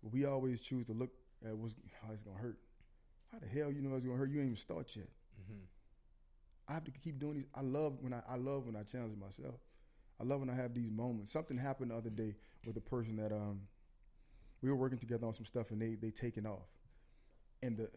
But 0.02 0.12
we 0.12 0.24
always 0.24 0.60
choose 0.60 0.86
to 0.86 0.92
look 0.92 1.10
at 1.46 1.56
what's 1.56 1.76
how 2.02 2.12
it's 2.12 2.22
gonna 2.22 2.38
hurt. 2.38 2.58
How 3.30 3.38
the 3.38 3.46
hell 3.46 3.70
you 3.72 3.80
know 3.82 3.94
it's 3.96 4.04
gonna 4.04 4.18
hurt? 4.18 4.30
You 4.30 4.38
ain't 4.40 4.46
even 4.46 4.56
start 4.56 4.94
yet. 4.96 5.08
Mm-hmm. 5.40 5.60
I 6.68 6.72
have 6.74 6.84
to 6.84 6.90
keep 6.90 7.18
doing 7.18 7.34
these. 7.36 7.46
I 7.54 7.60
love 7.62 7.98
when 8.00 8.12
I 8.12 8.22
I 8.28 8.36
love 8.36 8.66
when 8.66 8.76
I 8.76 8.82
challenge 8.82 9.16
myself. 9.18 9.56
I 10.20 10.24
love 10.24 10.40
when 10.40 10.50
I 10.50 10.54
have 10.54 10.74
these 10.74 10.90
moments. 10.90 11.32
Something 11.32 11.56
happened 11.56 11.90
the 11.90 11.96
other 11.96 12.10
day 12.10 12.34
with 12.66 12.76
a 12.76 12.80
person 12.80 13.16
that 13.16 13.32
um 13.32 13.62
we 14.60 14.68
were 14.70 14.76
working 14.76 14.98
together 14.98 15.26
on 15.26 15.32
some 15.32 15.46
stuff 15.46 15.70
and 15.70 15.80
they 15.80 15.94
they 15.94 16.10
taking 16.10 16.46
off, 16.46 16.68
and 17.62 17.76
the 17.76 17.90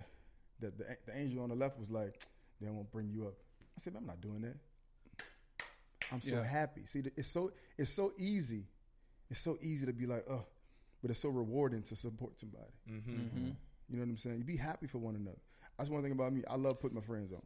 the 0.59 0.71
the, 0.71 0.97
the 1.05 1.17
angel 1.17 1.43
on 1.43 1.49
the 1.49 1.55
left 1.55 1.77
was 1.79 1.89
like, 1.91 2.21
"They 2.61 2.69
won't 2.69 2.91
bring 2.91 3.09
you 3.09 3.27
up." 3.27 3.35
I 3.77 3.81
said, 3.81 3.93
"I'm 3.97 4.05
not 4.05 4.21
doing 4.21 4.41
that." 4.41 4.57
I'm 6.11 6.21
so 6.21 6.35
Yeah. 6.35 6.43
happy. 6.43 6.85
See, 6.85 7.03
it's 7.15 7.29
so 7.29 7.51
it's 7.77 7.91
so 7.91 8.13
easy. 8.17 8.67
It's 9.29 9.39
so 9.39 9.57
easy 9.61 9.85
to 9.85 9.93
be 9.93 10.05
like, 10.05 10.25
"Oh," 10.29 10.45
but 11.05 11.11
it's 11.11 11.19
so 11.19 11.29
rewarding 11.29 11.83
to 11.83 11.95
support 11.95 12.39
somebody. 12.39 12.63
Mm-hmm. 12.89 13.11
Mm-hmm. 13.11 13.21
mm-hmm. 13.21 13.49
You 13.89 13.97
know 13.97 13.99
what 13.99 14.09
I'm 14.09 14.17
saying? 14.17 14.39
You 14.39 14.43
be 14.43 14.57
happy 14.57 14.87
for 14.87 14.97
one 14.97 15.15
another. 15.15 15.37
That's 15.77 15.87
one 15.87 16.01
thing 16.01 16.11
about 16.11 16.33
me. 16.33 16.41
I 16.49 16.55
love 16.55 16.79
putting 16.79 16.95
my 16.95 17.03
friends 17.03 17.31
on. 17.31 17.43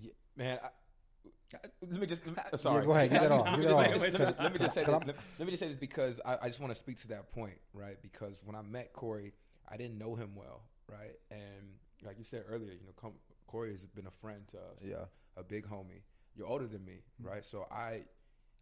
Yeah, 0.00 0.12
man. 0.34 0.58
I, 0.64 0.68
I- 0.68 1.58
let 1.82 2.00
me 2.00 2.06
just. 2.06 2.26
Let 2.26 2.50
me, 2.50 2.58
sorry. 2.58 2.86
go 2.86 2.92
ahead, 2.92 3.10
get 3.10 3.20
that 3.20 3.30
off, 3.30 3.46
Let 3.58 3.58
me 3.58 3.64
get 3.66 3.72
just- 3.72 3.78
that 3.82 3.92
let 3.92 4.12
me 4.12 4.18
just- 4.18 4.38
let 4.40 4.52
me- 4.54 4.58
just 4.58 4.74
say 4.74 4.84
this. 4.84 4.88
Let, 4.88 5.06
let 5.38 5.40
me 5.40 5.50
just 5.50 5.60
say 5.60 5.68
this 5.68 5.76
because 5.76 6.18
I, 6.24 6.38
I 6.40 6.46
just 6.46 6.60
want 6.60 6.72
to 6.72 6.74
speak 6.74 6.98
to 7.02 7.08
that 7.08 7.30
point, 7.30 7.58
right? 7.74 8.00
Because 8.00 8.40
when 8.42 8.56
I 8.56 8.62
met 8.62 8.94
Corey, 8.94 9.34
I 9.68 9.76
didn't 9.76 9.98
know 9.98 10.14
him 10.14 10.30
well, 10.34 10.62
right? 10.88 11.12
And 11.30 11.76
like 12.02 12.16
you 12.16 12.24
said 12.24 12.44
earlier, 12.48 12.72
you 12.72 12.86
know, 12.86 12.92
Com- 12.96 13.20
Corey 13.46 13.72
has 13.72 13.84
been 13.84 14.06
a 14.06 14.10
friend 14.10 14.40
to 14.52 14.56
us, 14.56 14.78
Yeah. 14.82 15.04
a 15.36 15.42
big 15.42 15.66
homie. 15.66 16.00
You're 16.34 16.46
older 16.46 16.66
than 16.66 16.82
me, 16.86 17.02
mm-hmm. 17.20 17.30
right? 17.30 17.44
So 17.44 17.66
I, 17.70 18.04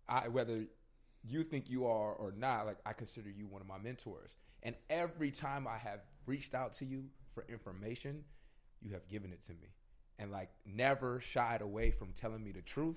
I 0.09 0.27
whether 0.27 0.65
you 1.23 1.45
think 1.45 1.69
you 1.69 1.87
are 1.87 2.13
or 2.13 2.33
not, 2.37 2.67
like 2.67 2.79
I 2.87 2.93
consider 2.93 3.31
you 3.31 3.47
one 3.47 3.61
of 3.61 3.67
my 3.67 3.79
mentors. 3.79 4.37
And 4.63 4.75
every 4.89 5.31
time 5.31 5.67
I 5.67 5.77
have 5.79 6.01
reached 6.27 6.55
out 6.55 6.73
to 6.75 6.85
you 6.85 7.05
for 7.35 7.45
information, 7.49 8.25
you 8.81 8.93
have 8.93 9.07
given 9.09 9.33
it 9.33 9.43
to 9.47 9.53
me, 9.53 9.69
and 10.19 10.31
like 10.31 10.51
never 10.65 11.21
shied 11.21 11.61
away 11.63 11.91
from 11.91 12.13
telling 12.13 12.43
me 12.43 12.53
the 12.53 12.63
truth. 12.63 12.97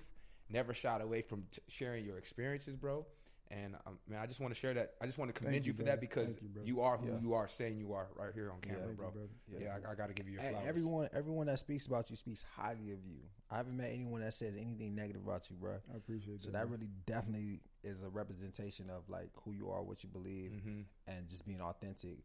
Never 0.49 0.73
shied 0.73 1.01
away 1.01 1.21
from 1.21 1.43
t- 1.51 1.61
sharing 1.67 2.05
your 2.05 2.17
experiences, 2.17 2.75
bro. 2.75 3.05
And 3.51 3.75
um, 3.85 3.99
man, 4.09 4.19
I 4.19 4.25
just 4.25 4.39
want 4.39 4.51
to 4.53 4.59
share 4.59 4.73
that. 4.73 4.93
I 4.99 5.05
just 5.05 5.19
want 5.19 5.33
to 5.33 5.39
commend 5.39 5.65
you, 5.65 5.73
you, 5.73 5.77
for 5.77 5.83
that 5.83 6.01
because 6.01 6.37
you, 6.41 6.49
you 6.65 6.81
are 6.81 6.97
who 6.97 7.07
Yeah. 7.07 7.19
you 7.21 7.33
are 7.35 7.47
saying 7.47 7.77
you 7.77 7.93
are 7.93 8.07
right 8.17 8.31
here 8.33 8.49
on 8.51 8.59
camera, 8.61 8.79
Thank 8.79 8.91
you, 8.91 8.95
bro. 8.97 9.11
brother. 9.11 9.27
Yeah, 9.59 9.75
I, 9.87 9.91
I 9.91 9.95
got 9.95 10.07
to 10.07 10.13
give 10.13 10.27
you 10.27 10.33
your 10.33 10.41
flowers. 10.41 10.65
Everyone, 10.67 11.09
everyone 11.13 11.45
that 11.47 11.59
speaks 11.59 11.85
about 11.85 12.09
you 12.09 12.15
speaks 12.15 12.43
highly 12.57 12.91
of 12.93 13.05
you. 13.05 13.17
I 13.51 13.57
haven't 13.57 13.77
met 13.77 13.91
anyone 13.93 14.21
that 14.21 14.33
says 14.33 14.55
anything 14.55 14.95
negative 14.95 15.21
about 15.23 15.49
you, 15.51 15.55
bro. 15.57 15.73
I 15.93 15.97
appreciate 15.97 16.41
So 16.41 16.47
that. 16.47 16.53
So 16.53 16.57
that 16.57 16.69
really 16.69 16.87
definitely 17.05 17.59
is 17.83 18.01
a 18.01 18.09
representation 18.09 18.89
of 18.89 19.07
like 19.07 19.29
who 19.43 19.51
you 19.51 19.69
are, 19.69 19.83
what 19.83 20.03
you 20.03 20.09
believe, 20.09 20.49
Mm-hmm. 20.51 20.81
and 21.07 21.29
just 21.29 21.45
being 21.45 21.61
authentic. 21.61 22.17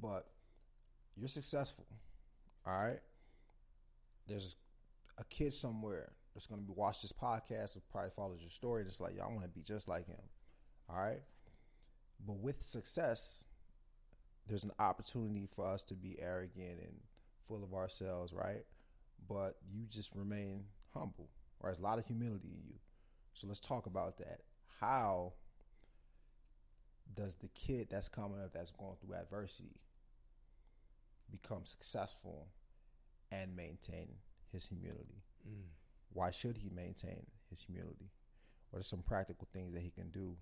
But 0.00 0.26
you're 1.14 1.28
successful, 1.28 1.84
all 2.66 2.72
right. 2.72 3.00
There's 4.26 4.56
a 5.18 5.24
kid 5.24 5.52
somewhere 5.52 6.12
that's 6.32 6.46
going 6.46 6.60
to 6.60 6.66
be 6.66 6.72
watch 6.74 7.02
this 7.02 7.12
podcast 7.12 7.76
or 7.76 7.80
probably 7.90 8.10
follows 8.16 8.38
your 8.40 8.50
story. 8.50 8.84
Just 8.84 9.00
like, 9.00 9.16
y'all 9.16 9.28
want 9.30 9.42
to 9.42 9.48
be 9.48 9.60
just 9.62 9.88
like 9.88 10.06
him. 10.06 10.16
All 10.90 11.02
right. 11.02 11.20
But 12.26 12.38
with 12.38 12.62
success, 12.62 13.44
there's 14.46 14.64
an 14.64 14.72
opportunity 14.78 15.46
for 15.54 15.66
us 15.66 15.82
to 15.84 15.94
be 15.94 16.16
arrogant 16.20 16.80
and 16.80 16.94
full 17.46 17.62
of 17.62 17.74
ourselves, 17.74 18.32
right? 18.32 18.64
But 19.28 19.56
you 19.70 19.84
just 19.88 20.14
remain 20.14 20.64
humble, 20.92 21.28
right? 21.60 21.68
There's 21.68 21.78
a 21.78 21.82
lot 21.82 21.98
of 21.98 22.06
humility 22.06 22.48
in 22.48 22.62
you. 22.66 22.74
So 23.34 23.46
let's 23.46 23.60
talk 23.60 23.86
about 23.86 24.18
that. 24.18 24.40
How 24.80 25.34
does 27.14 27.36
the 27.36 27.48
kid 27.48 27.88
that's 27.90 28.08
coming 28.08 28.40
up 28.40 28.52
that's 28.52 28.70
going 28.70 28.96
through 29.00 29.16
adversity 29.16 29.80
become 31.30 31.64
successful 31.64 32.48
and 33.30 33.56
maintain 33.56 34.08
his 34.52 34.66
humility? 34.66 35.22
Mm. 35.48 35.68
Why 36.12 36.30
should 36.30 36.56
he 36.56 36.70
maintain 36.74 37.26
his 37.48 37.60
humility? 37.60 38.10
What 38.70 38.80
are 38.80 38.84
some 38.84 39.02
practical 39.02 39.48
things 39.52 39.74
that 39.74 39.82
he 39.82 39.90
can 39.90 40.10
do 40.10 40.36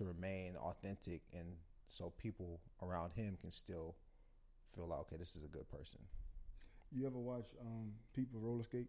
to 0.00 0.06
remain 0.06 0.56
authentic 0.56 1.20
and 1.36 1.46
so 1.88 2.12
people 2.16 2.60
around 2.82 3.12
him 3.12 3.36
can 3.40 3.50
still 3.50 3.96
feel 4.74 4.86
like, 4.86 5.00
okay, 5.00 5.16
this 5.16 5.36
is 5.36 5.44
a 5.44 5.48
good 5.48 5.68
person? 5.68 6.00
You 6.90 7.06
ever 7.06 7.18
watch 7.18 7.44
um, 7.60 7.92
people 8.14 8.40
roller 8.40 8.64
skate? 8.64 8.88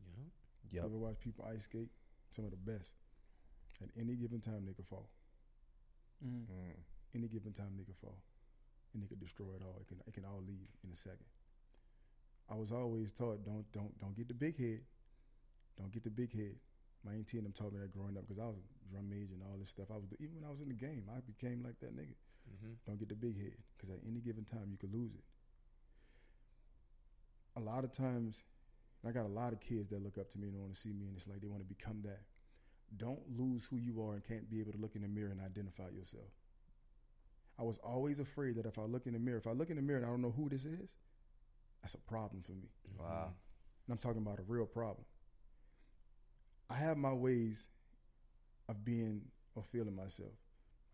Yeah. 0.00 0.24
Yep. 0.72 0.82
You 0.82 0.88
ever 0.88 0.98
watch 0.98 1.16
people 1.20 1.46
ice 1.52 1.64
skate? 1.64 1.90
Some 2.34 2.46
of 2.46 2.50
the 2.50 2.56
best. 2.56 2.90
At 3.82 3.90
any 4.00 4.14
given 4.14 4.40
time, 4.40 4.64
they 4.66 4.72
could 4.72 4.86
fall. 4.86 5.10
Mm. 6.24 6.46
Mm. 6.48 6.80
Any 7.14 7.28
given 7.28 7.52
time, 7.52 7.74
they 7.76 7.84
could 7.84 8.00
fall, 8.00 8.22
and 8.94 9.02
they 9.02 9.06
could 9.06 9.20
destroy 9.20 9.52
it 9.56 9.62
all. 9.62 9.76
It 9.80 9.88
can 9.88 9.98
it 10.06 10.14
can 10.14 10.24
all 10.24 10.40
leave 10.46 10.70
in 10.82 10.90
a 10.92 10.96
second. 10.96 11.28
I 12.50 12.54
was 12.54 12.72
always 12.72 13.12
taught 13.12 13.44
don't 13.44 13.70
don't 13.72 13.98
don't 14.00 14.16
get 14.16 14.28
the 14.28 14.34
big 14.34 14.56
head, 14.58 14.80
don't 15.76 15.92
get 15.92 16.04
the 16.04 16.10
big 16.10 16.32
head. 16.32 16.56
My 17.04 17.14
auntie 17.14 17.38
and 17.38 17.46
them 17.46 17.52
taught 17.52 17.72
me 17.72 17.80
that 17.80 17.92
growing 17.92 18.16
up 18.16 18.24
because 18.26 18.38
I 18.38 18.46
was 18.46 18.58
a 18.58 18.90
drum 18.90 19.10
major 19.10 19.34
and 19.34 19.42
all 19.42 19.58
this 19.58 19.70
stuff. 19.70 19.90
I 19.90 19.96
was 19.98 20.06
even 20.20 20.36
when 20.36 20.44
I 20.46 20.50
was 20.50 20.60
in 20.60 20.68
the 20.68 20.78
game, 20.78 21.10
I 21.10 21.18
became 21.20 21.62
like 21.62 21.78
that 21.80 21.96
nigga. 21.96 22.14
Mm-hmm. 22.46 22.78
Don't 22.86 22.98
get 22.98 23.08
the 23.08 23.18
big 23.18 23.36
head 23.36 23.58
because 23.76 23.90
at 23.90 23.98
any 24.06 24.20
given 24.20 24.44
time 24.44 24.68
you 24.70 24.78
could 24.78 24.94
lose 24.94 25.14
it. 25.14 25.24
A 27.56 27.60
lot 27.60 27.84
of 27.84 27.92
times, 27.92 28.44
I 29.06 29.10
got 29.10 29.26
a 29.26 29.34
lot 29.34 29.52
of 29.52 29.60
kids 29.60 29.90
that 29.90 30.02
look 30.02 30.16
up 30.16 30.30
to 30.30 30.38
me 30.38 30.48
and 30.48 30.58
want 30.58 30.72
to 30.74 30.80
see 30.80 30.92
me, 30.92 31.06
and 31.06 31.16
it's 31.16 31.28
like 31.28 31.40
they 31.40 31.48
want 31.48 31.60
to 31.60 31.68
become 31.68 32.00
that. 32.04 32.22
Don't 32.96 33.20
lose 33.36 33.64
who 33.68 33.76
you 33.76 34.02
are 34.02 34.14
and 34.14 34.24
can't 34.24 34.48
be 34.48 34.60
able 34.60 34.72
to 34.72 34.78
look 34.78 34.96
in 34.96 35.02
the 35.02 35.08
mirror 35.08 35.30
and 35.30 35.40
identify 35.40 35.88
yourself. 35.90 36.30
I 37.58 37.62
was 37.62 37.78
always 37.78 38.20
afraid 38.20 38.56
that 38.56 38.66
if 38.66 38.78
I 38.78 38.82
look 38.82 39.06
in 39.06 39.12
the 39.12 39.18
mirror, 39.18 39.38
if 39.38 39.46
I 39.46 39.52
look 39.52 39.70
in 39.70 39.76
the 39.76 39.82
mirror 39.82 39.98
and 39.98 40.06
I 40.06 40.10
don't 40.10 40.22
know 40.22 40.34
who 40.34 40.48
this 40.48 40.64
is, 40.64 40.90
that's 41.82 41.94
a 41.94 41.98
problem 41.98 42.42
for 42.42 42.52
me. 42.52 42.68
Wow. 42.98 43.32
And 43.86 43.92
I'm 43.92 43.98
talking 43.98 44.22
about 44.22 44.38
a 44.38 44.42
real 44.46 44.66
problem. 44.66 45.04
I 46.72 46.76
have 46.76 46.96
my 46.96 47.12
ways 47.12 47.68
of 48.68 48.82
being 48.84 49.20
or 49.54 49.62
feeling 49.70 49.94
myself. 49.94 50.32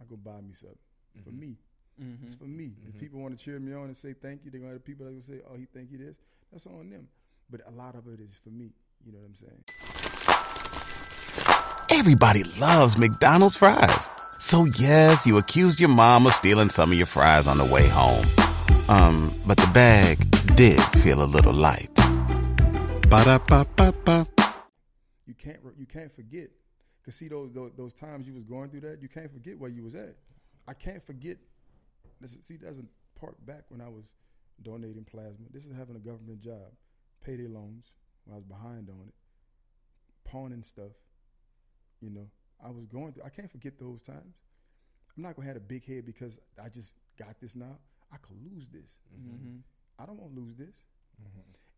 I 0.01 0.05
go 0.11 0.17
buy 0.17 0.41
me 0.41 0.53
something. 0.55 0.77
For 1.25 1.31
Mhm. 1.31 1.39
me. 1.39 1.57
Mhm. 2.01 2.25
It's 2.25 2.35
for 2.35 2.45
me. 2.45 2.73
If 2.89 2.95
Mhm. 2.95 2.99
people 3.01 3.21
want 3.21 3.39
to 3.39 3.45
cheer 3.45 3.61
me 3.61 3.73
on 3.75 3.85
and 3.85 3.97
say 3.97 4.13
thank 4.13 4.45
you, 4.45 4.51
they're 4.51 4.61
gonna 4.61 4.73
have 4.73 4.85
people 4.85 5.07
that 5.07 5.13
will 5.15 5.23
say, 5.23 5.41
Oh, 5.49 5.57
he 5.57 5.67
think 5.67 5.91
he 5.91 5.97
this. 5.97 6.17
That's 6.51 6.67
on 6.67 6.91
them. 6.91 7.09
But 7.51 7.61
a 7.67 7.71
lot 7.71 7.95
of 7.95 8.09
it 8.09 8.19
is 8.21 8.35
for 8.43 8.51
me. 8.51 8.73
You 9.05 9.13
know 9.13 9.19
what 9.19 9.27
I'm 9.27 9.35
saying? 9.37 9.65
Everybody 11.91 12.43
loves 12.59 12.99
McDonald's 12.99 13.57
fries. 13.57 14.11
So 14.39 14.65
yes, 14.65 15.27
you 15.27 15.39
accused 15.39 15.79
your 15.81 15.91
mom 15.91 16.27
of 16.27 16.33
stealing 16.35 16.71
some 16.71 16.91
of 16.91 16.99
your 16.99 17.07
fries 17.07 17.47
on 17.49 17.59
the 17.59 17.65
way 17.65 17.89
home. 17.89 18.27
Um, 18.89 19.33
but 19.47 19.57
the 19.59 19.71
bag 19.73 20.19
did 20.57 20.81
feel 21.03 21.23
a 21.23 21.27
little 21.27 21.53
light. 21.55 21.89
Ba-da-ba-ba-ba. 23.11 24.27
You 25.29 25.35
can't 25.35 25.59
you 25.79 25.87
can't 25.87 26.13
forget. 26.13 26.49
Cause 27.05 27.15
see 27.15 27.29
those, 27.29 27.53
those 27.53 27.71
those 27.77 27.93
times 27.93 28.27
you 28.27 28.35
was 28.35 28.45
going 28.45 28.71
through 28.71 28.81
that, 28.81 29.01
you 29.03 29.09
can't 29.09 29.31
forget 29.31 29.59
where 29.59 29.71
you 29.71 29.83
was 29.85 29.95
at. 29.95 30.17
I 30.67 30.73
can't 30.73 31.05
forget. 31.07 31.37
This 32.21 32.33
is, 32.33 32.39
see, 32.47 32.57
doesn't 32.57 32.89
part 33.21 33.45
back 33.47 33.65
when 33.69 33.81
I 33.81 33.89
was 33.89 34.05
donating 34.63 35.05
plasma. 35.05 35.47
This 35.53 35.65
is 35.65 35.73
having 35.77 35.97
a 35.97 36.01
government 36.01 36.41
job, 36.41 36.73
payday 37.25 37.47
loans. 37.47 37.93
When 38.25 38.35
I 38.35 38.37
was 38.37 38.45
behind 38.45 38.89
on 38.91 39.07
it, 39.09 39.15
pawning 40.25 40.63
stuff. 40.63 40.93
You 42.01 42.11
know, 42.11 42.27
I 42.65 42.71
was 42.71 42.87
going 42.87 43.13
through. 43.13 43.25
I 43.25 43.31
can't 43.31 43.51
forget 43.51 43.79
those 43.79 44.01
times. 44.01 44.35
I'm 45.17 45.23
not 45.23 45.37
gonna 45.37 45.49
have 45.49 45.57
a 45.57 45.61
big 45.61 45.85
head 45.85 46.07
because 46.07 46.39
I 46.63 46.69
just 46.69 46.95
got 47.19 47.39
this 47.41 47.55
now. 47.55 47.77
I 48.13 48.17
could 48.17 48.37
lose 48.43 48.67
this. 48.73 48.97
Mhm. 49.13 49.61
I 49.99 50.07
don't 50.07 50.19
want 50.19 50.35
to 50.35 50.41
lose 50.41 50.57
this. 50.57 50.83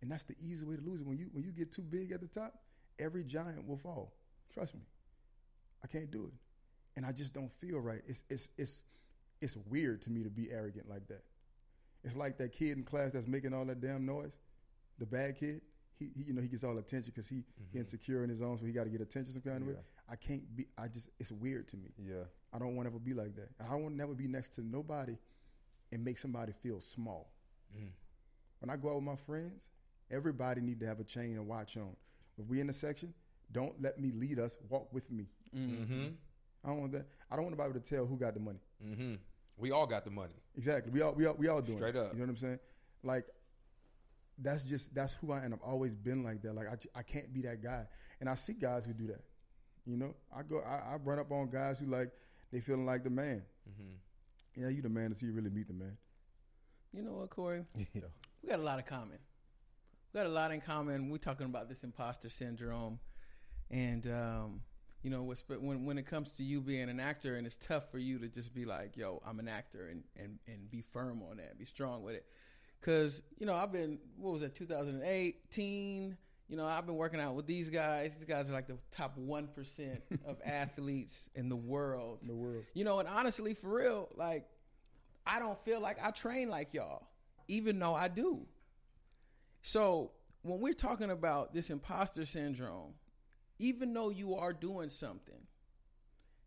And 0.02 0.10
that's 0.10 0.24
the 0.24 0.36
easy 0.40 0.64
way 0.64 0.76
to 0.76 0.82
lose 0.82 1.00
it. 1.00 1.06
When 1.06 1.18
you 1.18 1.26
when 1.32 1.42
you 1.44 1.52
get 1.52 1.72
too 1.72 1.82
big 1.82 2.12
at 2.12 2.20
the 2.20 2.26
top, 2.28 2.54
every 2.98 3.24
giant 3.24 3.66
will 3.66 3.76
fall. 3.76 4.12
Trust 4.52 4.74
me. 4.74 4.80
I 5.82 5.86
can't 5.86 6.10
do 6.10 6.24
it. 6.24 6.34
And 6.96 7.06
I 7.06 7.12
just 7.12 7.32
don't 7.32 7.50
feel 7.60 7.78
right. 7.78 8.02
It's 8.06 8.24
it's 8.28 8.48
it's 8.58 8.80
it's 9.40 9.56
weird 9.56 10.02
to 10.02 10.10
me 10.10 10.22
to 10.22 10.30
be 10.30 10.50
arrogant 10.50 10.88
like 10.88 11.06
that. 11.08 11.22
It's 12.04 12.16
like 12.16 12.38
that 12.38 12.52
kid 12.52 12.76
in 12.76 12.84
class 12.84 13.12
that's 13.12 13.26
making 13.26 13.54
all 13.54 13.64
that 13.66 13.80
damn 13.80 14.04
noise. 14.04 14.38
The 14.98 15.06
bad 15.06 15.38
kid. 15.38 15.60
He, 15.98 16.10
he 16.16 16.24
you 16.28 16.32
know 16.32 16.42
he 16.42 16.48
gets 16.48 16.64
all 16.64 16.76
attention 16.78 17.12
because 17.14 17.28
he, 17.28 17.36
he 17.36 17.42
mm-hmm. 17.42 17.78
insecure 17.78 18.24
in 18.24 18.30
his 18.30 18.42
own, 18.42 18.58
so 18.58 18.66
he 18.66 18.72
got 18.72 18.84
to 18.84 18.90
get 18.90 19.00
attention 19.00 19.32
some 19.32 19.42
kind 19.42 19.62
of 19.62 19.68
way. 19.68 19.74
I 20.10 20.16
can't 20.16 20.42
be. 20.56 20.66
I 20.76 20.88
just 20.88 21.10
it's 21.18 21.30
weird 21.30 21.68
to 21.68 21.76
me. 21.76 21.90
Yeah. 21.98 22.24
I 22.52 22.58
don't 22.58 22.74
want 22.74 22.88
to 22.88 22.90
ever 22.92 22.98
be 22.98 23.14
like 23.14 23.36
that. 23.36 23.48
I 23.60 23.74
want 23.76 23.94
to 23.94 23.96
never 23.96 24.14
be 24.14 24.26
next 24.26 24.54
to 24.56 24.66
nobody 24.66 25.16
and 25.92 26.04
make 26.04 26.18
somebody 26.18 26.52
feel 26.62 26.80
small. 26.80 27.30
Mm. 27.76 27.90
When 28.60 28.70
I 28.70 28.76
go 28.76 28.88
out 28.88 28.96
with 28.96 29.04
my 29.04 29.16
friends, 29.16 29.66
everybody 30.10 30.60
need 30.60 30.80
to 30.80 30.86
have 30.86 31.00
a 31.00 31.04
chain 31.04 31.36
and 31.36 31.46
watch 31.46 31.76
on. 31.76 31.94
If 32.40 32.46
we 32.48 32.60
in 32.60 32.66
the 32.66 32.72
section, 32.72 33.12
don't 33.52 33.80
let 33.82 33.98
me 34.00 34.12
lead 34.14 34.38
us. 34.38 34.58
Walk 34.68 34.92
with 34.92 35.10
me. 35.10 35.26
Mm-hmm. 35.56 36.08
I 36.64 36.68
don't 36.68 36.80
want 36.80 36.92
that. 36.92 37.06
I 37.30 37.36
don't 37.36 37.44
want 37.44 37.56
nobody 37.56 37.78
to 37.80 37.80
tell 37.80 38.06
who 38.06 38.16
got 38.16 38.34
the 38.34 38.40
money. 38.40 38.60
Mm-hmm. 38.84 39.14
We 39.56 39.70
all 39.72 39.86
got 39.86 40.04
the 40.04 40.10
money. 40.10 40.34
Exactly. 40.56 40.92
We 40.92 41.02
all 41.02 41.12
we 41.12 41.26
all 41.26 41.34
we 41.34 41.48
all 41.48 41.60
doing 41.60 41.78
Straight 41.78 41.96
it. 41.96 42.00
up. 42.00 42.12
You 42.12 42.20
know 42.20 42.24
what 42.26 42.30
I'm 42.30 42.36
saying? 42.36 42.58
Like 43.02 43.26
that's 44.38 44.64
just 44.64 44.94
that's 44.94 45.12
who 45.14 45.32
I 45.32 45.44
am. 45.44 45.52
I've 45.52 45.60
always 45.62 45.94
been 45.94 46.24
like 46.24 46.42
that. 46.42 46.54
Like 46.54 46.66
I 46.68 46.98
I 46.98 47.02
can't 47.02 47.32
be 47.32 47.42
that 47.42 47.62
guy. 47.62 47.84
And 48.20 48.28
I 48.28 48.34
see 48.34 48.52
guys 48.54 48.84
who 48.84 48.92
do 48.92 49.06
that. 49.08 49.22
You 49.86 49.96
know, 49.96 50.14
I 50.34 50.42
go 50.42 50.60
I, 50.60 50.94
I 50.94 50.96
run 51.02 51.18
up 51.18 51.30
on 51.32 51.50
guys 51.50 51.78
who 51.78 51.86
like 51.86 52.10
they 52.52 52.60
feeling 52.60 52.86
like 52.86 53.04
the 53.04 53.10
man. 53.10 53.42
Mm-hmm. 53.68 54.62
Yeah, 54.62 54.68
you 54.68 54.82
the 54.82 54.88
man 54.88 55.06
until 55.06 55.28
you 55.28 55.34
really 55.34 55.50
meet 55.50 55.68
the 55.68 55.74
man. 55.74 55.96
You 56.92 57.02
know 57.02 57.12
what, 57.12 57.30
Corey? 57.30 57.64
Yeah. 57.94 58.02
We 58.42 58.48
got 58.48 58.58
a 58.58 58.62
lot 58.62 58.78
of 58.78 58.86
common. 58.86 59.18
We 60.12 60.18
got 60.18 60.26
a 60.26 60.30
lot 60.30 60.50
in 60.50 60.60
common. 60.60 61.08
We're 61.08 61.18
talking 61.18 61.46
about 61.46 61.68
this 61.68 61.84
imposter 61.84 62.28
syndrome, 62.30 62.98
and 63.70 64.06
um, 64.08 64.60
you 65.02 65.10
know, 65.10 65.32
when 65.48 65.84
when 65.84 65.98
it 65.98 66.06
comes 66.06 66.32
to 66.36 66.42
you 66.42 66.60
being 66.60 66.88
an 66.90 66.98
actor, 66.98 67.36
and 67.36 67.46
it's 67.46 67.56
tough 67.56 67.90
for 67.90 67.98
you 67.98 68.18
to 68.18 68.28
just 68.28 68.52
be 68.52 68.64
like, 68.64 68.96
"Yo, 68.96 69.22
I'm 69.24 69.38
an 69.38 69.46
actor," 69.46 69.88
and 69.88 70.02
and 70.16 70.38
and 70.48 70.68
be 70.68 70.80
firm 70.80 71.22
on 71.30 71.36
that, 71.36 71.58
be 71.58 71.64
strong 71.64 72.02
with 72.02 72.16
it. 72.16 72.26
Because 72.80 73.22
you 73.38 73.46
know, 73.46 73.54
I've 73.54 73.70
been 73.70 73.98
what 74.16 74.32
was 74.32 74.42
it, 74.42 74.56
2018. 74.56 76.16
You 76.48 76.56
know, 76.56 76.66
I've 76.66 76.86
been 76.86 76.96
working 76.96 77.20
out 77.20 77.36
with 77.36 77.46
these 77.46 77.70
guys. 77.70 78.12
These 78.18 78.26
guys 78.26 78.50
are 78.50 78.52
like 78.52 78.66
the 78.66 78.78
top 78.90 79.16
one 79.16 79.46
percent 79.46 80.02
of 80.26 80.38
athletes 80.44 81.28
in 81.36 81.48
the 81.48 81.56
world. 81.56 82.18
In 82.22 82.26
the 82.26 82.34
world. 82.34 82.64
You 82.74 82.82
know, 82.84 82.98
and 82.98 83.08
honestly, 83.08 83.54
for 83.54 83.68
real, 83.68 84.08
like 84.16 84.48
I 85.24 85.38
don't 85.38 85.58
feel 85.64 85.80
like 85.80 85.98
I 86.02 86.10
train 86.10 86.48
like 86.48 86.74
y'all, 86.74 87.06
even 87.46 87.78
though 87.78 87.94
I 87.94 88.08
do. 88.08 88.46
So 89.62 90.12
when 90.42 90.60
we're 90.60 90.72
talking 90.72 91.10
about 91.10 91.52
this 91.52 91.70
imposter 91.70 92.24
syndrome, 92.24 92.94
even 93.58 93.92
though 93.92 94.08
you 94.08 94.34
are 94.36 94.52
doing 94.52 94.88
something 94.88 95.46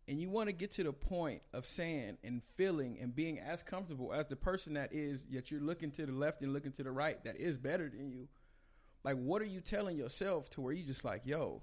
and 0.08 0.20
you 0.20 0.30
want 0.30 0.50
to 0.50 0.54
get 0.54 0.72
to 0.72 0.84
the 0.84 0.92
point 0.92 1.42
of 1.54 1.66
saying 1.66 2.18
and 2.24 2.42
feeling 2.56 2.98
and 3.00 3.16
being 3.16 3.40
as 3.40 3.62
comfortable 3.62 4.12
as 4.14 4.26
the 4.26 4.36
person 4.36 4.74
that 4.74 4.92
is, 4.92 5.24
yet 5.30 5.52
you're 5.52 5.62
looking 5.62 5.92
to 5.92 6.06
the 6.06 6.12
left 6.12 6.42
and 6.42 6.54
looking 6.54 6.72
to 6.74 6.84
the 6.84 6.92
right 6.92 7.24
that 7.24 7.38
is 7.38 7.56
better 7.56 7.90
than 7.90 8.10
you, 8.10 8.28
like 9.04 9.16
what 9.18 9.42
are 9.42 9.46
you 9.46 9.62
telling 9.62 9.98
yourself 9.98 10.50
to 10.52 10.62
where 10.62 10.74
you 10.74 10.84
just 10.84 11.06
like, 11.06 11.22
yo, 11.26 11.62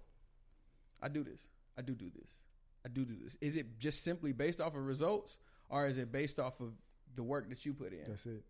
I 1.02 1.08
do 1.08 1.24
this. 1.24 1.40
I 1.76 1.82
do 1.82 1.94
do 1.94 2.10
this. 2.10 2.30
I 2.84 2.88
do 2.88 3.04
do 3.04 3.16
this. 3.22 3.36
Is 3.40 3.56
it 3.56 3.78
just 3.78 4.04
simply 4.04 4.32
based 4.32 4.60
off 4.60 4.74
of 4.74 4.86
results 4.86 5.38
or 5.68 5.86
is 5.86 5.98
it 5.98 6.12
based 6.12 6.38
off 6.38 6.60
of 6.60 6.72
the 7.16 7.22
work 7.22 7.48
that 7.50 7.66
you 7.66 7.74
put 7.74 7.92
in? 7.92 8.04
That's 8.06 8.26
it. 8.26 8.44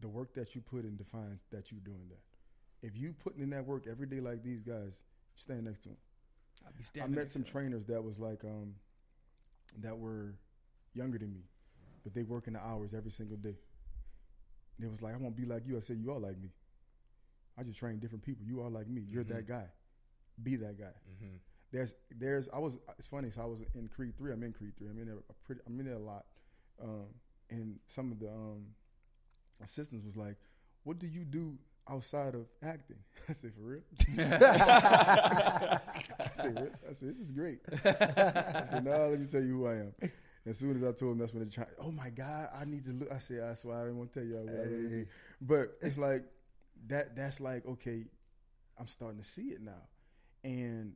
The 0.00 0.08
work 0.08 0.34
that 0.34 0.54
you 0.54 0.60
put 0.60 0.84
in 0.84 0.96
defines 0.96 1.40
that 1.52 1.70
you're 1.70 1.80
doing 1.80 2.08
that. 2.08 2.86
If 2.86 2.96
you 2.96 3.14
putting 3.22 3.42
in 3.42 3.50
that 3.50 3.66
work 3.66 3.86
every 3.90 4.06
day 4.06 4.20
like 4.20 4.42
these 4.42 4.62
guys, 4.62 4.92
stand 5.34 5.64
next 5.64 5.82
to 5.82 5.90
them. 5.90 5.98
I 7.02 7.06
met 7.06 7.30
some 7.30 7.44
trainers 7.44 7.84
that 7.86 8.02
was 8.02 8.18
like 8.18 8.44
um 8.44 8.74
that 9.82 9.96
were 9.96 10.34
younger 10.94 11.18
than 11.18 11.32
me, 11.32 11.42
but 12.02 12.14
they 12.14 12.22
work 12.22 12.46
in 12.46 12.54
the 12.54 12.60
hours 12.60 12.94
every 12.94 13.10
single 13.10 13.36
day. 13.36 13.56
They 14.78 14.88
was 14.88 15.02
like, 15.02 15.14
I 15.14 15.18
won't 15.18 15.36
be 15.36 15.44
like 15.44 15.66
you. 15.66 15.76
I 15.76 15.80
said, 15.80 15.98
you 15.98 16.10
all 16.10 16.20
like 16.20 16.40
me. 16.40 16.48
I 17.58 17.62
just 17.62 17.78
train 17.78 17.98
different 17.98 18.24
people. 18.24 18.44
You 18.46 18.62
all 18.62 18.70
like 18.70 18.88
me. 18.88 19.02
You're 19.08 19.24
that 19.24 19.46
guy. 19.46 19.66
Be 20.42 20.56
that 20.56 20.78
guy. 20.78 20.94
Mm-hmm. 21.12 21.36
There's 21.72 21.94
there's 22.18 22.48
I 22.52 22.58
was 22.58 22.78
it's 22.98 23.06
funny. 23.06 23.30
So 23.30 23.42
I 23.42 23.44
was 23.44 23.58
in 23.74 23.88
Creed 23.88 24.16
three. 24.16 24.32
I'm 24.32 24.42
in 24.42 24.52
Creed 24.52 24.72
three. 24.78 24.88
I'm 24.88 24.98
in 24.98 25.06
there 25.06 25.16
a 25.28 25.32
pretty. 25.44 25.60
I'm 25.66 25.78
in 25.78 25.86
there 25.86 25.96
a 25.96 25.98
lot. 25.98 26.24
Um, 26.82 27.06
and 27.50 27.78
some 27.86 28.10
of 28.10 28.18
the 28.18 28.28
um, 28.28 28.64
assistants 29.62 30.04
was 30.04 30.16
like, 30.16 30.36
"What 30.84 30.98
do 30.98 31.06
you 31.06 31.24
do 31.24 31.58
outside 31.90 32.34
of 32.34 32.46
acting. 32.62 32.98
I 33.28 33.32
said, 33.32 33.52
for 33.54 33.62
real? 33.62 33.80
I 34.18 35.80
said, 36.34 36.54
"Really?" 36.54 36.70
I 36.88 36.92
said, 36.92 37.08
this 37.08 37.18
is 37.18 37.32
great. 37.32 37.58
I 37.72 38.64
said, 38.70 38.84
no, 38.84 39.08
let 39.08 39.20
me 39.20 39.26
tell 39.26 39.42
you 39.42 39.58
who 39.58 39.66
I 39.66 39.74
am. 39.74 39.94
As 40.46 40.58
soon 40.58 40.74
as 40.74 40.82
I 40.82 40.92
told 40.92 41.12
him 41.12 41.18
that's 41.18 41.34
when 41.34 41.44
they 41.44 41.50
tried, 41.50 41.68
oh 41.78 41.90
my 41.90 42.10
God, 42.10 42.48
I 42.58 42.64
need 42.64 42.84
to 42.86 42.92
look. 42.92 43.12
I 43.12 43.18
said, 43.18 43.40
that's 43.40 43.64
why 43.64 43.78
I 43.80 43.82
didn't 43.82 43.98
want 43.98 44.12
to 44.12 44.20
tell 44.20 44.28
you. 44.28 44.38
I 44.38 44.42
really 44.42 44.98
Hey. 45.00 45.06
But 45.40 45.76
it's 45.82 45.98
like, 45.98 46.24
that. 46.88 47.14
that's 47.14 47.40
like, 47.40 47.66
okay, 47.66 48.04
I'm 48.78 48.86
starting 48.86 49.18
to 49.18 49.24
see 49.24 49.48
it 49.48 49.60
now. 49.60 49.82
And 50.42 50.94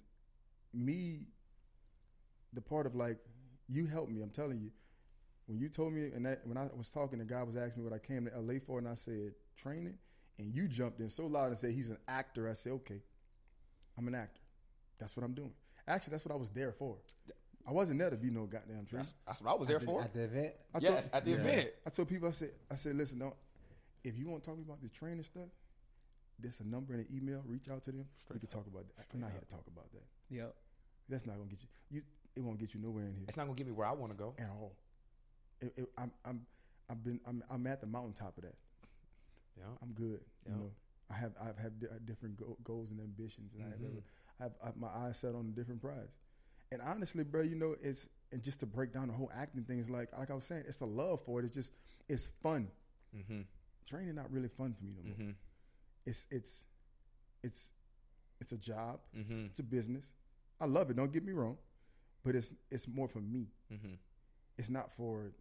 me, 0.73 1.27
the 2.53 2.63
part 2.63 2.87
of 2.87 2.95
like, 2.95 3.19
you 3.69 3.87
helped 3.87 4.11
me, 4.11 4.23
I'm 4.23 4.31
telling 4.31 4.61
you. 4.61 4.71
When 5.47 5.59
you 5.59 5.69
told 5.69 5.93
me, 5.93 6.11
and 6.15 6.25
that, 6.25 6.41
when 6.47 6.57
I 6.57 6.69
was 6.77 6.89
talking, 6.89 7.19
the 7.19 7.25
guy 7.25 7.43
was 7.43 7.57
asking 7.57 7.83
me 7.83 7.89
what 7.89 7.95
I 7.95 7.99
came 8.05 8.27
to 8.27 8.41
LA 8.41 8.55
for, 8.65 8.79
and 8.79 8.89
I 8.89 8.95
said, 8.95 9.33
training. 9.57 9.95
And 10.39 10.55
you 10.55 10.67
jumped 10.67 11.01
in 11.01 11.11
so 11.11 11.27
loud 11.27 11.49
and 11.49 11.59
said, 11.59 11.73
he's 11.73 11.91
an 11.91 11.99
actor. 12.09 12.49
I 12.49 12.55
said, 12.55 12.73
okay, 12.73 13.01
I'm 13.97 14.09
an 14.09 14.15
actor. 14.15 14.41
That's 14.99 15.17
what 15.17 15.25
I'm 15.25 15.35
doing. 15.35 15.53
Actually, 15.87 16.13
that's 16.13 16.25
what 16.25 16.33
I 16.35 16.39
was 16.39 16.51
there 16.51 16.73
for. 16.73 16.97
I 17.67 17.73
wasn't 17.73 17.99
there 17.99 18.11
to 18.11 18.17
be 18.17 18.31
no 18.31 18.45
goddamn 18.45 18.87
trainer. 18.87 19.05
That's, 19.05 19.15
that's 19.27 19.43
what 19.43 19.51
I 19.51 19.55
was 19.55 19.69
there 19.69 19.81
for. 19.81 20.03
At 20.03 20.13
the 20.13 20.25
event? 20.25 20.55
I 20.75 20.79
Yes, 20.81 21.11
at 21.13 21.25
the 21.25 21.33
event. 21.33 21.71
I 21.87 21.91
told 21.91 22.09
people, 22.09 22.29
I 22.29 22.33
said, 22.33 22.51
I 22.71 22.75
said, 22.75 22.97
listen, 22.97 23.19
don't, 23.19 23.35
if 24.03 24.19
you 24.19 24.29
want 24.29 24.43
to 24.43 24.51
talk 24.51 24.59
about 24.59 24.83
this 24.83 24.93
training 24.93 25.23
stuff, 25.23 25.49
there's 26.39 26.61
a 26.61 26.65
number 26.65 26.95
and 26.95 27.07
an 27.07 27.17
email. 27.17 27.43
Reach 27.47 27.69
out 27.71 27.83
to 27.85 27.93
them. 27.93 28.07
we 28.33 28.39
can 28.39 28.49
talk 28.49 28.67
about 28.67 28.85
that. 28.97 29.07
I'm 29.13 29.21
not 29.21 29.31
here 29.31 29.41
to 29.41 29.47
talk 29.47 29.65
about 29.67 29.91
that. 29.93 30.03
Yep. 30.31 30.55
That's 31.09 31.27
not 31.27 31.37
gonna 31.37 31.49
get 31.49 31.63
you. 31.63 31.69
You, 31.91 32.03
it 32.35 32.43
won't 32.43 32.59
get 32.59 32.75
you 32.75 32.81
nowhere 32.81 33.05
in 33.05 33.13
here 33.13 33.25
It's 33.29 33.37
not 33.37 33.45
gonna 33.45 33.57
get 33.57 33.67
me 33.67 33.73
where 33.73 33.87
I 33.87 33.93
want 33.93 34.13
to 34.13 34.19
go. 34.19 34.35
at 34.39 34.49
all. 34.51 34.75
It, 35.65 35.73
it, 35.77 35.89
I'm, 35.97 36.13
I'm, 36.25 36.41
I've 36.91 37.03
been, 37.03 37.21
I'm, 37.27 37.43
I'm 37.51 37.67
at 37.67 37.81
the 37.81 37.87
mountaintop 37.87 38.37
of 38.37 38.45
that. 38.45 38.55
Yeah. 39.57 39.65
I'm 39.83 39.93
good. 39.93 40.21
Yeah. 40.47 40.53
You 40.53 40.59
know, 40.59 40.71
I 41.11 41.15
have, 41.15 41.33
I've 41.41 41.57
had 41.59 41.73
different 42.05 42.37
go- 42.37 42.57
goals 42.65 42.91
and 42.91 43.01
ambitions, 43.01 43.53
and 43.55 43.65
I 43.65 43.69
have, 43.71 43.79
Mhm. 43.81 44.03
I 44.41 44.43
have, 44.43 44.53
I 44.63 44.67
have 44.67 44.77
my 44.77 44.89
eyes 44.89 45.19
set 45.19 45.35
on 45.35 45.47
a 45.53 45.57
different 45.59 45.81
prize. 45.81 46.11
And 46.73 46.83
honestly, 46.83 47.25
bro, 47.25 47.43
you 47.43 47.55
know, 47.55 47.77
it's 47.83 48.09
and 48.33 48.43
just 48.43 48.59
to 48.61 48.67
break 48.67 48.93
down 48.93 49.07
the 49.07 49.13
whole 49.15 49.31
acting 49.35 49.63
thing 49.63 49.79
is 49.79 49.89
like, 49.89 50.09
like 50.19 50.31
I 50.31 50.35
was 50.35 50.45
saying, 50.45 50.65
it's 50.67 50.81
a 50.81 50.85
love 50.87 51.21
for 51.25 51.39
it. 51.41 51.45
It's 51.47 51.55
just, 51.55 51.71
it's 52.09 52.29
fun. 52.43 52.69
Mm-hmm. 53.17 53.43
Training 53.87 54.15
not 54.17 54.31
really 54.33 54.49
fun 54.49 54.75
for 54.77 54.85
me 54.85 54.93
no 54.97 55.03
more. 55.05 55.15
Mm-hmm. 55.15 55.31
It's, 56.05 56.27
it's, 56.33 56.65
it's, 57.45 57.73
it's 58.41 58.51
a 58.53 58.57
job. 58.59 58.99
Mm-hmm. 59.17 59.47
It's 59.47 59.61
a 59.61 59.63
business. 59.63 60.05
I 60.61 60.67
love 60.67 60.91
it. 60.91 60.97
Don't 60.97 61.13
get 61.13 61.25
me 61.25 61.31
wrong, 61.33 61.57
but 62.25 62.35
it's, 62.35 62.53
it's 62.73 62.89
more 62.89 63.07
for 63.07 63.21
me. 63.21 63.47
Mm-hmm. 63.73 63.95
It's 64.59 64.69
not 64.69 64.91
for 64.97 65.33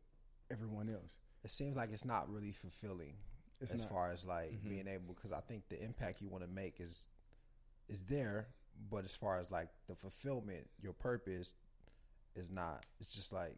everyone 0.54 0.90
else. 0.90 1.12
It 1.44 1.52
seems 1.52 1.76
like 1.76 1.92
it's 1.92 2.06
not 2.06 2.30
really 2.32 2.52
fulfilling 2.54 3.16
It's 3.60 3.72
as 3.72 3.80
not. 3.82 3.90
far 3.90 4.10
as 4.10 4.26
like 4.26 4.52
Mhm. 4.54 4.70
being 4.70 4.88
able 4.88 5.14
because 5.14 5.34
I 5.34 5.42
think 5.42 5.68
the 5.70 5.82
impact 5.84 6.22
you 6.22 6.30
want 6.30 6.44
to 6.44 6.50
make 6.50 6.80
is 6.80 7.08
is 7.90 8.04
there, 8.04 8.48
but 8.90 9.04
as 9.04 9.14
far 9.14 9.38
as 9.40 9.52
like 9.52 9.70
the 9.88 9.96
fulfillment, 9.96 10.70
your 10.82 10.94
purpose 10.94 11.54
is 12.36 12.50
not. 12.50 12.86
It's 13.00 13.14
just 13.14 13.34
like 13.34 13.58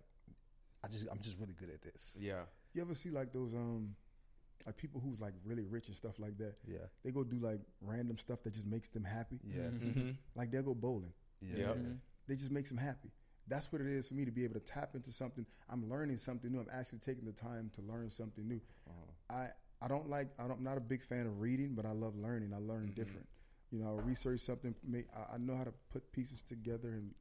I 0.83 0.87
just 0.87 1.07
I'm 1.11 1.19
just 1.19 1.39
really 1.39 1.53
good 1.53 1.69
at 1.69 1.81
this. 1.81 2.15
Yeah. 2.19 2.45
You 2.73 2.81
ever 2.81 2.95
see 2.95 3.09
like 3.11 3.31
those 3.33 3.53
um 3.53 3.95
like 4.65 4.77
people 4.77 4.99
who's 5.01 5.19
like 5.19 5.33
really 5.43 5.63
rich 5.65 5.87
and 5.89 5.95
stuff 5.97 6.17
like 6.17 6.37
that? 6.37 6.55
Yeah. 6.65 6.87
They 7.03 7.11
go 7.11 7.23
do 7.23 7.37
like 7.37 7.59
random 7.81 8.17
stuff 8.17 8.41
that 8.43 8.53
just 8.53 8.65
makes 8.65 8.89
them 8.89 9.03
happy. 9.03 9.39
Yeah. 9.43 9.67
Mm-hmm. 9.69 10.11
Like 10.33 10.49
they'll 10.51 10.63
go 10.63 10.73
bowling. 10.73 11.13
Yeah. 11.41 11.57
Yep. 11.57 11.77
They 12.27 12.35
just 12.35 12.51
makes 12.51 12.69
them 12.69 12.77
happy. 12.79 13.11
That's 13.47 13.71
what 13.71 13.81
it 13.81 13.87
is 13.87 14.07
for 14.07 14.15
me 14.15 14.25
to 14.25 14.31
be 14.31 14.43
able 14.43 14.55
to 14.55 14.59
tap 14.59 14.95
into 14.95 15.11
something. 15.11 15.45
I'm 15.69 15.89
learning 15.89 16.17
something 16.17 16.51
new. 16.51 16.59
I'm 16.59 16.67
actually 16.73 16.99
taking 16.99 17.25
the 17.25 17.31
time 17.31 17.69
to 17.75 17.81
learn 17.81 18.09
something 18.09 18.47
new. 18.47 18.59
I 19.29 19.49
I 19.81 19.87
don't 19.87 20.09
like 20.09 20.27
I 20.39 20.43
don't, 20.43 20.57
I'm 20.59 20.63
not 20.63 20.77
a 20.77 20.81
big 20.81 21.03
fan 21.03 21.27
of 21.27 21.39
reading, 21.39 21.73
but 21.75 21.85
I 21.85 21.91
love 21.91 22.15
learning. 22.17 22.53
I 22.53 22.59
learn 22.59 22.91
different. 22.95 23.27
You 23.71 23.79
know, 23.79 23.99
I 23.99 24.01
research 24.03 24.39
something. 24.39 24.73
Make, 24.87 25.07
I, 25.15 25.35
I 25.35 25.37
know 25.37 25.55
how 25.55 25.63
to 25.63 25.73
put 25.91 26.11
pieces 26.11 26.41
together, 26.41 26.89
and 26.89 27.11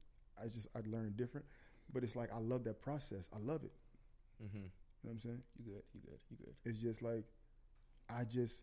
I 0.42 0.48
just 0.48 0.68
I 0.74 0.80
learn 0.86 1.14
different. 1.16 1.46
But 1.92 2.04
it's 2.04 2.16
like 2.16 2.32
I 2.32 2.38
love 2.38 2.64
that 2.64 2.80
process. 2.80 3.28
I 3.34 3.38
love 3.38 3.64
it. 3.64 3.72
Mm-hmm. 4.42 4.56
You 4.58 4.62
know 4.62 4.68
what 5.02 5.12
I'm 5.12 5.20
saying? 5.20 5.42
You 5.58 5.72
good. 5.72 5.82
You 5.94 6.00
good. 6.00 6.18
You 6.30 6.36
good. 6.38 6.54
It's 6.64 6.78
just 6.78 7.02
like 7.02 7.24
I 8.08 8.24
just 8.24 8.62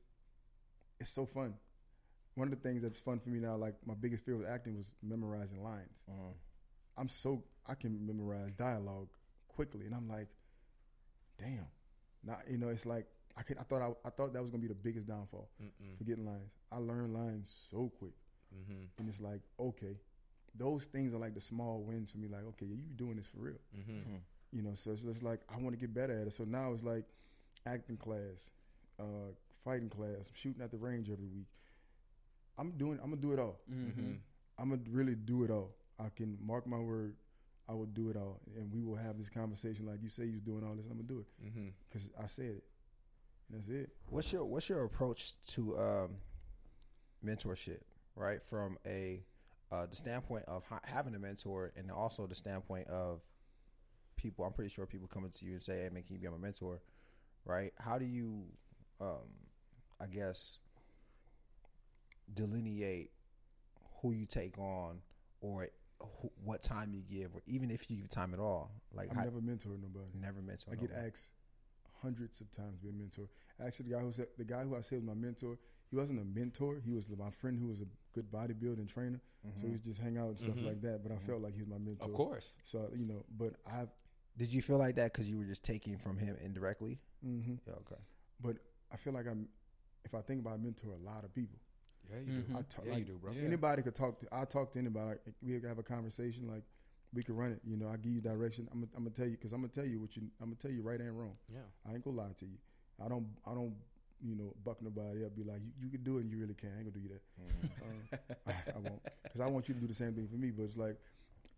it's 1.00 1.10
so 1.12 1.26
fun. 1.26 1.54
One 2.36 2.48
of 2.48 2.52
the 2.52 2.68
things 2.68 2.82
that's 2.82 3.02
fun 3.02 3.20
for 3.20 3.30
me 3.30 3.40
now, 3.40 3.56
like 3.56 3.76
my 3.86 3.94
biggest 3.94 4.24
fear 4.26 4.38
with 4.38 4.48
acting 4.48 4.78
was 4.78 4.96
memorizing 5.04 5.62
lines. 5.64 6.04
Mhm. 6.10 6.34
I'm 7.02 7.10
so 7.10 7.44
I 7.68 7.74
can 7.74 8.06
memorize 8.06 8.54
dialogue 8.54 9.10
quickly, 9.48 9.86
and 9.88 9.96
I'm 9.96 10.08
like, 10.08 10.28
damn. 11.38 11.66
Now 12.24 12.38
you 12.50 12.58
know 12.58 12.70
it's 12.70 12.86
like 12.86 13.08
I 13.38 13.42
could, 13.44 13.58
I 13.58 13.64
thought 13.64 13.82
I, 13.82 13.90
I 14.08 14.12
thought 14.12 14.34
that 14.34 14.42
was 14.42 14.52
gonna 14.52 14.62
be 14.62 14.68
the 14.68 14.76
biggest 14.76 15.08
downfall, 15.08 15.50
Mm-mm. 15.62 15.98
forgetting 15.98 16.26
lines. 16.26 16.52
I 16.72 16.78
learn 16.78 17.14
lines 17.14 17.50
so 17.72 17.92
quick, 17.98 18.14
Mm-hmm. 18.54 18.84
and 19.00 19.10
it's 19.10 19.20
like 19.22 19.42
okay, 19.60 19.96
those 20.56 20.86
things 20.86 21.14
are 21.14 21.18
like 21.18 21.34
the 21.34 21.42
small 21.42 21.82
wins 21.82 22.12
for 22.12 22.18
me. 22.20 22.28
Like 22.28 22.46
okay, 22.50 22.66
you 22.68 22.78
doing 22.96 23.16
this 23.16 23.26
for 23.28 23.40
real, 23.40 23.62
Mm-hmm. 23.76 24.18
you 24.52 24.62
know. 24.62 24.74
So 24.76 24.92
it's 24.92 25.02
just 25.02 25.24
like 25.24 25.40
I 25.50 25.58
want 25.58 25.72
to 25.74 25.80
get 25.80 25.94
better 25.94 26.20
at 26.22 26.28
it. 26.28 26.34
So 26.34 26.44
now 26.44 26.72
it's 26.74 26.84
like 26.84 27.06
acting 27.66 27.98
class, 27.98 28.52
uh, 29.00 29.32
fighting 29.66 29.90
class, 29.90 30.30
shooting 30.34 30.62
at 30.62 30.70
the 30.72 30.78
range 30.78 31.10
every 31.10 31.28
week. 31.28 31.48
I'm 32.60 32.72
doing. 32.72 33.00
I'm 33.02 33.10
gonna 33.10 33.22
do 33.22 33.32
it 33.34 33.40
all. 33.40 33.60
Mm-hmm. 33.74 34.12
I'm 34.60 34.70
gonna 34.70 34.82
really 34.92 35.16
do 35.16 35.44
it 35.46 35.50
all. 35.50 35.72
I 36.00 36.10
can 36.16 36.38
mark 36.42 36.66
my 36.68 36.80
word. 36.80 37.16
I 37.70 37.74
will 37.74 37.86
do 37.86 38.10
it 38.10 38.18
all, 38.18 38.42
and 38.58 38.72
we 38.74 38.84
will 38.84 38.96
have 38.98 39.18
this 39.18 39.30
conversation 39.30 39.86
like 39.86 40.02
you 40.02 40.10
say 40.10 40.24
you're 40.26 40.40
doing 40.42 40.64
all 40.64 40.74
this. 40.76 40.86
I'm 40.86 40.98
gonna 40.98 41.04
do 41.04 41.20
it 41.20 41.46
Mm-hmm. 41.48 41.68
because 41.90 42.10
I 42.22 42.26
said 42.28 42.46
it. 42.46 42.64
And 43.50 43.60
that's 43.60 43.70
it. 43.70 43.90
What's 44.10 44.32
your 44.34 44.44
What's 44.46 44.68
your 44.68 44.84
approach 44.84 45.34
to 45.54 45.78
um, 45.78 46.10
mentorship? 47.26 47.80
Right 48.16 48.42
from 48.44 48.78
a 48.86 49.24
uh, 49.72 49.86
the 49.86 49.96
standpoint 49.96 50.44
of 50.48 50.66
ha- 50.66 50.82
having 50.84 51.16
a 51.16 51.20
mentor, 51.20 51.72
and 51.78 51.90
also 51.92 52.28
the 52.28 52.36
standpoint 52.36 52.88
of 52.90 53.22
people. 54.18 54.44
I'm 54.44 54.52
pretty 54.54 54.70
sure 54.72 54.86
people 54.86 55.08
coming 55.08 55.30
to 55.32 55.46
you 55.46 55.52
and 55.54 55.62
say, 55.62 55.84
"Hey, 55.84 55.90
man, 55.94 56.04
can 56.04 56.16
you 56.16 56.22
be 56.22 56.28
my 56.28 56.38
mentor?" 56.38 56.82
Right? 57.46 57.72
How 57.80 57.98
do 57.98 58.06
you, 58.06 58.44
um, 59.00 59.30
I 60.02 60.08
guess, 60.08 60.58
delineate 62.34 63.12
who 64.02 64.12
you 64.12 64.26
take 64.26 64.58
on, 64.58 65.00
or 65.42 65.70
who, 66.22 66.32
what 66.44 66.62
time 66.62 66.94
you 66.94 67.02
give, 67.02 67.34
or 67.36 67.42
even 67.48 67.70
if 67.72 67.90
you 67.90 67.98
give 67.98 68.10
time 68.10 68.34
at 68.34 68.40
all? 68.40 68.72
Like, 68.94 69.10
I've 69.12 69.18
how, 69.18 69.24
never 69.24 69.40
mentored 69.42 69.82
nobody. 69.82 70.12
never 70.20 70.42
mentor. 70.42 70.72
I 70.72 70.76
get 70.76 70.90
nobody. 70.92 71.08
asked 71.08 71.28
hundreds 72.02 72.42
of 72.42 72.52
times 72.52 72.80
to 72.80 72.84
be 72.84 72.90
a 72.90 72.94
mentor. 72.94 73.28
Actually, 73.64 73.90
the 73.90 73.96
guy 73.96 74.02
who 74.02 74.12
said 74.12 74.28
the 74.38 74.44
guy 74.46 74.64
who 74.64 74.76
I 74.76 74.82
said 74.82 74.98
was 75.00 75.06
my 75.06 75.14
mentor, 75.14 75.58
he 75.90 75.96
wasn't 75.96 76.20
a 76.20 76.26
mentor. 76.26 76.82
He 76.84 76.92
was 76.92 77.06
my 77.10 77.30
friend 77.30 77.60
who 77.60 77.68
was 77.68 77.82
a 77.82 77.86
good 78.14 78.32
bodybuilding 78.32 78.88
trainer. 78.92 79.22
So 79.60 79.68
we 79.68 79.78
just 79.80 80.00
hang 80.00 80.18
out 80.18 80.30
and 80.30 80.40
stuff 80.40 80.56
Mhm. 80.58 80.66
like 80.66 80.82
that. 80.82 81.02
But 81.04 81.12
I 81.12 81.18
felt 81.18 81.42
like 81.42 81.54
he 81.56 81.62
was 81.62 81.70
my 81.70 81.78
mentor. 81.80 82.06
Of 82.06 82.14
course. 82.14 82.54
So 82.64 82.90
you 82.96 83.06
know, 83.06 83.26
but 83.38 83.56
I've. 83.66 83.90
Did 84.38 84.54
you 84.54 84.62
feel 84.62 84.78
like 84.78 84.96
that 84.96 85.12
because 85.12 85.30
you 85.30 85.38
were 85.38 85.46
just 85.46 85.64
taking 85.64 85.98
from 85.98 86.18
him 86.18 86.38
indirectly? 86.38 87.00
hmm 87.22 87.56
Yeah, 87.68 87.74
okay. 87.74 88.02
But 88.40 88.58
I 88.92 88.98
feel 88.98 89.14
like 89.14 89.28
I'm. 89.28 89.48
If 90.04 90.16
I 90.16 90.22
think 90.22 90.40
about 90.42 90.60
mentor 90.62 90.92
a 90.92 90.96
lot 90.98 91.24
of 91.24 91.34
people. 91.34 91.60
Yeah, 92.10 92.18
you 92.26 92.42
do. 92.42 92.54
I 92.58 92.62
talk, 92.64 92.86
yeah, 92.86 92.92
like, 92.92 93.00
you 93.00 93.06
do, 93.06 93.18
bro. 93.22 93.32
Yeah. 93.34 93.44
Anybody 93.46 93.82
could 93.82 93.96
talk 93.96 94.20
to. 94.20 94.28
I 94.32 94.46
talk 94.46 94.72
to 94.74 94.80
anybody. 94.80 95.08
Like, 95.26 95.36
we 95.42 95.60
could 95.60 95.68
have 95.70 95.80
a 95.80 95.84
conversation. 95.84 96.48
Like 96.48 96.64
we 97.14 97.24
could 97.24 97.38
run 97.38 97.52
it. 97.52 97.60
You 97.66 97.78
know, 97.78 97.88
I 97.90 97.98
give 97.98 98.12
you 98.14 98.22
direction. 98.22 98.68
I'm. 98.72 98.80
gonna- 98.82 98.92
I'm 98.96 99.04
gonna 99.04 99.16
tell 99.16 99.26
you 99.28 99.32
because 99.38 99.54
I'm 99.54 99.60
gonna 99.62 99.74
tell 99.74 99.86
you 99.86 100.00
what 100.00 100.16
you. 100.16 100.24
I'm 100.42 100.48
gonna 100.48 100.56
tell 100.56 100.72
you 100.72 100.82
right 100.82 101.00
and 101.00 101.18
wrong. 101.18 101.36
Yeah. 101.54 101.60
I 101.90 101.94
ain't 101.94 102.04
gonna 102.04 102.18
lie 102.18 102.34
to 102.40 102.46
you. 102.46 102.58
I 103.04 103.08
don't. 103.08 103.28
I 103.46 103.54
don't. 103.54 103.76
You 104.24 104.36
know, 104.36 104.54
buck 104.64 104.80
nobody 104.84 105.26
up. 105.26 105.36
Be 105.36 105.44
like, 105.44 105.62
you, 105.64 105.72
you 105.86 105.90
can 105.90 106.04
do 106.04 106.18
it, 106.18 106.22
and 106.22 106.32
you 106.32 106.38
really 106.38 106.54
can. 106.54 106.70
I 106.76 106.80
ain't 106.82 106.94
gonna 106.94 106.96
do 106.96 107.00
you 107.00 107.10
that. 107.10 107.22
Um, 107.40 108.20
I, 108.48 108.52
I 108.76 108.78
won't, 108.78 109.02
because 109.24 109.42
I 109.42 109.48
want 109.48 109.68
you 109.68 109.74
to 109.74 109.80
do 109.82 109.88
the 109.88 109.96
same 109.96 110.14
thing 110.14 110.28
for 110.28 110.36
me. 110.36 110.52
But 110.52 110.64
it's 110.64 110.78
like, 110.78 110.98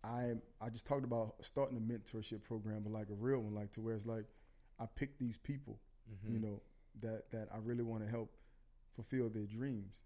I 0.02 0.32
I 0.62 0.70
just 0.70 0.86
talked 0.86 1.04
about 1.04 1.34
starting 1.42 1.76
a 1.76 1.80
mentorship 1.80 2.42
program, 2.42 2.80
but 2.82 2.92
like 2.92 3.10
a 3.10 3.14
real 3.14 3.40
one, 3.40 3.54
like 3.54 3.70
to 3.72 3.82
where 3.82 3.94
it's 3.94 4.06
like, 4.06 4.24
I 4.80 4.86
pick 4.96 5.18
these 5.18 5.36
people, 5.36 5.78
Mm-hmm. 6.10 6.34
you 6.34 6.40
know, 6.40 6.62
that 7.02 7.30
that 7.32 7.48
I 7.52 7.58
really 7.62 7.82
want 7.82 8.02
to 8.04 8.10
help 8.10 8.30
fulfill 8.94 9.28
their 9.28 9.44
dreams. 9.46 9.96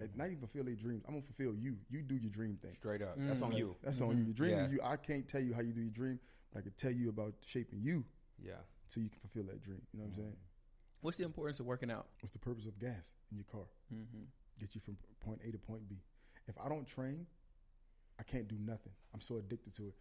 And 0.00 0.16
not 0.16 0.26
even 0.26 0.38
fulfill 0.38 0.64
their 0.64 0.74
dreams. 0.74 1.02
I'm 1.06 1.14
gonna 1.14 1.26
fulfill 1.26 1.54
you. 1.54 1.76
You 1.90 2.02
do 2.02 2.14
your 2.16 2.30
dream 2.30 2.58
thing. 2.62 2.74
Straight 2.78 3.02
up. 3.02 3.14
That's 3.16 3.42
on 3.42 3.52
you. 3.52 3.74
That's 3.82 4.00
on 4.00 4.16
you. 4.16 4.24
Your 4.24 4.32
dream. 4.34 4.50
Yeah. 4.52 4.68
You. 4.68 4.80
I 4.82 4.96
can't 4.96 5.26
tell 5.28 5.40
you 5.40 5.54
how 5.54 5.60
you 5.60 5.72
do 5.72 5.80
your 5.80 5.90
dream. 5.90 6.20
But 6.52 6.60
I 6.60 6.62
can 6.62 6.72
tell 6.72 6.90
you 6.92 7.08
about 7.08 7.34
shaping 7.44 7.80
you 7.82 8.04
Yeah. 8.42 8.52
so 8.86 9.00
you 9.00 9.08
can 9.10 9.18
fulfill 9.20 9.44
that 9.52 9.62
dream. 9.62 9.82
You 9.92 9.98
know 10.00 10.06
what 10.06 10.10
I'm 10.12 10.16
saying? 10.16 10.36
What's 11.00 11.16
the 11.16 11.24
importance 11.24 11.60
of 11.60 11.66
working 11.66 11.90
out? 11.90 12.06
What's 12.20 12.32
the 12.32 12.38
purpose 12.38 12.66
of 12.66 12.78
gas 12.78 13.12
in 13.30 13.36
your 13.36 13.44
car? 13.44 13.66
Mm-hmm. 13.92 14.24
Get 14.58 14.74
you 14.74 14.80
from 14.80 14.96
point 15.20 15.40
A 15.46 15.52
to 15.52 15.58
point 15.58 15.88
B. 15.88 15.96
If 16.48 16.56
I 16.58 16.68
don't 16.68 16.86
train, 16.86 17.26
I 18.18 18.22
can't 18.22 18.48
do 18.48 18.56
nothing. 18.58 18.92
I'm 19.14 19.20
so 19.20 19.36
addicted 19.36 19.74
to 19.76 19.88
it. 19.88 19.94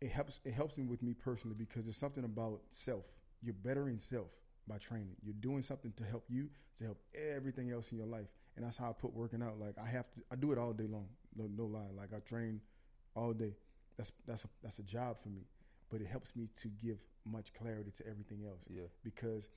It 0.00 0.10
helps. 0.10 0.40
It 0.44 0.52
helps 0.52 0.76
me 0.76 0.84
with 0.84 1.02
me 1.02 1.14
personally 1.14 1.56
because 1.58 1.84
there's 1.84 1.96
something 1.96 2.24
about 2.24 2.60
self. 2.72 3.04
You're 3.42 3.54
bettering 3.54 3.98
self 3.98 4.28
by 4.68 4.76
training. 4.78 5.16
You're 5.22 5.34
doing 5.40 5.62
something 5.62 5.92
to 5.96 6.04
help 6.04 6.24
you 6.28 6.50
to 6.78 6.84
help 6.84 6.98
everything 7.14 7.70
else 7.70 7.92
in 7.92 7.98
your 7.98 8.06
life, 8.06 8.26
and 8.56 8.64
that's 8.64 8.76
how 8.76 8.88
I 8.90 8.92
put 8.92 9.12
working 9.14 9.42
out. 9.42 9.58
Like 9.58 9.74
I 9.82 9.86
have 9.88 10.10
to. 10.12 10.20
I 10.30 10.36
do 10.36 10.52
it 10.52 10.58
all 10.58 10.72
day 10.72 10.86
long. 10.88 11.08
No, 11.36 11.48
no 11.56 11.64
lie. 11.66 11.90
Like 11.96 12.10
I 12.14 12.20
train 12.20 12.60
all 13.14 13.32
day. 13.32 13.54
That's 13.96 14.12
that's 14.26 14.44
a, 14.44 14.48
that's 14.62 14.78
a 14.78 14.82
job 14.82 15.16
for 15.22 15.28
me, 15.28 15.42
but 15.90 16.00
it 16.00 16.06
helps 16.06 16.34
me 16.36 16.48
to 16.62 16.68
give 16.68 16.98
much 17.24 17.52
clarity 17.54 17.90
to 17.96 18.06
everything 18.06 18.44
else 18.46 18.60
Yeah. 18.70 18.84
because 19.02 19.48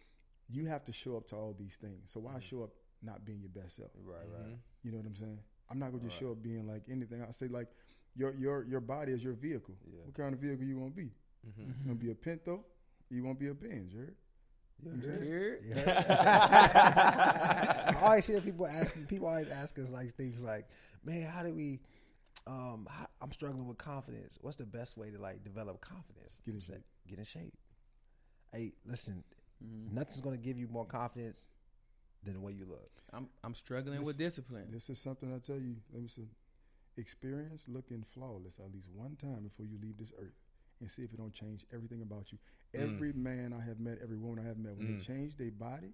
you 0.50 0.66
have 0.66 0.84
to 0.86 0.92
show 0.92 1.16
up 1.18 1.28
to 1.28 1.36
all 1.36 1.56
these 1.58 1.76
things. 1.80 2.12
So 2.12 2.20
why 2.20 2.40
show 2.40 2.64
up 2.64 2.72
not 3.04 3.24
being 3.26 3.40
your 3.40 3.50
best 3.50 3.78
self. 3.78 3.92
Right, 4.04 4.18
right. 4.42 4.58
You 4.84 4.92
know 4.92 4.98
what 4.98 5.06
I'm 5.06 5.16
saying? 5.16 5.40
I'm 5.70 5.78
not 5.80 5.92
gonna 5.92 6.04
just 6.04 6.16
Right. 6.16 6.28
show 6.28 6.32
up 6.32 6.42
being 6.42 6.68
like 6.68 6.82
anything. 6.92 7.22
I 7.22 7.32
say 7.32 7.48
like 7.48 7.68
your 8.16 8.34
your 8.36 8.64
your 8.66 8.80
body 8.82 9.12
is 9.14 9.24
your 9.24 9.34
vehicle. 9.34 9.76
Yeah. 9.86 10.02
What 10.06 10.16
kind 10.16 10.34
of 10.34 10.40
vehicle 10.40 10.66
you 10.66 10.78
want 10.80 10.96
to 10.96 11.02
be? 11.02 11.12
Mm-hmm. 11.48 11.62
You 11.62 11.88
want 11.88 12.00
to 12.00 12.06
be 12.06 12.12
a 12.12 12.16
Pinto? 12.16 12.66
You 13.10 13.24
want 13.24 13.40
to 13.40 13.44
be 13.46 13.50
a 13.50 13.54
Benz? 13.54 13.94
You 13.94 14.00
heard? 14.00 14.16
You 14.84 14.92
You 15.02 15.08
heard? 15.10 15.28
heard? 15.28 15.66
You 15.66 15.74
heard? 15.76 16.06
I 16.70 17.96
always 18.02 18.26
hear 18.26 18.42
people 18.42 18.66
ask 18.68 18.96
people 19.08 19.28
always 19.28 19.50
ask 19.50 19.78
us 19.80 19.90
like 19.90 20.12
things 20.14 20.42
like, 20.42 20.68
"Man, 21.04 21.24
how 21.24 21.44
do 21.44 21.54
we?" 21.54 21.80
Um, 22.48 22.88
how, 22.90 23.08
I'm 23.22 23.32
struggling 23.32 23.68
with 23.68 23.78
confidence. 23.78 24.38
What's 24.42 24.56
the 24.58 24.66
best 24.66 24.98
way 24.98 25.12
to 25.12 25.20
like 25.20 25.44
develop 25.44 25.82
confidence? 25.82 26.40
Get 26.46 26.56
in 26.56 26.62
shape. 26.62 26.86
Get 27.08 27.20
in 27.20 27.26
shape. 27.26 27.54
Hey, 28.54 28.74
listen, 28.86 29.24
Mm-hmm. 29.62 29.94
nothing's 29.94 30.22
gonna 30.22 30.38
give 30.38 30.58
you 30.58 30.70
more 30.70 30.86
confidence 30.86 31.52
than 32.24 32.34
the 32.36 32.40
way 32.40 32.54
you 32.54 32.64
look. 32.66 32.90
I'm 33.12 33.28
I'm 33.44 33.54
struggling 33.54 33.98
This- 34.00 34.08
with 34.08 34.18
discipline. 34.18 34.68
This 34.72 34.90
is 34.90 35.00
something 35.00 35.34
I 35.36 35.40
tell 35.40 35.60
you. 35.60 35.76
Let 35.92 36.02
me 36.02 36.08
say, 36.08 36.22
experience 36.96 37.66
looking 37.68 38.06
flawless 38.14 38.54
at 38.64 38.72
least 38.74 38.88
one 38.96 39.18
time 39.18 39.44
before 39.44 39.66
you 39.66 39.78
leave 39.82 39.98
this 39.98 40.14
earth, 40.18 40.39
and 40.80 40.90
see 40.90 41.04
if 41.04 41.14
it 41.14 41.18
don't 41.18 41.34
change 41.34 41.66
everything 41.74 42.02
about 42.02 42.32
you. 42.32 42.38
Mm. 42.74 42.84
Every 42.84 43.14
man 43.14 43.54
I 43.54 43.64
have 43.66 43.80
met, 43.80 44.00
every 44.02 44.18
woman 44.18 44.44
I 44.44 44.48
have 44.48 44.58
met, 44.58 44.78
when 44.78 44.88
Mm. 44.88 44.98
they 45.00 45.04
change 45.04 45.36
their 45.38 45.52
body, 45.52 45.94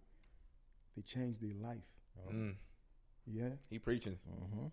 they 0.96 1.02
change 1.02 1.40
their 1.40 1.54
life. 1.56 1.84
Mm. 2.30 2.56
Yeah, 3.28 3.50
He 3.70 3.80
preaching. 3.80 4.20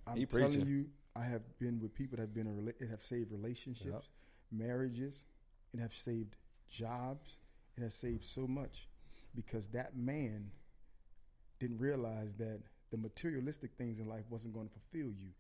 I'm 0.06 0.16
He 0.16 0.26
telling 0.26 0.50
preaching. 0.52 0.66
you, 0.68 0.90
I 1.16 1.24
have 1.24 1.42
been 1.58 1.80
with 1.80 1.94
people 1.94 2.16
that 2.16 2.22
have 2.22 2.34
been 2.34 2.46
in 2.46 2.56
rela- 2.56 2.80
it 2.80 2.88
have 2.88 3.02
saved 3.02 3.32
relationships, 3.32 4.10
marriages, 4.50 5.24
it 5.72 5.80
have 5.80 5.94
saved 5.96 6.36
jobs. 6.68 7.38
It 7.76 7.82
has 7.82 7.94
saved 7.94 8.24
so 8.24 8.46
much 8.46 8.88
because 9.34 9.68
that 9.68 9.96
man 9.96 10.50
didn't 11.58 11.78
realize 11.78 12.34
that 12.36 12.60
the 12.90 12.98
materialistic 12.98 13.72
things 13.78 13.98
in 13.98 14.06
life 14.06 14.24
wasn't 14.28 14.52
going 14.52 14.68
to 14.68 14.74
fulfill 14.74 15.10
you. 15.12 15.30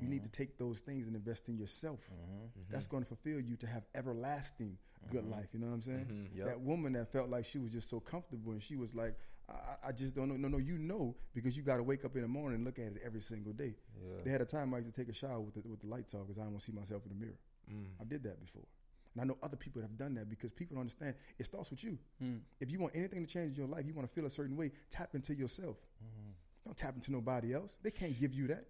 You 0.00 0.08
need 0.08 0.22
to 0.22 0.28
take 0.28 0.58
those 0.58 0.80
things 0.80 1.06
and 1.06 1.16
invest 1.16 1.48
in 1.48 1.56
yourself. 1.56 2.00
Mm-hmm. 2.00 2.60
That's 2.70 2.86
mm-hmm. 2.86 2.96
going 2.96 3.02
to 3.04 3.08
fulfill 3.08 3.40
you 3.40 3.56
to 3.56 3.66
have 3.66 3.82
everlasting 3.94 4.76
good 5.10 5.22
mm-hmm. 5.22 5.32
life. 5.32 5.46
You 5.52 5.60
know 5.60 5.68
what 5.68 5.74
I'm 5.74 5.82
saying? 5.82 6.28
Yep. 6.36 6.46
That 6.46 6.60
woman 6.60 6.92
that 6.92 7.10
felt 7.12 7.30
like 7.30 7.44
she 7.44 7.58
was 7.58 7.72
just 7.72 7.88
so 7.88 8.00
comfortable 8.00 8.52
and 8.52 8.62
she 8.62 8.76
was 8.76 8.94
like, 8.94 9.16
I, 9.48 9.88
I 9.88 9.92
just 9.92 10.14
don't 10.14 10.28
know. 10.28 10.36
No, 10.36 10.48
no, 10.48 10.58
you 10.58 10.78
know 10.78 11.16
because 11.34 11.56
you 11.56 11.62
got 11.62 11.78
to 11.78 11.82
wake 11.82 12.04
up 12.04 12.14
in 12.16 12.22
the 12.22 12.28
morning 12.28 12.56
and 12.56 12.64
look 12.64 12.78
at 12.78 12.86
it 12.86 13.02
every 13.04 13.20
single 13.20 13.52
day. 13.52 13.74
Yeah. 14.00 14.22
They 14.24 14.30
had 14.30 14.40
a 14.40 14.44
time 14.44 14.74
I 14.74 14.78
used 14.78 14.94
to 14.94 15.00
take 15.00 15.08
a 15.08 15.14
shower 15.14 15.40
with 15.40 15.54
the, 15.54 15.68
with 15.68 15.80
the 15.80 15.86
lights 15.86 16.14
off 16.14 16.26
because 16.26 16.38
I 16.38 16.42
don't 16.42 16.52
want 16.52 16.64
to 16.64 16.70
see 16.70 16.76
myself 16.76 17.02
in 17.04 17.18
the 17.18 17.24
mirror. 17.24 17.38
Mm. 17.72 17.86
I 18.00 18.04
did 18.04 18.22
that 18.24 18.40
before. 18.40 18.64
And 19.14 19.22
I 19.22 19.24
know 19.24 19.38
other 19.42 19.56
people 19.56 19.80
that 19.80 19.88
have 19.88 19.98
done 19.98 20.14
that 20.14 20.28
because 20.28 20.52
people 20.52 20.74
don't 20.74 20.82
understand 20.82 21.14
it 21.38 21.46
starts 21.46 21.70
with 21.70 21.82
you. 21.82 21.98
Mm. 22.22 22.40
If 22.60 22.70
you 22.70 22.78
want 22.78 22.94
anything 22.94 23.26
to 23.26 23.32
change 23.32 23.58
in 23.58 23.64
your 23.64 23.74
life, 23.74 23.84
you 23.86 23.94
want 23.94 24.08
to 24.08 24.14
feel 24.14 24.26
a 24.26 24.30
certain 24.30 24.56
way, 24.56 24.70
tap 24.90 25.14
into 25.14 25.34
yourself. 25.34 25.76
Don't 26.68 26.76
tap 26.76 26.94
into 26.96 27.10
nobody 27.10 27.54
else. 27.54 27.78
They 27.82 27.90
can't 27.90 28.20
give 28.20 28.34
you 28.34 28.46
that. 28.48 28.66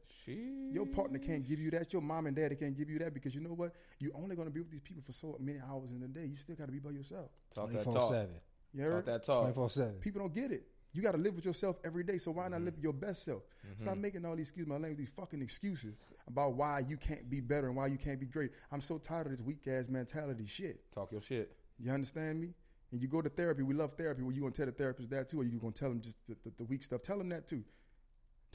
Your 0.71 0.87
partner 0.87 1.19
can't 1.19 1.47
give 1.49 1.59
you 1.59 1.69
that. 1.73 1.93
Your 1.93 2.01
mom 2.01 2.27
and 2.27 2.37
daddy 2.37 2.55
can't 2.55 2.77
give 2.77 2.89
you 2.89 2.97
that 3.01 3.13
because 3.13 3.35
you 3.35 3.41
know 3.41 3.55
what? 3.55 3.73
You're 3.99 4.15
only 4.15 4.37
going 4.37 4.47
to 4.47 4.55
be 4.55 4.61
with 4.61 4.71
these 4.71 4.83
people 4.83 5.03
for 5.05 5.11
so 5.11 5.37
many 5.41 5.59
hours 5.59 5.91
in 5.91 6.01
the 6.01 6.07
day. 6.07 6.27
You 6.27 6.37
still 6.37 6.55
got 6.55 6.67
to 6.67 6.73
be 6.73 6.79
by 6.79 6.91
yourself. 6.91 7.31
Talk 7.57 7.73
that 7.73 7.83
24 7.83 7.95
talk. 7.95 8.13
7. 8.13 8.29
You 8.73 8.83
Talk 8.83 8.93
heard? 8.93 9.07
that 9.07 9.25
talk. 9.25 9.41
24 9.41 9.71
7. 9.71 9.95
People 9.95 10.21
don't 10.21 10.33
get 10.33 10.53
it. 10.53 10.65
You 10.93 11.03
got 11.03 11.13
to 11.13 11.19
live 11.19 11.35
with 11.35 11.45
yourself 11.45 11.79
every 11.85 12.05
day. 12.05 12.19
So 12.19 12.31
why 12.31 12.47
not 12.47 12.59
mm-hmm. 12.59 12.67
live 12.67 12.75
your 12.79 12.93
best 12.93 13.25
self? 13.25 13.43
Mm-hmm. 13.67 13.81
Stop 13.81 13.97
making 13.97 14.25
all 14.25 14.37
these 14.37 14.49
excuses, 14.49 14.69
my 14.69 14.75
language, 14.75 14.99
these 14.99 15.15
fucking 15.17 15.43
excuses 15.43 15.97
about 16.29 16.53
why 16.53 16.85
you 16.87 16.99
can't 16.99 17.29
be 17.29 17.41
better 17.41 17.67
and 17.67 17.75
why 17.75 17.89
you 17.89 17.99
can't 17.99 18.21
be 18.21 18.27
great. 18.27 18.53
I'm 18.71 18.81
so 18.81 18.99
tired 18.99 19.27
of 19.27 19.33
this 19.33 19.41
weak 19.41 19.67
ass 19.67 19.89
mentality 19.89 20.47
shit. 20.47 20.93
Talk 20.93 21.11
your 21.11 21.23
shit. 21.23 21.57
You 21.81 21.91
understand 21.91 22.41
me? 22.41 22.55
And 22.93 23.03
you 23.03 23.09
go 23.09 23.21
to 23.21 23.29
therapy. 23.29 23.63
We 23.63 23.75
love 23.75 23.95
therapy. 23.97 24.23
Well, 24.23 24.33
you 24.33 24.43
gonna 24.43 24.53
tell 24.53 24.67
the 24.67 24.73
therapist 24.73 25.11
that 25.11 25.29
too, 25.29 25.41
or 25.41 25.45
you 25.45 25.59
gonna 25.59 25.73
tell 25.73 25.89
them 25.89 26.01
just 26.01 26.17
the, 26.29 26.37
the, 26.45 26.53
the 26.59 26.65
weak 26.65 26.85
stuff? 26.85 27.03
Tell 27.03 27.19
them 27.19 27.29
that 27.31 27.49
too. 27.49 27.65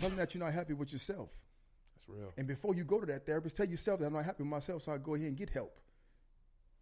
Tell 0.03 0.09
them 0.09 0.19
that 0.19 0.33
you're 0.33 0.43
not 0.43 0.53
happy 0.53 0.73
with 0.73 0.91
yourself. 0.91 1.29
That's 1.95 2.07
real. 2.09 2.33
And 2.37 2.47
before 2.47 2.75
you 2.75 2.83
go 2.83 2.99
to 2.99 3.05
that 3.07 3.25
therapist, 3.25 3.57
tell 3.57 3.65
yourself 3.65 3.99
that 3.99 4.07
I'm 4.07 4.13
not 4.13 4.25
happy 4.25 4.43
with 4.43 4.49
myself, 4.49 4.83
so 4.83 4.91
I 4.91 4.97
go 4.97 5.15
ahead 5.15 5.27
and 5.27 5.37
get 5.37 5.49
help. 5.49 5.79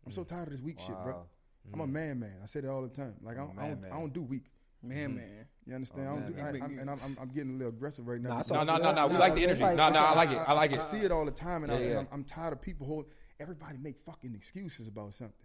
I'm 0.06 0.12
so 0.12 0.24
mm. 0.24 0.28
tired 0.28 0.48
of 0.48 0.54
this 0.54 0.62
weak 0.62 0.80
shit, 0.80 0.96
bro. 1.04 1.14
Wow. 1.14 1.26
I'm 1.74 1.80
a 1.82 1.88
mm. 1.88 1.92
man, 1.92 2.20
man. 2.20 2.34
I 2.42 2.46
say 2.46 2.62
that 2.62 2.70
all 2.70 2.82
the 2.82 2.90
time. 2.90 3.16
Like 3.22 3.38
I 3.38 3.42
don't, 3.42 3.60
I, 3.60 3.68
don't, 3.70 3.82
man. 3.82 3.92
I 3.92 4.00
don't 4.00 4.14
do 4.14 4.22
weak. 4.22 4.46
Man, 4.84 5.10
mm-hmm. 5.10 5.18
man. 5.18 5.46
You 5.68 5.76
understand? 5.76 6.08
Oh, 6.08 6.12
I 6.12 6.14
don't 6.14 6.22
man, 6.22 6.32
do, 6.32 6.42
I, 6.42 6.52
man. 6.52 6.64
I'm, 6.64 6.80
and 6.80 6.90
I'm, 6.90 7.00
I'm, 7.04 7.18
I'm 7.22 7.30
getting 7.30 7.52
a 7.52 7.58
little 7.58 7.70
aggressive 7.70 8.08
right 8.08 8.20
now. 8.20 8.30
Nah, 8.30 8.38
because- 8.38 8.52
it's 8.52 8.66
No, 8.66 8.78
no, 8.78 8.84
no, 8.84 8.94
no. 8.94 9.08
We 9.08 9.18
like 9.18 9.36
the 9.36 9.44
energy. 9.44 9.62
No, 9.62 9.76
no, 9.76 9.84
I 9.84 9.90
like- 9.90 10.16
like 10.16 10.32
it. 10.32 10.50
I 10.50 10.54
like 10.54 10.72
it. 10.72 10.80
I 10.80 10.84
see 10.84 10.98
it 10.98 11.12
all 11.12 11.26
the 11.26 11.32
time, 11.32 11.64
and, 11.64 11.72
yeah, 11.72 11.98
I, 11.98 12.00
am 12.00 12.08
I'm 12.12 12.24
tired 12.24 12.54
of 12.54 12.62
people 12.62 12.88
holding. 12.88 13.12
Everybody 13.40 13.78
make 13.78 14.00
fucking 14.06 14.34
excuses 14.34 14.88
about 14.88 15.14
something. 15.14 15.36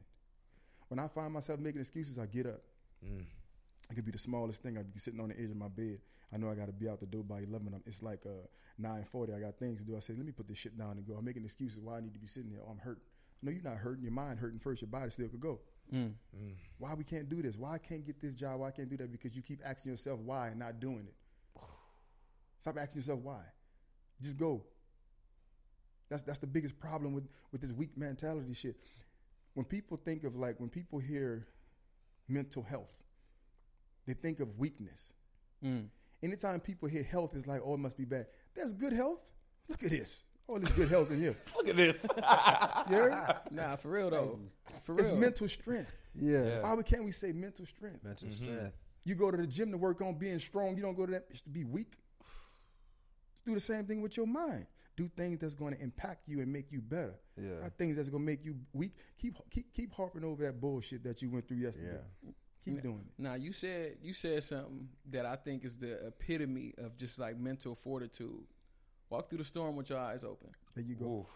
When 0.89 0.99
I 0.99 1.09
find 1.09 1.33
myself 1.33 1.61
making 1.61 1.81
excuses, 1.81 2.19
I 2.19 2.27
get 2.27 2.47
up. 2.47 2.63
Mm. 3.05 3.25
It 3.91 3.95
could 3.95 4.05
be 4.05 4.13
the 4.13 4.19
smallest 4.19 4.63
thing. 4.63 4.77
I 4.77 4.81
could 4.81 4.95
be 4.95 5.01
sitting 5.01 5.21
on 5.21 5.29
the 5.29 5.39
edge 5.39 5.51
of 5.51 5.57
my 5.57 5.69
bed. 5.69 5.99
I 6.33 6.39
know 6.39 6.51
I 6.51 6.55
got 6.55 6.67
to 6.67 6.73
be 6.73 6.89
out 6.89 7.01
the 7.01 7.07
door 7.07 7.23
by 7.23 7.41
eleven. 7.41 7.69
I'm- 7.73 7.83
It's 7.87 8.03
like 8.03 8.21
uh, 8.27 8.47
nine 8.79 9.05
forty. 9.05 9.33
I 9.33 9.41
got 9.41 9.59
things 9.59 9.79
to 9.79 9.85
do. 9.85 9.97
I 9.97 10.01
say, 10.01 10.15
let 10.17 10.27
me 10.27 10.33
put 10.33 10.49
this 10.49 10.59
shit 10.59 10.77
down 10.77 10.93
and 10.99 11.07
go. 11.07 11.15
I'm 11.15 11.25
making 11.25 11.45
excuses 11.45 11.81
why 11.81 11.99
I 11.99 12.01
need 12.01 12.15
to 12.15 12.19
be 12.21 12.27
sitting 12.27 12.51
here. 12.51 12.61
Oh, 12.67 12.71
I'm 12.71 12.79
hurt. 12.79 13.01
No, 13.43 13.51
you're 13.51 13.63
not 13.63 13.77
hurting. 13.77 14.03
Your 14.03 14.13
mind 14.13 14.39
hurting 14.39 14.59
first. 14.59 14.81
Your 14.83 14.89
body 14.89 15.11
still 15.11 15.29
could 15.29 15.41
go. 15.41 15.61
Mm. 15.95 16.13
Mm. 16.37 16.55
Why 16.79 16.95
we 16.95 17.05
can't 17.05 17.29
do 17.29 17.43
this? 17.43 17.57
Why 17.57 17.75
I 17.75 17.79
can't 17.79 18.05
get 18.05 18.21
this 18.21 18.35
job? 18.35 18.61
Why 18.61 18.69
I 18.69 18.71
can't 18.73 18.89
do 18.91 18.97
that? 18.97 19.13
Because 19.13 19.37
you 19.37 19.43
keep 19.43 19.61
asking 19.65 19.91
yourself 19.93 20.19
why 20.21 20.49
and 20.49 20.59
not 20.59 20.81
doing 20.81 21.07
it. 21.07 21.15
Stop 22.61 22.77
asking 22.79 23.01
yourself 23.03 23.21
why. 23.21 23.41
Just 24.21 24.37
go. 24.37 24.65
That's 26.09 26.23
that's 26.23 26.39
the 26.39 26.47
biggest 26.47 26.79
problem 26.81 27.13
with 27.15 27.29
with 27.53 27.61
this 27.61 27.73
weak 27.73 27.97
mentality 27.97 28.53
shit. 28.55 28.77
When 29.55 29.65
people 29.65 29.97
think 29.97 30.25
of 30.25 30.35
like 30.37 30.59
when 30.59 30.69
people 30.71 30.99
hear 30.99 31.47
mental 32.29 32.63
health, 32.63 32.93
they 34.07 34.15
think 34.15 34.41
of 34.41 34.59
weakness. 34.59 35.13
Mm. 35.65 35.87
Anytime 36.23 36.61
people 36.61 36.89
hear 36.89 37.03
health, 37.03 37.33
it's 37.35 37.47
like, 37.47 37.61
oh, 37.65 37.75
it 37.75 37.79
must 37.79 37.97
be 37.97 38.05
bad. 38.05 38.27
That's 38.55 38.73
good 38.73 38.93
health. 38.93 39.21
Look 39.69 39.83
at 39.85 39.91
this. 39.91 40.23
All 40.49 40.61
this 40.61 40.73
good 40.73 40.89
health 40.89 41.11
in 41.11 41.21
here. 41.21 41.37
Look 41.57 41.69
at 41.69 41.77
this. 41.77 41.97
Yeah, 42.89 43.39
Nah, 43.51 43.77
for 43.77 43.89
real 43.89 44.11
though. 44.11 44.39
For 44.85 44.95
real. 44.95 45.05
it's 45.05 45.15
mental 45.15 45.49
strength. 45.49 45.93
Yeah. 46.15 46.63
Why 46.63 46.75
we 46.75 46.85
can't 46.85 47.05
we 47.05 47.11
say 47.11 47.33
mental 47.33 47.67
strength? 47.67 48.05
Mental 48.05 48.29
mm-hmm. 48.29 48.45
strength. 48.45 48.77
You 49.05 49.15
go 49.15 49.31
to 49.31 49.37
the 49.37 49.47
gym 49.47 49.71
to 49.73 49.79
work 49.79 50.01
on 50.01 50.15
being 50.15 50.39
strong. 50.39 50.77
You 50.77 50.83
don't 50.83 50.97
go 50.97 51.05
to 51.07 51.13
that 51.13 51.31
bitch 51.31 51.43
to 51.45 51.49
be 51.49 51.65
weak. 51.65 51.95
Do 53.45 53.55
the 53.55 53.61
same 53.61 53.87
thing 53.87 54.03
with 54.03 54.17
your 54.17 54.27
mind. 54.27 54.67
Do 54.97 55.11
things 55.17 55.39
that's 55.41 55.55
going 55.55 55.75
to 55.75 55.81
impact 55.81 56.23
you 56.27 56.41
and 56.41 56.53
make 56.53 56.73
you 56.73 56.81
better. 56.81 57.15
Yeah. 57.37 57.61
Not 57.63 57.77
things 57.77 57.97
that's 57.97 58.09
going 58.09 58.23
to 58.23 58.27
make 58.27 58.45
you 58.45 58.57
weak. 58.73 58.93
Keep 59.21 59.37
keep 59.51 59.73
keep 59.75 59.93
harping 59.93 60.25
over 60.25 60.45
that 60.45 60.61
bullshit 60.61 61.05
that 61.05 61.23
you 61.23 61.31
went 61.31 61.47
through 61.47 61.59
yesterday. 61.59 61.99
Keep 62.67 62.83
doing 62.83 63.05
it. 63.07 63.23
Now 63.23 63.35
you 63.35 63.53
said 63.53 63.97
you 64.03 64.13
said 64.13 64.43
something 64.43 64.89
that 65.11 65.25
I 65.25 65.37
think 65.37 65.65
is 65.65 65.77
the 65.77 66.07
epitome 66.07 66.75
of 66.79 66.99
just 66.99 67.19
like 67.19 67.39
mental 67.39 67.75
fortitude. 67.75 68.45
Walk 69.09 69.29
through 69.29 69.39
the 69.39 69.45
storm 69.45 69.77
with 69.77 69.89
your 69.89 70.01
eyes 70.01 70.25
open. 70.25 70.51
There 70.75 70.85
you 70.85 70.97
go. 70.97 71.27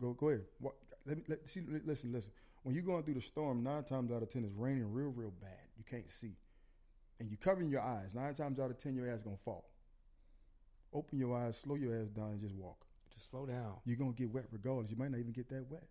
Go 0.00 0.14
go 0.14 0.28
ahead. 0.30 0.44
What, 0.58 0.74
let 1.06 1.18
me 1.18 1.24
let, 1.28 1.46
see. 1.48 1.60
Listen, 1.84 2.12
listen. 2.12 2.30
When 2.62 2.74
you're 2.74 2.84
going 2.84 3.02
through 3.02 3.14
the 3.14 3.20
storm, 3.20 3.62
nine 3.62 3.84
times 3.84 4.10
out 4.10 4.22
of 4.22 4.30
ten 4.30 4.44
it's 4.44 4.54
raining 4.54 4.90
real, 4.90 5.08
real 5.08 5.32
bad. 5.40 5.68
You 5.76 5.84
can't 5.84 6.10
see, 6.10 6.36
and 7.18 7.30
you 7.30 7.36
covering 7.36 7.70
your 7.70 7.82
eyes. 7.82 8.14
Nine 8.14 8.34
times 8.34 8.58
out 8.58 8.70
of 8.70 8.78
ten, 8.78 8.94
your 8.94 9.10
ass 9.10 9.22
gonna 9.22 9.36
fall. 9.44 9.70
Open 10.94 11.18
your 11.18 11.36
eyes, 11.36 11.58
slow 11.58 11.74
your 11.74 11.94
ass 12.00 12.08
down, 12.08 12.30
and 12.30 12.40
just 12.40 12.54
walk. 12.54 12.86
Just 13.14 13.30
slow 13.30 13.44
down. 13.44 13.74
You're 13.84 13.96
gonna 13.96 14.12
get 14.12 14.32
wet 14.32 14.46
regardless. 14.50 14.90
You 14.90 14.96
might 14.96 15.10
not 15.10 15.20
even 15.20 15.32
get 15.32 15.48
that 15.50 15.70
wet. 15.70 15.84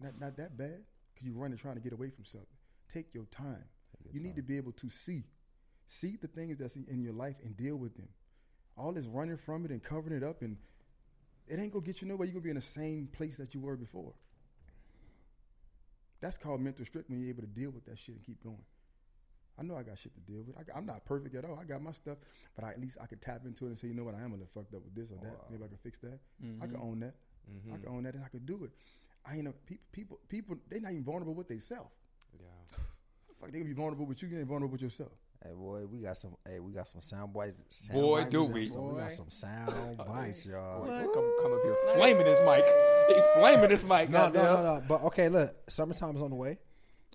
Not 0.00 0.18
not 0.18 0.36
that 0.38 0.56
bad 0.56 0.80
because 1.12 1.26
you're 1.26 1.36
running 1.36 1.58
trying 1.58 1.74
to 1.76 1.80
get 1.80 1.92
away 1.92 2.10
from 2.10 2.24
something. 2.24 2.48
Take 2.88 3.14
your 3.14 3.26
time. 3.26 3.64
You 4.12 4.20
need 4.20 4.36
to 4.36 4.42
be 4.42 4.56
able 4.56 4.72
to 4.72 4.90
see, 4.90 5.24
see 5.86 6.16
the 6.20 6.28
things 6.28 6.58
that's 6.58 6.76
in, 6.76 7.02
your 7.02 7.12
life 7.12 7.36
and 7.44 7.56
deal 7.56 7.76
with 7.76 7.96
them. 7.96 8.08
All 8.76 8.92
this 8.92 9.06
running 9.06 9.36
from 9.36 9.64
it 9.64 9.70
and 9.70 9.82
covering 9.82 10.16
it 10.16 10.22
up 10.22 10.42
and 10.42 10.56
it 11.46 11.58
ain't 11.58 11.72
gonna 11.72 11.84
get 11.84 12.00
you 12.00 12.08
nowhere. 12.08 12.26
You're 12.26 12.34
gonna 12.34 12.44
be 12.44 12.50
in 12.50 12.56
the 12.56 12.62
same 12.62 13.08
place 13.12 13.36
that 13.36 13.54
you 13.54 13.60
were 13.60 13.76
before. 13.76 14.14
That's 16.20 16.38
called 16.38 16.60
mental 16.60 16.84
strength 16.86 17.10
when 17.10 17.20
you're 17.20 17.28
able 17.28 17.42
to 17.42 17.48
deal 17.48 17.70
with 17.70 17.84
that 17.86 17.98
shit 17.98 18.14
and 18.14 18.24
keep 18.24 18.42
going. 18.42 18.64
I 19.58 19.62
know 19.62 19.76
I 19.76 19.82
got 19.82 19.98
shit 19.98 20.12
to 20.14 20.20
deal 20.20 20.42
with. 20.42 20.56
I, 20.56 20.78
am 20.78 20.86
not 20.86 21.04
perfect 21.04 21.34
at 21.34 21.44
all. 21.44 21.58
I 21.60 21.64
got 21.64 21.80
my 21.80 21.92
stuff, 21.92 22.18
but 22.56 22.64
I, 22.64 22.70
at 22.70 22.80
least 22.80 22.98
I 23.00 23.06
could 23.06 23.22
tap 23.22 23.42
into 23.44 23.66
it 23.66 23.68
and 23.68 23.78
say, 23.78 23.86
you 23.86 23.94
know 23.94 24.02
what, 24.02 24.14
I 24.14 24.22
am 24.22 24.30
a 24.32 24.34
little 24.34 24.48
fucked 24.52 24.74
up 24.74 24.82
with 24.84 24.94
this 24.94 25.12
or 25.12 25.22
that. 25.22 25.36
Oh, 25.38 25.44
Maybe 25.50 25.62
I 25.64 25.68
can 25.68 25.76
fix 25.76 25.98
that. 26.00 26.18
Mm-hmm. 26.44 26.62
I 26.62 26.66
can 26.66 26.76
own 26.76 27.00
that. 27.00 27.14
Mm-hmm. 27.48 27.74
I 27.74 27.76
can 27.78 27.88
own 27.88 28.02
that, 28.04 28.14
and 28.14 28.24
I 28.24 28.28
could 28.28 28.46
do 28.46 28.64
it. 28.64 28.70
I 29.24 29.36
ain't 29.36 29.46
a, 29.46 29.52
people. 29.52 29.84
People. 29.92 30.18
People. 30.28 30.56
They 30.68 30.80
not 30.80 30.92
even 30.92 31.04
vulnerable 31.04 31.34
with 31.34 31.48
themselves. 31.48 31.90
Yeah. 32.38 32.78
Fuck, 33.40 33.50
they 33.52 33.58
gonna 33.58 33.68
be 33.68 33.74
vulnerable 33.74 34.06
with 34.06 34.22
you. 34.22 34.28
You 34.28 34.38
ain't 34.38 34.46
vulnerable 34.48 34.72
with 34.72 34.82
yourself. 34.82 35.12
Hey 35.44 35.52
boy, 35.52 35.84
we 35.90 35.98
got 36.00 36.16
some. 36.16 36.36
Hey, 36.48 36.58
we 36.60 36.72
got 36.72 36.88
some 36.88 37.00
sound 37.02 37.34
bites. 37.34 37.56
Sound 37.68 38.00
Boy, 38.00 38.20
bites 38.20 38.30
do 38.32 38.44
we. 38.44 38.62
episode. 38.62 38.92
We 38.94 39.00
got 39.00 39.12
some 39.12 39.30
sound 39.30 39.96
bites, 40.08 40.46
y'all. 40.46 40.84
Boy, 40.86 41.06
come, 41.12 41.30
come 41.42 41.52
up 41.52 41.62
here 41.62 41.76
flaming 41.94 42.24
this 42.24 42.40
mic. 42.46 42.64
He 43.08 43.22
flaming 43.38 43.68
this 43.68 43.84
mic. 43.84 44.08
No, 44.08 44.28
no, 44.30 44.42
no, 44.42 44.62
no. 44.62 44.82
But 44.88 45.02
okay, 45.04 45.28
look, 45.28 45.54
summertime 45.68 46.16
is 46.16 46.22
on 46.22 46.30
the 46.30 46.36
way, 46.36 46.58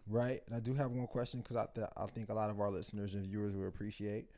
right? 0.07 0.41
And 0.45 0.55
I 0.55 0.59
do 0.59 0.75
have 0.75 0.91
one 0.91 1.07
question 1.07 1.39
because 1.41 1.55
I, 1.55 1.65
th- 1.73 1.87
I 1.97 2.05
think 2.05 2.29
a 2.29 2.33
lot 2.35 2.51
of 2.51 2.59
our 2.59 2.69
listeners 2.69 3.15
and 3.15 3.25
viewers 3.25 3.55
will 3.55 3.67
appreciate. 3.67 4.29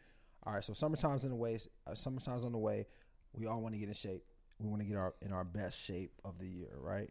All 0.46 0.54
right, 0.54 0.64
so 0.64 0.72
summertime's 0.74 1.26
in 1.26 1.30
the 1.30 1.36
way. 1.36 1.60
Uh, 1.86 1.94
summertime's 1.94 2.46
on 2.46 2.54
the 2.54 2.58
way. 2.58 2.88
We 3.34 3.46
all 3.46 3.62
want 3.62 3.74
to 3.76 3.80
get 3.80 3.90
in 3.90 3.94
shape. 3.94 4.24
We 4.58 4.70
want 4.70 4.82
to 4.82 4.88
get 4.88 4.96
our 4.96 5.14
in 5.22 5.34
our 5.34 5.44
best 5.44 5.78
shape 5.78 6.14
of 6.24 6.40
the 6.40 6.48
year, 6.48 6.72
right? 6.80 7.10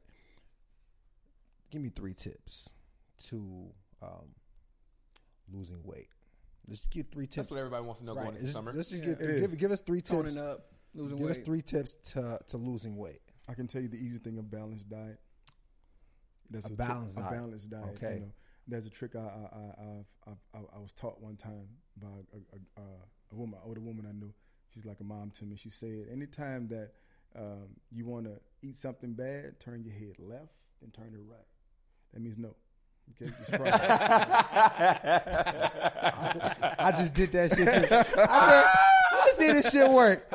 Give 1.71 1.83
me 1.83 1.91
three 1.91 2.15
tips 2.15 2.71
to 3.29 3.67
um, 4.03 4.29
losing 5.53 5.83
weight. 5.85 6.09
Let's 6.69 6.87
get 6.87 7.11
three 7.11 7.27
tips. 7.27 7.37
That's 7.37 7.51
what 7.51 7.59
everybody 7.59 7.85
wants 7.85 8.01
to 8.01 8.07
know 8.07 8.15
Right. 8.15 8.25
going 8.25 8.35
into 8.37 8.45
Let's- 8.47 8.57
summer. 8.57 8.73
Let's 8.73 8.91
just 8.91 9.03
Yeah. 9.03 9.15
get, 9.15 9.21
It 9.23 9.41
give, 9.41 9.59
give 9.59 9.73
us 9.73 9.81
three 9.81 10.01
Toning 10.01 10.27
tips. 10.35 10.39
up, 10.41 10.73
losing 10.95 11.17
give 11.19 11.27
weight. 11.27 11.39
us 11.39 11.45
three 11.45 11.63
tips 11.63 11.95
to 12.13 12.39
to 12.47 12.57
losing 12.59 12.97
weight. 12.97 13.21
I 13.49 13.55
can 13.55 13.67
tell 13.67 13.83
you 13.83 13.89
the 13.89 13.97
easy 13.99 14.19
thing 14.19 14.39
of 14.39 14.51
balanced 14.51 14.89
diet. 14.89 15.19
That's 16.51 16.67
A 16.67 16.69
trick- 16.69 16.79
balanced 16.79 17.17
a 17.17 17.21
diet. 17.21 17.33
balanced 17.33 17.71
diet. 17.71 17.85
Okay. 17.97 18.15
You 18.15 18.21
know, 18.21 18.33
there's 18.69 18.87
a 18.87 18.91
trick 18.91 19.17
I 19.17 19.21
I, 19.21 19.25
I, 19.25 20.05
I, 20.31 20.59
I, 20.59 20.61
I 20.75 20.79
was 20.79 20.93
taught 20.93 21.21
one 21.21 21.37
time 21.37 21.69
by 21.97 22.09
a, 22.09 22.37
a, 22.57 22.83
a, 22.83 22.87
a 23.33 23.35
woman, 23.35 23.59
an 23.59 23.67
older 23.67 23.81
woman 23.81 24.07
I 24.07 24.13
knew. 24.13 24.33
She's 24.73 24.85
like 24.85 25.01
a 25.01 25.05
mom 25.05 25.31
to 25.33 25.45
me. 25.45 25.57
She 25.57 25.71
said, 25.71 26.07
anytime 26.13 26.69
that 26.69 26.93
um, 27.35 27.71
you 27.91 28.07
want 28.07 28.27
to 28.27 28.41
eat 28.63 28.77
something 28.77 29.15
bad, 29.15 29.59
turn 29.59 29.83
your 29.83 29.95
head 29.95 30.19
left 30.19 30.55
and 30.83 30.93
turn 30.95 31.13
it 31.15 31.21
right. 31.29 31.47
That 32.13 32.21
means 32.21 32.39
no. 32.39 32.55
Okay, 33.23 33.33
just 33.39 33.53
try 33.53 33.67
it. 33.67 35.01
I 36.79 36.93
just 36.93 37.15
did 37.15 37.33
that 37.33 37.51
shit. 37.51 37.67
Too. 37.67 37.95
I 37.95 38.03
said, 38.03 38.65
I 39.13 39.23
just 39.27 39.39
did 39.39 39.57
this 39.57 39.71
shit 39.73 39.91
work. 39.91 40.31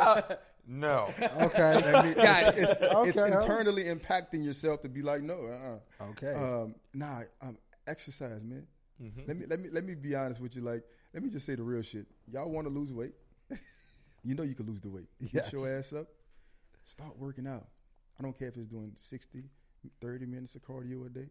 no. 0.68 1.10
Okay. 1.42 1.82
That 1.82 2.04
means 2.06 2.16
Got 2.24 2.58
it's, 2.58 2.58
it. 2.58 2.80
it's, 2.82 2.82
it's 2.82 3.18
Okay. 3.18 3.34
internally 3.34 3.84
impacting 3.86 4.44
yourself 4.44 4.82
to 4.82 4.90
be 4.90 5.02
like, 5.02 5.22
no, 5.22 5.46
uh-uh. 5.46 6.06
Okay. 6.12 6.34
Um, 6.34 6.76
nah, 6.94 7.22
um, 7.42 7.58
exercise, 7.88 8.44
man. 8.44 8.66
Mm-hmm. 9.02 9.22
Let 9.28 9.38
me 9.38 9.46
let 9.48 9.60
me 9.60 9.70
let 9.72 9.84
me 9.84 9.94
be 9.96 10.16
honest 10.16 10.40
with 10.40 10.56
you. 10.56 10.62
Like, 10.62 10.84
let 11.14 11.22
me 11.22 11.30
just 11.30 11.46
say 11.46 11.56
the 11.56 11.64
real 11.64 11.82
shit. 11.82 12.06
Y'all 12.32 12.50
want 12.50 12.66
to 12.68 12.74
lose 12.74 12.94
weight? 12.94 13.12
you 14.24 14.36
know 14.36 14.44
you 14.44 14.56
can 14.56 14.66
lose 14.66 14.80
the 14.80 14.90
weight. 14.90 15.08
Get 15.34 15.52
your 15.52 15.78
ass 15.78 15.92
up. 15.92 16.08
Start 16.86 17.18
working 17.20 17.46
out. 17.48 17.68
I 18.18 18.24
don't 18.24 18.38
care 18.38 18.48
if 18.48 18.56
it's 18.56 18.68
doing 18.68 18.94
60, 18.96 19.44
30 20.00 20.26
minutes 20.28 20.56
of 20.56 20.62
cardio 20.64 21.06
a 21.06 21.10
day. 21.10 21.28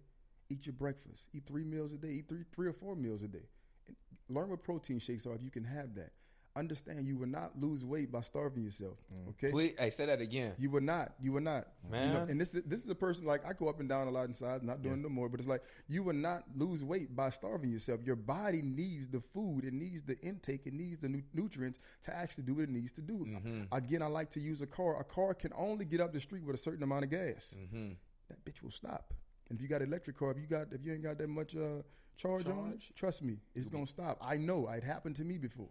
Eat 0.51 0.67
your 0.67 0.75
breakfast. 0.75 1.27
Eat 1.33 1.45
three 1.47 1.65
meals 1.65 1.93
a 1.93 1.97
day. 1.97 2.11
Eat 2.11 2.29
three 2.29 2.45
three 2.55 2.69
or 2.69 2.73
four 2.73 2.95
meals 2.97 3.23
a 3.23 3.29
day. 3.29 3.49
And 3.87 3.97
learn 4.29 4.51
what 4.51 4.63
protein 4.63 4.99
shakes 4.99 5.27
are 5.27 5.35
if 5.35 5.43
you 5.43 5.51
can 5.51 5.65
have 5.65 5.95
that. 5.95 6.13
Understand 6.57 7.05
you 7.09 7.17
will 7.17 7.27
not 7.27 7.61
lose 7.61 7.85
weight 7.85 8.13
by 8.13 8.21
starving 8.21 8.63
yourself. 8.63 8.97
Mm. 9.13 9.31
Okay. 9.31 9.51
Please, 9.51 9.75
hey, 9.77 9.91
say 9.91 10.07
that 10.07 10.21
again. 10.21 10.53
You 10.57 10.71
will 10.71 10.83
not. 10.83 11.15
You 11.21 11.33
will 11.33 11.41
not. 11.41 11.67
You 11.85 11.91
know, 11.91 11.99
Man. 11.99 12.31
and 12.31 12.41
this 12.41 12.51
this 12.51 12.85
is 12.85 12.89
a 12.89 12.95
person 12.95 13.25
like 13.25 13.45
I 13.45 13.55
go 13.55 13.69
up 13.69 13.81
and 13.81 13.89
down 13.89 14.07
a 14.07 14.11
lot 14.11 14.29
in 14.29 14.35
size, 14.35 14.63
not 14.63 14.81
doing 14.81 15.03
no 15.03 15.09
more, 15.09 15.29
but 15.29 15.41
it's 15.41 15.49
like 15.49 15.63
you 15.89 16.05
will 16.05 16.15
not 16.15 16.45
lose 16.55 16.85
weight 16.85 17.17
by 17.17 17.31
starving 17.31 17.73
yourself. 17.73 18.03
Your 18.05 18.15
body 18.15 18.63
needs 18.63 19.09
the 19.09 19.21
food, 19.21 19.65
it 19.65 19.73
needs 19.73 20.03
the 20.03 20.17
intake, 20.21 20.69
it 20.69 20.75
needs 20.75 20.99
the 20.99 21.09
nu- 21.09 21.25
nutrients 21.33 21.81
to 22.03 22.15
actually 22.17 22.45
do 22.45 22.55
what 22.55 22.63
it 22.65 22.71
needs 22.71 22.93
to 22.93 23.01
do. 23.01 23.27
Mm-hmm. 23.29 23.75
Again, 23.75 24.01
I 24.03 24.07
like 24.07 24.31
to 24.31 24.41
use 24.41 24.63
a 24.63 24.67
car. 24.69 25.01
A 25.01 25.05
car 25.05 25.35
can 25.35 25.51
only 25.57 25.85
get 25.85 26.01
up 26.01 26.13
the 26.13 26.21
street 26.21 26.45
with 26.45 26.55
a 26.55 26.59
certain 26.59 26.85
amount 26.85 27.03
of 27.03 27.11
gas. 27.11 27.57
Mm-hmm. 27.59 27.95
That 28.29 28.45
bitch 28.45 28.63
will 28.63 28.71
stop. 28.71 29.13
And 29.49 29.59
if 29.59 29.63
you 29.63 29.69
got 29.69 29.83
an 29.83 29.89
electric 29.89 30.19
car, 30.19 30.31
if 30.31 30.39
you 30.39 30.47
got 30.47 30.69
if 30.73 30.85
you 30.85 30.93
ain't 30.93 31.03
got 31.03 31.19
that 31.19 31.29
much 31.29 31.55
uh, 31.55 31.83
charge, 32.17 32.47
on 32.47 32.73
it, 32.73 32.83
trust 32.97 33.23
me, 33.23 33.39
it's 33.55 33.69
gonna 33.69 33.87
stop. 33.87 34.19
I 34.21 34.37
know. 34.37 34.69
It 34.69 34.83
happened 34.83 35.17
to 35.17 35.25
me 35.25 35.39
before. 35.39 35.69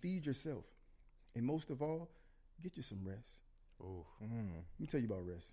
Feed 0.00 0.26
yourself, 0.26 0.64
and 1.34 1.44
most 1.44 1.70
of 1.70 1.82
all, 1.82 2.10
get 2.62 2.76
you 2.76 2.82
some 2.82 3.00
rest. 3.04 3.38
Let 4.20 4.80
me 4.80 4.86
tell 4.86 5.00
you 5.00 5.06
about 5.06 5.26
rest. 5.26 5.52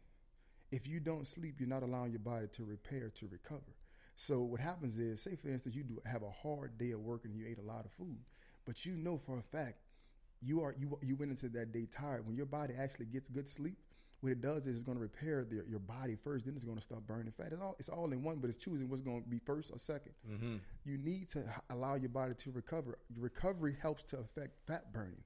If 0.71 0.87
you 0.87 0.99
don't 0.99 1.27
sleep, 1.27 1.55
you're 1.59 1.69
not 1.69 1.81
allowing 1.81 2.11
your 2.11 2.19
body 2.19 2.47
to 2.53 2.63
repair, 2.63 3.09
to 3.15 3.27
recover. 3.27 3.73
So 4.15 4.41
what 4.41 4.59
happens 4.59 4.99
is, 4.99 5.21
say 5.21 5.35
for 5.35 5.49
instance, 5.49 5.75
you 5.75 5.83
do 5.83 5.99
have 6.05 6.21
a 6.23 6.29
hard 6.29 6.77
day 6.77 6.91
of 6.91 6.99
work 6.99 7.25
and 7.25 7.35
you 7.35 7.45
ate 7.47 7.57
a 7.57 7.63
lot 7.63 7.85
of 7.85 7.91
food, 7.91 8.17
but 8.65 8.85
you 8.85 8.93
know 8.93 9.17
for 9.17 9.39
a 9.39 9.41
fact 9.41 9.77
you 10.41 10.61
are 10.61 10.75
you 10.79 10.97
you 11.01 11.15
went 11.15 11.31
into 11.31 11.49
that 11.49 11.71
day 11.71 11.85
tired. 11.85 12.25
When 12.25 12.35
your 12.35 12.45
body 12.45 12.73
actually 12.77 13.05
gets 13.07 13.27
good 13.27 13.47
sleep, 13.47 13.77
what 14.21 14.31
it 14.31 14.41
does 14.41 14.67
is 14.67 14.75
it's 14.75 14.83
going 14.83 14.97
to 14.97 15.01
repair 15.01 15.45
the, 15.49 15.63
your 15.69 15.79
body 15.79 16.15
first. 16.15 16.45
Then 16.45 16.55
it's 16.55 16.65
going 16.65 16.77
to 16.77 16.83
start 16.83 17.05
burning 17.07 17.31
fat. 17.31 17.47
It's 17.51 17.61
all 17.61 17.75
it's 17.79 17.89
all 17.89 18.11
in 18.11 18.21
one, 18.23 18.37
but 18.37 18.49
it's 18.49 18.57
choosing 18.57 18.89
what's 18.89 19.01
going 19.01 19.23
to 19.23 19.29
be 19.29 19.39
first 19.39 19.71
or 19.71 19.77
2nd 19.77 20.59
You 20.85 20.97
need 20.97 21.29
to 21.29 21.43
allow 21.69 21.95
your 21.95 22.09
body 22.09 22.33
to 22.33 22.51
recover. 22.51 22.97
Your 23.13 23.23
recovery 23.23 23.77
helps 23.81 24.03
to 24.03 24.17
affect 24.17 24.57
fat 24.67 24.91
burning. 24.91 25.23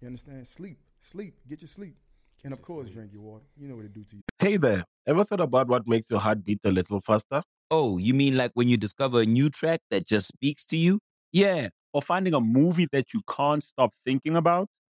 You 0.00 0.08
understand? 0.08 0.46
Sleep, 0.46 0.78
sleep, 1.00 1.34
get 1.48 1.62
your 1.62 1.68
sleep, 1.68 1.96
and 2.44 2.52
of 2.52 2.62
course, 2.62 2.90
drink 2.90 3.12
your 3.12 3.22
water. 3.22 3.44
You 3.56 3.68
know 3.68 3.76
what 3.76 3.86
it 3.86 3.94
do 3.94 4.04
to 4.04 4.16
you. 4.16 4.22
Hey 4.38 4.56
there, 4.58 4.84
ever 5.06 5.24
thought 5.24 5.40
about 5.40 5.68
what 5.68 5.88
makes 5.88 6.10
your 6.10 6.20
heart 6.20 6.44
beat 6.44 6.60
a 6.64 6.70
little 6.70 7.00
faster? 7.00 7.42
Oh, 7.70 7.98
you 7.98 8.14
mean 8.14 8.36
like 8.36 8.52
when 8.54 8.68
you 8.68 8.76
discover 8.76 9.22
a 9.22 9.26
new 9.26 9.48
track 9.50 9.80
that 9.90 10.06
just 10.06 10.28
speaks 10.28 10.64
to 10.66 10.76
you? 10.76 10.98
Yeah, 11.32 11.68
or 11.92 12.02
finding 12.02 12.34
a 12.34 12.40
movie 12.40 12.86
that 12.92 13.14
you 13.14 13.22
can't 13.28 13.62
stop 13.62 13.90
thinking 14.04 14.36
about? 14.36 14.68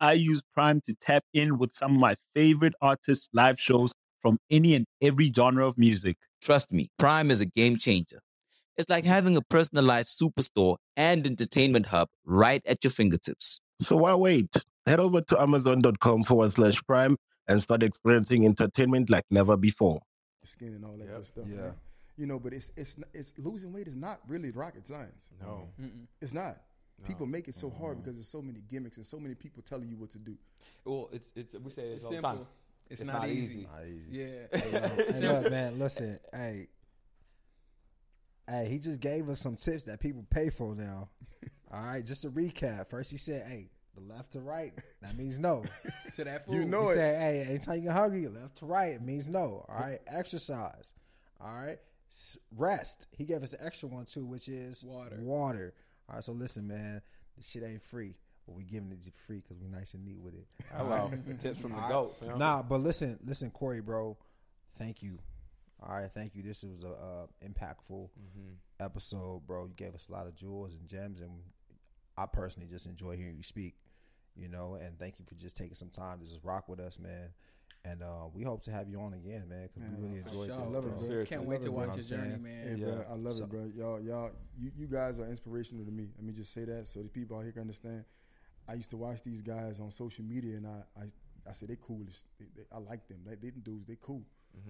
I 0.00 0.12
use 0.14 0.42
Prime 0.54 0.80
to 0.86 0.94
tap 0.94 1.24
in 1.34 1.58
with 1.58 1.74
some 1.74 1.94
of 1.94 2.00
my 2.00 2.16
favorite 2.34 2.74
artists' 2.80 3.28
live 3.32 3.60
shows 3.60 3.92
from 4.20 4.38
any 4.50 4.74
and 4.74 4.86
every 5.02 5.32
genre 5.34 5.66
of 5.66 5.76
music. 5.78 6.16
Trust 6.42 6.72
me, 6.72 6.90
Prime 6.98 7.30
is 7.30 7.40
a 7.40 7.46
game 7.46 7.76
changer. 7.76 8.20
It's 8.76 8.88
like 8.88 9.04
having 9.04 9.36
a 9.36 9.42
personalized 9.42 10.18
superstore 10.18 10.76
and 10.96 11.26
entertainment 11.26 11.86
hub 11.86 12.08
right 12.24 12.62
at 12.66 12.82
your 12.82 12.90
fingertips. 12.90 13.60
So 13.80 13.96
why 13.96 14.14
wait? 14.14 14.54
Head 14.86 15.00
over 15.00 15.20
to 15.20 15.40
amazon.com 15.40 16.24
forward 16.24 16.50
slash 16.52 16.80
prime 16.86 17.16
and 17.46 17.62
start 17.62 17.82
experiencing 17.82 18.46
entertainment 18.46 19.10
like 19.10 19.24
never 19.30 19.56
before. 19.56 20.00
Skin 20.44 20.68
and 20.74 20.84
all 20.84 20.96
that 20.96 21.06
Yep. 21.08 21.16
good 21.16 21.26
stuff. 21.26 21.44
Yeah. 21.48 21.56
man. 21.56 21.74
You 22.16 22.26
know, 22.26 22.38
but 22.38 22.52
it's 22.54 22.70
it's 22.76 22.96
it's 23.12 23.32
losing 23.38 23.72
weight 23.72 23.86
is 23.88 23.96
not 23.96 24.20
really 24.28 24.50
rocket 24.50 24.86
science. 24.86 25.28
No. 25.42 25.68
It's 26.20 26.32
not. 26.32 26.58
People 27.06 27.26
make 27.26 27.48
it 27.48 27.54
so 27.54 27.70
hard 27.70 27.92
mm-hmm. 27.94 28.02
because 28.02 28.16
there's 28.16 28.28
so 28.28 28.42
many 28.42 28.60
gimmicks 28.70 28.96
and 28.96 29.06
so 29.06 29.18
many 29.18 29.34
people 29.34 29.62
telling 29.62 29.88
you 29.88 29.96
what 29.96 30.10
to 30.10 30.18
do. 30.18 30.36
Well, 30.84 31.08
it's 31.12 31.30
it's 31.34 31.54
we 31.54 31.70
say 31.70 31.82
it 31.82 31.94
It's 31.94 32.04
all 32.04 32.10
the 32.10 32.16
simple. 32.16 32.30
time. 32.30 32.46
It's, 32.90 33.00
It's 33.00 33.06
not, 33.08 33.20
not 33.22 33.28
easy. 33.28 33.54
easy. 33.60 33.68
Not 33.72 33.86
easy. 33.86 34.10
Yeah. 34.12 34.60
Hey, 35.20 35.28
look, 35.28 35.50
man, 35.50 35.78
listen. 35.78 36.18
Hey, 36.34 36.68
hey, 38.48 38.68
he 38.68 38.78
just 38.78 39.00
gave 39.00 39.28
us 39.28 39.40
some 39.40 39.56
tips 39.56 39.84
that 39.84 40.00
people 40.00 40.24
pay 40.30 40.50
for 40.50 40.74
now. 40.74 41.08
All 41.72 41.82
right, 41.82 42.04
just 42.04 42.22
to 42.22 42.30
recap. 42.30 42.90
First, 42.90 43.10
he 43.12 43.16
said, 43.16 43.46
"Hey, 43.46 43.70
the 43.94 44.00
left 44.12 44.32
to 44.32 44.40
right, 44.40 44.72
that 45.02 45.16
means 45.16 45.38
no." 45.38 45.64
to 46.14 46.24
that 46.24 46.46
food. 46.46 46.54
You 46.54 46.64
know 46.64 46.86
he 46.86 46.90
it. 46.90 46.94
said, 46.94 47.20
"Hey, 47.20 47.46
anytime 47.48 47.76
you 47.76 47.82
get 47.82 47.92
hungry, 47.92 48.26
left 48.26 48.56
to 48.56 48.66
right, 48.66 48.92
it 48.92 49.02
means 49.02 49.28
no." 49.28 49.64
All 49.68 49.76
right, 49.80 50.00
exercise. 50.08 50.92
All 51.40 51.54
right, 51.54 51.78
S- 52.10 52.36
rest. 52.56 53.06
He 53.12 53.24
gave 53.24 53.42
us 53.44 53.52
an 53.52 53.60
extra 53.64 53.88
one 53.88 54.04
too, 54.04 54.26
which 54.26 54.48
is 54.48 54.84
Water. 54.84 55.16
Water. 55.20 55.74
All 56.10 56.16
right, 56.16 56.24
so 56.24 56.32
listen, 56.32 56.66
man, 56.66 57.00
the 57.36 57.44
shit 57.44 57.62
ain't 57.62 57.82
free, 57.82 58.16
but 58.44 58.56
we 58.56 58.64
giving 58.64 58.90
it 58.90 58.98
to 59.00 59.06
you 59.06 59.12
free 59.26 59.40
because 59.40 59.62
we 59.62 59.68
nice 59.68 59.94
and 59.94 60.04
neat 60.04 60.18
with 60.20 60.34
it. 60.34 60.46
Hello. 60.76 61.08
Tips 61.40 61.60
from 61.60 61.70
the 61.70 61.78
right. 61.78 61.88
goat. 61.88 62.16
fam. 62.20 62.36
Nah, 62.36 62.62
but 62.62 62.80
listen, 62.80 63.16
listen, 63.24 63.50
Corey, 63.50 63.80
bro. 63.80 64.16
Thank 64.76 65.04
you. 65.04 65.18
All 65.80 65.94
right, 65.94 66.10
thank 66.12 66.34
you. 66.34 66.42
This 66.42 66.64
was 66.64 66.82
a 66.82 66.88
uh, 66.88 67.26
impactful 67.46 68.08
episode, 68.80 69.46
bro. 69.46 69.66
You 69.66 69.74
gave 69.76 69.94
us 69.94 70.08
a 70.08 70.12
lot 70.12 70.26
of 70.26 70.34
jewels 70.34 70.76
and 70.76 70.88
gems, 70.88 71.20
and 71.20 71.30
I 72.18 72.26
personally 72.26 72.68
just 72.68 72.86
enjoy 72.86 73.16
hearing 73.16 73.36
you 73.36 73.44
speak. 73.44 73.76
You 74.36 74.48
know, 74.48 74.78
and 74.80 74.98
thank 74.98 75.18
you 75.18 75.24
for 75.26 75.34
just 75.36 75.56
taking 75.56 75.74
some 75.74 75.90
time 75.90 76.18
to 76.18 76.26
just 76.26 76.40
rock 76.42 76.68
with 76.68 76.80
us, 76.80 76.98
man. 76.98 77.28
And 77.84 78.02
uh, 78.02 78.26
we 78.34 78.42
hope 78.42 78.62
to 78.64 78.70
have 78.70 78.88
you 78.90 79.00
on 79.00 79.14
again, 79.14 79.44
man, 79.48 79.68
because 79.72 79.88
we 79.88 80.06
really 80.06 80.18
enjoyed 80.18 80.34
sure. 80.34 80.46
this. 80.48 80.56
I 80.56 80.64
love 80.64 80.84
it, 80.84 80.88
bro. 80.90 80.98
bro. 80.98 81.06
Seriously. 81.06 81.36
Can't 81.36 81.48
wait 81.48 81.62
to 81.62 81.68
it, 81.68 81.72
watch 81.72 81.94
your 81.96 82.04
journey, 82.04 82.30
Hey, 82.32 82.36
man. 82.36 82.80
bro, 82.80 83.04
I 83.10 83.14
love 83.14 83.32
So- 83.32 83.44
it, 83.44 83.50
bro. 83.50 83.70
Y'all, 83.74 84.00
y'all, 84.00 84.30
you, 84.58 84.70
you 84.76 84.86
guys 84.86 85.18
are 85.18 85.26
inspirational 85.26 85.84
to 85.86 85.90
me. 85.90 86.08
Let 86.16 86.24
me 86.26 86.32
just 86.34 86.52
say 86.52 86.64
that 86.64 86.86
so 86.86 87.00
the 87.00 87.08
people 87.08 87.38
out 87.38 87.42
here 87.44 87.52
can 87.52 87.62
understand. 87.62 88.04
I 88.68 88.74
used 88.74 88.90
to 88.90 88.98
watch 88.98 89.22
these 89.22 89.40
guys 89.40 89.80
on 89.80 89.90
social 89.90 90.24
media, 90.24 90.56
and 90.56 90.66
I, 90.66 90.82
I, 91.00 91.04
I 91.48 91.52
said 91.52 91.68
they 91.68 91.78
cool. 91.80 92.02
They, 92.38 92.44
they, 92.54 92.62
I 92.70 92.78
like 92.78 93.08
them. 93.08 93.18
They, 93.26 93.34
they 93.36 93.50
dudes, 93.50 93.86
they 93.86 93.96
cool. 94.00 94.22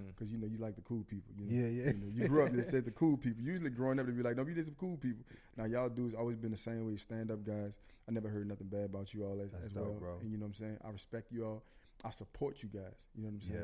Because 0.06 0.30
you 0.30 0.38
know 0.38 0.46
you 0.46 0.58
like 0.58 0.76
the 0.76 0.82
cool 0.82 1.04
people. 1.08 1.32
You 1.36 1.46
know? 1.46 1.52
Yeah, 1.66 1.84
yeah. 1.84 1.90
You, 1.92 1.98
know, 1.98 2.12
you 2.14 2.28
grew 2.28 2.44
up 2.44 2.52
and 2.52 2.64
said 2.66 2.84
the 2.84 2.90
cool 2.90 3.16
people. 3.16 3.42
Usually 3.42 3.70
growing 3.70 3.98
up, 3.98 4.06
they 4.06 4.12
be 4.12 4.22
like, 4.22 4.36
"No, 4.36 4.44
you 4.46 4.54
just 4.54 4.66
some 4.66 4.76
cool 4.78 4.98
people." 4.98 5.24
Now 5.56 5.64
y'all 5.64 5.88
dudes 5.88 6.14
always 6.14 6.36
been 6.36 6.50
the 6.50 6.56
same 6.58 6.86
way. 6.86 6.96
Stand 6.96 7.30
up 7.30 7.42
guys. 7.44 7.72
I 8.06 8.12
never 8.12 8.28
heard 8.28 8.46
nothing 8.46 8.66
bad 8.68 8.84
about 8.84 9.14
you 9.14 9.24
all 9.24 9.40
as, 9.40 9.50
That's 9.52 9.66
as 9.66 9.72
dope, 9.72 9.84
well. 9.84 9.94
bro. 9.94 10.18
And 10.20 10.30
you 10.30 10.36
know 10.36 10.44
what 10.44 10.48
I'm 10.48 10.54
saying. 10.54 10.78
I 10.84 10.90
respect 10.90 11.32
you 11.32 11.46
all. 11.46 11.62
I 12.04 12.10
support 12.10 12.62
you 12.62 12.68
guys. 12.68 13.04
You 13.14 13.22
know 13.22 13.28
what 13.28 13.34
I'm 13.34 13.40
saying. 13.42 13.60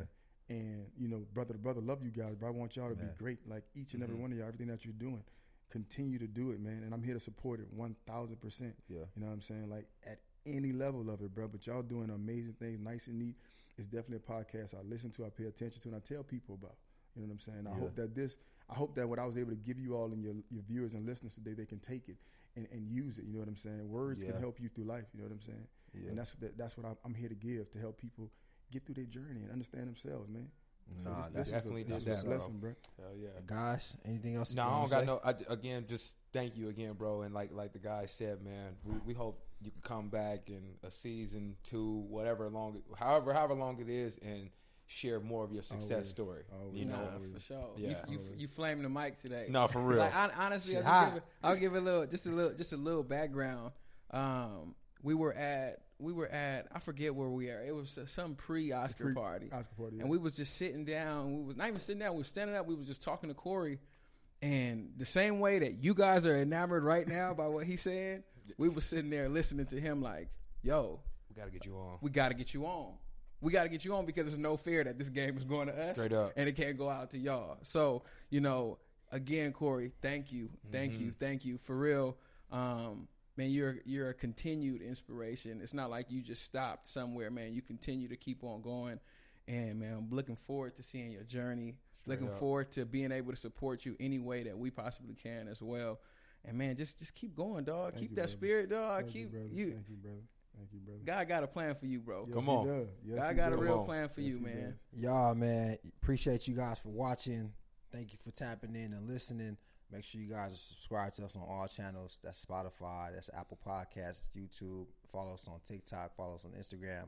Yeah. 0.49 0.57
And 0.57 0.87
you 0.97 1.09
know, 1.09 1.25
brother 1.35 1.55
to 1.55 1.59
brother, 1.59 1.81
love 1.81 2.03
you 2.03 2.11
guys, 2.11 2.35
but 2.41 2.47
I 2.47 2.51
want 2.51 2.77
y'all 2.77 2.89
to 2.91 2.95
Man. 2.95 3.07
be 3.09 3.13
great. 3.19 3.39
Like 3.49 3.65
each 3.75 3.95
and 3.95 4.03
every 4.03 4.15
Mm-hmm. 4.15 4.23
one 4.23 4.33
of 4.33 4.39
y'all, 4.39 4.47
everything 4.47 4.69
that 4.69 4.85
you're 4.85 4.95
doing, 4.95 5.23
continue 5.71 6.19
to 6.19 6.27
do 6.29 6.51
it, 6.53 6.61
man. 6.61 6.83
And 6.85 6.95
I'm 6.95 7.03
here 7.03 7.15
to 7.15 7.21
support 7.21 7.61
it 7.61 7.67
one 7.73 7.97
thousand 8.07 8.41
percent. 8.41 8.75
Yeah. 8.89 8.99
You 9.15 9.23
know 9.23 9.27
what 9.27 9.33
I'm 9.33 9.41
saying? 9.41 9.69
Like 9.69 9.87
at 10.07 10.21
any 10.47 10.73
level 10.73 11.11
of 11.11 11.21
it, 11.23 11.35
bro. 11.35 11.49
But 11.49 11.67
y'all 11.67 11.83
doing 11.83 12.11
amazing 12.11 12.55
things, 12.61 12.79
nice 12.81 13.09
and 13.09 13.19
neat. 13.19 13.35
It's 13.79 13.89
definitely 13.89 14.19
a 14.27 14.33
podcast 14.33 14.75
I 14.75 14.83
listen 14.89 15.11
to, 15.13 15.27
I 15.27 15.29
pay 15.29 15.45
attention 15.45 15.83
to, 15.83 15.89
and 15.89 15.97
I 15.97 16.01
tell 16.01 16.23
people 16.23 16.55
about. 16.55 16.77
You 17.15 17.23
know 17.23 17.29
what 17.29 17.33
I'm 17.35 17.41
saying? 17.41 17.67
I 17.67 17.71
Yeah. 17.73 17.81
hope 17.81 17.97
that 17.97 18.15
this, 18.15 18.39
I 18.71 18.75
hope 18.75 18.95
that 18.95 19.09
what 19.09 19.19
I 19.19 19.27
was 19.27 19.37
able 19.37 19.51
to 19.51 19.57
give 19.57 19.79
you 19.79 19.97
all 19.97 20.13
and 20.13 20.23
your, 20.23 20.35
your 20.51 20.63
viewers 20.69 20.95
and 20.95 21.05
listeners 21.05 21.35
today, 21.35 21.53
they 21.55 21.67
can 21.67 21.79
take 21.81 22.09
it 22.09 22.17
and, 22.57 22.67
and 22.73 22.89
use 22.89 23.19
it. 23.19 23.25
You 23.27 23.33
know 23.35 23.41
what 23.41 23.49
I'm 23.49 23.57
saying? 23.57 23.87
Words 23.91 24.23
Yeah. 24.25 24.31
can 24.33 24.41
help 24.41 24.61
you 24.61 24.69
through 24.71 24.85
life. 24.85 25.05
You 25.13 25.21
know 25.21 25.27
what 25.27 25.33
I'm 25.35 25.41
saying? 25.41 25.67
Yeah. 25.95 26.11
And 26.11 26.19
that's 26.19 26.33
that, 26.33 26.57
that's 26.59 26.77
what 26.77 26.87
I'm, 26.87 26.97
I'm 27.05 27.15
here 27.15 27.29
to 27.29 27.35
give 27.35 27.71
to 27.73 27.79
help 27.79 27.99
people 28.01 28.31
get 28.73 28.85
through 28.85 28.97
their 28.97 29.05
journey 29.05 29.43
and 29.43 29.51
understand 29.53 29.87
themselves, 29.87 30.29
man. 30.29 30.49
So 31.03 31.11
Nah, 31.11 31.23
this- 31.23 31.33
this 31.33 31.47
is 31.49 31.53
a- 31.53 31.57
Definitely 31.57 31.85
did 31.85 32.01
that, 32.03 32.25
bro. 32.25 32.49
bro. 32.49 32.71
Hell 33.01 33.17
yeah. 33.17 33.29
Guys, 33.47 33.97
anything 34.05 34.37
else? 34.37 34.55
No, 34.55 34.63
you 34.65 34.69
I 34.69 34.73
don't 34.79 34.91
got 34.91 35.01
say? 35.01 35.07
no. 35.07 35.21
I, 35.51 35.53
again, 35.53 35.85
just 35.89 36.15
thank 36.33 36.57
you 36.57 36.69
again, 36.69 36.93
bro. 36.93 37.23
And 37.23 37.35
like 37.35 37.51
like 37.53 37.73
the 37.73 37.79
guy 37.81 38.07
said, 38.07 38.43
man, 38.45 38.77
we, 38.85 38.95
we 39.07 39.15
hope 39.15 39.41
you 39.61 39.71
can 39.73 39.81
come 39.83 40.09
back 40.11 40.49
in 40.49 40.63
a 40.85 40.91
season 40.91 41.57
two, 41.65 42.05
whatever 42.09 42.49
long, 42.51 42.83
however 42.97 43.33
however 43.33 43.55
long 43.55 43.81
it 43.81 43.89
is, 43.89 44.19
and 44.23 44.51
share 44.89 45.19
more 45.19 45.43
of 45.43 45.51
your 45.53 45.63
success 45.63 45.91
Always. 45.91 46.09
story. 46.11 46.43
Always. 46.57 46.77
You 46.79 46.85
know, 46.85 46.97
Nah, 46.97 47.19
for 47.35 47.41
sure. 47.41 47.71
Yeah. 47.77 47.89
You, 48.09 48.19
you, 48.19 48.21
you 48.37 48.47
flamed 48.47 48.85
the 48.85 48.89
mic 48.89 49.19
today. 49.19 49.47
No, 49.49 49.67
for 49.67 49.81
real. 49.81 49.99
Like 49.99 50.13
hon- 50.13 50.31
honestly, 50.39 50.77
I'll 50.79 51.07
give, 51.09 51.17
it, 51.17 51.23
I'll 51.43 51.57
give 51.57 51.75
a 51.75 51.81
little, 51.81 52.07
just 52.07 52.27
a 52.27 52.31
little, 52.31 52.53
just 52.57 52.73
a 52.73 52.77
little 52.77 53.03
background. 53.03 53.73
Um, 54.13 54.77
we 55.03 55.15
were 55.15 55.33
at, 55.35 55.81
we 55.99 56.13
were 56.13 56.29
at, 56.29 56.67
I 56.73 56.79
forget 56.79 57.15
where 57.15 57.29
we 57.29 57.51
are. 57.51 57.63
It 57.63 57.75
was 57.75 57.97
uh, 57.99 58.07
some 58.07 58.35
pre-Oscar 58.35 59.05
Pre- 59.05 59.15
party. 59.15 59.51
Oscar 59.53 59.75
party, 59.75 59.97
yeah. 59.97 60.03
and 60.03 60.11
we 60.11 60.19
was 60.19 60.35
just 60.35 60.57
sitting 60.57 60.85
down. 60.85 61.39
We 61.39 61.45
was 61.45 61.57
not 61.57 61.69
even 61.69 61.81
sitting 61.81 62.01
down. 62.01 62.13
We 62.13 62.19
was 62.19 62.29
standing 62.29 62.57
up. 62.57 62.67
We 62.67 62.75
was 62.75 62.87
just 62.87 63.03
talking 63.03 63.29
to 63.29 63.35
Corey, 63.35 63.79
and 64.43 64.91
the 64.97 65.07
same 65.07 65.41
way 65.41 65.59
that 65.61 65.83
you 65.83 65.95
guys 65.95 66.27
are 66.27 66.37
enamored 66.37 66.85
right 66.85 67.07
now 67.09 67.33
by 67.35 67.47
what 67.47 67.65
he 67.67 67.77
said, 67.77 68.25
we 68.59 68.69
was 68.69 68.85
sitting 68.85 69.11
there 69.11 69.29
listening 69.29 69.67
to 69.67 69.81
him 69.81 70.03
like, 70.03 70.29
"Yo, 70.63 71.01
we 71.29 71.35
got 71.35 71.47
to 71.47 71.51
get 71.51 71.65
you 71.65 71.75
on. 71.77 71.99
we 72.03 72.11
got 72.11 72.29
to 72.29 72.35
get 72.35 72.53
you 72.53 72.67
on. 72.67 72.93
We 73.41 73.53
got 73.53 73.65
to 73.65 73.69
get 73.69 73.85
you 73.85 73.95
on 73.95 74.07
because 74.07 74.25
there's 74.25 74.39
no 74.39 74.57
fear 74.57 74.83
that 74.85 74.99
this 74.99 75.09
game 75.11 75.37
is 75.37 75.45
going 75.45 75.69
to 75.69 75.75
us. 75.79 75.95
Straight 75.97 76.13
up. 76.13 76.33
And 76.37 76.49
it 76.49 76.57
can't 76.57 76.77
go 76.79 76.89
out 76.89 77.11
to 77.11 77.19
y'all. 77.19 77.59
So, 77.63 78.03
you 78.31 78.41
know, 78.41 78.79
again, 79.13 79.53
Corey, 79.53 79.93
thank 80.01 80.33
you. 80.33 80.49
Thank 80.73 80.95
Mhm. 80.95 81.01
you. 81.01 81.11
Thank 81.13 81.45
you. 81.45 81.59
For 81.59 81.77
real. 81.77 82.17
Um, 82.51 83.09
man, 83.37 83.51
you're 83.51 83.77
you're 83.85 84.09
a 84.11 84.15
continued 84.15 84.83
inspiration. 84.83 85.61
It's 85.63 85.75
not 85.75 85.91
like 85.91 86.07
you 86.11 86.23
just 86.23 86.43
stopped 86.43 86.87
somewhere, 86.87 87.31
man. 87.31 87.53
You 87.53 87.63
continue 87.63 88.09
to 88.09 88.17
keep 88.17 88.43
on 88.45 88.63
going. 88.63 89.01
And 89.49 89.79
man, 89.79 89.95
I'm 89.95 90.11
looking 90.15 90.37
forward 90.37 90.77
to 90.77 90.83
seeing 90.83 91.11
your 91.13 91.23
journey. 91.23 91.77
Straight 92.03 92.15
looking 92.21 92.29
up. 92.35 92.39
forward 92.41 92.73
to 92.73 92.85
being 92.85 93.13
able 93.13 93.33
to 93.33 93.37
support 93.37 93.85
you 93.85 93.97
any 94.01 94.19
way 94.19 94.43
that 94.45 94.59
we 94.59 94.71
possibly 94.71 95.15
can 95.15 95.49
as 95.49 95.63
well. 95.63 96.01
And 96.45 96.57
man, 96.59 96.77
just 96.77 96.99
just 96.99 97.15
keep 97.15 97.35
going, 97.35 97.65
dog. 97.65 97.93
Thank 97.93 98.03
keep 98.03 98.11
you, 98.11 98.17
that 98.17 98.23
brother. 98.23 98.29
spirit, 98.33 98.71
dog. 98.71 99.03
Thank 99.05 99.15
you, 99.15 99.23
keep 99.23 99.31
brother. 99.33 99.47
you 99.49 99.71
Thank 99.73 99.89
you, 99.89 99.97
brother. 99.97 100.17
Thank 100.57 100.69
you, 100.73 100.79
brother. 100.81 101.01
God 101.05 101.29
got 101.29 101.43
a 101.43 101.47
plan 101.47 101.75
for 101.75 101.87
you, 101.87 102.01
bro. 102.01 102.25
Yes, 102.27 102.35
Come 102.35 102.45
he 102.45 102.51
on. 102.51 102.67
does. 102.67 102.89
Yes, 103.05 103.19
God 103.21 103.29
he 103.31 103.35
got 103.37 103.49
a 103.49 103.51
does. 103.57 103.61
real 103.61 103.71
Come 103.73 103.81
on. 103.81 103.87
plan 103.87 104.09
for 104.09 104.21
Yes, 104.23 104.31
you, 104.31 104.39
he 104.39 104.45
man. 104.45 104.75
does. 104.95 105.03
Y'all, 105.03 105.35
man, 105.35 105.79
appreciate 106.01 106.49
you 106.49 106.55
guys 106.55 106.79
for 106.79 106.89
watching. 106.89 107.53
Thank 107.93 108.13
you 108.13 108.19
for 108.25 108.31
tapping 108.31 108.75
in 108.75 108.93
and 108.95 109.07
listening. 109.09 109.57
Make 109.91 110.05
sure 110.05 110.21
you 110.21 110.29
guys 110.29 110.53
are 110.53 110.57
subscribed 110.57 111.17
to 111.17 111.25
us 111.25 111.37
on 111.37 111.43
all 111.43 111.69
channels. 111.69 112.19
That's 112.23 112.45
Spotify, 112.45 113.15
that's 113.15 113.31
Apple 113.37 113.59
Podcasts, 113.65 114.27
YouTube. 114.37 114.87
Follow 115.13 115.35
us 115.35 115.49
on 115.49 115.61
TikTok. 115.65 116.17
Follow 116.17 116.35
us 116.35 116.45
on 116.45 116.53
Instagram. 116.53 117.05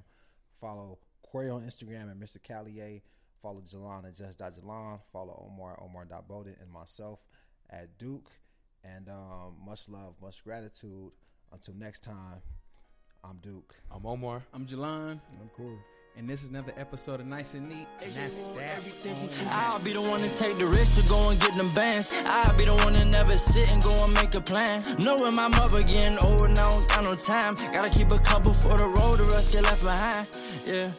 Follow 0.60 0.98
Corey 1.22 1.50
on 1.50 1.62
Instagram 1.62 2.10
and 2.10 2.22
Mr. 2.22 2.38
Calliet. 2.38 3.02
Follow 3.42 3.60
Jalon 3.60 4.06
at 4.06 4.16
just.jalon. 4.16 5.00
Follow 5.12 5.48
Omar, 5.52 5.78
Omar.Bolden, 5.82 6.56
and 6.60 6.70
myself 6.70 7.20
at 7.70 7.98
Duke. 7.98 8.30
And 8.84 9.08
um, 9.08 9.56
much 9.66 9.88
love, 9.88 10.14
much 10.22 10.42
gratitude. 10.44 11.10
Until 11.52 11.74
next 11.74 12.02
time, 12.02 12.42
I'm 13.24 13.38
Duke. 13.38 13.74
I'm 13.90 14.06
Omar. 14.06 14.42
I'm 14.54 14.66
Jalon. 14.66 15.20
I'm 15.40 15.48
Corey. 15.56 15.78
And 16.16 16.28
this 16.28 16.42
is 16.42 16.48
another 16.48 16.72
episode 16.76 17.20
of 17.20 17.26
Nice 17.26 17.54
and 17.54 17.68
Neat. 17.68 17.86
And 18.04 18.12
that's 18.12 18.34
that. 18.54 19.48
I'll 19.52 19.78
be 19.84 19.92
the 19.92 20.00
one 20.00 20.20
to 20.20 20.38
take 20.38 20.58
the 20.58 20.66
risk 20.66 21.00
to 21.00 21.08
go 21.08 21.30
and 21.30 21.38
get 21.40 21.56
them 21.56 21.72
bands. 21.74 22.12
I'll 22.26 22.56
be 22.56 22.64
the 22.64 22.74
one 22.74 22.94
to 22.94 23.04
never 23.04 23.36
sit 23.36 23.72
and 23.72 23.80
go 23.82 24.04
and 24.04 24.14
make 24.14 24.34
a 24.34 24.40
plan. 24.40 24.82
Knowing 24.98 25.34
my 25.34 25.48
mother 25.48 25.82
getting 25.84 26.18
old 26.18 26.42
and 26.42 26.54
now, 26.54 26.70
don't 26.70 26.88
got 26.88 27.04
no 27.04 27.14
time. 27.14 27.54
Gotta 27.72 27.90
keep 27.96 28.10
a 28.10 28.18
couple 28.18 28.52
for 28.52 28.76
the 28.76 28.86
road, 28.86 29.18
the 29.18 29.24
rest 29.24 29.52
get 29.52 29.62
left 29.62 29.82
behind. 29.84 30.26
Yeah. 30.66 30.90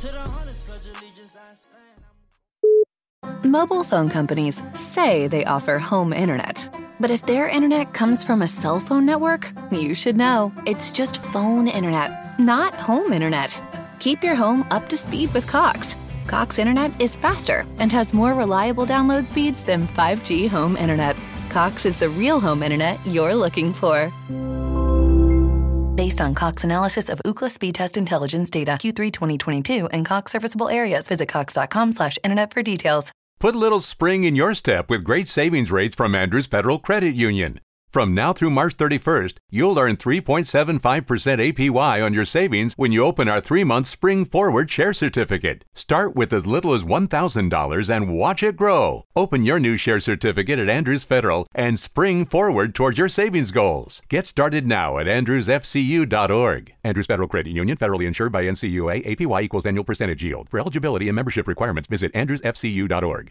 To 0.00 0.06
the 0.12 0.18
hundreds, 0.18 0.66
pledge 0.66 0.90
allegiance, 0.96 1.36
I 1.36 1.54
stand. 1.54 3.44
Mobile 3.44 3.84
phone 3.84 4.08
companies 4.10 4.62
say 4.74 5.28
they 5.28 5.44
offer 5.44 5.78
home 5.78 6.12
internet. 6.12 6.68
But 6.98 7.10
if 7.10 7.26
their 7.26 7.48
internet 7.48 7.92
comes 7.92 8.24
from 8.24 8.42
a 8.42 8.48
cell 8.48 8.80
phone 8.80 9.04
network, 9.06 9.52
you 9.70 9.94
should 9.94 10.16
know. 10.16 10.52
It's 10.66 10.92
just 10.92 11.22
phone 11.22 11.68
internet, 11.68 12.38
not 12.40 12.74
home 12.74 13.12
internet. 13.12 13.60
Keep 14.04 14.22
your 14.22 14.34
home 14.34 14.66
up 14.70 14.86
to 14.90 14.98
speed 14.98 15.32
with 15.32 15.46
Cox. 15.46 15.96
Cox 16.26 16.58
internet 16.58 16.92
is 17.00 17.14
faster 17.14 17.64
and 17.78 17.90
has 17.90 18.12
more 18.12 18.34
reliable 18.34 18.84
download 18.84 19.24
speeds 19.24 19.64
than 19.64 19.86
5G 19.86 20.46
home 20.46 20.76
internet. 20.76 21.16
Cox 21.48 21.86
is 21.86 21.96
the 21.96 22.10
real 22.10 22.38
home 22.38 22.62
internet 22.62 22.98
you're 23.06 23.34
looking 23.34 23.72
for. 23.72 24.12
Based 25.94 26.20
on 26.20 26.34
Cox 26.34 26.64
analysis 26.64 27.08
of 27.08 27.18
Ookla 27.24 27.50
speed 27.50 27.76
test 27.76 27.96
intelligence 27.96 28.50
data 28.50 28.72
Q3 28.72 29.10
2022 29.10 29.86
and 29.86 30.04
Cox 30.04 30.32
serviceable 30.32 30.68
areas, 30.68 31.08
visit 31.08 31.30
cox.com/internet 31.30 32.52
for 32.52 32.62
details. 32.62 33.10
Put 33.40 33.54
a 33.54 33.58
little 33.58 33.80
spring 33.80 34.24
in 34.24 34.36
your 34.36 34.54
step 34.54 34.90
with 34.90 35.02
great 35.02 35.30
savings 35.30 35.70
rates 35.70 35.96
from 35.96 36.14
Andrews 36.14 36.46
Federal 36.46 36.78
Credit 36.78 37.14
Union. 37.14 37.58
From 37.94 38.12
now 38.12 38.32
through 38.32 38.50
March 38.50 38.76
31st, 38.76 39.34
you'll 39.50 39.78
earn 39.78 39.96
3.75% 39.96 40.82
APY 41.04 42.04
on 42.04 42.12
your 42.12 42.24
savings 42.24 42.74
when 42.76 42.90
you 42.90 43.04
open 43.04 43.28
our 43.28 43.40
three 43.40 43.62
month 43.62 43.86
Spring 43.86 44.24
Forward 44.24 44.68
Share 44.68 44.92
Certificate. 44.92 45.64
Start 45.76 46.16
with 46.16 46.32
as 46.32 46.44
little 46.44 46.74
as 46.74 46.82
$1,000 46.82 47.96
and 47.96 48.12
watch 48.12 48.42
it 48.42 48.56
grow. 48.56 49.04
Open 49.14 49.44
your 49.44 49.60
new 49.60 49.76
share 49.76 50.00
certificate 50.00 50.58
at 50.58 50.68
Andrews 50.68 51.04
Federal 51.04 51.46
and 51.54 51.78
spring 51.78 52.26
forward 52.26 52.74
towards 52.74 52.98
your 52.98 53.08
savings 53.08 53.52
goals. 53.52 54.02
Get 54.08 54.26
started 54.26 54.66
now 54.66 54.98
at 54.98 55.06
andrewsfcu.org. 55.06 56.74
Andrews 56.82 57.06
Federal 57.06 57.28
Credit 57.28 57.52
Union, 57.52 57.76
federally 57.76 58.08
insured 58.08 58.32
by 58.32 58.42
NCUA, 58.42 59.06
APY 59.06 59.42
equals 59.44 59.66
annual 59.66 59.84
percentage 59.84 60.24
yield. 60.24 60.48
For 60.50 60.58
eligibility 60.58 61.08
and 61.08 61.14
membership 61.14 61.46
requirements, 61.46 61.86
visit 61.86 62.12
andrewsfcu.org. 62.12 63.30